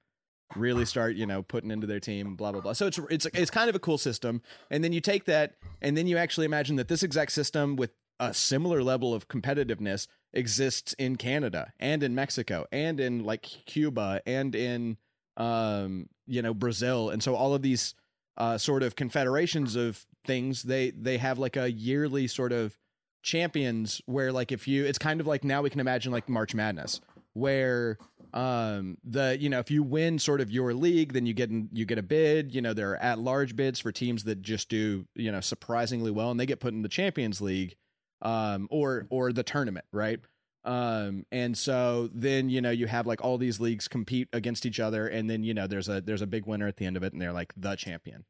really 0.55 0.85
start 0.85 1.15
you 1.15 1.25
know 1.25 1.43
putting 1.43 1.71
into 1.71 1.87
their 1.87 1.99
team 1.99 2.35
blah 2.35 2.51
blah 2.51 2.61
blah. 2.61 2.73
So 2.73 2.87
it's 2.87 2.99
it's 3.09 3.25
it's 3.33 3.51
kind 3.51 3.69
of 3.69 3.75
a 3.75 3.79
cool 3.79 3.97
system. 3.97 4.41
And 4.69 4.83
then 4.83 4.93
you 4.93 5.01
take 5.01 5.25
that 5.25 5.55
and 5.81 5.97
then 5.97 6.07
you 6.07 6.17
actually 6.17 6.45
imagine 6.45 6.75
that 6.77 6.87
this 6.87 7.03
exact 7.03 7.31
system 7.31 7.75
with 7.75 7.91
a 8.19 8.33
similar 8.33 8.81
level 8.81 9.13
of 9.13 9.27
competitiveness 9.27 10.07
exists 10.33 10.93
in 10.93 11.15
Canada 11.15 11.73
and 11.79 12.01
in 12.01 12.15
Mexico 12.15 12.65
and 12.71 12.99
in 12.99 13.23
like 13.23 13.41
Cuba 13.41 14.21
and 14.25 14.55
in 14.55 14.97
um 15.35 16.07
you 16.25 16.41
know 16.41 16.53
Brazil. 16.53 17.09
And 17.09 17.21
so 17.21 17.35
all 17.35 17.53
of 17.53 17.61
these 17.61 17.93
uh 18.37 18.57
sort 18.57 18.83
of 18.83 18.95
confederations 18.95 19.75
of 19.75 20.05
things 20.25 20.63
they 20.63 20.91
they 20.91 21.17
have 21.17 21.39
like 21.39 21.55
a 21.57 21.71
yearly 21.71 22.27
sort 22.27 22.51
of 22.51 22.77
champions 23.23 24.01
where 24.05 24.31
like 24.31 24.51
if 24.51 24.67
you 24.67 24.85
it's 24.85 24.97
kind 24.97 25.19
of 25.19 25.27
like 25.27 25.43
now 25.43 25.61
we 25.61 25.69
can 25.69 25.79
imagine 25.79 26.11
like 26.11 26.29
March 26.29 26.55
Madness 26.55 27.01
where 27.33 27.97
um 28.33 28.97
the 29.03 29.37
you 29.39 29.49
know 29.49 29.59
if 29.59 29.71
you 29.71 29.83
win 29.83 30.19
sort 30.19 30.41
of 30.41 30.51
your 30.51 30.73
league 30.73 31.13
then 31.13 31.25
you 31.25 31.33
get 31.33 31.49
in, 31.49 31.69
you 31.71 31.85
get 31.85 31.97
a 31.97 32.03
bid. 32.03 32.53
You 32.53 32.61
know 32.61 32.73
there 32.73 32.91
are 32.91 32.97
at 32.97 33.19
large 33.19 33.55
bids 33.55 33.79
for 33.79 33.91
teams 33.91 34.23
that 34.25 34.41
just 34.41 34.69
do 34.69 35.05
you 35.15 35.31
know 35.31 35.41
surprisingly 35.41 36.11
well 36.11 36.31
and 36.31 36.39
they 36.39 36.45
get 36.45 36.59
put 36.59 36.73
in 36.73 36.81
the 36.81 36.89
champions 36.89 37.41
league 37.41 37.75
um 38.21 38.67
or 38.71 39.07
or 39.09 39.31
the 39.31 39.43
tournament 39.43 39.85
right? 39.91 40.19
Um 40.65 41.25
and 41.31 41.57
so 41.57 42.09
then 42.13 42.49
you 42.49 42.59
know 42.61 42.71
you 42.71 42.87
have 42.87 43.07
like 43.07 43.23
all 43.23 43.37
these 43.37 43.59
leagues 43.59 43.87
compete 43.87 44.27
against 44.33 44.65
each 44.65 44.79
other 44.79 45.07
and 45.07 45.29
then 45.29 45.43
you 45.43 45.53
know 45.53 45.67
there's 45.67 45.87
a 45.87 46.01
there's 46.01 46.21
a 46.21 46.27
big 46.27 46.45
winner 46.45 46.67
at 46.67 46.77
the 46.77 46.85
end 46.85 46.97
of 46.97 47.03
it 47.03 47.13
and 47.13 47.21
they're 47.21 47.31
like 47.33 47.53
the 47.55 47.75
champion. 47.75 48.25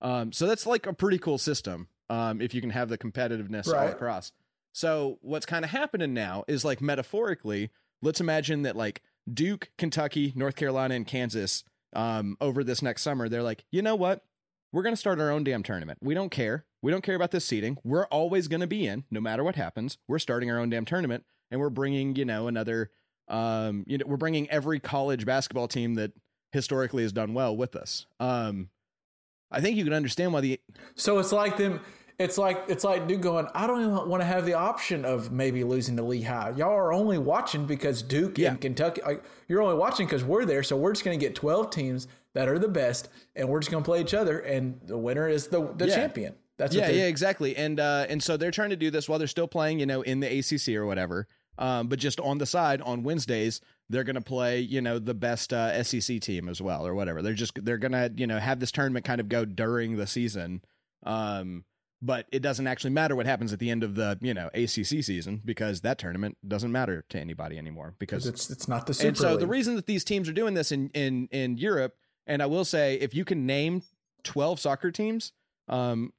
Um 0.00 0.32
so 0.32 0.46
that's 0.46 0.66
like 0.66 0.86
a 0.86 0.92
pretty 0.92 1.18
cool 1.18 1.38
system 1.38 1.88
um 2.08 2.40
if 2.40 2.54
you 2.54 2.60
can 2.60 2.70
have 2.70 2.88
the 2.88 2.98
competitiveness 2.98 3.66
all 3.66 3.74
Right. 3.74 3.92
across. 3.92 4.30
So 4.72 5.18
what's 5.20 5.46
kind 5.46 5.64
of 5.64 5.70
happening 5.72 6.14
now 6.14 6.44
is 6.46 6.64
like 6.64 6.80
metaphorically 6.80 7.70
let's 8.02 8.20
imagine 8.20 8.62
that 8.62 8.76
like 8.76 9.02
Duke, 9.32 9.70
Kentucky, 9.78 10.32
North 10.36 10.56
Carolina, 10.56 10.94
and 10.94 11.06
Kansas 11.06 11.64
um, 11.94 12.36
over 12.40 12.64
this 12.64 12.82
next 12.82 13.02
summer, 13.02 13.28
they're 13.28 13.42
like, 13.42 13.64
you 13.70 13.82
know 13.82 13.96
what? 13.96 14.24
We're 14.72 14.82
going 14.82 14.94
to 14.94 15.00
start 15.00 15.20
our 15.20 15.30
own 15.30 15.44
damn 15.44 15.62
tournament. 15.62 15.98
We 16.00 16.14
don't 16.14 16.30
care. 16.30 16.64
We 16.82 16.92
don't 16.92 17.02
care 17.02 17.16
about 17.16 17.32
this 17.32 17.44
seating. 17.44 17.78
We're 17.82 18.06
always 18.06 18.48
going 18.48 18.60
to 18.60 18.66
be 18.66 18.86
in, 18.86 19.04
no 19.10 19.20
matter 19.20 19.42
what 19.42 19.56
happens. 19.56 19.98
We're 20.06 20.20
starting 20.20 20.50
our 20.50 20.58
own 20.58 20.70
damn 20.70 20.84
tournament, 20.84 21.24
and 21.50 21.60
we're 21.60 21.70
bringing, 21.70 22.14
you 22.14 22.24
know, 22.24 22.46
another, 22.46 22.90
um, 23.28 23.84
you 23.86 23.98
know, 23.98 24.06
we're 24.06 24.16
bringing 24.16 24.48
every 24.50 24.78
college 24.78 25.26
basketball 25.26 25.68
team 25.68 25.94
that 25.94 26.12
historically 26.52 27.02
has 27.02 27.12
done 27.12 27.34
well 27.34 27.56
with 27.56 27.74
us. 27.74 28.06
Um, 28.20 28.70
I 29.50 29.60
think 29.60 29.76
you 29.76 29.84
can 29.84 29.92
understand 29.92 30.32
why 30.32 30.40
the 30.40 30.60
so 30.94 31.18
it's 31.18 31.32
like 31.32 31.56
them. 31.56 31.80
It's 32.20 32.36
like 32.36 32.64
it's 32.68 32.84
like 32.84 33.08
Duke 33.08 33.22
going. 33.22 33.46
I 33.54 33.66
don't 33.66 33.80
even 33.80 34.08
want 34.08 34.20
to 34.20 34.26
have 34.26 34.44
the 34.44 34.52
option 34.54 35.06
of 35.06 35.32
maybe 35.32 35.64
losing 35.64 35.96
to 35.96 36.02
Lehigh. 36.02 36.50
Y'all 36.50 36.68
are 36.70 36.92
only 36.92 37.16
watching 37.16 37.64
because 37.64 38.02
Duke 38.02 38.36
Yeah. 38.36 38.50
and 38.50 38.60
Kentucky. 38.60 39.00
Like, 39.00 39.24
you're 39.48 39.62
only 39.62 39.76
watching 39.76 40.04
because 40.06 40.22
we're 40.22 40.44
there. 40.44 40.62
So 40.62 40.76
we're 40.76 40.92
just 40.92 41.02
going 41.02 41.18
to 41.18 41.26
get 41.26 41.34
12 41.34 41.70
teams 41.70 42.08
that 42.34 42.46
are 42.46 42.58
the 42.58 42.68
best, 42.68 43.08
and 43.34 43.48
we're 43.48 43.58
just 43.60 43.70
going 43.70 43.82
to 43.82 43.88
play 43.88 44.02
each 44.02 44.12
other, 44.12 44.40
and 44.40 44.78
the 44.84 44.98
winner 44.98 45.28
is 45.28 45.48
the 45.48 45.72
the 45.76 45.88
Yeah. 45.88 45.94
champion. 45.94 46.34
That's 46.58 46.74
yeah, 46.74 46.88
what 46.88 46.94
yeah, 46.94 47.06
exactly. 47.06 47.56
And 47.56 47.80
uh, 47.80 48.04
and 48.10 48.22
so 48.22 48.36
they're 48.36 48.50
trying 48.50 48.68
to 48.70 48.76
do 48.76 48.90
this 48.90 49.08
while 49.08 49.18
they're 49.18 49.26
still 49.26 49.48
playing, 49.48 49.80
you 49.80 49.86
know, 49.86 50.02
in 50.02 50.20
the 50.20 50.26
ACC 50.40 50.76
or 50.76 50.84
whatever. 50.84 51.26
Um, 51.56 51.88
but 51.88 51.98
just 51.98 52.20
on 52.20 52.36
the 52.36 52.44
side 52.44 52.82
on 52.82 53.02
Wednesdays, 53.02 53.62
they're 53.88 54.04
going 54.04 54.16
to 54.16 54.20
play, 54.20 54.60
you 54.60 54.82
know, 54.82 54.98
the 54.98 55.14
best 55.14 55.54
uh, 55.54 55.82
SEC 55.82 56.20
team 56.20 56.50
as 56.50 56.60
well 56.60 56.86
or 56.86 56.94
whatever. 56.94 57.22
They're 57.22 57.32
just 57.32 57.52
they're 57.64 57.78
going 57.78 57.92
to 57.92 58.12
you 58.14 58.26
know 58.26 58.38
have 58.38 58.60
this 58.60 58.72
tournament 58.72 59.06
kind 59.06 59.22
of 59.22 59.30
go 59.30 59.46
during 59.46 59.96
the 59.96 60.06
season. 60.06 60.60
Um, 61.04 61.64
but 62.02 62.26
it 62.32 62.40
doesn't 62.40 62.66
actually 62.66 62.90
matter 62.90 63.14
what 63.14 63.26
happens 63.26 63.52
at 63.52 63.58
the 63.58 63.70
end 63.70 63.82
of 63.82 63.94
the 63.94 64.18
you 64.20 64.32
know 64.34 64.48
ACC 64.54 65.04
season 65.04 65.42
because 65.44 65.82
that 65.82 65.98
tournament 65.98 66.36
doesn't 66.46 66.72
matter 66.72 67.04
to 67.10 67.18
anybody 67.18 67.58
anymore 67.58 67.94
because 67.98 68.26
it's 68.26 68.50
it's 68.50 68.68
not 68.68 68.86
the 68.86 68.94
super. 68.94 69.08
and 69.08 69.16
so 69.16 69.36
the 69.36 69.46
reason 69.46 69.76
that 69.76 69.86
these 69.86 70.04
teams 70.04 70.28
are 70.28 70.32
doing 70.32 70.54
this 70.54 70.72
in 70.72 70.90
in 70.94 71.28
in 71.30 71.58
Europe, 71.58 71.94
and 72.26 72.42
I 72.42 72.46
will 72.46 72.64
say, 72.64 72.94
if 72.96 73.14
you 73.14 73.24
can 73.24 73.46
name 73.46 73.82
twelve 74.24 74.60
soccer 74.60 74.90
teams, 74.90 75.32
um, 75.68 76.12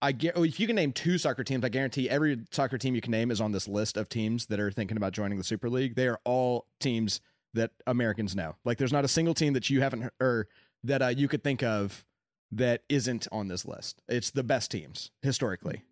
I 0.00 0.12
get 0.12 0.34
oh, 0.36 0.44
if 0.44 0.60
you 0.60 0.66
can 0.66 0.76
name 0.76 0.92
two 0.92 1.18
soccer 1.18 1.42
teams, 1.42 1.64
I 1.64 1.68
guarantee 1.68 2.08
every 2.08 2.40
soccer 2.50 2.78
team 2.78 2.94
you 2.94 3.00
can 3.00 3.10
name 3.10 3.30
is 3.30 3.40
on 3.40 3.52
this 3.52 3.66
list 3.66 3.96
of 3.96 4.08
teams 4.08 4.46
that 4.46 4.60
are 4.60 4.70
thinking 4.70 4.96
about 4.96 5.12
joining 5.12 5.38
the 5.38 5.44
Super 5.44 5.68
League. 5.68 5.94
They 5.94 6.08
are 6.08 6.20
all 6.24 6.66
teams 6.78 7.20
that 7.54 7.70
Americans 7.86 8.36
know. 8.36 8.56
Like, 8.64 8.78
there's 8.78 8.92
not 8.92 9.04
a 9.04 9.08
single 9.08 9.32
team 9.32 9.52
that 9.54 9.70
you 9.70 9.80
haven't 9.80 10.12
or 10.20 10.48
that 10.82 11.02
uh, 11.02 11.08
you 11.08 11.28
could 11.28 11.42
think 11.42 11.62
of 11.62 12.04
that 12.52 12.82
isn't 12.88 13.26
on 13.32 13.48
this 13.48 13.64
list. 13.66 14.00
It's 14.08 14.30
the 14.30 14.44
best 14.44 14.70
teams 14.70 15.10
historically. 15.22 15.82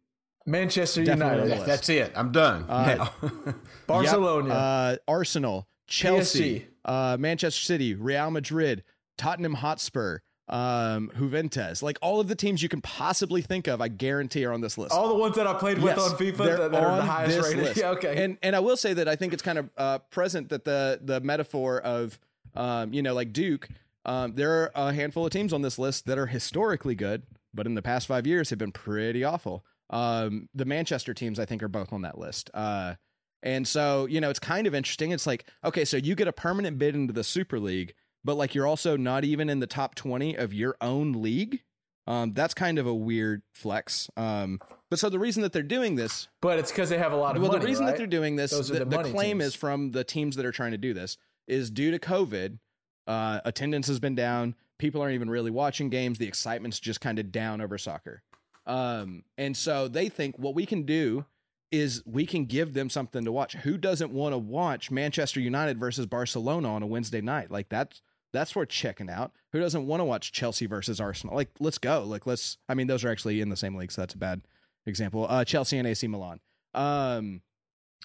Manchester 0.46 1.05
Definitely 1.05 1.42
United, 1.44 1.61
That- 1.61 1.66
that's 1.66 1.88
it. 1.88 2.12
I'm 2.16 2.32
done 2.32 2.64
Uh. 2.68 3.09
Barcelona, 3.86 4.48
Yep. 4.48 4.57
Uh, 4.57 4.96
Arsenal, 5.12 5.68
Chelsea, 5.86 6.66
uh, 6.84 7.16
Manchester 7.18 7.62
City, 7.62 7.94
Real 7.94 8.30
Madrid, 8.30 8.82
Tottenham 9.18 9.55
Hotspur, 9.55 10.18
um, 10.48 11.11
Juventus. 11.16 11.82
Like 11.82 11.98
all 12.03 12.18
of 12.20 12.28
the 12.28 12.34
teams 12.34 12.62
you 12.62 12.68
can 12.68 12.80
possibly 12.80 13.40
think 13.42 13.68
of, 13.68 13.80
I 13.80 13.88
guarantee 13.88 14.44
are 14.44 14.53
on 14.53 14.61
this 14.61 14.76
list. 14.76 14.92
all 14.92 15.09
the 15.09 15.14
ones 15.14 15.36
that 15.36 15.46
I 15.46 15.55
played 15.55 15.78
with 15.78 15.96
Yes, 15.96 16.11
on 16.11 16.16
FIFA 16.16 16.36
that, 16.38 16.72
that 16.72 16.82
are 16.84 16.96
the 16.96 17.03
highest 17.03 17.42
rated. 17.48 17.64
list. 17.64 17.76
Yeah, 17.78 17.90
okay. 17.90 18.24
And 18.24 18.36
and 18.42 18.57
I 18.57 18.61
will 18.61 18.76
say 18.76 18.94
that 18.94 19.09
I 19.09 19.16
think 19.16 19.32
it's 19.32 19.42
kind 19.42 19.59
of 19.59 19.70
uh, 19.76 19.98
present 20.11 20.48
that 20.50 20.64
the 20.64 21.00
the 21.03 21.20
metaphor 21.20 21.80
of 21.80 22.18
um, 22.55 22.92
you 22.92 23.03
know 23.03 23.14
like 23.14 23.32
Duke. 23.32 23.68
Um, 24.05 24.34
there 24.34 24.50
are 24.76 24.88
a 24.88 24.92
handful 24.92 25.26
of 25.26 25.32
teams 25.32 25.53
on 25.53 25.62
this 25.62 25.78
list 25.78 26.07
that 26.07 26.18
are 26.18 26.26
historically 26.26 26.94
good, 26.94 27.22
but 27.55 27.66
in 27.66 27.74
the 27.74 27.82
past 27.82 28.07
five 28.07 28.26
years 28.26 28.50
have 28.50 28.59
been 28.59 28.72
pretty 28.72 29.24
awful. 29.24 29.64
Um, 29.90 30.48
the 30.55 30.64
Manchester 30.64 31.14
teams, 31.14 31.38
I 31.38 31.44
think, 31.44 31.62
are 31.62 31.68
both 31.68 31.92
on 31.92 32.03
that 32.03 32.18
list. 32.18 32.50
Uh, 32.55 32.94
and 33.42 33.66
so, 33.66 34.07
you 34.07 34.20
know, 34.20 34.30
it's 34.30 34.38
kind 34.38 34.66
of 34.66 34.74
interesting. 34.74 35.11
It's 35.11 35.26
like, 35.26 35.46
okay, 35.64 35.84
so 35.84 35.96
you 35.96 36.14
get 36.14 36.28
a 36.28 36.32
permanent 36.32 36.78
bid 36.78 36.94
into 36.94 37.12
the 37.12 37.24
Super 37.24 37.59
League, 37.59 37.94
but 38.24 38.36
like 38.36 38.55
you're 38.55 38.66
also 38.66 38.96
not 38.96 39.24
even 39.24 39.48
in 39.48 39.61
the 39.61 39.66
top 39.66 39.94
20 39.94 40.36
of 40.36 40.55
your 40.55 40.76
own 40.80 41.12
league. 41.20 41.62
Um, 42.07 42.32
that's 42.32 42.55
kind 42.55 42.78
of 42.78 42.86
a 42.86 42.94
weird 42.94 43.42
flex. 43.53 44.09
Um, 44.16 44.61
but 44.90 44.98
so 44.98 45.09
the 45.09 45.18
reason 45.18 45.42
that 45.42 45.53
they're 45.53 45.62
doing 45.62 45.94
this 45.94 46.28
but 46.40 46.59
it's 46.59 46.70
because 46.70 46.90
they 46.90 46.98
have 46.98 47.12
a 47.12 47.16
lot 47.16 47.36
of 47.36 47.42
well, 47.42 47.53
money. 47.53 47.62
the 47.62 47.66
reason 47.66 47.84
right? 47.84 47.92
that 47.92 47.98
they're 47.98 48.07
doing 48.07 48.36
this, 48.36 48.50
the, 48.50 48.80
the 48.80 48.84
the 48.84 49.03
claim 49.05 49.38
teams. 49.38 49.44
is 49.44 49.55
from 49.55 49.92
the 49.92 50.05
teams 50.05 50.36
that 50.36 50.44
are 50.44 50.53
trying 50.53 50.72
to 50.72 50.78
do 50.78 50.92
this, 50.92 51.16
is 51.46 51.70
due 51.70 51.90
to 51.90 51.98
COVID. 51.98 52.59
Uh, 53.07 53.40
attendance 53.44 53.86
has 53.88 54.00
been 54.00 54.14
down. 54.14 54.55
People 54.78 55.00
aren't 55.00 55.14
even 55.14 55.30
really 55.30 55.50
watching 55.50 55.88
games. 55.90 56.18
The 56.18 56.26
excitement's 56.28 56.80
just 56.80 57.00
kind 57.00 57.18
of 57.18 57.30
down 57.32 57.61
over 57.61 57.78
soccer. 57.78 58.22
Um, 58.66 59.24
and 59.36 59.57
so 59.57 59.88
they 59.88 60.09
think 60.09 60.38
what 60.38 60.55
we 60.55 60.66
can 60.66 60.84
do 60.84 61.24
is 61.70 62.03
we 62.05 62.26
can 62.26 62.44
give 62.44 62.74
them 62.74 62.90
something 62.90 63.24
to 63.24 63.32
watch. 63.32 63.55
Who 63.55 63.78
doesn't 63.78 64.12
want 64.12 64.34
to 64.34 64.38
watch 64.38 64.90
Manchester 64.90 65.40
United 65.40 65.80
versus 65.80 66.07
Barcelona 66.07 66.72
on 66.72 66.82
a 66.82 66.86
Wednesday 66.86 67.20
night? 67.20 67.50
Like 67.50 67.68
that's 67.68 68.03
that's 68.32 68.55
worth 68.55 68.68
checking 68.68 69.11
out. 69.11 69.32
Who 69.53 69.61
doesn't 69.61 69.86
want 69.86 70.00
to 70.00 70.05
watch 70.05 70.32
Chelsea 70.32 70.66
versus 70.66 71.00
Arsenal? 71.00 71.34
Like 71.34 71.50
let's 71.61 71.78
go. 71.78 72.05
Like 72.05 72.26
let's. 72.26 72.59
I 72.68 72.74
mean, 72.74 72.86
those 72.86 73.05
are 73.05 73.11
actually 73.11 73.40
in 73.40 73.48
the 73.48 73.57
same 73.57 73.74
league, 73.74 73.90
so 73.90 74.03
that's 74.03 74.14
a 74.14 74.18
bad 74.18 74.42
example. 74.86 75.26
Uh, 75.28 75.44
Chelsea 75.44 75.78
and 75.78 75.88
AC 75.88 76.07
Milan. 76.07 76.40
Um, 76.74 77.42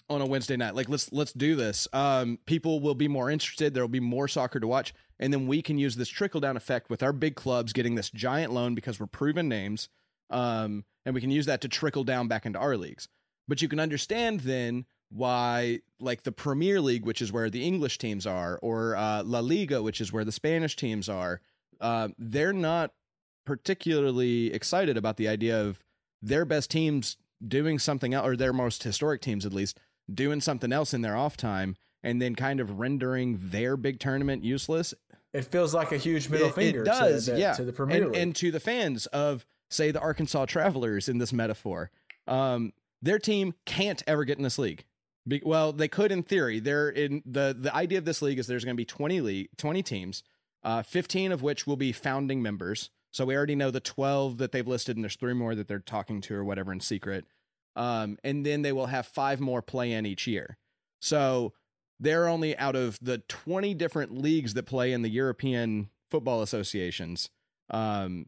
on 0.08 0.20
a 0.20 0.26
Wednesday 0.26 0.56
night. 0.56 0.74
Like 0.74 0.88
let's 0.88 1.12
let's 1.12 1.32
do 1.32 1.56
this. 1.56 1.88
Um, 1.92 2.38
people 2.46 2.80
will 2.80 2.94
be 2.94 3.08
more 3.08 3.30
interested. 3.30 3.74
There 3.74 3.82
will 3.82 3.88
be 3.88 4.00
more 4.00 4.28
soccer 4.28 4.60
to 4.60 4.66
watch, 4.66 4.94
and 5.18 5.32
then 5.32 5.46
we 5.46 5.62
can 5.62 5.78
use 5.78 5.96
this 5.96 6.08
trickle 6.08 6.40
down 6.40 6.56
effect 6.56 6.90
with 6.90 7.02
our 7.02 7.12
big 7.12 7.34
clubs 7.34 7.72
getting 7.72 7.94
this 7.94 8.10
giant 8.10 8.52
loan 8.52 8.74
because 8.74 8.98
we're 8.98 9.06
proven 9.06 9.48
names, 9.48 9.88
um, 10.30 10.84
and 11.04 11.14
we 11.14 11.20
can 11.20 11.30
use 11.30 11.46
that 11.46 11.60
to 11.62 11.68
trickle 11.68 12.04
down 12.04 12.28
back 12.28 12.46
into 12.46 12.58
our 12.58 12.76
leagues. 12.76 13.08
But 13.46 13.62
you 13.62 13.68
can 13.68 13.80
understand 13.80 14.40
then 14.40 14.84
why, 15.10 15.80
like 16.00 16.22
the 16.22 16.32
Premier 16.32 16.80
League, 16.80 17.06
which 17.06 17.22
is 17.22 17.32
where 17.32 17.48
the 17.48 17.64
English 17.64 17.98
teams 17.98 18.26
are, 18.26 18.58
or 18.62 18.94
uh, 18.96 19.22
La 19.24 19.40
Liga, 19.40 19.82
which 19.82 20.00
is 20.00 20.12
where 20.12 20.24
the 20.24 20.32
Spanish 20.32 20.76
teams 20.76 21.08
are, 21.08 21.40
uh, 21.80 22.08
they're 22.18 22.52
not 22.52 22.92
particularly 23.46 24.52
excited 24.52 24.98
about 24.98 25.16
the 25.16 25.28
idea 25.28 25.58
of 25.58 25.82
their 26.20 26.44
best 26.44 26.70
teams 26.70 27.16
doing 27.46 27.78
something 27.78 28.12
else, 28.12 28.26
or 28.26 28.36
their 28.36 28.52
most 28.52 28.82
historic 28.82 29.22
teams 29.22 29.46
at 29.46 29.52
least, 29.52 29.78
doing 30.12 30.40
something 30.40 30.72
else 30.72 30.94
in 30.94 31.02
their 31.02 31.16
off 31.16 31.36
time 31.36 31.76
and 32.02 32.20
then 32.22 32.34
kind 32.34 32.60
of 32.60 32.78
rendering 32.78 33.38
their 33.42 33.76
big 33.76 33.98
tournament 34.00 34.44
useless. 34.44 34.94
It 35.32 35.42
feels 35.44 35.74
like 35.74 35.92
a 35.92 35.98
huge 35.98 36.28
middle 36.28 36.48
It- 36.48 36.54
finger 36.54 36.82
it 36.82 36.86
does, 36.86 37.26
to, 37.26 37.32
the, 37.32 37.38
yeah. 37.40 37.52
to 37.54 37.64
the 37.64 37.72
Premier 37.72 37.96
and, 38.04 38.12
League. 38.12 38.22
and 38.22 38.36
to 38.36 38.50
the 38.50 38.60
fans 38.60 39.06
of, 39.06 39.44
say, 39.68 39.90
the 39.90 40.00
Arkansas 40.00 40.46
Travelers 40.46 41.08
in 41.08 41.18
this 41.18 41.32
metaphor. 41.32 41.90
Um, 42.26 42.72
their 43.02 43.18
team 43.18 43.54
can't 43.66 44.02
ever 44.06 44.24
get 44.24 44.38
in 44.38 44.42
this 44.44 44.58
league. 44.58 44.84
Be, 45.26 45.42
well, 45.44 45.72
they 45.72 45.88
could 45.88 46.10
in 46.10 46.22
theory. 46.22 46.58
They're 46.58 46.88
in 46.88 47.22
the 47.26 47.54
the 47.58 47.74
idea 47.74 47.98
of 47.98 48.06
this 48.06 48.22
league 48.22 48.38
is 48.38 48.46
there's 48.46 48.64
going 48.64 48.74
to 48.76 48.80
be 48.80 48.86
20 48.86 49.20
league 49.20 49.48
20 49.58 49.82
teams, 49.82 50.22
uh, 50.64 50.82
15 50.82 51.32
of 51.32 51.42
which 51.42 51.66
will 51.66 51.76
be 51.76 51.92
founding 51.92 52.40
members. 52.40 52.88
So 53.10 53.26
we 53.26 53.36
already 53.36 53.54
know 53.54 53.70
the 53.70 53.80
12 53.80 54.38
that 54.38 54.52
they've 54.52 54.66
listed, 54.66 54.96
and 54.96 55.04
there's 55.04 55.16
three 55.16 55.34
more 55.34 55.54
that 55.54 55.68
they're 55.68 55.78
talking 55.80 56.20
to 56.22 56.34
or 56.34 56.44
whatever 56.44 56.72
in 56.72 56.80
secret. 56.80 57.26
Um, 57.76 58.18
and 58.24 58.44
then 58.44 58.62
they 58.62 58.72
will 58.72 58.86
have 58.86 59.06
five 59.06 59.40
more 59.40 59.62
play 59.62 59.92
in 59.92 60.06
each 60.06 60.26
year. 60.26 60.58
So 61.00 61.52
they're 62.00 62.28
only 62.28 62.56
out 62.56 62.76
of 62.76 62.98
the 63.00 63.18
20 63.28 63.74
different 63.74 64.16
leagues 64.16 64.54
that 64.54 64.64
play 64.64 64.92
in 64.92 65.02
the 65.02 65.08
European 65.08 65.90
football 66.10 66.42
associations. 66.42 67.30
Um, 67.70 68.26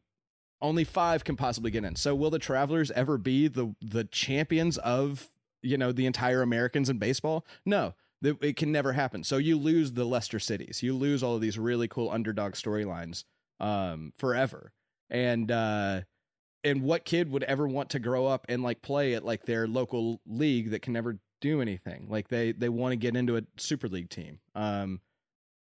only 0.61 0.85
five 0.85 1.25
can 1.25 1.37
possibly 1.37 1.71
get 1.71 1.85
in. 1.85 1.97
So 1.97 2.15
will 2.15 2.31
the 2.31 2.39
Travelers 2.39 2.91
ever 2.91 3.17
be 3.17 3.49
the 3.49 3.75
the 3.81 4.05
champions 4.05 4.77
of 4.79 5.31
you 5.63 5.79
know 5.79 5.93
the 5.93 6.07
entire 6.07 6.43
Americans 6.43 6.91
in 6.91 6.99
baseball? 6.99 7.47
No, 7.65 7.95
it 8.23 8.57
can 8.57 8.71
never 8.71 8.93
happen. 8.93 9.25
So 9.25 9.39
you 9.39 9.59
lose 9.59 9.93
the 9.93 10.05
Leicester 10.05 10.39
cities, 10.39 10.83
you 10.83 10.95
lose 10.95 11.23
all 11.23 11.35
of 11.35 11.41
these 11.41 11.59
really 11.59 11.89
cool 11.89 12.11
underdog 12.11 12.53
storylines 12.53 13.25
um, 13.59 14.13
forever. 14.19 14.73
And 15.09 15.51
uh, 15.51 16.03
and 16.65 16.83
what 16.83 17.05
kid 17.05 17.31
would 17.31 17.43
ever 17.45 17.67
want 17.67 17.91
to 17.91 17.99
grow 17.99 18.27
up 18.27 18.47
and 18.49 18.63
like 18.63 18.83
play 18.83 19.15
at 19.15 19.25
like 19.25 19.45
their 19.47 19.67
local 19.67 20.21
league 20.27 20.71
that 20.71 20.83
can 20.83 20.93
never 20.93 21.19
do 21.41 21.61
anything? 21.61 22.07
Like 22.09 22.29
they 22.29 22.53
they 22.53 22.69
want 22.69 22.93
to 22.93 22.97
get 22.97 23.17
into 23.17 23.37
a 23.37 23.43
super 23.57 23.89
league 23.89 24.11
team. 24.11 24.41
Um, 24.55 25.01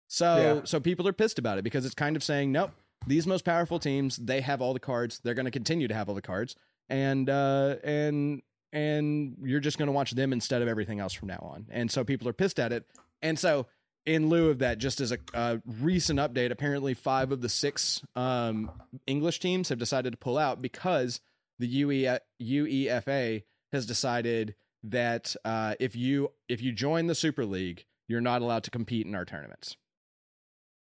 so 0.09 0.36
Yeah. 0.36 0.61
so 0.64 0.80
people 0.80 1.07
are 1.09 1.12
pissed 1.12 1.38
about 1.38 1.59
it 1.59 1.64
because 1.64 1.84
it's 1.84 1.94
kind 1.94 2.14
of 2.16 2.22
saying 2.22 2.53
nope 2.53 2.70
these 3.09 3.26
most 3.26 3.44
powerful 3.44 3.78
teams 3.78 4.16
they 4.16 4.40
have 4.40 4.62
all 4.62 4.72
the 4.72 4.80
cards 4.80 5.20
they're 5.24 5.34
going 5.34 5.44
to 5.47 5.51
continue 5.51 5.88
to 5.88 5.94
have 5.94 6.09
all 6.09 6.14
the 6.14 6.22
cards 6.22 6.55
and 6.88 7.28
uh 7.28 7.74
and 7.82 8.40
and 8.72 9.36
you're 9.42 9.59
just 9.61 9.78
going 9.78 9.86
to 9.86 9.92
watch 9.92 10.12
them 10.12 10.32
instead 10.32 10.62
of 10.62 10.68
everything 10.68 11.01
else 11.01 11.12
from 11.12 11.26
now 11.28 11.38
on 11.42 11.66
and 11.70 11.90
so 11.90 12.05
people 12.05 12.28
are 12.28 12.32
pissed 12.32 12.61
at 12.61 12.72
it 12.72 12.84
and 13.20 13.36
so 13.36 13.66
in 14.07 14.28
lieu 14.28 14.50
of 14.50 14.61
that 14.61 14.78
just 14.78 15.00
as 15.00 15.12
a, 15.12 15.18
a 15.34 15.61
recent 15.66 16.18
update 16.18 16.50
apparently 16.50 16.94
five 16.94 17.32
of 17.32 17.40
the 17.40 17.48
six 17.48 18.02
um 18.14 18.70
english 19.07 19.40
teams 19.40 19.68
have 19.68 19.78
decided 19.78 20.12
to 20.12 20.16
pull 20.16 20.38
out 20.38 20.62
because 20.62 21.20
the 21.59 21.66
UE, 21.66 22.18
uefa 22.40 23.42
has 23.72 23.86
decided 23.86 24.54
that 24.84 25.34
uh 25.44 25.74
if 25.80 25.96
you 25.96 26.30
if 26.48 26.62
you 26.62 26.72
join 26.72 27.07
the 27.07 27.14
super 27.14 27.44
league 27.44 27.84
you're 28.09 28.20
not 28.20 28.42
allowed 28.42 28.62
to 28.62 28.70
compete 28.70 29.07
in 29.07 29.14
our 29.14 29.24
tournaments 29.24 29.76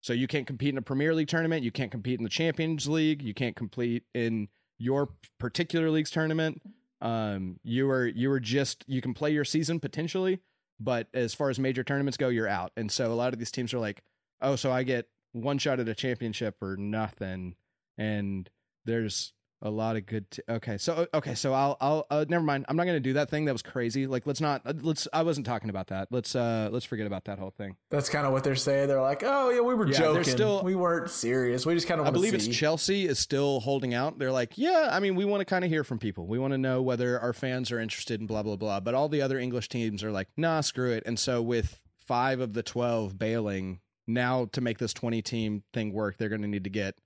so 0.02 0.12
you 0.12 0.26
can't 0.26 0.48
compete 0.48 0.70
in 0.70 0.78
a 0.78 0.82
Premier 0.82 1.14
League 1.14 1.28
tournament. 1.28 1.62
You 1.62 1.70
can't 1.70 1.90
compete 1.90 2.18
in 2.18 2.24
the 2.24 2.28
Champions 2.28 2.88
League. 2.88 3.22
You 3.22 3.34
can't 3.34 3.54
compete 3.54 4.02
in 4.14 4.48
your 4.76 5.10
particular 5.38 5.90
league's 5.90 6.10
tournament. 6.10 6.60
Um, 7.00 7.58
you 7.62 7.88
are 7.88 8.06
you 8.06 8.30
are 8.32 8.40
just 8.40 8.84
you 8.88 9.00
can 9.00 9.14
play 9.14 9.30
your 9.32 9.44
season 9.44 9.80
potentially, 9.80 10.40
but 10.82 11.08
as 11.14 11.34
far 11.34 11.50
as 11.50 11.58
major 11.58 11.84
tournaments 11.84 12.16
go, 12.16 12.28
you're 12.28 12.48
out. 12.48 12.72
And 12.76 12.90
so 12.90 13.12
a 13.12 13.14
lot 13.14 13.32
of 13.32 13.38
these 13.38 13.50
teams 13.50 13.72
are 13.72 13.78
like, 13.78 14.02
oh, 14.40 14.56
so 14.56 14.72
I 14.72 14.82
get 14.82 15.06
one 15.32 15.58
shot 15.58 15.80
at 15.80 15.88
a 15.88 15.94
championship 15.94 16.56
or 16.60 16.76
nothing. 16.76 17.54
And 17.96 18.48
there's 18.84 19.32
a 19.62 19.70
lot 19.70 19.96
of 19.96 20.04
good. 20.06 20.30
T- 20.30 20.42
okay, 20.48 20.76
so 20.76 21.06
okay, 21.14 21.34
so 21.34 21.54
I'll 21.54 21.76
I'll 21.80 22.06
uh, 22.10 22.24
never 22.28 22.42
mind. 22.44 22.66
I'm 22.68 22.76
not 22.76 22.84
gonna 22.84 22.98
do 23.00 23.12
that 23.14 23.30
thing. 23.30 23.44
That 23.44 23.52
was 23.52 23.62
crazy. 23.62 24.06
Like 24.06 24.26
let's 24.26 24.40
not 24.40 24.62
uh, 24.66 24.72
let's. 24.82 25.06
I 25.12 25.22
wasn't 25.22 25.46
talking 25.46 25.70
about 25.70 25.86
that. 25.88 26.08
Let's 26.10 26.34
uh 26.34 26.68
let's 26.72 26.84
forget 26.84 27.06
about 27.06 27.24
that 27.26 27.38
whole 27.38 27.50
thing. 27.52 27.76
That's 27.88 28.08
kind 28.08 28.26
of 28.26 28.32
what 28.32 28.42
they're 28.44 28.56
saying. 28.56 28.88
They're 28.88 29.00
like, 29.00 29.22
oh 29.24 29.50
yeah, 29.50 29.60
we 29.60 29.74
were 29.74 29.86
Yeah, 29.86 29.98
joking. 29.98 30.24
still- 30.24 30.62
we 30.64 30.74
weren't 30.74 31.08
serious. 31.10 31.64
We 31.64 31.74
just 31.74 31.86
kind 31.86 32.00
of 32.00 32.06
I 32.06 32.10
believe 32.10 32.30
see. 32.40 32.48
it's 32.48 32.56
Chelsea 32.56 33.06
is 33.06 33.18
still 33.18 33.60
holding 33.60 33.94
out. 33.94 34.18
They're 34.18 34.32
like, 34.32 34.58
yeah, 34.58 34.88
I 34.92 35.00
mean, 35.00 35.14
we 35.14 35.24
want 35.24 35.40
to 35.40 35.44
kind 35.44 35.64
of 35.64 35.70
hear 35.70 35.84
from 35.84 35.98
people. 35.98 36.26
We 36.26 36.38
want 36.38 36.52
to 36.52 36.58
know 36.58 36.82
whether 36.82 37.18
our 37.20 37.32
fans 37.32 37.70
are 37.72 37.78
interested 37.78 38.20
in 38.20 38.26
blah 38.26 38.42
blah 38.42 38.56
blah. 38.56 38.80
But 38.80 38.94
all 38.94 39.08
the 39.08 39.22
other 39.22 39.38
English 39.38 39.68
teams 39.68 40.02
are 40.02 40.10
like, 40.10 40.28
nah, 40.36 40.60
screw 40.60 40.90
it. 40.90 41.04
And 41.06 41.18
so 41.18 41.40
with 41.40 41.80
five 42.06 42.40
of 42.40 42.52
the 42.52 42.62
twelve 42.64 43.16
bailing 43.18 43.78
now 44.08 44.46
to 44.52 44.60
make 44.60 44.78
this 44.78 44.92
twenty 44.92 45.22
team 45.22 45.62
thing 45.72 45.92
work, 45.92 46.16
they're 46.18 46.28
going 46.28 46.42
to 46.42 46.48
need 46.48 46.64
to 46.64 46.70
get 46.70 46.96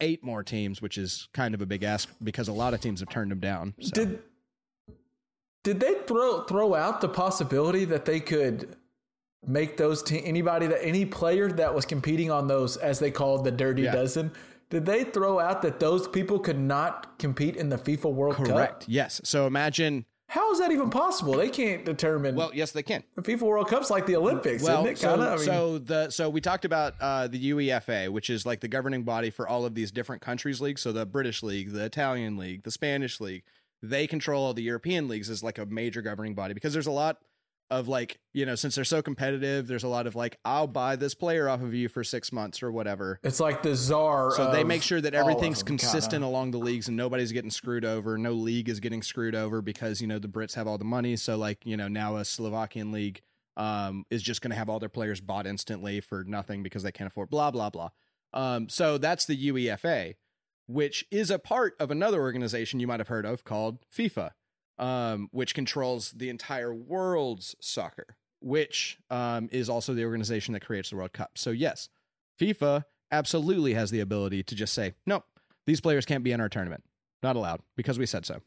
eight 0.00 0.22
more 0.24 0.42
teams, 0.42 0.80
which 0.82 0.98
is 0.98 1.28
kind 1.32 1.54
of 1.54 1.60
a 1.62 1.66
big 1.66 1.82
ask 1.82 2.08
because 2.22 2.48
a 2.48 2.52
lot 2.52 2.74
of 2.74 2.80
teams 2.80 3.00
have 3.00 3.08
turned 3.08 3.30
them 3.30 3.40
down. 3.40 3.74
So. 3.80 3.90
Did 3.90 4.18
did 5.62 5.80
they 5.80 5.94
throw 6.06 6.42
throw 6.44 6.74
out 6.74 7.00
the 7.00 7.08
possibility 7.08 7.84
that 7.86 8.04
they 8.04 8.20
could 8.20 8.76
make 9.46 9.76
those 9.76 10.02
te- 10.02 10.24
anybody 10.24 10.66
that 10.66 10.84
any 10.84 11.04
player 11.04 11.50
that 11.52 11.74
was 11.74 11.84
competing 11.84 12.30
on 12.30 12.46
those 12.46 12.76
as 12.76 12.98
they 12.98 13.10
called 13.10 13.44
the 13.44 13.50
dirty 13.50 13.82
Yeah. 13.82 13.92
dozen? 13.92 14.32
Did 14.70 14.86
they 14.86 15.04
throw 15.04 15.40
out 15.40 15.62
that 15.62 15.80
those 15.80 16.06
people 16.06 16.38
could 16.38 16.58
not 16.58 17.18
compete 17.18 17.56
in 17.56 17.68
the 17.68 17.76
FIFA 17.76 18.12
World 18.12 18.36
Correct. 18.36 18.48
Cup? 18.48 18.56
Correct. 18.56 18.84
Yes. 18.88 19.20
So 19.24 19.46
imagine. 19.46 20.04
How 20.30 20.52
is 20.52 20.60
that 20.60 20.70
even 20.70 20.90
possible? 20.90 21.32
They 21.32 21.48
can't 21.48 21.84
determine. 21.84 22.36
Well, 22.36 22.52
yes, 22.54 22.70
they 22.70 22.84
can. 22.84 23.02
the 23.16 23.22
FIFA 23.22 23.40
World 23.40 23.68
Cup's 23.68 23.90
like 23.90 24.06
the 24.06 24.14
Olympics, 24.14 24.62
well, 24.62 24.82
isn't 24.82 24.92
it? 24.92 24.98
so, 24.98 25.08
Kind 25.08 25.22
of. 25.22 25.28
I 25.32 25.36
mean, 25.36 25.44
so 25.44 25.78
the 25.78 26.10
so 26.10 26.30
we 26.30 26.40
talked 26.40 26.64
about 26.64 26.94
uh, 27.00 27.26
the 27.26 27.50
UEFA, 27.50 28.08
which 28.10 28.30
is 28.30 28.46
like 28.46 28.60
the 28.60 28.68
governing 28.68 29.02
body 29.02 29.30
for 29.30 29.48
all 29.48 29.64
of 29.64 29.74
these 29.74 29.90
different 29.90 30.22
countries' 30.22 30.60
leagues. 30.60 30.82
So 30.82 30.92
the 30.92 31.04
British 31.04 31.42
league, 31.42 31.72
the 31.72 31.84
Italian 31.84 32.36
league, 32.36 32.62
the 32.62 32.70
Spanish 32.70 33.20
league. 33.20 33.42
They 33.82 34.06
control 34.06 34.44
all 34.44 34.54
the 34.54 34.62
European 34.62 35.08
leagues 35.08 35.30
as 35.30 35.42
like 35.42 35.58
a 35.58 35.66
major 35.66 36.00
governing 36.00 36.36
body 36.36 36.54
because 36.54 36.72
there's 36.72 36.86
a 36.86 36.92
lot 36.92 37.18
of 37.70 37.88
like 37.88 38.18
you 38.32 38.44
know 38.46 38.54
since 38.54 38.74
they're 38.74 38.84
so 38.84 39.02
competitive, 39.02 39.66
there's 39.66 39.84
a 39.84 39.88
lot 39.88 40.06
of 40.06 40.16
like 40.16 40.38
I'll 40.44 40.66
buy 40.66 40.96
this 40.96 41.14
player 41.14 41.48
off 41.48 41.62
of 41.62 41.74
you 41.74 41.88
for 41.88 42.02
six 42.04 42.32
months 42.32 42.62
or 42.62 42.72
whatever. 42.72 43.20
it's 43.22 43.40
like 43.40 43.62
the 43.62 43.74
czar. 43.74 44.32
So 44.32 44.50
they 44.50 44.64
make 44.64 44.82
sure 44.82 45.00
that 45.00 45.14
everything's 45.14 45.60
them, 45.60 45.78
kinda. 45.78 45.82
consistent 45.82 46.24
along 46.24 46.50
the 46.50 46.58
leagues 46.58 46.88
and 46.88 46.96
nobody's 46.96 47.32
getting 47.32 47.50
screwed 47.50 47.84
over. 47.84 48.18
No 48.18 48.32
league 48.32 48.68
is 48.68 48.80
getting 48.80 49.02
screwed 49.02 49.34
over 49.34 49.62
because, 49.62 50.00
you 50.00 50.06
know, 50.06 50.18
the 50.18 50.28
Brits 50.28 50.54
have 50.54 50.66
all 50.66 50.78
the 50.78 50.84
money. 50.84 51.16
So 51.16 51.36
like, 51.36 51.64
you 51.64 51.76
know, 51.76 51.88
now 51.88 52.16
a 52.16 52.24
Slovakian 52.24 52.92
league 52.92 53.22
um, 53.56 54.04
is 54.10 54.22
just 54.22 54.40
going 54.40 54.50
to 54.50 54.56
have 54.56 54.68
all 54.68 54.78
their 54.78 54.88
players 54.88 55.20
bought 55.20 55.46
instantly 55.46 56.00
for 56.00 56.24
nothing 56.24 56.62
because 56.62 56.82
they 56.82 56.92
can't 56.92 57.08
afford 57.08 57.30
blah, 57.30 57.50
blah, 57.50 57.70
blah. 57.70 57.90
Um, 58.32 58.68
so 58.68 58.96
that's 58.98 59.26
the 59.26 59.50
UEFA, 59.50 60.14
which 60.66 61.04
is 61.10 61.30
a 61.30 61.38
part 61.38 61.74
of 61.80 61.90
another 61.90 62.20
organization 62.20 62.80
you 62.80 62.86
might 62.86 63.00
have 63.00 63.08
heard 63.08 63.26
of 63.26 63.44
called 63.44 63.78
FIFA, 63.94 64.30
um, 64.80 65.28
which 65.30 65.54
controls 65.54 66.10
the 66.12 66.30
entire 66.30 66.74
world's 66.74 67.54
soccer, 67.60 68.16
which 68.40 68.98
um, 69.10 69.48
is 69.52 69.68
also 69.68 69.94
the 69.94 70.04
organization 70.04 70.54
that 70.54 70.64
creates 70.64 70.90
the 70.90 70.96
World 70.96 71.12
Cup. 71.12 71.32
So 71.36 71.50
yes, 71.50 71.88
FIFA 72.40 72.84
absolutely 73.12 73.74
has 73.74 73.90
the 73.90 74.00
ability 74.00 74.42
to 74.42 74.54
just 74.54 74.72
say, 74.72 74.94
nope, 75.06 75.24
these 75.66 75.80
players 75.80 76.06
can't 76.06 76.24
be 76.24 76.32
in 76.32 76.40
our 76.40 76.48
tournament. 76.48 76.82
Not 77.22 77.36
allowed 77.36 77.60
because 77.76 77.98
we 77.98 78.06
said 78.06 78.24
so. 78.24 78.40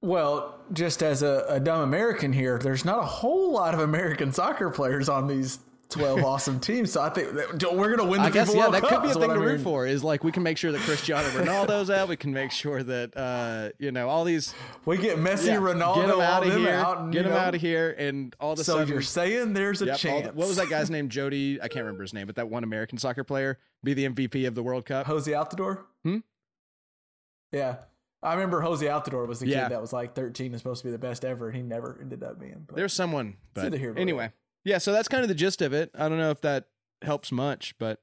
Well, 0.00 0.58
just 0.72 1.02
as 1.02 1.22
a, 1.22 1.44
a 1.48 1.60
dumb 1.60 1.82
American 1.82 2.32
here, 2.32 2.58
there's 2.58 2.84
not 2.84 2.98
a 2.98 3.06
whole 3.06 3.52
lot 3.52 3.74
of 3.74 3.80
American 3.80 4.32
soccer 4.32 4.70
players 4.70 5.08
on 5.08 5.26
these 5.26 5.58
12 5.94 6.24
awesome 6.24 6.60
teams. 6.60 6.92
So 6.92 7.00
I 7.00 7.08
think 7.08 7.32
that 7.32 7.74
we're 7.74 7.88
going 7.96 7.98
to 7.98 8.04
win 8.04 8.20
the 8.22 8.28
I 8.28 8.30
guess, 8.30 8.54
yeah, 8.54 8.68
that 8.68 8.82
could 8.82 9.02
be 9.02 9.08
a 9.10 9.14
thing 9.14 9.30
to 9.32 9.38
root 9.40 9.60
for 9.62 9.86
is 9.86 10.04
like 10.04 10.22
we 10.22 10.30
can 10.32 10.42
make 10.42 10.58
sure 10.58 10.70
that 10.72 10.80
Cristiano 10.82 11.26
Ronaldo's 11.30 11.88
out. 11.90 12.08
We 12.08 12.16
can 12.16 12.32
make 12.32 12.50
sure 12.52 12.82
that, 12.82 13.16
uh, 13.16 13.70
you 13.78 13.90
know, 13.92 14.08
all 14.08 14.24
these. 14.24 14.54
We 14.84 14.98
get 14.98 15.16
Messi, 15.18 15.46
yeah, 15.46 15.56
Ronaldo, 15.56 15.94
get 15.96 16.06
them 16.08 16.20
out 16.20 16.46
of 16.46 16.54
here. 16.54 16.68
out. 16.74 16.98
And, 16.98 17.12
get 17.12 17.22
them 17.22 17.32
know, 17.32 17.38
out 17.38 17.54
of 17.54 17.60
here. 17.62 17.94
And 17.98 18.36
all 18.38 18.52
of 18.52 18.58
a 18.58 18.64
So 18.64 18.74
sudden. 18.74 18.88
you're 18.88 19.00
saying 19.00 19.54
there's 19.54 19.80
a 19.80 19.86
Yep, 19.86 19.96
chance. 19.96 20.26
the- 20.26 20.32
what 20.34 20.46
was 20.46 20.56
that 20.56 20.68
guy's 20.68 20.90
name? 20.90 21.08
Jody. 21.08 21.58
I 21.62 21.68
can't 21.68 21.84
remember 21.86 22.02
his 22.02 22.12
name, 22.12 22.26
but 22.26 22.36
that 22.36 22.50
one 22.50 22.64
American 22.64 22.98
soccer 22.98 23.24
player 23.24 23.58
be 23.82 23.94
the 23.94 24.04
MVP 24.06 24.46
of 24.46 24.54
the 24.54 24.62
World 24.62 24.84
Cup. 24.84 25.06
Jozy 25.06 25.32
Altidore? 25.32 25.84
Hmm? 26.04 26.18
Yeah. 27.52 27.76
I 28.22 28.34
remember 28.34 28.60
Jozy 28.62 28.88
Altidore 28.88 29.26
was 29.28 29.40
the 29.40 29.46
Yeah. 29.48 29.64
kid 29.64 29.72
that 29.72 29.80
was 29.80 29.92
like 29.92 30.14
13 30.14 30.52
and 30.52 30.58
supposed 30.58 30.80
to 30.82 30.88
be 30.88 30.92
the 30.92 30.98
best 30.98 31.24
ever, 31.24 31.48
and 31.48 31.56
he 31.56 31.62
never 31.62 31.98
ended 32.00 32.22
up 32.22 32.40
being. 32.40 32.64
But 32.66 32.76
There's 32.76 32.92
someone, 32.94 33.36
but 33.52 33.74
anyway, 33.74 34.32
yeah. 34.64 34.78
So 34.78 34.92
that's 34.92 35.08
kind 35.08 35.22
of 35.22 35.28
the 35.28 35.34
gist 35.34 35.62
of 35.62 35.72
it. 35.72 35.90
I 35.96 36.08
don't 36.08 36.18
know 36.18 36.30
if 36.30 36.40
that 36.42 36.64
helps 37.02 37.30
much, 37.30 37.74
but 37.78 38.00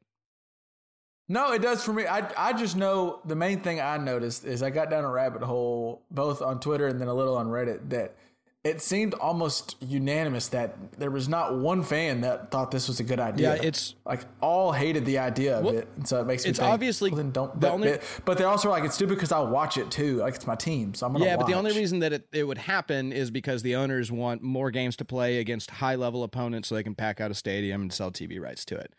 No, 1.28 1.54
it 1.54 1.62
does 1.62 1.84
for 1.84 1.94
me. 1.94 2.06
I 2.06 2.30
I 2.38 2.54
just 2.54 2.76
know 2.76 3.22
the 3.26 3.36
main 3.36 3.62
thing 3.62 3.80
I 3.82 3.98
noticed 3.98 4.46
is 4.46 4.62
I 4.64 4.70
got 4.70 4.90
down 4.90 5.04
a 5.04 5.10
rabbit 5.10 5.42
hole 5.44 6.04
both 6.12 6.42
on 6.42 6.60
Twitter 6.60 6.88
and 6.88 7.00
then 7.00 7.08
a 7.08 7.14
little 7.14 7.38
on 7.38 7.48
Reddit 7.48 7.90
that 7.90 8.16
it 8.64 8.80
seemed 8.80 9.16
almost 9.16 9.76
unanimous 9.80 10.50
that 10.50 10.76
there 11.00 11.10
was 11.10 11.28
not 11.28 11.58
one 11.58 11.82
fan 11.82 12.22
that 12.22 12.52
thought 12.52 12.70
this 12.70 12.88
was 12.88 13.00
a 13.00 13.04
good 13.04 13.20
idea. 13.20 13.56
Yeah, 13.56 13.60
it's- 13.62 13.96
like 14.06 14.22
all 14.40 14.72
hated 14.72 15.04
the 15.06 15.18
idea 15.18 15.58
of 15.58 15.66
Well, 15.66 15.78
it, 15.78 15.88
and 15.98 16.08
so 16.08 16.22
it 16.22 16.28
makes 16.28 16.44
me 16.44 16.52
it's 16.52 16.60
think, 16.60 16.72
obviously 16.72 17.10
well, 17.10 17.18
then 17.18 17.32
don't. 17.32 17.54
the 17.56 17.60
But, 17.60 17.72
only- 17.72 17.98
but 18.24 18.38
they're 18.38 18.48
also 18.48 18.70
like 18.70 18.84
it's 18.84 18.94
stupid 18.94 19.16
because 19.16 19.32
I 19.32 19.40
watch 19.40 19.78
it 19.78 19.90
too. 19.90 20.18
Like 20.18 20.36
it's 20.36 20.46
my 20.46 20.56
team, 20.56 20.94
so 20.94 21.08
I'm 21.08 21.14
gonna. 21.14 21.26
Yeah, 21.26 21.38
but 21.38 21.48
the 21.48 21.54
only 21.54 21.72
reason 21.76 22.00
that 22.00 22.14
it, 22.14 22.28
it 22.32 22.44
would 22.44 22.60
happen 22.60 23.12
is 23.12 23.32
because 23.32 23.64
the 23.64 23.76
owners 23.78 24.12
want 24.12 24.44
more 24.44 24.70
games 24.70 24.96
to 24.98 25.06
play 25.06 25.40
against 25.40 25.72
high 25.72 25.96
level 25.96 26.24
opponents 26.24 26.70
so 26.70 26.76
they 26.76 26.84
can 26.84 26.94
pack 26.94 27.20
out 27.20 27.32
a 27.32 27.36
stadium 27.36 27.82
and 27.82 27.92
sell 27.92 28.12
TV 28.12 28.40
rights 28.40 28.64
to 28.66 28.76
it. 28.78 28.94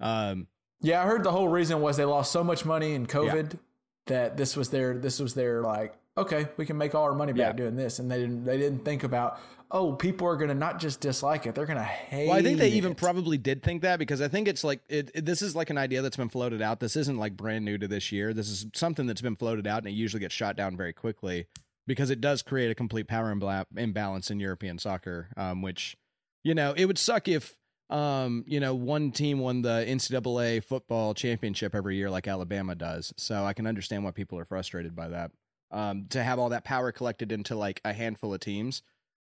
Um, 0.00 0.46
Yeah, 0.80 1.02
I 1.02 1.06
heard 1.06 1.24
the 1.24 1.32
whole 1.32 1.48
reason 1.48 1.80
was 1.80 1.96
they 1.96 2.04
lost 2.04 2.30
so 2.30 2.44
much 2.44 2.64
money 2.64 2.94
in 2.94 3.06
COVID 3.06 3.58
that 4.06 4.36
this 4.36 4.56
was 4.56 4.70
their 4.70 4.96
this 4.96 5.18
was 5.18 5.34
their 5.34 5.60
like 5.62 5.92
okay 6.18 6.48
we 6.56 6.66
can 6.66 6.76
make 6.76 6.94
all 6.94 7.04
our 7.04 7.14
money 7.14 7.32
back 7.32 7.38
Yeah. 7.54 7.64
doing 7.64 7.76
this, 7.76 7.98
and 7.98 8.10
they 8.10 8.18
didn't 8.18 8.44
they 8.44 8.58
didn't 8.58 8.84
think 8.84 9.04
about 9.04 9.40
oh 9.70 9.92
people 9.92 10.26
are 10.26 10.36
gonna 10.36 10.54
not 10.54 10.80
just 10.80 11.00
dislike 11.00 11.46
it 11.46 11.54
they're 11.54 11.66
gonna 11.66 11.82
hate. 11.82 12.28
Well, 12.28 12.36
I 12.38 12.42
think 12.42 12.58
they 12.58 12.70
even 12.70 12.92
it. 12.92 12.96
probably 12.98 13.36
did 13.38 13.62
think 13.62 13.82
that 13.82 13.98
because 13.98 14.20
I 14.20 14.28
think 14.28 14.48
it's 14.48 14.64
like 14.64 14.80
it, 14.88 15.10
it- 15.14 15.24
This 15.26 15.42
is 15.42 15.54
like 15.56 15.70
an 15.70 15.78
idea 15.78 16.02
that's 16.02 16.16
been 16.16 16.28
floated 16.30 16.62
out. 16.62 16.80
This 16.80 16.96
isn't 16.96 17.18
like 17.18 17.36
brand 17.36 17.64
new 17.64 17.76
to 17.78 17.86
this 17.88 18.10
year. 18.12 18.32
This 18.32 18.48
is 18.48 18.66
something 18.74 19.06
that's 19.06 19.20
been 19.20 19.36
floated 19.36 19.66
out, 19.66 19.78
and 19.78 19.88
it 19.88 19.92
usually 19.96 20.20
gets 20.20 20.34
shot 20.34 20.56
down 20.56 20.76
very 20.76 20.92
quickly 20.92 21.46
because 21.86 22.10
it 22.10 22.20
does 22.20 22.42
create 22.42 22.70
a 22.70 22.74
complete 22.74 23.08
power 23.08 23.30
imbalance 23.76 24.30
in 24.30 24.40
European 24.40 24.78
soccer. 24.78 25.28
Um, 25.36 25.62
which 25.62 25.96
you 26.44 26.54
know 26.54 26.72
it 26.76 26.86
would 26.86 26.98
suck 26.98 27.28
if 27.28 27.54
um 27.90 28.44
you 28.46 28.60
know 28.60 28.74
one 28.74 29.10
team 29.12 29.38
won 29.38 29.62
the 29.62 29.84
NCAA 29.88 30.62
football 30.64 31.14
championship 31.14 31.74
every 31.74 31.96
year 31.96 32.08
like 32.10 32.26
Alabama 32.28 32.74
does. 32.74 33.12
So 33.16 33.44
I 33.44 33.52
can 33.54 33.66
understand 33.66 34.04
why 34.04 34.10
people 34.12 34.38
are 34.38 34.44
frustrated 34.44 34.94
by 34.96 35.08
that. 35.08 35.30
Um, 35.70 36.06
to 36.10 36.22
have 36.22 36.38
all 36.38 36.48
that 36.48 36.64
power 36.64 36.92
collected 36.92 37.30
into 37.30 37.54
like 37.54 37.80
a 37.84 37.92
handful 37.92 38.32
of 38.32 38.40
teams. 38.40 38.82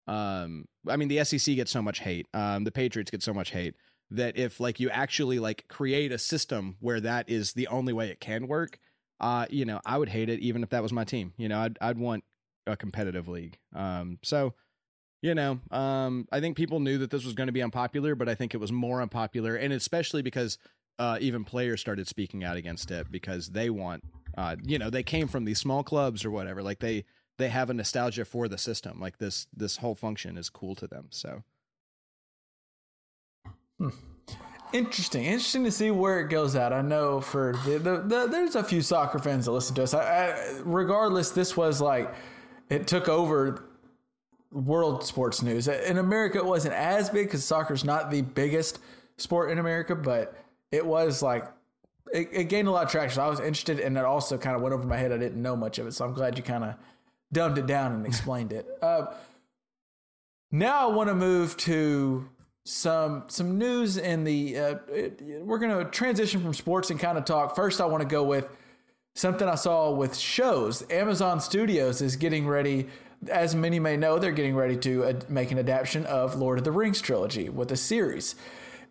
Um 0.08 0.66
i 0.90 0.98
mean 0.98 1.08
the 1.08 1.24
sec 1.24 1.56
gets 1.56 1.72
so 1.72 1.82
much 1.82 2.00
hate. 2.00 2.28
Um 2.34 2.66
the 2.66 2.72
patriots 2.72 3.12
get 3.12 3.24
so 3.24 3.34
much 3.34 3.52
hate 3.52 3.76
that 4.12 4.38
if 4.38 4.60
like 4.60 4.80
you 4.80 4.90
actually 4.90 5.40
like 5.40 5.66
create 5.70 6.12
a 6.12 6.18
system 6.18 6.76
where 6.82 7.00
that 7.00 7.30
is 7.30 7.54
the 7.54 7.68
only 7.68 7.94
way 7.94 8.10
it 8.10 8.20
can 8.20 8.48
work 8.48 8.78
uh 9.22 9.46
you 9.50 9.64
know 9.64 9.80
i 9.86 9.98
would 9.98 10.10
hate 10.10 10.28
it 10.30 10.42
even 10.42 10.62
if 10.62 10.70
that 10.70 10.84
was 10.84 10.92
my 10.92 11.06
team. 11.06 11.34
You 11.38 11.48
know 11.48 11.60
i'd, 11.62 11.78
I'd 11.80 11.98
want 11.98 12.26
a 12.68 12.76
competitive 12.76 13.30
league. 13.30 13.58
Um 13.74 14.20
so 14.24 14.54
you 15.22 15.34
know 15.34 15.60
um 15.72 16.28
i 16.32 16.42
think 16.42 16.58
people 16.58 16.82
knew 16.82 16.98
that 17.00 17.10
this 17.10 17.24
was 17.24 17.34
going 17.34 17.48
to 17.48 17.54
be 17.54 17.64
unpopular 17.64 18.14
but 18.14 18.28
i 18.28 18.36
think 18.36 18.54
it 18.54 18.60
was 18.60 18.72
more 18.72 19.02
unpopular 19.02 19.56
and 19.56 19.72
especially 19.72 20.22
because 20.22 20.58
uh 21.00 21.18
even 21.20 21.44
players 21.44 21.82
started 21.82 22.08
speaking 22.08 22.44
out 22.44 22.58
against 22.58 22.92
it 22.92 23.12
because 23.12 23.50
they 23.50 23.70
want 23.70 24.04
uh 24.38 24.56
you 24.64 24.78
know 24.78 24.90
they 24.90 25.04
came 25.04 25.28
from 25.28 25.46
these 25.46 25.60
small 25.60 25.84
clubs 25.84 26.24
or 26.24 26.32
whatever 26.32 26.62
like 26.62 26.80
they 26.80 27.04
they 27.38 27.50
have 27.50 27.70
a 27.70 27.74
nostalgia 27.74 28.26
for 28.26 28.48
the 28.48 28.58
system. 28.58 29.00
Like 29.00 29.18
this 29.18 29.48
this 29.56 29.78
whole 29.78 29.96
function 29.96 30.38
is 30.38 30.50
cool 30.50 30.76
to 30.76 30.88
them. 30.88 31.08
So 31.10 31.44
Interesting, 34.72 35.26
interesting 35.26 35.64
to 35.66 35.72
see 35.72 35.92
where 35.92 36.20
it 36.20 36.30
goes 36.30 36.56
at. 36.56 36.74
I 36.74 36.82
know 36.82 37.22
for 37.22 37.54
the, 37.66 37.78
the, 37.78 37.98
the 38.00 38.28
there's 38.28 38.56
a 38.56 38.64
few 38.64 38.82
soccer 38.82 39.20
fans 39.20 39.46
that 39.46 39.52
listen 39.52 39.76
to 39.76 39.84
us. 39.84 39.94
I, 39.94 40.30
I, 40.30 40.60
regardless, 40.64 41.30
this 41.30 41.56
was 41.56 41.80
like 41.80 42.12
it 42.70 42.88
took 42.88 43.08
over 43.08 43.66
world 44.52 45.04
sports 45.04 45.44
news. 45.44 45.68
In 45.68 45.98
America, 46.00 46.40
it 46.40 46.46
wasn't 46.46 46.74
as 46.74 47.10
big 47.10 47.28
because 47.28 47.44
soccer's 47.44 47.84
not 47.84 48.10
the 48.10 48.22
biggest 48.22 48.80
sport 49.18 49.52
in 49.52 49.60
America, 49.60 49.96
but 49.96 50.43
it 50.74 50.84
was 50.84 51.22
like 51.22 51.46
it, 52.12 52.30
it 52.32 52.44
gained 52.46 52.68
a 52.68 52.72
lot 52.72 52.86
of 52.86 52.92
traction. 52.92 53.22
I 53.22 53.28
was 53.28 53.40
interested, 53.40 53.80
and 53.80 53.96
it 53.96 54.04
also 54.04 54.40
kind 54.40 54.56
of 54.56 54.62
went 54.64 54.74
over 54.74 54.88
my 54.88 54.98
head. 54.98 55.12
I 55.12 55.18
didn't 55.18 55.42
know 55.42 55.56
much 55.56 55.78
of 55.78 55.86
it, 55.86 55.94
so 55.94 56.04
I'm 56.04 56.14
glad 56.14 56.36
you 56.36 56.44
kind 56.44 56.64
of 56.64 56.76
dumbed 57.32 57.60
it 57.60 57.68
down 57.68 57.94
and 57.94 58.06
explained 58.06 58.52
it. 58.52 58.68
Uh, 58.82 59.14
now 60.52 60.88
I 60.88 60.94
want 60.94 61.10
to 61.10 61.16
move 61.16 61.58
to 61.58 62.30
some 62.64 63.24
some 63.28 63.58
news 63.58 63.98
in 63.98 64.24
the. 64.24 64.60
Uh, 64.60 64.76
it, 64.88 65.22
we're 65.44 65.58
going 65.58 65.84
to 65.84 65.90
transition 65.90 66.42
from 66.42 66.54
sports 66.54 66.92
and 66.92 67.00
kind 67.00 67.18
of 67.18 67.26
talk. 67.26 67.56
First, 67.56 67.82
I 67.82 67.86
want 67.86 68.02
to 68.02 68.08
go 68.08 68.24
with 68.24 68.48
something 69.16 69.48
I 69.48 69.56
saw 69.56 69.92
with 69.92 70.16
shows. 70.16 70.84
Amazon 70.92 71.40
Studios 71.40 72.02
is 72.02 72.16
getting 72.16 72.48
ready. 72.48 72.88
As 73.30 73.56
many 73.56 73.80
may 73.80 73.98
know, 73.98 74.20
they're 74.20 74.32
getting 74.32 74.56
ready 74.56 74.78
to 74.78 75.06
uh, 75.06 75.14
make 75.30 75.50
an 75.52 75.58
adaptation 75.58 76.06
of 76.06 76.36
Lord 76.36 76.60
of 76.60 76.66
the 76.66 76.72
Rings 76.72 77.02
trilogy 77.02 77.50
with 77.50 77.72
a 77.72 77.78
series. 77.78 78.36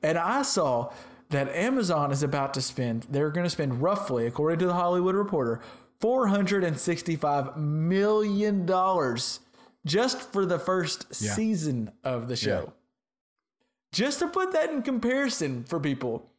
And 0.03 0.19
I 0.19 0.43
saw 0.43 0.91
that 1.33 1.55
Amazon 1.55 2.13
is 2.13 2.23
about 2.23 2.55
to 2.55 2.63
spend, 2.63 3.07
they're 3.11 3.31
going 3.31 3.45
to 3.45 3.51
spend 3.51 3.83
roughly, 3.83 4.27
according 4.27 4.59
to 4.61 4.67
the 4.67 4.75
Hollywood 4.75 5.15
Reporter, 5.15 5.61
$465 6.01 7.57
million 7.57 8.67
just 9.85 10.33
for 10.33 10.47
the 10.47 10.59
first 10.59 11.15
season 11.15 11.91
of 12.05 12.29
the 12.29 12.37
show. 12.37 12.73
Just 13.93 14.21
to 14.21 14.29
put 14.29 14.53
that 14.53 14.71
in 14.71 14.83
comparison 14.83 15.65
for 15.65 15.79
people, 15.79 16.31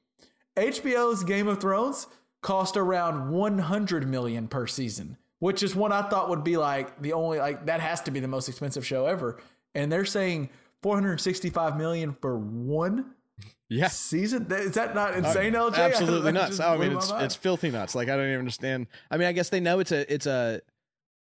HBO's 0.55 1.23
Game 1.23 1.47
of 1.47 1.59
Thrones 1.61 2.07
cost 2.41 2.77
around 2.77 3.31
100 3.31 4.07
million 4.07 4.47
per 4.47 4.67
season, 4.67 5.17
which 5.39 5.63
is 5.63 5.75
one 5.75 5.91
I 5.91 6.01
thought 6.03 6.29
would 6.29 6.43
be 6.43 6.57
like 6.57 7.01
the 7.01 7.13
only 7.13 7.39
like 7.39 7.65
that 7.67 7.79
has 7.79 8.01
to 8.01 8.11
be 8.11 8.19
the 8.19 8.27
most 8.27 8.49
expensive 8.49 8.85
show 8.85 9.05
ever. 9.05 9.39
And 9.75 9.91
they're 9.91 10.05
saying 10.05 10.49
465 10.81 11.77
million 11.77 12.15
for 12.21 12.37
one 12.37 13.13
yeah, 13.69 13.87
season. 13.87 14.47
Is 14.51 14.73
that 14.73 14.93
not 14.93 15.15
insane, 15.15 15.53
LJ? 15.53 15.75
absolutely 15.77 16.31
That 16.31 16.49
nuts. 16.49 16.59
Oh, 16.59 16.73
I 16.73 16.77
mean, 16.77 16.93
it's 16.93 17.11
it's 17.11 17.35
filthy 17.35 17.71
nuts. 17.71 17.95
Like 17.95 18.09
I 18.09 18.15
don't 18.15 18.27
even 18.27 18.39
understand. 18.39 18.87
I 19.09 19.17
mean, 19.17 19.27
I 19.27 19.31
guess 19.31 19.49
they 19.49 19.59
know 19.59 19.79
it's 19.79 19.91
a 19.91 20.11
it's 20.13 20.25
a 20.25 20.61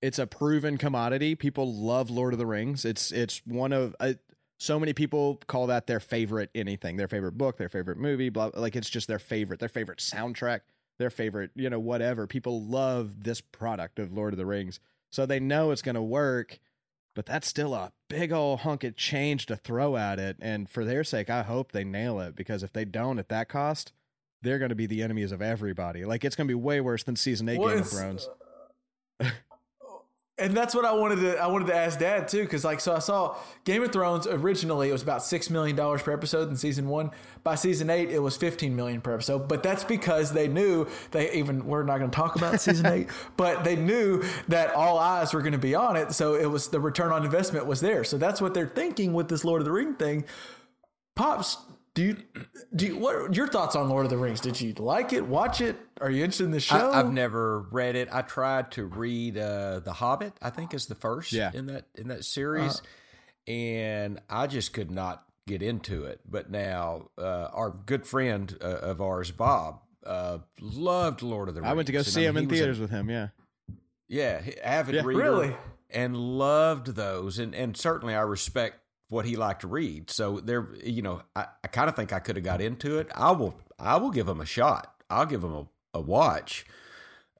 it's 0.01 0.19
a 0.19 0.27
proven 0.27 0.77
commodity. 0.77 1.35
People 1.35 1.73
love 1.73 2.09
Lord 2.09 2.33
of 2.33 2.39
the 2.39 2.45
Rings. 2.45 2.85
It's 2.85 3.11
it's 3.11 3.41
one 3.45 3.73
of 3.73 3.95
uh, 3.99 4.13
so 4.59 4.79
many 4.79 4.93
people 4.93 5.41
call 5.47 5.67
that 5.67 5.87
their 5.87 5.99
favorite 5.99 6.49
anything, 6.55 6.97
their 6.97 7.07
favorite 7.07 7.37
book, 7.37 7.57
their 7.57 7.69
favorite 7.69 7.97
movie. 7.97 8.29
Blah 8.29 8.51
like 8.53 8.75
it's 8.75 8.89
just 8.89 9.07
their 9.07 9.19
favorite, 9.19 9.59
their 9.59 9.69
favorite 9.69 9.99
soundtrack, 9.99 10.61
their 10.99 11.09
favorite 11.09 11.51
you 11.55 11.69
know 11.69 11.79
whatever. 11.79 12.27
People 12.27 12.63
love 12.63 13.23
this 13.23 13.41
product 13.41 13.99
of 13.99 14.13
Lord 14.13 14.33
of 14.33 14.37
the 14.37 14.45
Rings, 14.45 14.79
so 15.11 15.25
they 15.25 15.39
know 15.39 15.71
it's 15.71 15.81
going 15.81 15.95
to 15.95 16.03
work. 16.03 16.59
But 17.15 17.25
that's 17.25 17.47
still 17.47 17.73
a 17.73 17.93
big 18.09 18.31
old 18.31 18.59
hunk 18.59 18.83
of 18.83 18.95
change 18.95 19.45
to 19.47 19.55
throw 19.55 19.95
at 19.95 20.19
it. 20.19 20.37
And 20.41 20.69
for 20.69 20.85
their 20.85 21.03
sake, 21.03 21.29
I 21.29 21.43
hope 21.43 21.71
they 21.71 21.83
nail 21.83 22.19
it 22.19 22.35
because 22.35 22.61
if 22.61 22.73
they 22.73 22.85
don't 22.85 23.19
at 23.19 23.29
that 23.29 23.49
cost, 23.49 23.93
they're 24.41 24.59
going 24.59 24.69
to 24.69 24.75
be 24.75 24.85
the 24.85 25.01
enemies 25.01 25.31
of 25.31 25.41
everybody. 25.41 26.05
Like 26.05 26.23
it's 26.23 26.35
going 26.35 26.47
to 26.47 26.51
be 26.51 26.59
way 26.59 26.81
worse 26.81 27.03
than 27.03 27.15
season 27.15 27.49
eight 27.49 27.59
Well, 27.59 27.69
Game 27.69 27.79
of 27.79 27.89
Thrones. 27.89 28.29
Uh, 29.19 29.29
And 30.37 30.55
that's 30.55 30.75
what 30.75 30.83
I 30.83 30.91
wanted 30.91 31.21
to 31.21 31.37
I 31.37 31.47
wanted 31.47 31.67
to 31.67 31.75
ask 31.75 31.97
Dad 31.97 32.27
too, 32.27 32.43
because 32.43 32.65
like 32.65 32.81
so 32.81 32.93
I 32.93 32.99
saw 32.99 33.37
Game 33.63 33.81
of 33.83 33.93
Thrones 33.93 34.27
originally 34.27 34.89
it 34.89 34.91
was 34.91 35.01
about 35.01 35.23
six 35.23 35.49
million 35.49 35.77
dollars 35.77 36.01
per 36.01 36.11
episode 36.11 36.49
in 36.49 36.57
season 36.57 36.89
one. 36.89 37.11
By 37.45 37.55
season 37.55 37.89
eight, 37.89 38.09
it 38.09 38.19
was 38.19 38.35
fifteen 38.35 38.75
million 38.75 38.99
per 38.99 39.13
episode. 39.13 39.47
But 39.47 39.63
that's 39.63 39.85
because 39.85 40.33
they 40.33 40.49
knew 40.49 40.87
they 41.11 41.31
even 41.31 41.65
we're 41.65 41.83
not 41.83 41.99
going 41.99 42.11
to 42.11 42.15
talk 42.15 42.35
about 42.35 42.59
season 42.59 42.85
eight, 42.87 43.07
but 43.37 43.63
they 43.63 43.77
knew 43.77 44.23
that 44.49 44.73
all 44.73 44.99
eyes 44.99 45.33
were 45.33 45.41
going 45.41 45.53
to 45.53 45.57
be 45.57 45.73
on 45.73 45.95
it. 45.95 46.11
So 46.11 46.35
it 46.35 46.47
was 46.47 46.67
the 46.67 46.81
return 46.81 47.13
on 47.13 47.23
investment 47.23 47.65
was 47.65 47.79
there. 47.79 48.03
So 48.03 48.17
that's 48.17 48.41
what 48.41 48.53
they're 48.53 48.67
thinking 48.67 49.13
with 49.13 49.29
this 49.29 49.45
Lord 49.45 49.61
of 49.61 49.65
the 49.65 49.71
Ring 49.71 49.93
thing. 49.93 50.25
Pops, 51.15 51.57
do 51.95 52.03
you 52.03 52.17
do 52.75 52.85
you, 52.85 52.97
what 52.97 53.15
are 53.15 53.31
your 53.31 53.47
thoughts 53.47 53.75
on 53.75 53.89
Lord 53.89 54.05
of 54.05 54.11
the 54.11 54.17
Rings? 54.17 54.39
Did 54.41 54.61
you 54.61 54.73
like 54.77 55.11
it? 55.13 55.25
Watch 55.25 55.61
it? 55.61 55.75
Are 55.99 56.11
you 56.11 56.23
interested 56.23 56.43
in 56.43 56.51
the 56.51 56.59
show? 56.59 56.91
I, 56.91 56.99
I've 56.99 57.11
never 57.11 57.61
read 57.71 57.95
it. 57.95 58.09
I 58.11 58.21
tried 58.21 58.71
to 58.73 58.85
read 58.85 59.37
uh, 59.37 59.79
The 59.79 59.93
Hobbit. 59.93 60.33
I 60.41 60.49
think 60.51 60.73
is 60.73 60.85
the 60.85 60.95
first 60.95 61.31
Yeah. 61.33 61.49
in 61.53 61.65
that 61.67 61.85
in 61.95 62.09
that 62.09 62.23
series, 62.25 62.81
and 63.47 64.19
I 64.29 64.47
just 64.47 64.73
could 64.73 64.91
not 64.91 65.23
get 65.47 65.61
into 65.61 66.03
it. 66.05 66.19
But 66.29 66.49
now, 66.51 67.09
uh, 67.17 67.47
our 67.53 67.71
good 67.71 68.05
friend 68.05 68.55
uh, 68.61 68.65
of 68.65 69.01
ours, 69.01 69.31
Bob, 69.31 69.79
uh, 70.05 70.39
loved 70.61 71.21
Lord 71.21 71.49
of 71.49 71.55
the 71.55 71.61
Rings. 71.61 71.71
I 71.71 71.73
went 71.75 71.87
to 71.87 71.93
go 71.93 71.99
and 71.99 72.05
see 72.07 72.25
I 72.25 72.29
him 72.29 72.35
mean, 72.35 72.43
in 72.45 72.49
he 72.49 72.53
was 72.53 72.59
a- 72.59 72.63
theaters 72.63 72.79
with 72.79 72.89
him. 72.91 73.09
Yeah. 73.09 73.27
yeah, 74.07 74.41
avid 74.63 74.95
Yeah. 74.95 75.01
reader, 75.05 75.21
Really? 75.21 75.55
and 75.89 76.15
loved 76.17 76.87
those, 76.95 77.39
and 77.39 77.55
and 77.55 77.77
certainly 77.77 78.15
I 78.15 78.21
respect 78.21 78.79
what 79.09 79.25
he 79.25 79.35
liked 79.35 79.61
to 79.61 79.67
read. 79.67 80.09
So 80.09 80.39
there, 80.39 80.67
you 80.83 81.01
know, 81.01 81.21
I, 81.35 81.45
I 81.63 81.67
kind 81.67 81.89
of 81.89 81.95
think 81.95 82.11
I 82.13 82.19
could 82.19 82.35
have 82.35 82.45
got 82.45 82.61
into 82.61 82.97
it. 82.97 83.09
I 83.15 83.31
will, 83.31 83.55
I 83.79 83.97
will 83.97 84.11
give 84.11 84.27
him 84.27 84.41
a 84.41 84.45
shot. 84.45 84.93
I'll 85.09 85.25
give 85.25 85.43
him 85.43 85.53
a, 85.53 85.67
a 85.93 86.01
watch. 86.01 86.65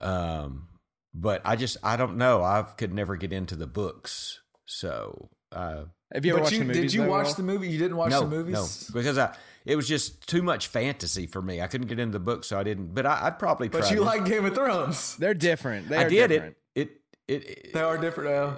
Um, 0.02 0.68
but 1.14 1.42
I 1.46 1.56
just, 1.56 1.78
I 1.84 1.98
don't 1.98 2.18
know. 2.18 2.44
I 2.44 2.64
could 2.64 2.94
never 2.94 3.16
get 3.16 3.34
into 3.34 3.56
the 3.56 3.68
books. 3.68 4.42
So, 4.66 5.30
uh, 5.52 5.86
Have 6.14 6.26
you 6.26 6.34
ever 6.34 6.42
watched 6.42 6.54
you, 6.54 6.60
the 6.60 6.66
movies? 6.66 6.82
did 6.82 6.94
you 6.94 7.04
watch 7.04 7.28
Will? 7.28 7.34
the 7.36 7.44
movie? 7.44 7.70
You 7.70 7.80
didn't 7.80 7.98
watch 7.98 8.12
no, 8.12 8.22
the 8.22 8.28
movies? 8.28 8.54
no, 8.54 9.00
because 9.00 9.18
I, 9.18 9.36
it 9.66 9.76
was 9.76 9.88
just 9.88 10.28
too 10.28 10.44
much 10.44 10.68
fantasy 10.68 11.26
for 11.26 11.42
me. 11.42 11.62
I 11.62 11.68
couldn't 11.68 11.88
get 11.88 12.00
into 12.00 12.14
the 12.14 12.20
book, 12.24 12.44
so 12.44 12.60
I 12.60 12.64
didn't. 12.64 12.94
But 12.94 13.06
I, 13.06 13.28
I'd 13.28 13.40
probably 13.40 13.70
try. 13.70 13.82
But 13.82 13.90
you 13.92 13.98
this. 13.98 14.06
like 14.06 14.26
Game 14.26 14.46
of 14.46 14.54
Thrones. 14.54 15.16
They're 15.18 15.34
different. 15.34 15.90
They 15.90 15.98
I 15.98 16.04
are 16.04 16.10
did 16.10 16.28
different. 16.28 16.52
it. 16.54 16.62
It, 17.27 17.49
it, 17.49 17.73
They 17.73 17.81
are 17.81 17.97
different 17.97 18.30
now. 18.30 18.57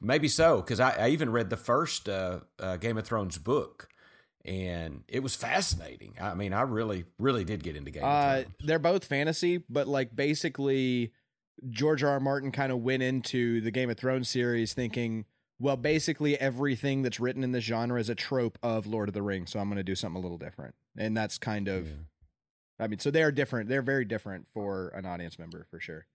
Maybe 0.00 0.28
so, 0.28 0.58
because 0.58 0.80
I, 0.80 1.06
I 1.06 1.08
even 1.08 1.30
read 1.30 1.50
the 1.50 1.56
first 1.56 2.08
uh, 2.08 2.40
uh, 2.58 2.76
Game 2.76 2.96
of 2.96 3.04
Thrones 3.04 3.38
book, 3.38 3.88
and 4.44 5.02
it 5.08 5.20
was 5.22 5.34
fascinating. 5.34 6.14
I 6.20 6.34
mean, 6.34 6.52
I 6.52 6.62
really, 6.62 7.06
really 7.18 7.44
did 7.44 7.62
get 7.62 7.74
into 7.76 7.90
Game 7.90 8.04
Uh, 8.04 8.06
of 8.06 8.42
Thrones. 8.44 8.54
they're 8.60 8.78
both 8.78 9.04
fantasy, 9.04 9.64
but 9.68 9.88
like 9.88 10.14
basically, 10.14 11.12
George 11.70 12.02
R. 12.04 12.10
R. 12.12 12.20
Martin 12.20 12.52
kind 12.52 12.70
of 12.70 12.78
went 12.78 13.02
into 13.02 13.60
the 13.60 13.70
Game 13.70 13.90
of 13.90 13.96
Thrones 13.96 14.28
series 14.28 14.74
thinking, 14.74 15.24
well, 15.58 15.76
basically 15.76 16.38
everything 16.38 17.02
that's 17.02 17.18
written 17.20 17.42
in 17.42 17.52
this 17.52 17.64
genre 17.64 17.98
is 17.98 18.08
a 18.10 18.14
trope 18.14 18.58
of 18.62 18.86
Lord 18.86 19.08
of 19.08 19.14
the 19.14 19.22
Rings, 19.22 19.50
so 19.50 19.58
I'm 19.58 19.68
going 19.68 19.76
to 19.76 19.82
do 19.84 19.94
something 19.94 20.18
a 20.18 20.22
little 20.22 20.38
different. 20.38 20.74
And 20.96 21.16
that's 21.16 21.38
kind 21.38 21.68
of, 21.68 21.88
I 22.78 22.86
mean, 22.88 22.98
so 22.98 23.10
they 23.10 23.22
are 23.22 23.32
different. 23.32 23.68
They're 23.68 23.82
very 23.82 24.04
different 24.04 24.46
for 24.52 24.88
an 24.88 25.06
audience 25.06 25.38
member 25.38 25.66
for 25.70 25.80
sure. 25.80 26.06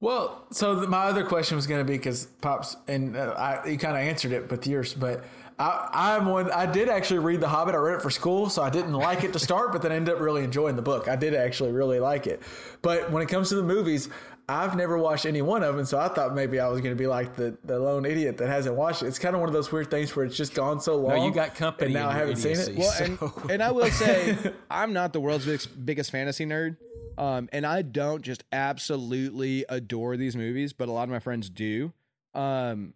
Well, 0.00 0.46
so 0.50 0.74
the, 0.74 0.86
my 0.86 1.04
other 1.06 1.24
question 1.24 1.56
was 1.56 1.66
going 1.66 1.80
to 1.80 1.84
be 1.90 1.96
because 1.96 2.26
pops 2.42 2.76
and 2.86 3.16
uh, 3.16 3.30
I, 3.36 3.66
you 3.66 3.78
kind 3.78 3.96
of 3.96 4.02
answered 4.02 4.32
it 4.32 4.50
with 4.50 4.66
yours, 4.66 4.92
but 4.92 5.24
I, 5.58 5.88
I'm 5.92 6.26
one. 6.26 6.50
I 6.52 6.66
did 6.70 6.90
actually 6.90 7.20
read 7.20 7.40
The 7.40 7.48
Hobbit. 7.48 7.74
I 7.74 7.78
read 7.78 7.96
it 7.96 8.02
for 8.02 8.10
school, 8.10 8.50
so 8.50 8.62
I 8.62 8.68
didn't 8.68 8.92
like 8.92 9.24
it 9.24 9.32
to 9.32 9.38
start, 9.38 9.72
but 9.72 9.80
then 9.80 9.92
I 9.92 9.96
ended 9.96 10.14
up 10.14 10.20
really 10.20 10.44
enjoying 10.44 10.76
the 10.76 10.82
book. 10.82 11.08
I 11.08 11.16
did 11.16 11.34
actually 11.34 11.72
really 11.72 11.98
like 11.98 12.26
it. 12.26 12.42
But 12.82 13.10
when 13.10 13.22
it 13.22 13.30
comes 13.30 13.48
to 13.48 13.54
the 13.54 13.62
movies, 13.62 14.10
I've 14.50 14.76
never 14.76 14.98
watched 14.98 15.24
any 15.24 15.40
one 15.40 15.62
of 15.64 15.74
them, 15.76 15.86
so 15.86 15.98
I 15.98 16.08
thought 16.08 16.34
maybe 16.34 16.60
I 16.60 16.68
was 16.68 16.82
going 16.82 16.94
to 16.94 16.98
be 16.98 17.06
like 17.06 17.34
the, 17.34 17.56
the 17.64 17.78
lone 17.78 18.04
idiot 18.04 18.36
that 18.36 18.48
hasn't 18.48 18.76
watched 18.76 19.02
it. 19.02 19.06
It's 19.06 19.18
kind 19.18 19.34
of 19.34 19.40
one 19.40 19.48
of 19.48 19.54
those 19.54 19.72
weird 19.72 19.90
things 19.90 20.14
where 20.14 20.26
it's 20.26 20.36
just 20.36 20.54
gone 20.54 20.78
so 20.78 20.96
long. 20.96 21.16
No, 21.16 21.24
you 21.26 21.32
got 21.32 21.54
company 21.54 21.86
and 21.86 21.94
now 21.94 22.10
I 22.10 22.12
haven't 22.12 22.36
seen 22.36 22.58
it. 22.58 22.76
Well, 22.76 22.92
So- 22.92 23.32
and, 23.42 23.50
and 23.52 23.62
I 23.62 23.72
will 23.72 23.90
say, 23.90 24.36
I'm 24.70 24.92
not 24.92 25.14
the 25.14 25.20
world's 25.20 25.46
biggest, 25.46 25.86
biggest 25.86 26.10
fantasy 26.12 26.44
nerd. 26.44 26.76
Um, 27.18 27.48
and 27.52 27.64
I 27.66 27.82
don't 27.82 28.22
just 28.22 28.44
absolutely 28.52 29.64
adore 29.68 30.16
these 30.16 30.36
movies, 30.36 30.72
but 30.72 30.88
a 30.88 30.92
lot 30.92 31.04
of 31.04 31.10
my 31.10 31.18
friends 31.18 31.48
do. 31.50 31.92
Um, 32.34 32.94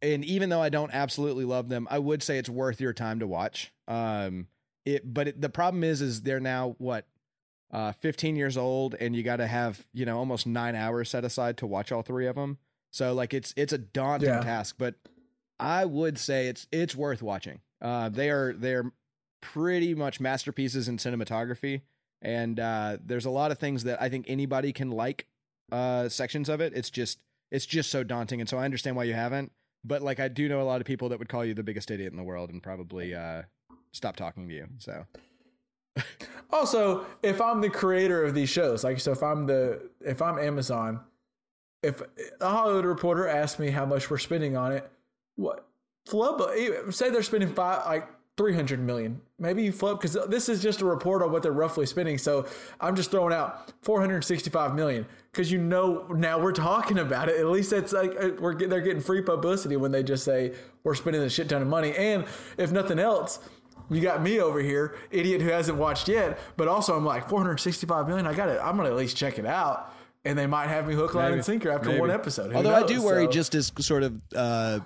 and 0.00 0.24
even 0.24 0.48
though 0.48 0.62
I 0.62 0.68
don't 0.68 0.92
absolutely 0.94 1.44
love 1.44 1.68
them, 1.68 1.86
I 1.90 1.98
would 1.98 2.22
say 2.22 2.38
it's 2.38 2.48
worth 2.48 2.80
your 2.80 2.92
time 2.92 3.20
to 3.20 3.26
watch. 3.26 3.72
Um, 3.86 4.46
it, 4.84 5.12
but 5.12 5.28
it, 5.28 5.40
the 5.40 5.48
problem 5.50 5.84
is, 5.84 6.00
is 6.00 6.22
they're 6.22 6.40
now 6.40 6.76
what, 6.78 7.06
uh, 7.70 7.92
15 7.92 8.36
years 8.36 8.56
old, 8.56 8.94
and 8.94 9.14
you 9.14 9.22
got 9.22 9.36
to 9.36 9.46
have 9.46 9.86
you 9.92 10.06
know 10.06 10.16
almost 10.18 10.46
nine 10.46 10.74
hours 10.74 11.10
set 11.10 11.24
aside 11.24 11.58
to 11.58 11.66
watch 11.66 11.92
all 11.92 12.00
three 12.00 12.26
of 12.26 12.34
them. 12.36 12.56
So 12.92 13.12
like 13.12 13.34
it's 13.34 13.52
it's 13.58 13.74
a 13.74 13.78
daunting 13.78 14.30
Yeah. 14.30 14.40
task, 14.42 14.76
but 14.78 14.94
I 15.60 15.84
would 15.84 16.16
say 16.16 16.48
it's 16.48 16.66
it's 16.72 16.96
worth 16.96 17.20
watching. 17.20 17.60
Uh, 17.82 18.08
they 18.08 18.30
are 18.30 18.54
they're 18.54 18.90
pretty 19.42 19.94
much 19.94 20.18
masterpieces 20.18 20.88
in 20.88 20.96
cinematography, 20.96 21.82
and 22.22 22.58
uh, 22.58 22.98
there's 23.04 23.26
a 23.26 23.30
lot 23.30 23.50
of 23.50 23.58
things 23.58 23.84
that 23.84 24.00
I 24.00 24.08
think 24.08 24.26
anybody 24.28 24.72
can 24.72 24.90
like 24.90 25.26
uh, 25.72 26.08
sections 26.08 26.48
of 26.48 26.60
it. 26.60 26.72
It's 26.74 26.90
just 26.90 27.18
it's 27.50 27.66
just 27.66 27.90
so 27.90 28.02
daunting, 28.04 28.40
and 28.40 28.48
so 28.48 28.58
I 28.58 28.64
understand 28.64 28.96
why 28.96 29.04
you 29.04 29.14
haven't. 29.14 29.52
But 29.84 30.02
like 30.02 30.20
I 30.20 30.28
do 30.28 30.48
know 30.48 30.60
a 30.60 30.64
lot 30.64 30.80
of 30.80 30.86
people 30.86 31.08
that 31.10 31.18
would 31.18 31.28
call 31.28 31.44
you 31.44 31.54
the 31.54 31.62
biggest 31.62 31.90
idiot 31.90 32.12
in 32.12 32.16
the 32.16 32.24
world 32.24 32.50
and 32.50 32.62
probably 32.62 33.14
uh, 33.14 33.42
stop 33.92 34.16
talking 34.16 34.48
to 34.48 34.54
you. 34.54 34.66
So 34.78 35.06
Also, 36.50 37.04
if 37.22 37.40
I'm 37.40 37.60
the 37.60 37.68
creator 37.68 38.24
of 38.24 38.34
these 38.34 38.48
shows, 38.48 38.82
like 38.82 39.00
so, 39.00 39.12
if 39.12 39.22
I'm 39.22 39.46
the 39.46 39.90
if 40.00 40.22
I'm 40.22 40.38
Amazon, 40.38 41.00
if 41.82 42.00
a 42.40 42.48
Hollywood 42.48 42.86
Reporter 42.86 43.28
asks 43.28 43.58
me 43.58 43.70
how 43.70 43.84
much 43.84 44.10
we're 44.10 44.18
spending 44.18 44.56
on 44.56 44.72
it, 44.72 44.90
what 45.36 45.66
flub? 46.06 46.42
Say 46.90 47.10
they're 47.10 47.22
spending 47.22 47.52
five 47.52 47.84
like 47.84 48.08
three 48.38 48.54
hundred 48.54 48.80
million. 48.80 49.20
Maybe 49.38 49.62
you 49.62 49.72
flub 49.72 50.00
because 50.00 50.16
this 50.28 50.48
is 50.48 50.62
just 50.62 50.80
a 50.80 50.86
report 50.86 51.20
on 51.22 51.30
what 51.30 51.42
they're 51.42 51.52
roughly 51.52 51.84
spending. 51.84 52.16
So 52.16 52.46
I'm 52.80 52.96
just 52.96 53.10
throwing 53.10 53.34
out 53.34 53.70
four 53.82 54.00
hundred 54.00 54.24
sixty-five 54.24 54.74
million 54.74 55.04
because 55.32 55.52
you 55.52 55.58
know 55.58 56.06
now 56.08 56.38
we're 56.40 56.52
talking 56.52 56.98
about 56.98 57.28
it. 57.28 57.38
At 57.38 57.46
least 57.46 57.70
that's 57.70 57.92
like 57.92 58.12
uh, 58.18 58.30
we're 58.40 58.54
get- 58.54 58.70
they're 58.70 58.80
getting 58.80 59.02
free 59.02 59.20
publicity 59.20 59.76
when 59.76 59.92
they 59.92 60.02
just 60.02 60.24
say 60.24 60.54
we're 60.84 60.94
spending 60.94 61.20
a 61.20 61.28
shit 61.28 61.50
ton 61.50 61.60
of 61.60 61.68
money. 61.68 61.94
And 61.94 62.24
if 62.56 62.72
nothing 62.72 62.98
else 62.98 63.40
you 63.90 64.00
got 64.00 64.22
me 64.22 64.38
over 64.40 64.60
here, 64.60 64.96
idiot 65.10 65.40
who 65.42 65.48
hasn't 65.48 65.78
watched 65.78 66.08
yet, 66.08 66.38
but 66.56 66.68
also 66.68 66.94
I'm 66.96 67.04
like 67.04 67.28
465 67.28 68.06
million. 68.06 68.26
I 68.26 68.34
got 68.34 68.48
it. 68.50 68.60
I'm 68.62 68.76
gonna 68.76 68.90
at 68.90 68.96
least 68.96 69.16
check 69.16 69.38
it 69.38 69.46
out, 69.46 69.94
and 70.24 70.38
they 70.38 70.46
might 70.46 70.66
have 70.68 70.86
me 70.86 70.94
hook, 70.94 71.14
line, 71.14 71.24
Maybe. 71.26 71.34
and 71.36 71.44
sinker 71.44 71.70
after 71.70 71.88
Maybe. 71.88 72.00
one 72.00 72.10
episode. 72.10 72.50
Who 72.50 72.56
Although 72.58 72.74
I 72.74 72.82
do 72.86 73.02
worry, 73.02 73.24
So- 73.26 73.30
just 73.32 73.54
as 73.54 73.72
sort 73.80 74.02
of. 74.04 74.14
Uh, 74.34 74.80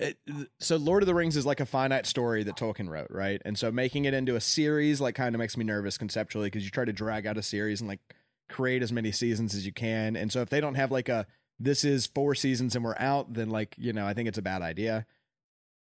it, 0.00 0.18
so 0.58 0.76
Lord 0.76 1.02
of 1.02 1.06
the 1.06 1.14
Rings 1.14 1.36
is 1.36 1.44
like 1.44 1.60
a 1.60 1.66
finite 1.66 2.06
story 2.06 2.42
that 2.44 2.56
Tolkien 2.56 2.88
wrote, 2.88 3.10
right? 3.10 3.40
And 3.44 3.58
so 3.58 3.70
making 3.70 4.06
it 4.06 4.14
into 4.14 4.34
a 4.34 4.40
series 4.40 5.00
like 5.00 5.14
kind 5.14 5.34
of 5.34 5.38
makes 5.38 5.56
me 5.56 5.64
nervous 5.64 5.98
conceptually 5.98 6.46
because 6.46 6.64
you 6.64 6.70
try 6.70 6.86
to 6.86 6.92
drag 6.92 7.26
out 7.26 7.36
a 7.36 7.42
series 7.42 7.80
and 7.80 7.88
like 7.88 8.00
create 8.48 8.82
as 8.82 8.92
many 8.92 9.12
seasons 9.12 9.54
as 9.54 9.66
you 9.66 9.72
can. 9.72 10.16
And 10.16 10.32
so 10.32 10.40
if 10.40 10.48
they 10.48 10.60
don't 10.60 10.74
have 10.74 10.90
like 10.90 11.08
a 11.10 11.26
this 11.58 11.84
is 11.84 12.06
four 12.06 12.34
seasons 12.34 12.74
and 12.74 12.82
we're 12.82 12.96
out, 12.98 13.34
then 13.34 13.50
like 13.50 13.74
you 13.76 13.92
know 13.92 14.06
I 14.06 14.14
think 14.14 14.28
it's 14.28 14.38
a 14.38 14.42
bad 14.42 14.62
idea. 14.62 15.04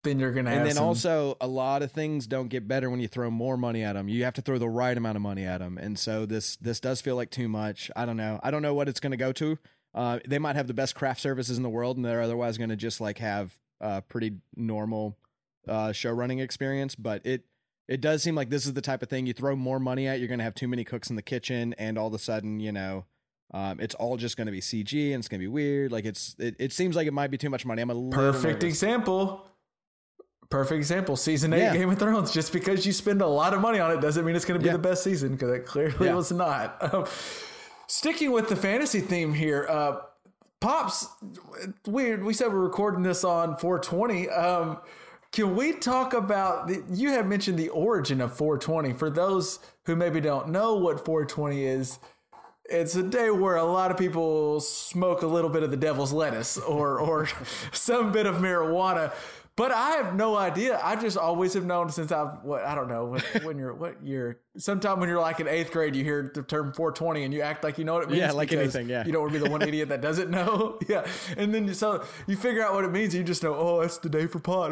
then 0.02 0.18
you're 0.18 0.32
gonna 0.32 0.50
And 0.50 0.64
then 0.64 0.76
some, 0.76 0.84
also 0.84 1.36
a 1.40 1.46
lot 1.46 1.82
of 1.82 1.92
things 1.92 2.26
don't 2.26 2.48
get 2.48 2.66
better 2.66 2.88
when 2.88 3.00
you 3.00 3.08
throw 3.08 3.30
more 3.30 3.58
money 3.58 3.82
at 3.82 3.92
them. 3.92 4.08
You 4.08 4.24
have 4.24 4.34
to 4.34 4.42
throw 4.42 4.56
the 4.56 4.68
right 4.68 4.96
amount 4.96 5.16
of 5.16 5.22
money 5.22 5.44
at 5.44 5.58
them. 5.58 5.76
And 5.76 5.98
so 5.98 6.24
this 6.24 6.56
this 6.56 6.80
does 6.80 7.02
feel 7.02 7.16
like 7.16 7.30
too 7.30 7.48
much. 7.48 7.90
I 7.94 8.06
don't 8.06 8.16
know. 8.16 8.40
I 8.42 8.50
don't 8.50 8.62
know 8.62 8.72
what 8.72 8.88
it's 8.88 9.00
going 9.00 9.10
to 9.10 9.18
go 9.18 9.32
to. 9.32 9.58
Uh, 9.94 10.18
they 10.26 10.38
might 10.38 10.56
have 10.56 10.66
the 10.66 10.74
best 10.74 10.94
craft 10.94 11.20
services 11.20 11.56
in 11.56 11.62
the 11.62 11.70
world, 11.70 11.96
and 11.96 12.04
they're 12.04 12.20
otherwise 12.20 12.58
going 12.58 12.70
to 12.70 12.76
just 12.76 13.00
like 13.00 13.18
have 13.18 13.56
a 13.80 14.02
pretty 14.02 14.32
normal 14.54 15.16
uh, 15.68 15.92
show 15.92 16.10
running 16.10 16.38
experience. 16.40 16.94
But 16.94 17.24
it 17.26 17.44
it 17.88 18.00
does 18.00 18.22
seem 18.22 18.34
like 18.34 18.50
this 18.50 18.66
is 18.66 18.72
the 18.74 18.80
type 18.80 19.02
of 19.02 19.08
thing 19.08 19.26
you 19.26 19.32
throw 19.32 19.54
more 19.56 19.78
money 19.78 20.08
at. 20.08 20.18
You're 20.18 20.28
going 20.28 20.38
to 20.38 20.44
have 20.44 20.54
too 20.54 20.68
many 20.68 20.82
cooks 20.84 21.08
in 21.10 21.16
the 21.16 21.22
kitchen, 21.22 21.74
and 21.78 21.96
all 21.98 22.08
of 22.08 22.14
a 22.14 22.18
sudden, 22.18 22.60
you 22.60 22.72
know. 22.72 23.04
Um, 23.54 23.78
it's 23.78 23.94
all 23.94 24.16
just 24.16 24.36
going 24.36 24.46
to 24.46 24.52
be 24.52 24.60
CG 24.60 25.12
and 25.12 25.20
it's 25.20 25.28
going 25.28 25.38
to 25.40 25.44
be 25.44 25.48
weird. 25.48 25.92
Like 25.92 26.04
it's, 26.04 26.34
it, 26.40 26.56
it 26.58 26.72
seems 26.72 26.96
like 26.96 27.06
it 27.06 27.12
might 27.12 27.30
be 27.30 27.38
too 27.38 27.48
much 27.48 27.64
money. 27.64 27.80
I'm 27.80 27.90
a 27.90 28.10
perfect 28.10 28.64
example. 28.64 29.46
Perfect 30.50 30.76
example. 30.78 31.16
Season 31.16 31.52
eight 31.52 31.58
Yeah. 31.60 31.72
Game 31.72 31.88
of 31.88 31.96
Thrones. 31.96 32.32
Just 32.32 32.52
because 32.52 32.84
you 32.84 32.92
spend 32.92 33.22
a 33.22 33.26
lot 33.26 33.54
of 33.54 33.60
money 33.60 33.78
on 33.78 33.92
it 33.92 34.00
doesn't 34.00 34.24
mean 34.24 34.34
it's 34.34 34.44
going 34.44 34.58
to 34.58 34.62
be 34.62 34.66
Yeah. 34.66 34.72
the 34.72 34.80
best 34.80 35.04
season 35.04 35.32
because 35.32 35.52
it 35.52 35.64
clearly 35.64 36.06
Yeah. 36.06 36.14
was 36.16 36.32
not. 36.32 36.92
Um, 36.92 37.06
sticking 37.86 38.32
with 38.32 38.48
the 38.48 38.56
fantasy 38.56 39.00
theme 39.00 39.32
here, 39.32 39.64
uh, 39.70 39.98
pops. 40.60 41.08
Weird. 41.86 42.24
We 42.24 42.34
said 42.34 42.52
we're 42.52 42.60
recording 42.60 43.02
this 43.02 43.24
on 43.24 43.56
420. 43.56 44.28
Um, 44.30 44.78
can 45.32 45.54
we 45.54 45.72
talk 45.72 46.14
about 46.14 46.68
the, 46.68 46.82
you 46.90 47.10
have 47.10 47.26
mentioned 47.26 47.58
the 47.58 47.68
origin 47.68 48.20
of 48.20 48.36
420 48.36 48.94
for 48.94 49.10
those 49.10 49.58
who 49.84 49.96
maybe 49.96 50.20
don't 50.20 50.48
know 50.48 50.76
what 50.76 51.04
420 51.04 51.64
is 51.64 51.98
it's 52.68 52.96
a 52.96 53.02
day 53.02 53.30
where 53.30 53.56
a 53.56 53.64
lot 53.64 53.90
of 53.90 53.96
people 53.96 54.60
smoke 54.60 55.22
a 55.22 55.26
little 55.26 55.50
bit 55.50 55.62
of 55.62 55.70
the 55.70 55.76
devil's 55.76 56.12
lettuce 56.12 56.58
or 56.58 56.98
or 56.98 57.28
some 57.72 58.12
bit 58.12 58.26
of 58.26 58.36
marijuana 58.36 59.12
but 59.56 59.72
I 59.72 59.92
have 59.92 60.14
no 60.14 60.36
idea. 60.36 60.78
I 60.82 60.96
just 60.96 61.16
always 61.16 61.54
have 61.54 61.64
known 61.64 61.88
since 61.90 62.12
I've 62.12 62.42
what 62.44 62.62
I 62.62 62.74
don't 62.74 62.88
know 62.88 63.06
when, 63.06 63.20
when 63.42 63.58
you're 63.58 63.74
what 63.74 64.02
year. 64.04 64.40
Sometime 64.58 65.00
when 65.00 65.08
you're 65.08 65.20
like 65.20 65.40
in 65.40 65.48
eighth 65.48 65.70
grade, 65.72 65.96
you 65.96 66.04
hear 66.04 66.30
the 66.34 66.42
term 66.42 66.72
420 66.72 67.24
and 67.24 67.34
you 67.34 67.40
act 67.42 67.64
like 67.64 67.78
you 67.78 67.84
know 67.84 67.94
what 67.94 68.04
it 68.04 68.10
means. 68.10 68.20
Yeah, 68.20 68.32
like 68.32 68.52
anything, 68.52 68.88
yeah. 68.88 69.04
You 69.06 69.12
don't 69.12 69.22
want 69.22 69.32
to 69.34 69.38
be 69.40 69.44
the 69.44 69.50
one 69.50 69.62
idiot 69.68 69.88
that 69.88 70.00
doesn't 70.00 70.30
know. 70.30 70.78
Yeah, 70.88 71.06
and 71.36 71.52
then 71.54 71.66
you, 71.66 71.74
so 71.74 72.04
you 72.26 72.36
figure 72.36 72.62
out 72.64 72.72
what 72.74 72.84
it 72.84 72.92
means. 72.92 73.12
And 73.14 73.20
you 73.22 73.24
just 73.24 73.42
know, 73.42 73.54
oh, 73.54 73.80
that's 73.80 73.98
the 73.98 74.08
day 74.08 74.26
for 74.26 74.38
pot. 74.38 74.70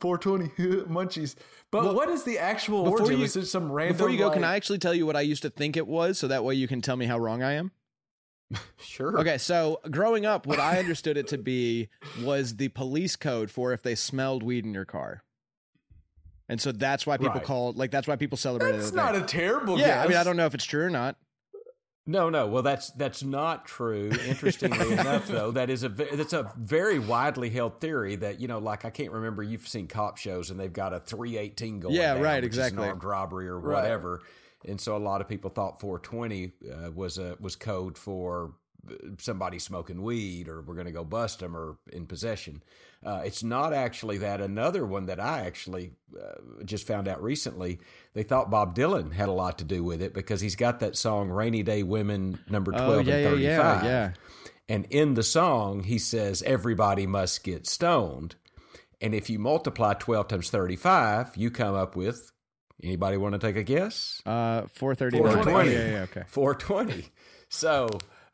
420 0.00 0.48
munchies. 0.88 1.36
But 1.70 1.94
what 1.94 2.08
is 2.08 2.22
the 2.24 2.38
actual 2.38 2.84
Before 2.84 3.00
origin? 3.00 3.18
you- 3.18 3.24
is 3.24 3.36
it 3.36 3.46
some 3.46 3.70
random? 3.70 3.96
Before 3.96 4.10
you 4.10 4.18
go, 4.18 4.30
can 4.30 4.44
I 4.44 4.56
actually 4.56 4.78
tell 4.78 4.94
you 4.94 5.06
what 5.06 5.16
I 5.16 5.20
used 5.20 5.42
to 5.42 5.50
think 5.50 5.76
it 5.76 5.86
was, 5.86 6.18
so 6.18 6.28
that 6.28 6.44
way 6.44 6.54
you 6.54 6.66
can 6.68 6.80
tell 6.80 6.96
me 6.96 7.06
how 7.06 7.18
wrong 7.18 7.42
I 7.42 7.52
am? 7.52 7.72
Sure. 8.78 9.18
Okay, 9.20 9.38
so 9.38 9.80
growing 9.90 10.26
up, 10.26 10.46
what 10.46 10.60
I 10.60 10.78
understood 10.78 11.16
it 11.16 11.26
to 11.28 11.38
be 11.38 11.88
was 12.22 12.56
the 12.56 12.68
police 12.68 13.16
code 13.16 13.50
for 13.50 13.72
if 13.72 13.82
they 13.82 13.94
smelled 13.94 14.42
weed 14.42 14.64
in 14.64 14.74
your 14.74 14.84
car, 14.84 15.24
and 16.48 16.60
so 16.60 16.70
that's 16.70 17.06
why 17.06 17.16
people 17.16 17.34
Right. 17.34 17.42
call 17.42 17.72
like 17.72 17.90
that's 17.90 18.06
why 18.06 18.16
people 18.16 18.36
celebrate 18.38 18.72
That's 18.72 18.92
not 18.92 19.16
a 19.16 19.22
terrible. 19.22 19.78
yeah. 19.78 20.02
I 20.02 20.08
mean. 20.08 20.16
I 20.16 20.24
don't 20.24 20.36
know 20.36 20.46
if 20.46 20.54
it's 20.54 20.64
true 20.64 20.84
or 20.84 20.90
not. 20.90 21.16
No, 22.06 22.28
no. 22.28 22.46
Well, 22.46 22.62
that's 22.62 22.90
that's 22.90 23.22
not 23.22 23.64
true. 23.64 24.10
Interestingly 24.26 24.92
enough, 24.92 25.26
though, 25.26 25.52
that 25.52 25.70
is 25.70 25.82
a 25.84 25.88
that's 25.88 26.34
a 26.34 26.52
very 26.58 26.98
widely 26.98 27.48
held 27.48 27.80
theory 27.80 28.14
that 28.16 28.40
you 28.40 28.46
know, 28.46 28.58
like 28.58 28.84
I 28.84 28.90
can't 28.90 29.10
remember. 29.10 29.42
You've 29.42 29.66
seen 29.66 29.86
cop 29.88 30.18
shows, 30.18 30.50
and 30.50 30.60
they've 30.60 30.70
got 30.72 30.92
a 30.92 31.00
three 31.00 31.38
eighteen 31.38 31.80
going. 31.80 31.94
Yeah, 31.94 32.12
down, 32.14 32.22
right, 32.22 32.42
which 32.42 32.52
is 32.52 32.58
an 32.58 32.64
exactly. 32.66 32.88
armed 32.88 33.04
robbery 33.04 33.48
or 33.48 33.58
Right. 33.58 33.84
And 34.66 34.80
so 34.80 34.96
a 34.96 34.98
lot 34.98 35.20
of 35.20 35.28
people 35.28 35.50
thought 35.50 35.80
420 35.80 36.52
uh, 36.70 36.90
was 36.92 37.18
a 37.18 37.36
was 37.40 37.56
code 37.56 37.98
for 37.98 38.52
uh, 38.90 38.94
somebody 39.18 39.58
smoking 39.58 40.02
weed, 40.02 40.48
or 40.48 40.62
we're 40.62 40.74
going 40.74 40.86
to 40.86 40.92
go 40.92 41.04
bust 41.04 41.40
them, 41.40 41.56
or 41.56 41.76
in 41.92 42.06
possession. 42.06 42.62
Uh, 43.04 43.22
it's 43.24 43.42
not 43.42 43.74
actually 43.74 44.18
that. 44.18 44.40
Another 44.40 44.86
one 44.86 45.06
that 45.06 45.20
I 45.20 45.40
actually 45.40 45.92
uh, 46.18 46.64
just 46.64 46.86
found 46.86 47.06
out 47.06 47.22
recently, 47.22 47.78
they 48.14 48.22
thought 48.22 48.50
Bob 48.50 48.74
Dylan 48.74 49.12
had 49.12 49.28
a 49.28 49.32
lot 49.32 49.58
to 49.58 49.64
do 49.64 49.84
with 49.84 50.00
it 50.00 50.14
because 50.14 50.40
he's 50.40 50.56
got 50.56 50.80
that 50.80 50.96
song 50.96 51.28
"Rainy 51.28 51.62
Day 51.62 51.82
Women" 51.82 52.38
number 52.48 52.72
twelve 52.72 52.90
Oh 52.90 52.98
yeah, 53.00 53.14
and 53.14 53.22
yeah, 53.22 53.30
thirty-five. 53.30 53.84
yeah, 53.84 53.90
yeah. 53.90 54.12
And 54.68 54.86
in 54.90 55.14
the 55.14 55.22
song, 55.22 55.82
he 55.82 55.98
says, 55.98 56.42
Everybody 56.42 57.06
must 57.06 57.44
get 57.44 57.66
stoned. 57.66 58.36
And 59.00 59.14
if 59.14 59.28
you 59.28 59.38
multiply 59.38 59.94
12 59.94 60.28
times 60.28 60.50
35, 60.50 61.36
you 61.36 61.50
come 61.50 61.74
up 61.74 61.94
with 61.96 62.32
anybody 62.82 63.16
want 63.16 63.34
to 63.34 63.38
take 63.38 63.56
a 63.56 63.62
guess? 63.62 64.22
Uh, 64.26 64.62
four 64.72 64.94
thirty. 64.94 65.18
420. 65.18 65.70
Yeah, 65.72 65.86
yeah, 65.90 66.02
okay. 66.02 66.22
420. 66.28 67.06
So, 67.48 67.88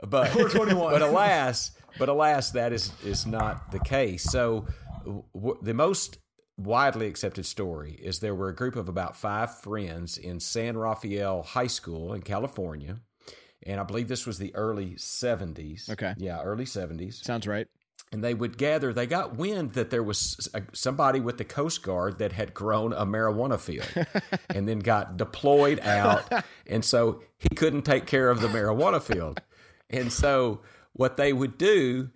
but 0.07 0.29
421. 0.29 0.93
But 0.93 1.03
alas, 1.03 1.73
but 1.99 2.09
alas, 2.09 2.53
that 2.53 2.73
is 2.73 2.93
is 3.05 3.27
not 3.27 3.71
the 3.71 3.81
case. 3.81 4.23
So, 4.25 4.67
w- 5.05 5.59
the 5.63 5.75
most 5.75 6.19
widely 6.57 7.07
accepted 7.07 7.45
story 7.47 7.93
is 8.03 8.21
there 8.21 8.35
were 8.35 8.49
a 8.49 8.55
group 8.55 8.77
of 8.77 8.89
about 8.89 9.17
five 9.17 9.59
friends 9.61 10.19
in 10.19 10.41
San 10.41 10.77
Rafael 10.77 11.43
High 11.43 11.67
School 11.67 12.13
in 12.13 12.23
California, 12.23 13.01
and 13.65 13.81
I 13.81 13.83
believe 13.85 14.09
this 14.09 14.27
was 14.27 14.39
the 14.39 14.55
early 14.55 14.93
70s. 14.97 15.89
Okay. 15.91 16.15
yeah, 16.19 16.43
early 16.43 16.65
70s 16.65 17.23
Sounds 17.25 17.47
right. 17.47 17.67
And 18.13 18.25
they 18.25 18.35
would 18.35 18.59
gather. 18.59 18.93
They 18.93 19.07
got 19.07 19.37
wind 19.37 19.73
that 19.75 19.91
there 19.91 20.03
was 20.03 20.49
a, 20.55 20.63
somebody 20.73 21.21
with 21.21 21.39
the 21.39 21.45
Coast 21.45 21.83
Guard 21.83 22.19
that 22.19 22.33
had 22.33 22.55
grown 22.55 22.93
a 22.93 23.07
marijuana 23.07 23.59
field, 23.59 23.89
and 24.51 24.69
then 24.69 24.81
got 24.81 25.17
deployed 25.17 25.81
out, 25.81 26.31
and 26.67 26.85
so 26.85 27.23
he 27.39 27.49
couldn't 27.51 27.83
take 27.83 28.07
care 28.07 28.31
of 28.31 28.41
the 28.41 28.49
marijuana 28.49 29.01
field, 29.01 29.41
and 29.89 30.13
so 30.13 30.61
what 30.93 31.17
they 31.17 31.33
would 31.33 31.59
do. 31.59 32.11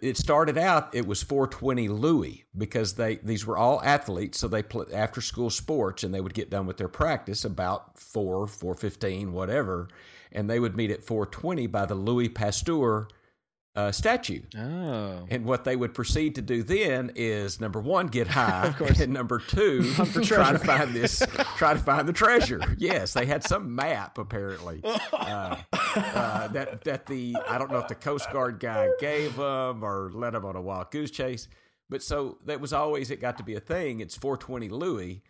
It 0.00 0.16
started 0.16 0.56
out. 0.56 0.94
It 0.94 1.06
was 1.06 1.22
420 1.22 1.88
Louis 1.88 2.44
because 2.56 2.94
they 2.94 3.16
these 3.16 3.44
were 3.44 3.58
all 3.58 3.82
athletes, 3.82 4.38
so 4.38 4.48
they 4.48 4.62
played 4.62 4.90
after 4.90 5.20
school 5.20 5.50
sports, 5.50 6.02
and 6.02 6.14
they 6.14 6.20
would 6.22 6.32
get 6.32 6.48
done 6.48 6.64
with 6.64 6.78
their 6.78 6.88
practice 6.88 7.44
about 7.44 7.98
four, 7.98 8.46
four 8.46 8.74
fifteen, 8.74 9.34
whatever, 9.34 9.88
and 10.32 10.48
they 10.48 10.58
would 10.58 10.76
meet 10.76 10.90
at 10.90 11.04
420 11.04 11.66
by 11.66 11.84
the 11.84 11.94
Louis 11.94 12.30
Pasteur 12.30 13.08
uh, 13.76 13.92
statue. 13.92 14.40
Oh. 14.58 15.26
And 15.30 15.44
what 15.44 15.64
they 15.64 15.76
would 15.76 15.94
proceed 15.94 16.34
to 16.36 16.42
do 16.42 16.62
then 16.62 17.12
is 17.14 17.60
number 17.60 17.78
one, 17.80 18.06
get 18.06 18.26
high, 18.38 18.66
of 18.68 18.76
course. 18.76 18.98
and 19.00 19.12
number 19.12 19.38
two, 19.38 19.82
try 20.22 20.52
to 20.52 20.58
find 20.58 20.94
this, 20.94 21.22
try 21.56 21.74
to 21.74 21.78
find 21.78 22.08
the 22.08 22.12
treasure. 22.12 22.60
Yes, 22.78 23.14
they 23.14 23.26
had 23.26 23.42
some 23.42 23.74
map 23.74 24.18
apparently 24.18 24.80
uh, 24.84 25.56
uh, 25.72 26.48
that 26.48 26.84
that 26.84 27.06
the 27.06 27.36
I 27.48 27.58
don't 27.58 27.70
know 27.70 27.78
if 27.78 27.88
the 27.88 27.94
Coast 27.94 28.30
Guard 28.30 28.60
guy 28.60 28.88
gave 29.00 29.36
them 29.36 29.82
or 29.82 30.10
led 30.12 30.34
them 30.34 30.44
on 30.44 30.56
a 30.56 30.60
wild 30.60 30.90
goose 30.90 31.10
chase, 31.10 31.48
but 31.88 32.02
so 32.02 32.38
that 32.44 32.60
was 32.60 32.72
always 32.72 33.10
it 33.10 33.20
got 33.20 33.38
to 33.38 33.44
be 33.44 33.54
a 33.54 33.60
thing. 33.60 34.00
It's 34.00 34.14
420 34.16 34.68
Louis. 34.68 35.22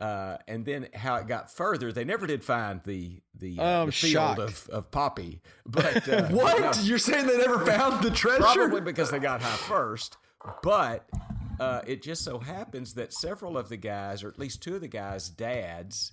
Uh, 0.00 0.38
and 0.48 0.64
then 0.64 0.88
how 0.94 1.16
it 1.16 1.26
got 1.26 1.52
further, 1.52 1.92
they 1.92 2.04
never 2.04 2.26
did 2.26 2.42
find 2.42 2.80
the 2.84 3.20
the, 3.38 3.58
uh, 3.58 3.82
Oh, 3.82 3.86
the 3.86 3.92
field 3.92 4.38
of, 4.38 4.66
of 4.70 4.90
poppy. 4.90 5.42
But 5.66 6.08
uh, 6.12 6.28
What? 6.28 6.58
no. 6.76 6.82
You're 6.82 6.98
saying 6.98 7.26
they 7.26 7.36
never 7.36 7.64
found 7.66 8.02
the 8.02 8.10
treasure? 8.10 8.40
Probably 8.40 8.80
because 8.80 9.10
they 9.10 9.18
got 9.18 9.42
high 9.42 9.56
first. 9.56 10.16
But 10.62 11.06
uh, 11.58 11.82
it 11.86 12.02
just 12.02 12.24
so 12.24 12.38
happens 12.38 12.94
that 12.94 13.12
several 13.12 13.58
of 13.58 13.68
the 13.68 13.76
guys, 13.76 14.24
or 14.24 14.28
at 14.28 14.38
least 14.38 14.62
two 14.62 14.74
of 14.76 14.80
the 14.80 14.88
guys' 14.88 15.28
dads, 15.28 16.12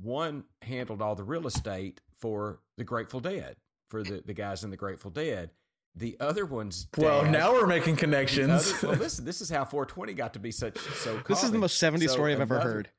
one 0.00 0.42
handled 0.62 1.00
all 1.00 1.14
the 1.14 1.22
real 1.22 1.46
estate 1.46 2.00
for 2.16 2.58
the 2.76 2.82
Grateful 2.84 3.20
Dead, 3.20 3.54
for 3.88 4.02
the, 4.02 4.20
the 4.26 4.34
guys 4.34 4.64
in 4.64 4.70
the 4.70 4.76
Grateful 4.76 5.12
Dead. 5.12 5.50
The 5.94 6.16
other 6.20 6.44
one's 6.44 6.84
dad, 6.86 7.02
Well, 7.04 7.24
now 7.24 7.52
we're 7.52 7.66
making 7.68 7.96
connections. 7.96 8.72
other- 8.78 8.88
well, 8.88 8.96
listen, 8.98 9.24
this 9.24 9.40
is 9.40 9.48
how 9.48 9.64
420 9.64 10.14
got 10.14 10.32
to 10.34 10.38
be 10.40 10.50
such 10.50 10.76
so. 10.78 11.20
This 11.28 11.44
is 11.44 11.52
the 11.52 11.58
most 11.58 11.80
70s 11.80 12.02
So 12.02 12.06
story 12.14 12.32
I've 12.32 12.40
ever 12.40 12.58
heard. 12.60 12.90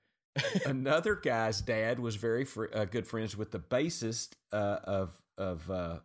Another 0.65 1.15
guy's 1.15 1.61
dad 1.61 1.99
was 1.99 2.15
very 2.15 2.45
fr- 2.45 2.65
uh, 2.73 2.85
good 2.85 3.07
friends 3.07 3.35
with 3.37 3.51
the 3.51 3.59
bassist 3.59 4.29
uh, 4.51 4.79
of 4.83 5.21
of 5.37 5.69
uh, 5.69 5.99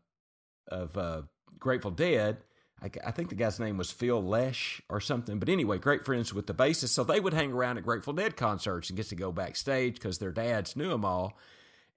of 0.69 0.97
uh, 0.97 1.23
Grateful 1.59 1.91
Dead. 1.91 2.39
I, 2.83 2.91
I 3.07 3.11
think 3.13 3.29
the 3.29 3.35
guy's 3.35 3.61
name 3.61 3.77
was 3.77 3.91
Phil 3.91 4.23
Lesh 4.23 4.83
or 4.91 5.01
something. 5.01 5.39
But 5.39 5.49
anyway, 5.49 5.79
great 5.79 6.05
friends 6.05 6.35
with 6.35 6.47
the 6.47 6.55
bassist, 6.55 6.89
so 6.89 7.05
they 7.05 7.21
would 7.21 7.35
hang 7.35 7.53
around 7.53 7.79
at 7.79 7.85
Grateful 7.85 8.13
Dead 8.13 8.37
concerts 8.37 8.91
and 8.91 8.97
get 8.97 9.09
to 9.09 9.15
go 9.17 9.33
backstage 9.33 9.95
because 9.95 10.19
their 10.19 10.33
dads 10.33 10.77
knew 10.77 10.91
them 10.91 11.05
all. 11.05 11.39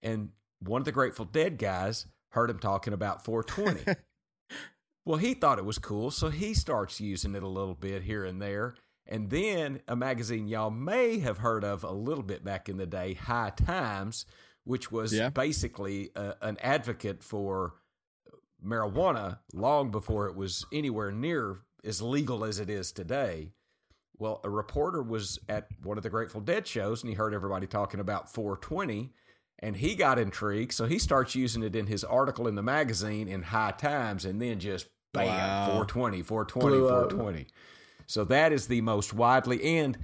And 0.02 0.30
one 0.60 0.82
of 0.82 0.86
the 0.86 0.92
Grateful 0.92 1.26
Dead 1.26 1.58
guys 1.58 2.06
heard 2.30 2.50
him 2.50 2.60
talking 2.60 2.94
about 2.94 3.24
420. 3.26 4.00
Well, 5.08 5.20
he 5.20 5.36
thought 5.36 5.58
it 5.58 5.64
was 5.64 5.78
cool, 5.80 6.12
so 6.12 6.30
he 6.30 6.54
starts 6.54 7.00
using 7.00 7.34
it 7.34 7.42
a 7.42 7.48
little 7.48 7.76
bit 7.76 8.04
here 8.04 8.26
and 8.26 8.42
there. 8.42 8.76
And 9.08 9.30
then 9.30 9.82
a 9.88 9.96
magazine 9.96 10.48
y'all 10.48 10.70
may 10.70 11.20
have 11.20 11.38
heard 11.38 11.64
of 11.64 11.84
a 11.84 11.92
little 11.92 12.24
bit 12.24 12.44
back 12.44 12.68
in 12.68 12.78
the 12.78 12.86
day, 12.86 13.14
High 13.14 13.52
Times, 13.56 14.26
which 14.66 14.92
was 14.92 15.14
Yeah. 15.14 15.30
basically 15.30 16.10
a, 16.16 16.36
an 16.42 16.58
advocate 16.62 17.24
for 17.24 17.76
marijuana 18.64 19.40
long 19.54 19.92
before 19.92 20.28
it 20.28 20.36
was 20.36 20.66
anywhere 20.74 21.12
near 21.12 21.60
as 21.84 22.02
legal 22.02 22.44
as 22.44 22.60
it 22.60 22.70
is 22.70 22.92
today. 22.92 23.52
Well, 24.18 24.42
a 24.44 24.50
reporter 24.50 25.04
was 25.04 25.40
at 25.48 25.68
one 25.84 25.98
of 25.98 26.04
the 26.04 26.10
Grateful 26.10 26.42
Dead 26.42 26.66
shows 26.68 27.04
and 27.04 27.10
he 27.10 27.16
heard 27.16 27.34
everybody 27.34 27.68
talking 27.68 28.00
about 28.00 28.34
420 28.34 29.14
and 29.60 29.76
he 29.78 29.96
got 29.96 30.20
intrigued. 30.20 30.74
So 30.74 30.86
he 30.86 30.98
starts 31.00 31.36
using 31.36 31.64
it 31.64 31.76
in 31.76 31.88
his 31.88 32.04
article 32.04 32.48
in 32.48 32.56
the 32.56 32.64
magazine 32.64 33.28
in 33.28 33.44
High 33.44 33.72
Times 33.72 34.26
and 34.26 34.42
then 34.42 34.60
just 34.60 34.88
bam, 35.14 35.28
Wow. 35.28 35.66
420, 35.68 36.22
420, 36.24 36.78
Blew 36.78 36.88
up. 36.90 37.10
420. 38.08 38.14
So 38.14 38.24
that 38.26 38.52
is 38.54 38.68
the 38.68 38.82
most 38.82 39.14
widely 39.14 39.64
and 39.78 39.98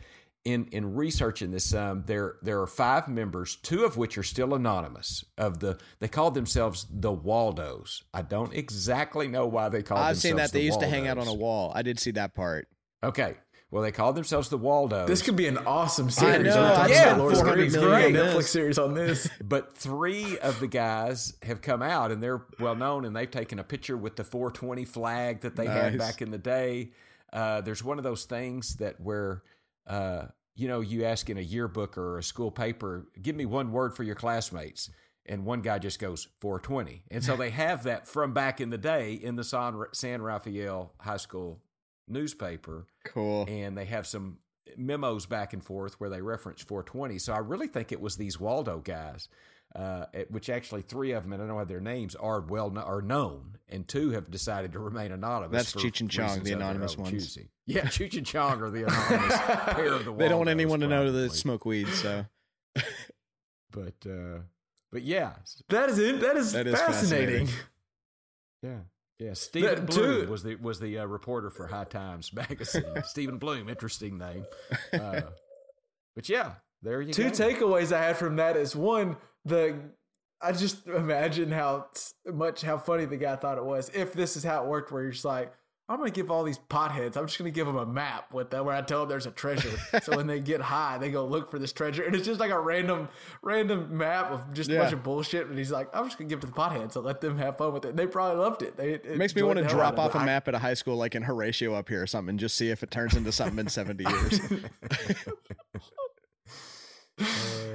in 0.46 0.68
in 0.72 0.96
researching 0.96 1.52
this, 1.52 1.74
um, 1.74 2.04
there 2.06 2.36
there 2.42 2.62
are 2.62 2.68
five 2.68 3.08
members, 3.08 3.56
two 3.56 3.86
of 3.86 3.96
which 3.98 4.18
are 4.18 4.24
still 4.24 4.54
anonymous. 4.54 5.24
Of 5.38 5.60
the 5.60 5.80
they 6.00 6.08
call 6.08 6.32
themselves 6.32 6.86
the 6.90 7.12
Waldos. 7.12 8.04
I 8.14 8.24
don't 8.24 8.54
exactly 8.54 9.28
know 9.28 9.48
why 9.48 9.70
they 9.70 9.84
call. 9.84 9.98
I've 9.98 10.18
seen 10.18 10.32
themselves 10.32 10.52
that. 10.52 10.58
They 10.58 10.62
the 10.62 10.66
used 10.66 10.80
to 10.82 10.88
hang 10.88 11.08
out 11.08 11.18
on 11.18 11.28
a 11.28 11.34
wall. 11.34 11.72
I 11.74 11.82
did 11.82 12.00
see 12.00 12.12
that 12.12 12.36
part. 12.36 12.68
Okay, 13.04 13.36
well 13.72 13.84
they 13.84 13.92
call 13.94 14.12
themselves 14.12 14.50
the 14.50 14.58
Waldos. 14.58 15.08
This 15.08 15.22
could 15.22 15.38
be 15.38 15.48
an 15.48 15.60
awesome 15.60 16.10
series. 16.10 16.48
know, 16.48 16.62
We're 16.62 16.68
I've 16.68 16.76
talking 16.76 16.96
seen 16.96 17.04
about 17.04 17.18
Lord 17.20 17.34
of 17.34 17.40
the 17.40 17.46
400 17.46 17.72
Great 17.72 18.16
Netflix 18.16 18.44
series 18.48 18.78
on 18.78 18.94
this. 18.94 19.30
but 19.44 19.78
three 19.78 20.38
of 20.40 20.60
the 20.60 20.68
guys 20.68 21.36
have 21.44 21.62
come 21.62 21.82
out 21.82 22.12
and 22.12 22.22
they're 22.22 22.46
well 22.60 22.76
known 22.76 23.06
and 23.06 23.16
they've 23.16 23.32
taken 23.32 23.60
a 23.60 23.64
picture 23.64 23.96
with 23.96 24.18
the 24.18 24.26
420 24.26 24.84
flag 24.84 25.42
that 25.42 25.56
they 25.56 25.68
had 25.68 25.98
back 25.98 26.22
in 26.22 26.32
the 26.32 26.38
day. 26.38 26.92
Uh, 27.34 27.60
there's 27.62 27.84
one 27.84 27.98
of 27.98 28.04
those 28.04 28.24
things 28.26 28.76
that 28.78 29.02
where 29.02 29.42
uh, 29.88 30.28
you 30.56 30.68
know 30.68 30.80
you 30.82 31.04
ask 31.04 31.30
in 31.30 31.38
a 31.38 31.42
yearbook 31.42 31.98
or 31.98 32.20
a 32.20 32.24
school 32.24 32.52
paper, 32.52 33.08
give 33.22 33.36
me 33.36 33.46
one 33.46 33.72
word 33.72 33.96
for 33.96 34.04
your 34.04 34.16
classmates. 34.16 34.90
And 35.26 35.46
one 35.46 35.62
guy 35.62 35.80
just 35.80 36.00
goes 36.00 36.28
420. 36.42 37.04
And 37.10 37.24
so 37.24 37.38
they 37.38 37.50
have 37.52 37.84
that 37.84 38.10
from 38.10 38.34
back 38.34 38.60
in 38.60 38.70
the 38.72 38.78
day 38.78 39.14
in 39.14 39.38
the 39.38 39.44
San, 39.46 39.82
San 39.94 40.22
Rafael 40.22 40.92
High 41.00 41.16
School 41.16 41.62
newspaper 42.10 42.88
Cool. 43.06 43.46
and 43.48 43.78
they 43.78 43.86
have 43.86 44.06
some 44.06 44.40
memos 44.76 45.26
back 45.26 45.54
and 45.54 45.64
forth 45.64 46.00
where 46.00 46.10
they 46.10 46.22
reference 46.22 46.62
420. 46.62 47.20
So 47.20 47.32
I 47.34 47.38
really 47.38 47.68
think 47.68 47.92
it 47.94 48.02
was 48.02 48.18
these 48.18 48.38
Waldo 48.40 48.80
guys, 48.80 49.30
uh, 49.76 50.06
it- 50.14 50.32
which 50.32 50.50
actually 50.50 50.82
three 50.84 51.12
of 51.12 51.24
them, 51.24 51.34
and 51.34 51.41
I 51.44 51.48
don't 51.48 51.58
have 51.58 51.68
their 51.68 51.80
names, 51.82 52.16
are 52.16 52.41
well 52.41 52.70
kno- 52.70 52.82
are 52.82 53.02
known, 53.02 53.58
and 53.70 53.88
two 53.88 54.12
have 54.12 54.30
decided 54.32 54.74
to 54.74 54.80
remain 54.80 55.12
anonymous. 55.12 55.52
That's 55.52 55.72
for 55.74 55.80
Cheech 55.80 56.02
and 56.02 56.10
Chong, 56.12 56.44
the 56.44 56.52
anonymous 56.54 56.94
own 56.95 57.04
ones. 57.04 57.12
choosing. 57.12 57.50
Yeah, 57.66 57.82
Cheech 57.84 58.18
and 58.18 58.26
Chong 58.26 58.62
are 58.62 58.70
the 58.70 58.84
anonymous 58.86 59.38
pair 59.76 59.94
of 59.94 60.06
the. 60.06 60.14
They 60.14 60.28
don't 60.28 60.38
want 60.38 60.48
Waldos, 60.48 60.50
anyone 60.50 60.80
to 60.82 60.88
know 60.88 61.12
that 61.12 61.18
they 61.18 61.30
smoke 61.30 61.66
weed. 61.66 61.88
So 61.90 62.26
But 63.72 63.94
uh, 64.08 64.40
but 64.91 65.02
yeah, 65.02 65.34
That 65.70 65.90
is 65.90 65.98
it. 65.98 66.20
That 66.22 66.38
is, 66.38 66.52
That 66.52 66.68
is 66.68 66.80
fascinating. 66.80 67.48
fascinating. 67.48 67.50
yeah. 68.62 68.78
Yeah, 69.20 69.34
Stephen 69.34 69.70
That- 69.76 69.86
Bloom 69.88 70.26
two- 70.26 70.32
was 70.32 70.44
the 70.44 70.56
was 70.56 70.80
the 70.80 71.00
uh, 71.00 71.06
reporter 71.06 71.50
for 71.50 71.68
High 71.68 71.86
Times 71.86 72.32
magazine. 72.34 72.84
Stephen 73.06 73.38
Bloom, 73.38 73.70
interesting 73.70 74.18
name. 74.18 74.45
Uh, 74.91 75.22
but 76.16 76.28
yeah, 76.30 76.54
there 76.82 77.02
you 77.02 77.14
Two 77.14 77.26
go. 77.26 77.30
takeaways 77.32 77.91
I 77.91 78.02
had 78.04 78.18
from 78.18 78.36
that 78.36 78.58
is 78.58 78.76
one, 78.76 79.18
the 79.45 79.76
I 80.41 80.52
just 80.52 80.88
imagine 80.88 81.52
how 81.52 81.88
much 82.26 82.61
how 82.61 82.78
funny 82.78 83.06
the 83.06 83.18
guy 83.18 83.36
thought 83.36 83.57
it 83.57 83.65
was. 83.65 83.90
If 83.94 84.14
this 84.14 84.36
is 84.38 84.44
how 84.44 84.64
it 84.64 84.68
worked, 84.68 84.91
where 84.91 85.03
you're 85.03 85.11
just 85.11 85.26
like, 85.26 85.53
I'm 85.90 85.98
gonna 85.98 86.11
give 86.11 86.32
all 86.32 86.44
these 86.45 86.60
potheads. 86.70 87.18
I'm 87.18 87.28
just 87.28 87.38
gonna 87.38 87.52
give 87.52 87.68
them 87.68 87.76
a 87.76 87.86
map 87.86 88.34
with 88.34 88.52
that 88.52 88.64
where 88.64 88.74
I 88.74 88.82
tell 88.82 89.02
them 89.02 89.10
there's 89.10 89.26
a 89.26 89.32
treasure. 89.32 89.78
so 90.02 90.15
when 90.15 90.28
they 90.28 90.40
get 90.40 90.61
high, 90.61 90.98
they 90.98 91.11
go 91.11 91.26
look 91.26 91.52
for 91.52 91.60
this 91.60 91.74
treasure, 91.74 92.03
and 92.03 92.15
it's 92.15 92.26
just 92.26 92.40
like 92.40 92.52
a 92.52 92.60
random 92.60 93.10
random 93.41 93.98
map 93.98 94.32
of 94.32 94.53
just 94.53 94.70
a 94.70 94.78
bunch 94.78 94.94
of 94.94 95.03
bullshit. 95.03 95.48
And 95.48 95.57
he's 95.57 95.72
like, 95.72 95.90
I'm 95.94 96.06
just 96.06 96.18
gonna 96.18 96.30
give 96.30 96.40
it 96.40 96.41
to 96.41 96.48
the 96.48 96.53
potheads. 96.53 96.95
and 96.95 97.06
let 97.06 97.20
them 97.20 97.38
have 97.38 97.57
fun 97.57 97.74
with 97.74 97.84
it. 97.86 97.90
And 97.90 97.99
They 97.99 98.07
probably 98.07 98.40
loved 98.41 98.61
it. 98.64 98.78
They, 98.78 98.94
it 98.94 99.18
makes 99.18 99.36
me 99.36 99.44
want 99.44 99.60
to 99.60 99.65
drop 99.65 99.99
off 99.99 100.15
a 100.15 100.20
I- 100.20 100.26
map 100.26 100.48
at 100.48 100.56
a 100.56 100.60
high 100.60 100.74
school 100.74 100.95
like 100.95 101.15
in 101.15 101.24
Horatio 101.24 101.74
up 101.74 101.90
here 101.90 102.02
or 102.02 102.07
something, 102.07 102.30
and 102.32 102.40
just 102.40 102.56
see 102.56 102.70
if 102.70 102.82
it 102.82 102.90
turns 102.90 103.15
into 103.15 103.32
something 103.34 103.60
in 103.60 103.68
70 103.68 104.03
years. 104.03 104.40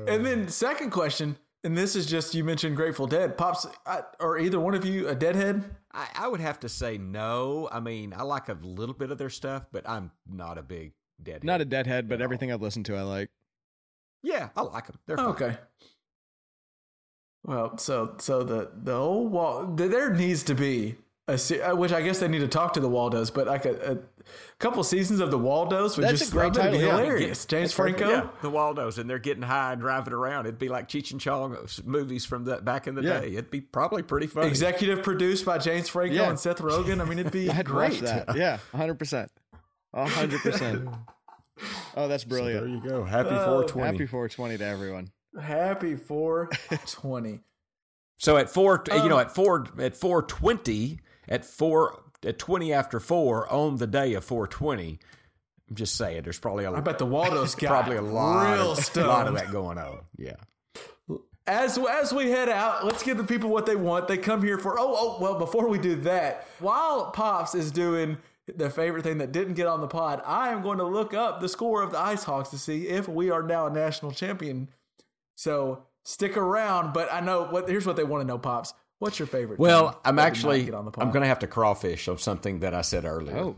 And 0.09 0.25
then 0.25 0.49
second 0.49 0.91
question, 0.91 1.37
and 1.69 1.77
this 1.77 1.95
is 1.95 2.07
just 2.07 2.35
you 2.35 2.45
mentioned 2.45 2.77
Grateful 2.77 3.07
Dead, 3.07 3.37
pops, 3.37 3.67
I, 3.85 4.01
or 4.21 4.39
either 4.39 4.59
one 4.59 4.75
of 4.75 4.87
you 4.87 5.07
a 5.07 5.15
Deadhead? 5.15 5.77
I, 5.93 6.09
I 6.15 6.27
would 6.29 6.41
have 6.41 6.59
to 6.61 6.69
say 6.69 6.97
no. 6.97 7.69
I 7.71 7.79
mean, 7.79 8.15
I 8.17 8.23
like 8.23 8.49
a 8.49 8.55
little 8.63 8.95
bit 8.95 9.11
of 9.11 9.19
their 9.19 9.29
stuff, 9.29 9.67
but 9.71 9.87
I'm 9.87 10.11
not 10.27 10.57
a 10.57 10.63
big 10.63 10.93
deadhead. 11.23 11.45
Not 11.45 11.61
a 11.61 11.67
deadhead, 11.67 12.09
but 12.09 12.21
No. 12.21 12.25
everything 12.25 12.51
I've 12.51 12.63
listened 12.63 12.87
to, 12.87 12.97
I 12.97 13.03
like. 13.03 13.29
Yeah, 14.23 14.49
I 14.57 14.63
like 14.63 14.87
them. 14.87 14.99
They're 15.07 15.19
fun. 15.19 15.27
Okay. 15.27 15.59
Well, 17.45 17.77
so 17.77 18.17
so 18.19 18.43
the 18.43 18.71
the 18.75 18.97
whole 18.97 19.27
wall 19.29 19.67
there 19.67 20.13
needs 20.13 20.43
to 20.45 20.55
be 20.55 20.91
a 20.91 20.97
se- 21.37 21.61
uh, 21.61 21.75
which 21.77 21.93
I 21.93 22.01
guess 22.03 22.19
they 22.21 22.29
need 22.29 22.39
to 22.41 22.49
talk 22.49 22.73
to 22.75 22.81
the 22.81 22.89
Waldos, 22.89 23.31
but 23.31 23.47
like 23.47 23.65
a, 23.67 23.93
a 23.93 23.99
couple 24.59 24.83
seasons 24.85 25.21
of 25.21 25.31
the 25.31 25.39
Waldos 25.39 25.97
would 25.97 26.05
That's 26.05 26.17
a 26.17 26.19
just 26.19 26.33
great 26.33 26.47
I 26.47 26.51
be 26.51 26.57
title, 26.59 26.81
yeah. 26.81 26.91
hilarious. 26.97 27.45
James 27.45 27.73
Franco. 27.73 28.09
Yeah, 28.09 28.29
the 28.43 28.51
Waldos, 28.51 28.99
and 28.99 29.09
they're 29.11 29.19
getting 29.19 29.43
high 29.43 29.73
and 29.73 29.81
driving 29.81 30.13
around. 30.15 30.47
It'd 30.47 30.59
be 30.59 30.69
like 30.69 30.89
Cheech 30.89 31.11
and 31.13 31.21
Chong 31.21 31.57
movies 31.85 32.25
from 32.25 32.45
the 32.45 32.57
back 32.59 32.87
in 32.87 32.95
the 32.95 33.03
Yeah. 33.03 33.21
day. 33.21 33.29
It'd 33.33 33.51
be 33.51 33.61
probably 33.61 34.03
pretty 34.03 34.27
funny. 34.27 34.49
Executive 34.49 35.03
produced 35.03 35.45
by 35.45 35.59
James 35.59 35.89
Franco 35.89 36.15
Yeah. 36.15 36.29
and 36.31 36.39
Seth 36.39 36.59
Rogen. 36.59 37.01
I 37.01 37.05
mean, 37.05 37.19
it'd 37.19 37.33
be 37.33 37.51
I'd 37.51 37.67
great. 37.67 38.01
watch 38.01 38.01
that. 38.01 38.37
Yeah, 38.37 38.59
100%. 38.75 39.29
100%. 39.95 40.99
Oh, 41.97 42.07
that's 42.09 42.25
brilliant. 42.25 42.65
There 42.65 42.69
you 42.75 42.81
go. 43.01 43.05
Happy 43.05 43.31
Oh, 43.31 43.45
420. 43.67 43.87
Happy 43.87 44.07
420 44.07 44.59
to 44.59 44.65
everyone. 44.65 45.11
Happy 45.41 45.95
420. 45.97 47.41
So 48.21 48.37
at 48.37 48.51
four, 48.51 48.83
you 48.89 48.95
Um, 48.95 49.09
know, 49.09 49.19
at 49.19 49.33
four, 49.35 49.67
at 49.79 49.97
four 49.97 50.23
twenty, 50.23 50.99
at 51.29 51.45
four 51.45 52.03
at 52.25 52.39
twenty 52.39 52.73
after 52.73 53.01
four 53.01 53.51
on 53.53 53.77
the 53.77 53.87
day 53.87 54.15
of 54.15 54.25
four 54.25 54.47
twenty. 54.47 54.99
I'm 55.69 55.77
just 55.77 55.97
saying, 55.97 56.23
there's 56.23 56.39
probably 56.39 56.65
a 56.65 56.73
I 56.73 56.81
bet 56.81 56.99
the 56.99 57.07
Waldo's 57.07 57.55
got 57.57 57.69
probably 57.69 57.97
a 57.97 58.03
lot, 58.03 58.55
real 58.55 58.73
of, 58.73 58.79
stoned. 58.79 59.09
lot 59.09 59.27
of 59.29 59.35
that 59.35 59.51
going 59.53 59.79
on. 59.79 60.01
Yeah. 60.17 60.37
As 61.47 61.79
as 61.79 62.13
we 62.13 62.31
head 62.31 62.49
out, 62.51 62.85
let's 62.85 63.03
give 63.03 63.17
the 63.17 63.25
people 63.25 63.49
what 63.49 63.65
they 63.65 63.77
want. 63.77 64.07
They 64.07 64.19
come 64.19 64.43
here 64.43 64.59
for 64.59 64.79
oh 64.79 64.95
oh 64.97 65.19
well. 65.21 65.39
Before 65.39 65.69
we 65.69 65.79
do 65.79 65.97
that, 66.03 66.47
while 66.59 67.11
Pops 67.11 67.55
is 67.55 67.71
doing 67.71 68.19
the 68.55 68.69
favorite 68.71 69.03
thing 69.03 69.19
that 69.19 69.33
didn't 69.33 69.55
get 69.55 69.67
on 69.67 69.81
the 69.81 69.87
pod, 69.89 70.23
I 70.27 70.51
am 70.51 70.63
going 70.63 70.79
to 70.79 70.85
look 70.85 71.15
up 71.15 71.41
the 71.41 71.49
score 71.49 71.83
of 71.83 71.91
the 71.93 71.99
Ice 71.99 72.25
Hawks 72.25 72.51
to 72.51 72.59
see 72.59 72.89
if 72.89 73.09
we 73.09 73.31
are 73.31 73.43
now 73.43 73.67
a 73.67 73.71
national 73.71 74.13
champion. 74.13 74.69
So 75.37 75.85
stick 76.05 76.37
around. 76.37 76.93
But 76.93 77.13
I 77.13 77.21
know 77.21 77.45
what 77.45 77.69
here's 77.69 77.87
what 77.87 77.97
they 77.97 78.05
want 78.05 78.23
to 78.23 78.27
know, 78.27 78.39
Pops. 78.39 78.75
What's 78.99 79.19
your 79.19 79.29
favorite? 79.29 79.59
Well, 79.59 79.91
thing 79.93 79.99
I'm 80.05 80.17
that 80.17 80.23
did 80.23 80.25
not 80.25 80.27
actually 80.27 80.65
get 80.65 80.75
on 80.75 80.85
the? 80.85 80.93
I'm 80.99 81.11
going 81.11 81.23
to 81.23 81.29
have 81.29 81.39
to 81.41 81.47
crawfish 81.47 82.09
on 82.09 82.19
something 82.19 82.61
that 82.61 82.75
I 82.75 82.81
said 82.83 83.05
earlier. 83.05 83.37
Oh. 83.37 83.57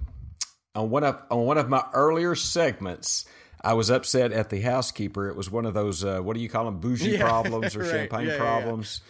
On 0.75 0.91
one 0.91 1.03
of 1.05 1.19
on 1.31 1.47
one 1.47 1.59
of 1.59 1.69
my 1.69 1.85
earlier 1.95 2.35
segments, 2.35 3.25
I 3.63 3.73
was 3.75 3.91
upset 3.91 4.33
at 4.33 4.51
the 4.51 4.61
housekeeper. 4.61 5.29
It 5.29 5.37
was 5.37 5.51
one 5.51 5.67
of 5.67 5.75
those 5.75 6.05
uh, 6.05 6.21
what 6.21 6.35
do 6.37 6.41
you 6.41 6.49
call 6.49 6.67
them 6.67 6.79
bougie 6.79 7.11
Yeah, 7.13 7.23
problems 7.27 7.75
or 7.75 7.81
right. 7.85 7.91
champagne 7.91 8.27
Yeah, 8.27 8.33
yeah, 8.33 8.33
yeah. 8.33 8.39
problems. 8.39 9.01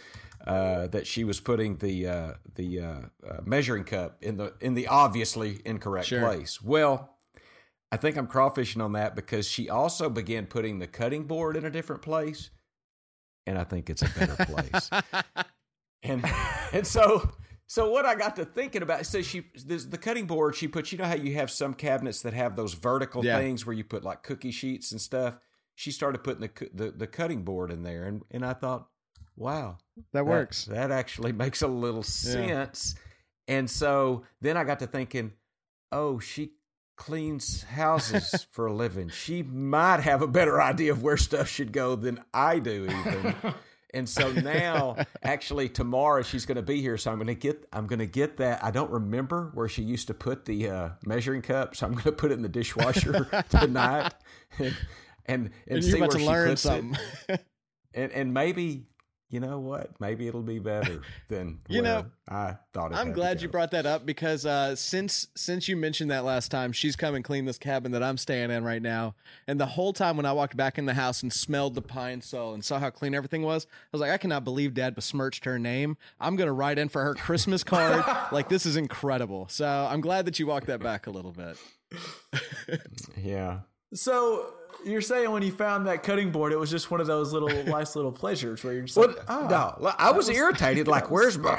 Uh, 0.47 0.87
that 0.87 1.05
she 1.05 1.23
was 1.23 1.39
putting 1.39 1.77
the 1.77 2.07
uh, 2.07 2.33
the 2.55 2.79
uh, 2.79 2.93
uh, 3.29 3.41
measuring 3.45 3.83
cup 3.83 4.17
in 4.23 4.37
the 4.37 4.53
in 4.59 4.73
the 4.73 4.87
obviously 4.87 5.61
incorrect 5.65 6.07
Sure. 6.07 6.21
place. 6.21 6.59
Well, 6.59 7.15
I 7.91 7.97
think 7.97 8.17
I'm 8.17 8.25
crawfishing 8.25 8.83
on 8.83 8.93
that 8.93 9.15
because 9.15 9.47
she 9.47 9.69
also 9.69 10.09
began 10.09 10.47
putting 10.47 10.79
the 10.79 10.87
cutting 10.87 11.25
board 11.25 11.57
in 11.57 11.63
a 11.65 11.69
different 11.69 12.01
place, 12.01 12.49
and 13.45 13.55
I 13.59 13.65
think 13.65 13.89
it's 13.91 14.01
a 14.01 14.09
better 14.17 14.35
place. 14.45 14.89
and 16.03 16.23
and 16.73 16.85
so 16.85 17.31
so 17.67 17.89
what 17.89 18.05
I 18.05 18.15
got 18.15 18.35
to 18.37 18.45
thinking 18.45 18.81
about 18.81 19.05
so 19.05 19.21
she 19.21 19.45
this, 19.65 19.85
the 19.85 19.97
cutting 19.97 20.25
board 20.25 20.55
she 20.55 20.67
puts 20.67 20.91
you 20.91 20.97
know 20.97 21.05
how 21.05 21.15
you 21.15 21.35
have 21.35 21.49
some 21.51 21.73
cabinets 21.73 22.21
that 22.23 22.33
have 22.33 22.55
those 22.55 22.73
vertical 22.73 23.23
Yeah. 23.23 23.37
things 23.37 23.65
where 23.65 23.73
you 23.75 23.83
put 23.83 24.03
like 24.03 24.23
cookie 24.23 24.51
sheets 24.51 24.91
and 24.91 24.99
stuff. 25.01 25.35
She 25.75 25.91
started 25.91 26.23
putting 26.23 26.41
the 26.41 26.69
the, 26.73 26.91
the 26.91 27.07
cutting 27.07 27.43
board 27.43 27.71
in 27.71 27.83
there, 27.83 28.03
and 28.03 28.23
and 28.29 28.45
I 28.45 28.53
thought, 28.53 28.87
wow, 29.35 29.77
That 30.11 30.25
works. 30.25 30.65
That, 30.65 30.91
actually 30.91 31.31
makes 31.43 31.61
a 31.61 31.67
little 31.67 32.03
sense. 32.03 32.95
And 33.47 33.69
so 33.69 34.23
then 34.41 34.57
I 34.57 34.63
got 34.63 34.79
to 34.79 34.87
thinking, 34.87 35.31
oh, 35.91 36.19
she 36.19 36.51
cleans 36.97 37.63
houses 37.63 38.45
for 38.51 38.67
a 38.67 38.73
living. 38.73 39.09
She 39.09 39.41
might 39.43 40.01
have 40.01 40.21
a 40.21 40.27
better 40.27 40.61
idea 40.61 40.91
of 40.91 41.01
where 41.03 41.17
stuff 41.17 41.47
should 41.47 41.71
go 41.71 41.95
than 41.95 42.21
I 42.33 42.59
do, 42.59 42.85
even. 42.85 43.35
And 43.93 44.07
so 44.07 44.31
now, 44.31 44.97
actually, 45.23 45.69
tomorrow 45.69 46.21
she's 46.21 46.45
going 46.45 46.55
to 46.55 46.61
be 46.61 46.81
here, 46.81 46.97
so 46.97 47.11
I'm 47.11 47.17
going 47.17 47.27
to 47.27 47.35
get 47.35 47.67
I'm 47.73 47.87
going 47.87 47.99
to 47.99 48.05
get 48.05 48.37
that. 48.37 48.63
I 48.63 48.71
don't 48.71 48.91
remember 48.91 49.51
where 49.53 49.67
she 49.67 49.83
used 49.83 50.07
to 50.07 50.13
put 50.13 50.45
the 50.45 50.69
uh, 50.69 50.89
measuring 51.05 51.41
cup, 51.41 51.75
so 51.75 51.85
I'm 51.85 51.93
going 51.93 52.03
to 52.03 52.11
put 52.11 52.31
it 52.31 52.35
in 52.35 52.41
the 52.41 52.49
dishwasher 52.49 53.27
tonight. 53.49 54.13
And, 54.59 54.75
and, 55.25 55.45
and, 55.67 55.83
And 55.83 55.83
see 55.83 55.99
where 55.99 56.09
to 56.09 56.19
she 56.19 56.25
learn 56.25 56.49
puts 56.49 56.65
it 56.65 56.67
something. 56.67 56.97
and 57.93 58.11
and 58.11 58.33
maybe 58.33 58.87
you 59.31 59.39
know 59.39 59.59
what? 59.59 59.89
Maybe 59.99 60.27
it'll 60.27 60.41
be 60.41 60.59
better 60.59 61.01
than 61.29 61.59
You 61.69 61.81
know, 61.81 62.05
I 62.29 62.57
thought. 62.73 62.91
It 62.91 62.95
I'm 62.97 63.13
glad 63.13 63.41
you 63.41 63.47
brought 63.47 63.71
that 63.71 63.85
up 63.85 64.05
because 64.05 64.45
uh, 64.45 64.75
since 64.75 65.27
since 65.35 65.69
you 65.69 65.77
mentioned 65.77 66.11
that 66.11 66.25
last 66.25 66.51
time, 66.51 66.73
she's 66.73 66.97
come 66.97 67.15
and 67.15 67.23
cleaned 67.23 67.47
this 67.47 67.57
cabin 67.57 67.93
that 67.93 68.03
I'm 68.03 68.17
staying 68.17 68.51
in 68.51 68.65
right 68.65 68.81
now. 68.81 69.15
And 69.47 69.57
the 69.59 69.65
whole 69.65 69.93
time 69.93 70.17
when 70.17 70.25
I 70.25 70.33
walked 70.33 70.57
back 70.57 70.77
in 70.77 70.85
the 70.85 70.93
house 70.93 71.23
and 71.23 71.31
smelled 71.31 71.75
the 71.75 71.81
pine 71.81 72.21
sol 72.21 72.53
and 72.53 72.63
saw 72.63 72.77
how 72.77 72.89
clean 72.89 73.15
everything 73.15 73.41
was, 73.41 73.65
I 73.71 73.87
was 73.93 74.01
like, 74.01 74.11
I 74.11 74.17
cannot 74.17 74.43
believe 74.43 74.73
Dad 74.73 74.95
besmirched 74.95 75.45
her 75.45 75.57
name. 75.57 75.95
I'm 76.19 76.35
gonna 76.35 76.53
write 76.53 76.77
in 76.77 76.89
for 76.89 77.01
her 77.03 77.15
Christmas 77.15 77.63
card. 77.63 78.03
like 78.33 78.49
this 78.49 78.65
is 78.65 78.75
incredible. 78.75 79.47
So 79.49 79.65
I'm 79.65 80.01
glad 80.01 80.25
that 80.25 80.39
you 80.39 80.45
walked 80.47 80.67
that 80.67 80.81
back 80.81 81.07
a 81.07 81.11
little 81.11 81.31
bit. 81.31 81.57
Yeah, 83.17 83.59
So 83.93 84.53
you're 84.85 85.01
saying 85.01 85.31
when 85.31 85.43
you 85.43 85.51
found 85.51 85.87
that 85.87 86.03
cutting 86.03 86.31
board, 86.31 86.51
it 86.53 86.57
was 86.57 86.69
just 86.69 86.91
one 86.91 87.01
of 87.01 87.07
those 87.07 87.33
little 87.33 87.49
nice 87.65 87.95
little 87.95 88.11
pleasures 88.11 88.63
where 88.63 88.73
you're 88.73 88.83
just 88.83 88.97
like, 88.97 89.15
oh, 89.27 89.47
no, 89.49 89.93
I 89.97 90.11
was, 90.11 90.29
irritated. 90.29 90.87
Like, 90.87 91.11
where's 91.11 91.37
my 91.37 91.55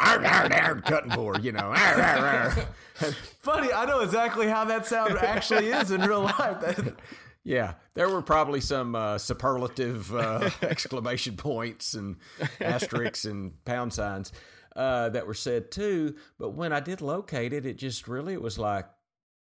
cutting 0.84 1.10
board? 1.10 1.44
You 1.44 1.52
know, 1.52 1.74
funny. 3.42 3.72
I 3.72 3.84
know 3.86 4.00
exactly 4.00 4.48
how 4.48 4.64
that 4.64 4.86
sound 4.86 5.18
actually 5.18 5.68
is 5.68 5.90
in 5.90 6.00
real 6.02 6.22
life. 6.22 6.92
Yeah, 7.44 7.74
there 7.94 8.08
were 8.08 8.22
probably 8.22 8.60
some 8.60 8.94
uh, 8.94 9.18
superlative 9.18 10.14
uh, 10.14 10.48
exclamation 10.62 11.36
points 11.36 11.94
and 11.94 12.14
asterisks 12.60 13.24
and 13.24 13.52
pound 13.64 13.92
signs 13.92 14.30
uh, 14.76 15.08
that 15.08 15.26
were 15.26 15.34
said 15.34 15.72
too. 15.72 16.14
But 16.38 16.50
when 16.50 16.72
I 16.72 16.78
did 16.78 17.00
locate 17.00 17.52
it, 17.52 17.66
it 17.66 17.78
just 17.78 18.06
really 18.06 18.34
it 18.34 18.42
was 18.42 18.60
like 18.60 18.86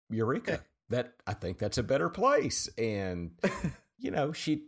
eureka. 0.10 0.64
That 0.90 1.14
I 1.26 1.34
think 1.34 1.58
that's 1.58 1.78
a 1.78 1.84
better 1.84 2.10
place, 2.10 2.70
and 2.78 3.32
you 4.00 4.12
know 4.12 4.32
she 4.32 4.64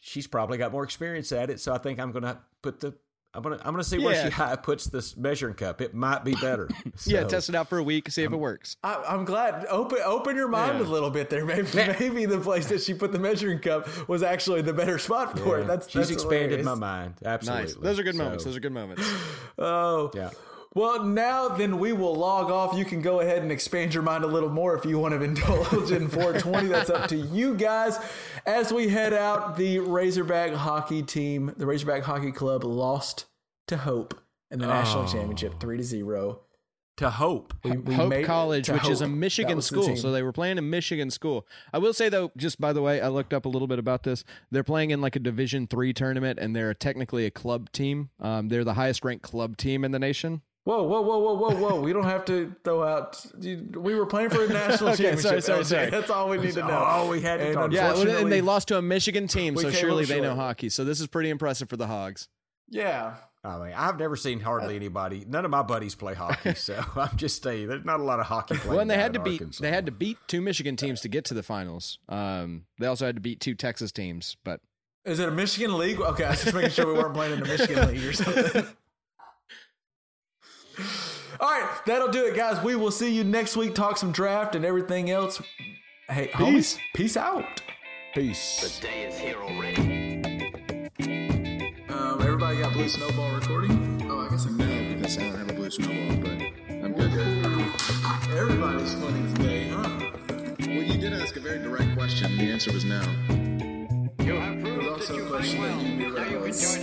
she's 0.00 0.26
probably 0.26 0.56
got 0.58 0.72
more 0.72 0.84
experience 0.84 1.32
at 1.32 1.50
it. 1.50 1.60
So 1.60 1.74
I 1.74 1.78
think 1.78 1.98
I'm 2.00 2.12
gonna 2.12 2.40
put 2.62 2.80
the 2.80 2.94
I'm 3.34 3.42
gonna 3.42 3.58
I'm 3.62 3.72
gonna 3.74 3.84
see 3.84 3.98
where 3.98 4.14
she 4.14 4.34
Yeah. 4.36 4.56
puts 4.62 4.86
this 4.86 5.16
measuring 5.18 5.54
cup. 5.54 5.80
It 5.82 5.92
might 5.94 6.24
be 6.24 6.34
better. 6.34 6.68
Yeah, 7.06 7.24
test 7.24 7.48
it 7.50 7.54
out 7.54 7.68
for 7.68 7.78
a 7.78 7.82
week, 7.82 8.10
see 8.10 8.22
if 8.24 8.32
it 8.32 8.36
works. 8.36 8.76
I, 8.82 8.94
I'm 9.06 9.24
glad. 9.24 9.66
Open 9.68 9.98
open 10.04 10.34
your 10.34 10.48
mind 10.48 10.78
Yeah. 10.78 10.86
a 10.86 10.88
little 10.88 11.10
bit 11.10 11.28
there. 11.30 11.44
Maybe 11.44 11.68
maybe 11.74 12.24
the 12.26 12.40
place 12.40 12.66
that 12.68 12.80
she 12.80 12.94
put 12.94 13.12
the 13.12 13.18
measuring 13.18 13.58
cup 13.58 14.08
was 14.08 14.22
actually 14.22 14.62
the 14.62 14.72
better 14.72 14.98
spot 14.98 15.38
for 15.38 15.58
Yeah. 15.58 15.64
it. 15.64 15.66
That's 15.66 15.86
she's 15.90 16.08
that's 16.08 16.10
expanded 16.10 16.60
hilarious. 16.60 16.64
my 16.66 16.74
mind. 16.74 17.14
Absolutely, 17.24 17.64
Nice. 17.66 17.74
Those 17.74 17.98
are 17.98 18.02
good 18.02 18.16
moments. 18.16 18.44
Those 18.44 18.56
are 18.56 18.60
good 18.60 18.72
moments. 18.72 19.02
Oh 19.58 20.10
yeah. 20.14 20.30
Well, 20.74 21.02
now 21.04 21.48
then 21.48 21.78
we 21.80 21.92
will 21.92 22.14
log 22.14 22.50
off. 22.50 22.76
You 22.78 22.84
can 22.84 23.02
go 23.02 23.20
ahead 23.20 23.42
and 23.42 23.50
expand 23.50 23.92
your 23.92 24.04
mind 24.04 24.22
a 24.22 24.28
little 24.28 24.48
more 24.50 24.76
if 24.76 24.84
you 24.84 24.98
want 24.98 25.14
to 25.14 25.20
indulge 25.24 25.90
in 25.90 26.08
420. 26.08 26.68
That's 26.68 26.90
up 26.90 27.08
to 27.08 27.16
you 27.16 27.54
guys. 27.54 27.98
As 28.46 28.72
we 28.72 28.88
head 28.88 29.12
out, 29.12 29.56
the 29.56 29.80
Razorback 29.80 30.52
hockey 30.52 31.02
team, 31.02 31.52
the 31.56 31.66
Razorback 31.66 32.04
Hockey 32.04 32.30
Club, 32.30 32.62
lost 32.62 33.26
to 33.66 33.78
Hope 33.78 34.14
in 34.50 34.60
the 34.60 34.66
national 34.66 35.04
Oh. 35.04 35.12
championship, 35.12 35.58
three 35.60 35.76
to 35.76 35.82
zero. 35.82 36.40
To 36.98 37.08
hope. 37.08 37.54
We, 37.64 37.78
we 37.78 37.94
Hope 37.94 38.24
College, 38.24 38.66
to 38.66 38.74
which 38.74 38.88
is 38.88 39.00
a 39.00 39.08
Michigan 39.08 39.56
was 39.56 39.70
the 39.70 39.82
school. 39.82 39.96
So 39.96 40.12
they 40.12 40.22
were 40.22 40.32
playing 40.32 40.58
in 40.58 40.68
Michigan 40.68 41.10
school. 41.10 41.46
I 41.72 41.78
will 41.78 41.94
say 41.94 42.10
though, 42.10 42.30
just 42.36 42.60
by 42.60 42.74
the 42.74 42.82
way, 42.82 43.00
I 43.00 43.08
looked 43.08 43.32
up 43.32 43.46
a 43.46 43.48
little 43.48 43.68
bit 43.68 43.78
about 43.78 44.02
this. 44.02 44.22
They're 44.50 44.62
playing 44.64 44.90
in 44.90 45.00
like 45.00 45.16
a 45.16 45.18
Division 45.18 45.66
three 45.66 45.94
tournament, 45.94 46.38
and 46.38 46.54
they're 46.54 46.74
technically 46.74 47.24
a 47.24 47.30
club 47.30 47.72
team. 47.72 48.10
Um, 48.20 48.48
they're 48.48 48.64
the 48.64 48.74
highest 48.74 49.02
ranked 49.02 49.22
club 49.22 49.56
team 49.56 49.82
in 49.82 49.92
the 49.92 49.98
nation. 49.98 50.42
Whoa, 50.64 50.82
whoa, 50.82 51.00
whoa, 51.00 51.18
whoa, 51.18 51.34
whoa, 51.34 51.54
whoa! 51.56 51.80
We 51.80 51.92
don't 51.92 52.04
have 52.04 52.26
to 52.26 52.54
throw 52.64 52.82
out. 52.82 53.24
We 53.40 53.94
were 53.94 54.04
playing 54.06 54.28
for 54.30 54.44
a 54.44 54.48
national 54.48 54.90
Okay, 54.94 55.04
championship. 55.04 55.22
sorry, 55.22 55.42
sorry, 55.42 55.64
sorry. 55.64 55.90
That's 55.90 56.10
all 56.10 56.28
we 56.28 56.36
need 56.38 56.52
to 56.52 56.60
know. 56.60 56.70
all 56.70 57.08
we 57.08 57.22
had 57.22 57.38
to 57.38 57.46
And 57.46 57.54
talk 57.54 57.72
Yeah, 57.72 57.94
and 57.94 58.30
they 58.30 58.42
lost 58.42 58.68
to 58.68 58.76
a 58.78 58.82
Michigan 58.82 59.26
team, 59.26 59.56
so 59.56 59.70
surely 59.70 60.04
they 60.04 60.20
know 60.20 60.34
hockey. 60.34 60.68
So 60.68 60.84
this 60.84 61.00
is 61.00 61.06
pretty 61.06 61.30
impressive 61.30 61.68
for 61.70 61.76
the 61.76 61.86
Hogs. 61.86 62.28
Yeah. 62.68 63.14
I 63.42 63.58
mean, 63.58 63.72
I've 63.74 63.98
never 63.98 64.16
seen 64.16 64.38
hardly 64.38 64.76
anybody. 64.76 65.24
None 65.26 65.46
of 65.46 65.50
my 65.50 65.62
buddies 65.62 65.94
play 65.94 66.12
hockey, 66.12 66.54
so 66.54 66.78
I'm 66.96 67.16
just 67.16 67.42
saying 67.42 67.68
there's 67.68 67.86
not 67.86 67.98
a 67.98 68.02
lot 68.02 68.20
of 68.20 68.26
hockey 68.26 68.54
playing. 68.56 68.68
Well, 68.70 68.80
and 68.80 68.90
they 68.90 68.96
had 68.98 69.14
to 69.14 69.18
beat 69.20 69.40
Arkansas. 69.40 69.62
they 69.62 69.70
had 69.70 69.86
to 69.86 69.92
beat 69.92 70.18
two 70.28 70.42
Michigan 70.42 70.76
teams 70.76 71.00
to 71.00 71.08
get 71.08 71.24
to 71.24 71.34
the 71.34 71.42
finals. 71.42 71.98
Um, 72.10 72.66
they 72.78 72.86
also 72.86 73.06
had 73.06 73.14
to 73.14 73.22
beat 73.22 73.40
two 73.40 73.54
Texas 73.54 73.92
teams, 73.92 74.36
but 74.44 74.60
Is 75.06 75.20
it 75.20 75.28
a 75.28 75.32
Michigan 75.32 75.78
league? 75.78 75.98
Okay, 76.02 76.24
I 76.24 76.32
was 76.32 76.42
just 76.42 76.54
making 76.54 76.72
sure 76.72 76.86
we 76.86 76.92
weren't 76.98 77.14
playing 77.14 77.32
in 77.32 77.40
the 77.40 77.46
Michigan 77.46 77.88
league 77.88 78.04
or 78.04 78.12
something. 78.12 78.66
All 81.40 81.50
right, 81.50 81.80
that'll 81.86 82.08
do 82.08 82.24
it, 82.26 82.34
guys. 82.36 82.62
We 82.62 82.76
will 82.76 82.90
see 82.90 83.12
you 83.14 83.24
next 83.24 83.56
week. 83.56 83.74
Talk 83.74 83.96
some 83.96 84.12
draft 84.12 84.54
and 84.54 84.64
everything 84.64 85.10
else. 85.10 85.40
Hey, 86.08 86.28
homies, 86.34 86.78
peace 86.94 87.16
out. 87.16 87.44
peace. 88.14 88.78
The 88.80 88.86
day 88.86 89.04
is 89.04 89.18
here 89.18 89.36
already. 89.36 90.10
Um, 91.88 92.20
everybody 92.20 92.58
got 92.58 92.72
blue 92.72 92.88
snowball 92.88 93.34
recording. 93.34 94.06
Oh, 94.10 94.20
I 94.20 94.28
guess 94.28 94.44
I'm 94.46 94.56
no 94.56 94.94
because 94.94 95.18
I 95.18 95.22
don't 95.22 95.38
have 95.38 95.50
a 95.50 95.52
blue 95.54 95.70
snowball, 95.70 96.16
but 96.16 96.42
I'm 96.68 96.92
good. 96.92 97.10
Everybody's 98.36 98.94
funny 98.94 99.32
today, 99.34 99.68
huh? 99.68 99.88
Well, 100.60 100.82
you 100.82 101.00
did 101.00 101.12
ask 101.12 101.36
a 101.36 101.40
very 101.40 101.58
direct 101.58 101.94
question. 101.96 102.36
The 102.36 102.50
answer 102.50 102.72
was 102.72 102.84
no. 102.84 103.00
There's 104.18 104.86
also 104.86 105.26
a 105.26 105.28
question 105.28 105.62
that 105.62 105.82
you 105.82 105.96
knew 105.96 106.12
that 106.12 106.40
was 106.40 106.78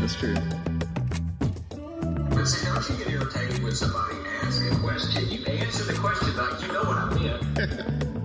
That's 0.00 0.16
true. 0.16 0.34
But 2.34 2.44
see, 2.46 2.64
don't 2.66 2.88
you 2.88 2.96
get 3.04 3.12
irritated 3.12 3.62
when 3.62 3.74
somebody 3.74 4.16
asks 4.42 4.60
a 4.70 4.76
question? 4.80 5.28
You 5.30 5.44
answer 5.46 5.84
the 5.84 5.94
question 5.98 6.36
like 6.36 6.60
you 6.62 6.68
know 6.72 6.82
what 6.82 6.96
I 6.98 7.14
meant. 7.18 8.08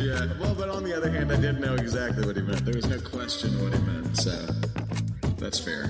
Yeah. 0.00 0.26
Well, 0.38 0.54
but 0.54 0.68
on 0.68 0.84
the 0.84 0.94
other 0.94 1.10
hand, 1.10 1.32
I 1.32 1.36
didn't 1.36 1.60
know 1.60 1.74
exactly 1.74 2.26
what 2.26 2.36
he 2.36 2.42
meant. 2.42 2.62
There 2.64 2.74
was 2.74 2.86
no 2.86 3.00
question 3.00 3.50
what 3.62 3.72
he 3.72 3.80
meant, 3.84 4.14
so 4.18 4.30
that's 5.38 5.58
fair. 5.58 5.88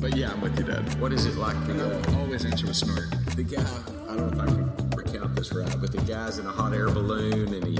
But 0.00 0.16
yeah, 0.16 0.30
I'm 0.30 0.40
with 0.40 0.56
you, 0.58 0.64
Dad. 0.64 1.00
What 1.00 1.12
is 1.12 1.26
it 1.26 1.34
like? 1.36 1.56
Uh, 1.56 2.00
Always 2.18 2.44
answer 2.44 2.66
with 2.66 2.76
snort. 2.76 3.10
the 3.34 3.42
guy, 3.42 3.60
I 4.08 4.16
don't 4.16 4.18
know 4.20 4.28
if 4.28 4.38
I 4.40 4.46
can 4.46 4.90
recount 4.90 5.34
this 5.34 5.52
right, 5.52 5.74
but 5.80 5.90
the 5.90 6.00
guy's 6.02 6.38
in 6.38 6.46
a 6.46 6.52
hot 6.52 6.72
air 6.72 6.86
balloon 6.86 7.52
and 7.52 7.64
he 7.64 7.78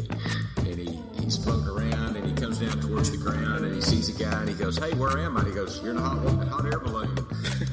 and 0.69 0.79
he, 0.81 0.99
he's 1.29 1.47
around 1.47 2.17
and 2.17 2.27
he 2.27 2.33
comes 2.33 2.59
down 2.59 2.81
towards 2.81 3.11
the 3.11 3.17
ground 3.19 3.65
and 3.65 3.75
he 3.75 3.83
sees 3.83 4.09
a 4.09 4.19
guy 4.19 4.41
and 4.41 4.49
he 4.49 4.55
goes, 4.55 4.79
Hey, 4.79 4.95
where 4.95 5.19
am 5.19 5.37
I? 5.37 5.41
And 5.41 5.49
he 5.49 5.55
goes, 5.55 5.83
You're 5.83 5.91
in 5.93 5.99
a 5.99 6.01
hot, 6.01 6.49
hot 6.49 6.65
air 6.65 6.79
balloon 6.79 7.13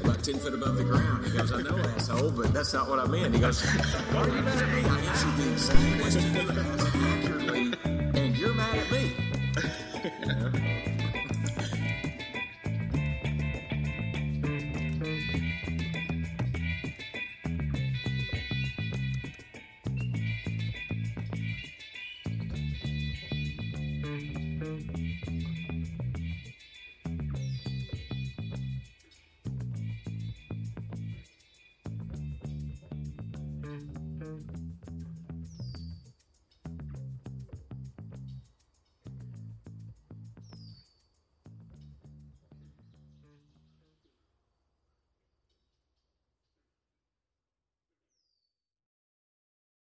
about 0.04 0.22
10 0.22 0.40
foot 0.40 0.54
above 0.54 0.76
the 0.76 0.84
ground. 0.84 1.26
He 1.26 1.38
goes, 1.38 1.54
I 1.54 1.62
know, 1.62 1.78
asshole, 1.78 2.32
but 2.32 2.54
that's 2.54 2.74
not 2.74 2.90
what 2.90 3.00
I 3.00 3.06
meant. 3.08 3.34
He 3.34 3.40
goes, 3.40 3.62
Why 3.64 4.22
are 4.22 4.28
you 4.28 4.42
mad 4.42 4.62
at 4.62 4.70
me? 4.70 4.84
I 4.84 5.00
answered 5.00 5.38
the 5.38 6.02
question 6.02 6.36
accurately 7.06 7.74
and 7.86 8.38
you're 8.38 8.54
mad 8.54 8.78
at 8.78 8.92
me. 8.92 9.35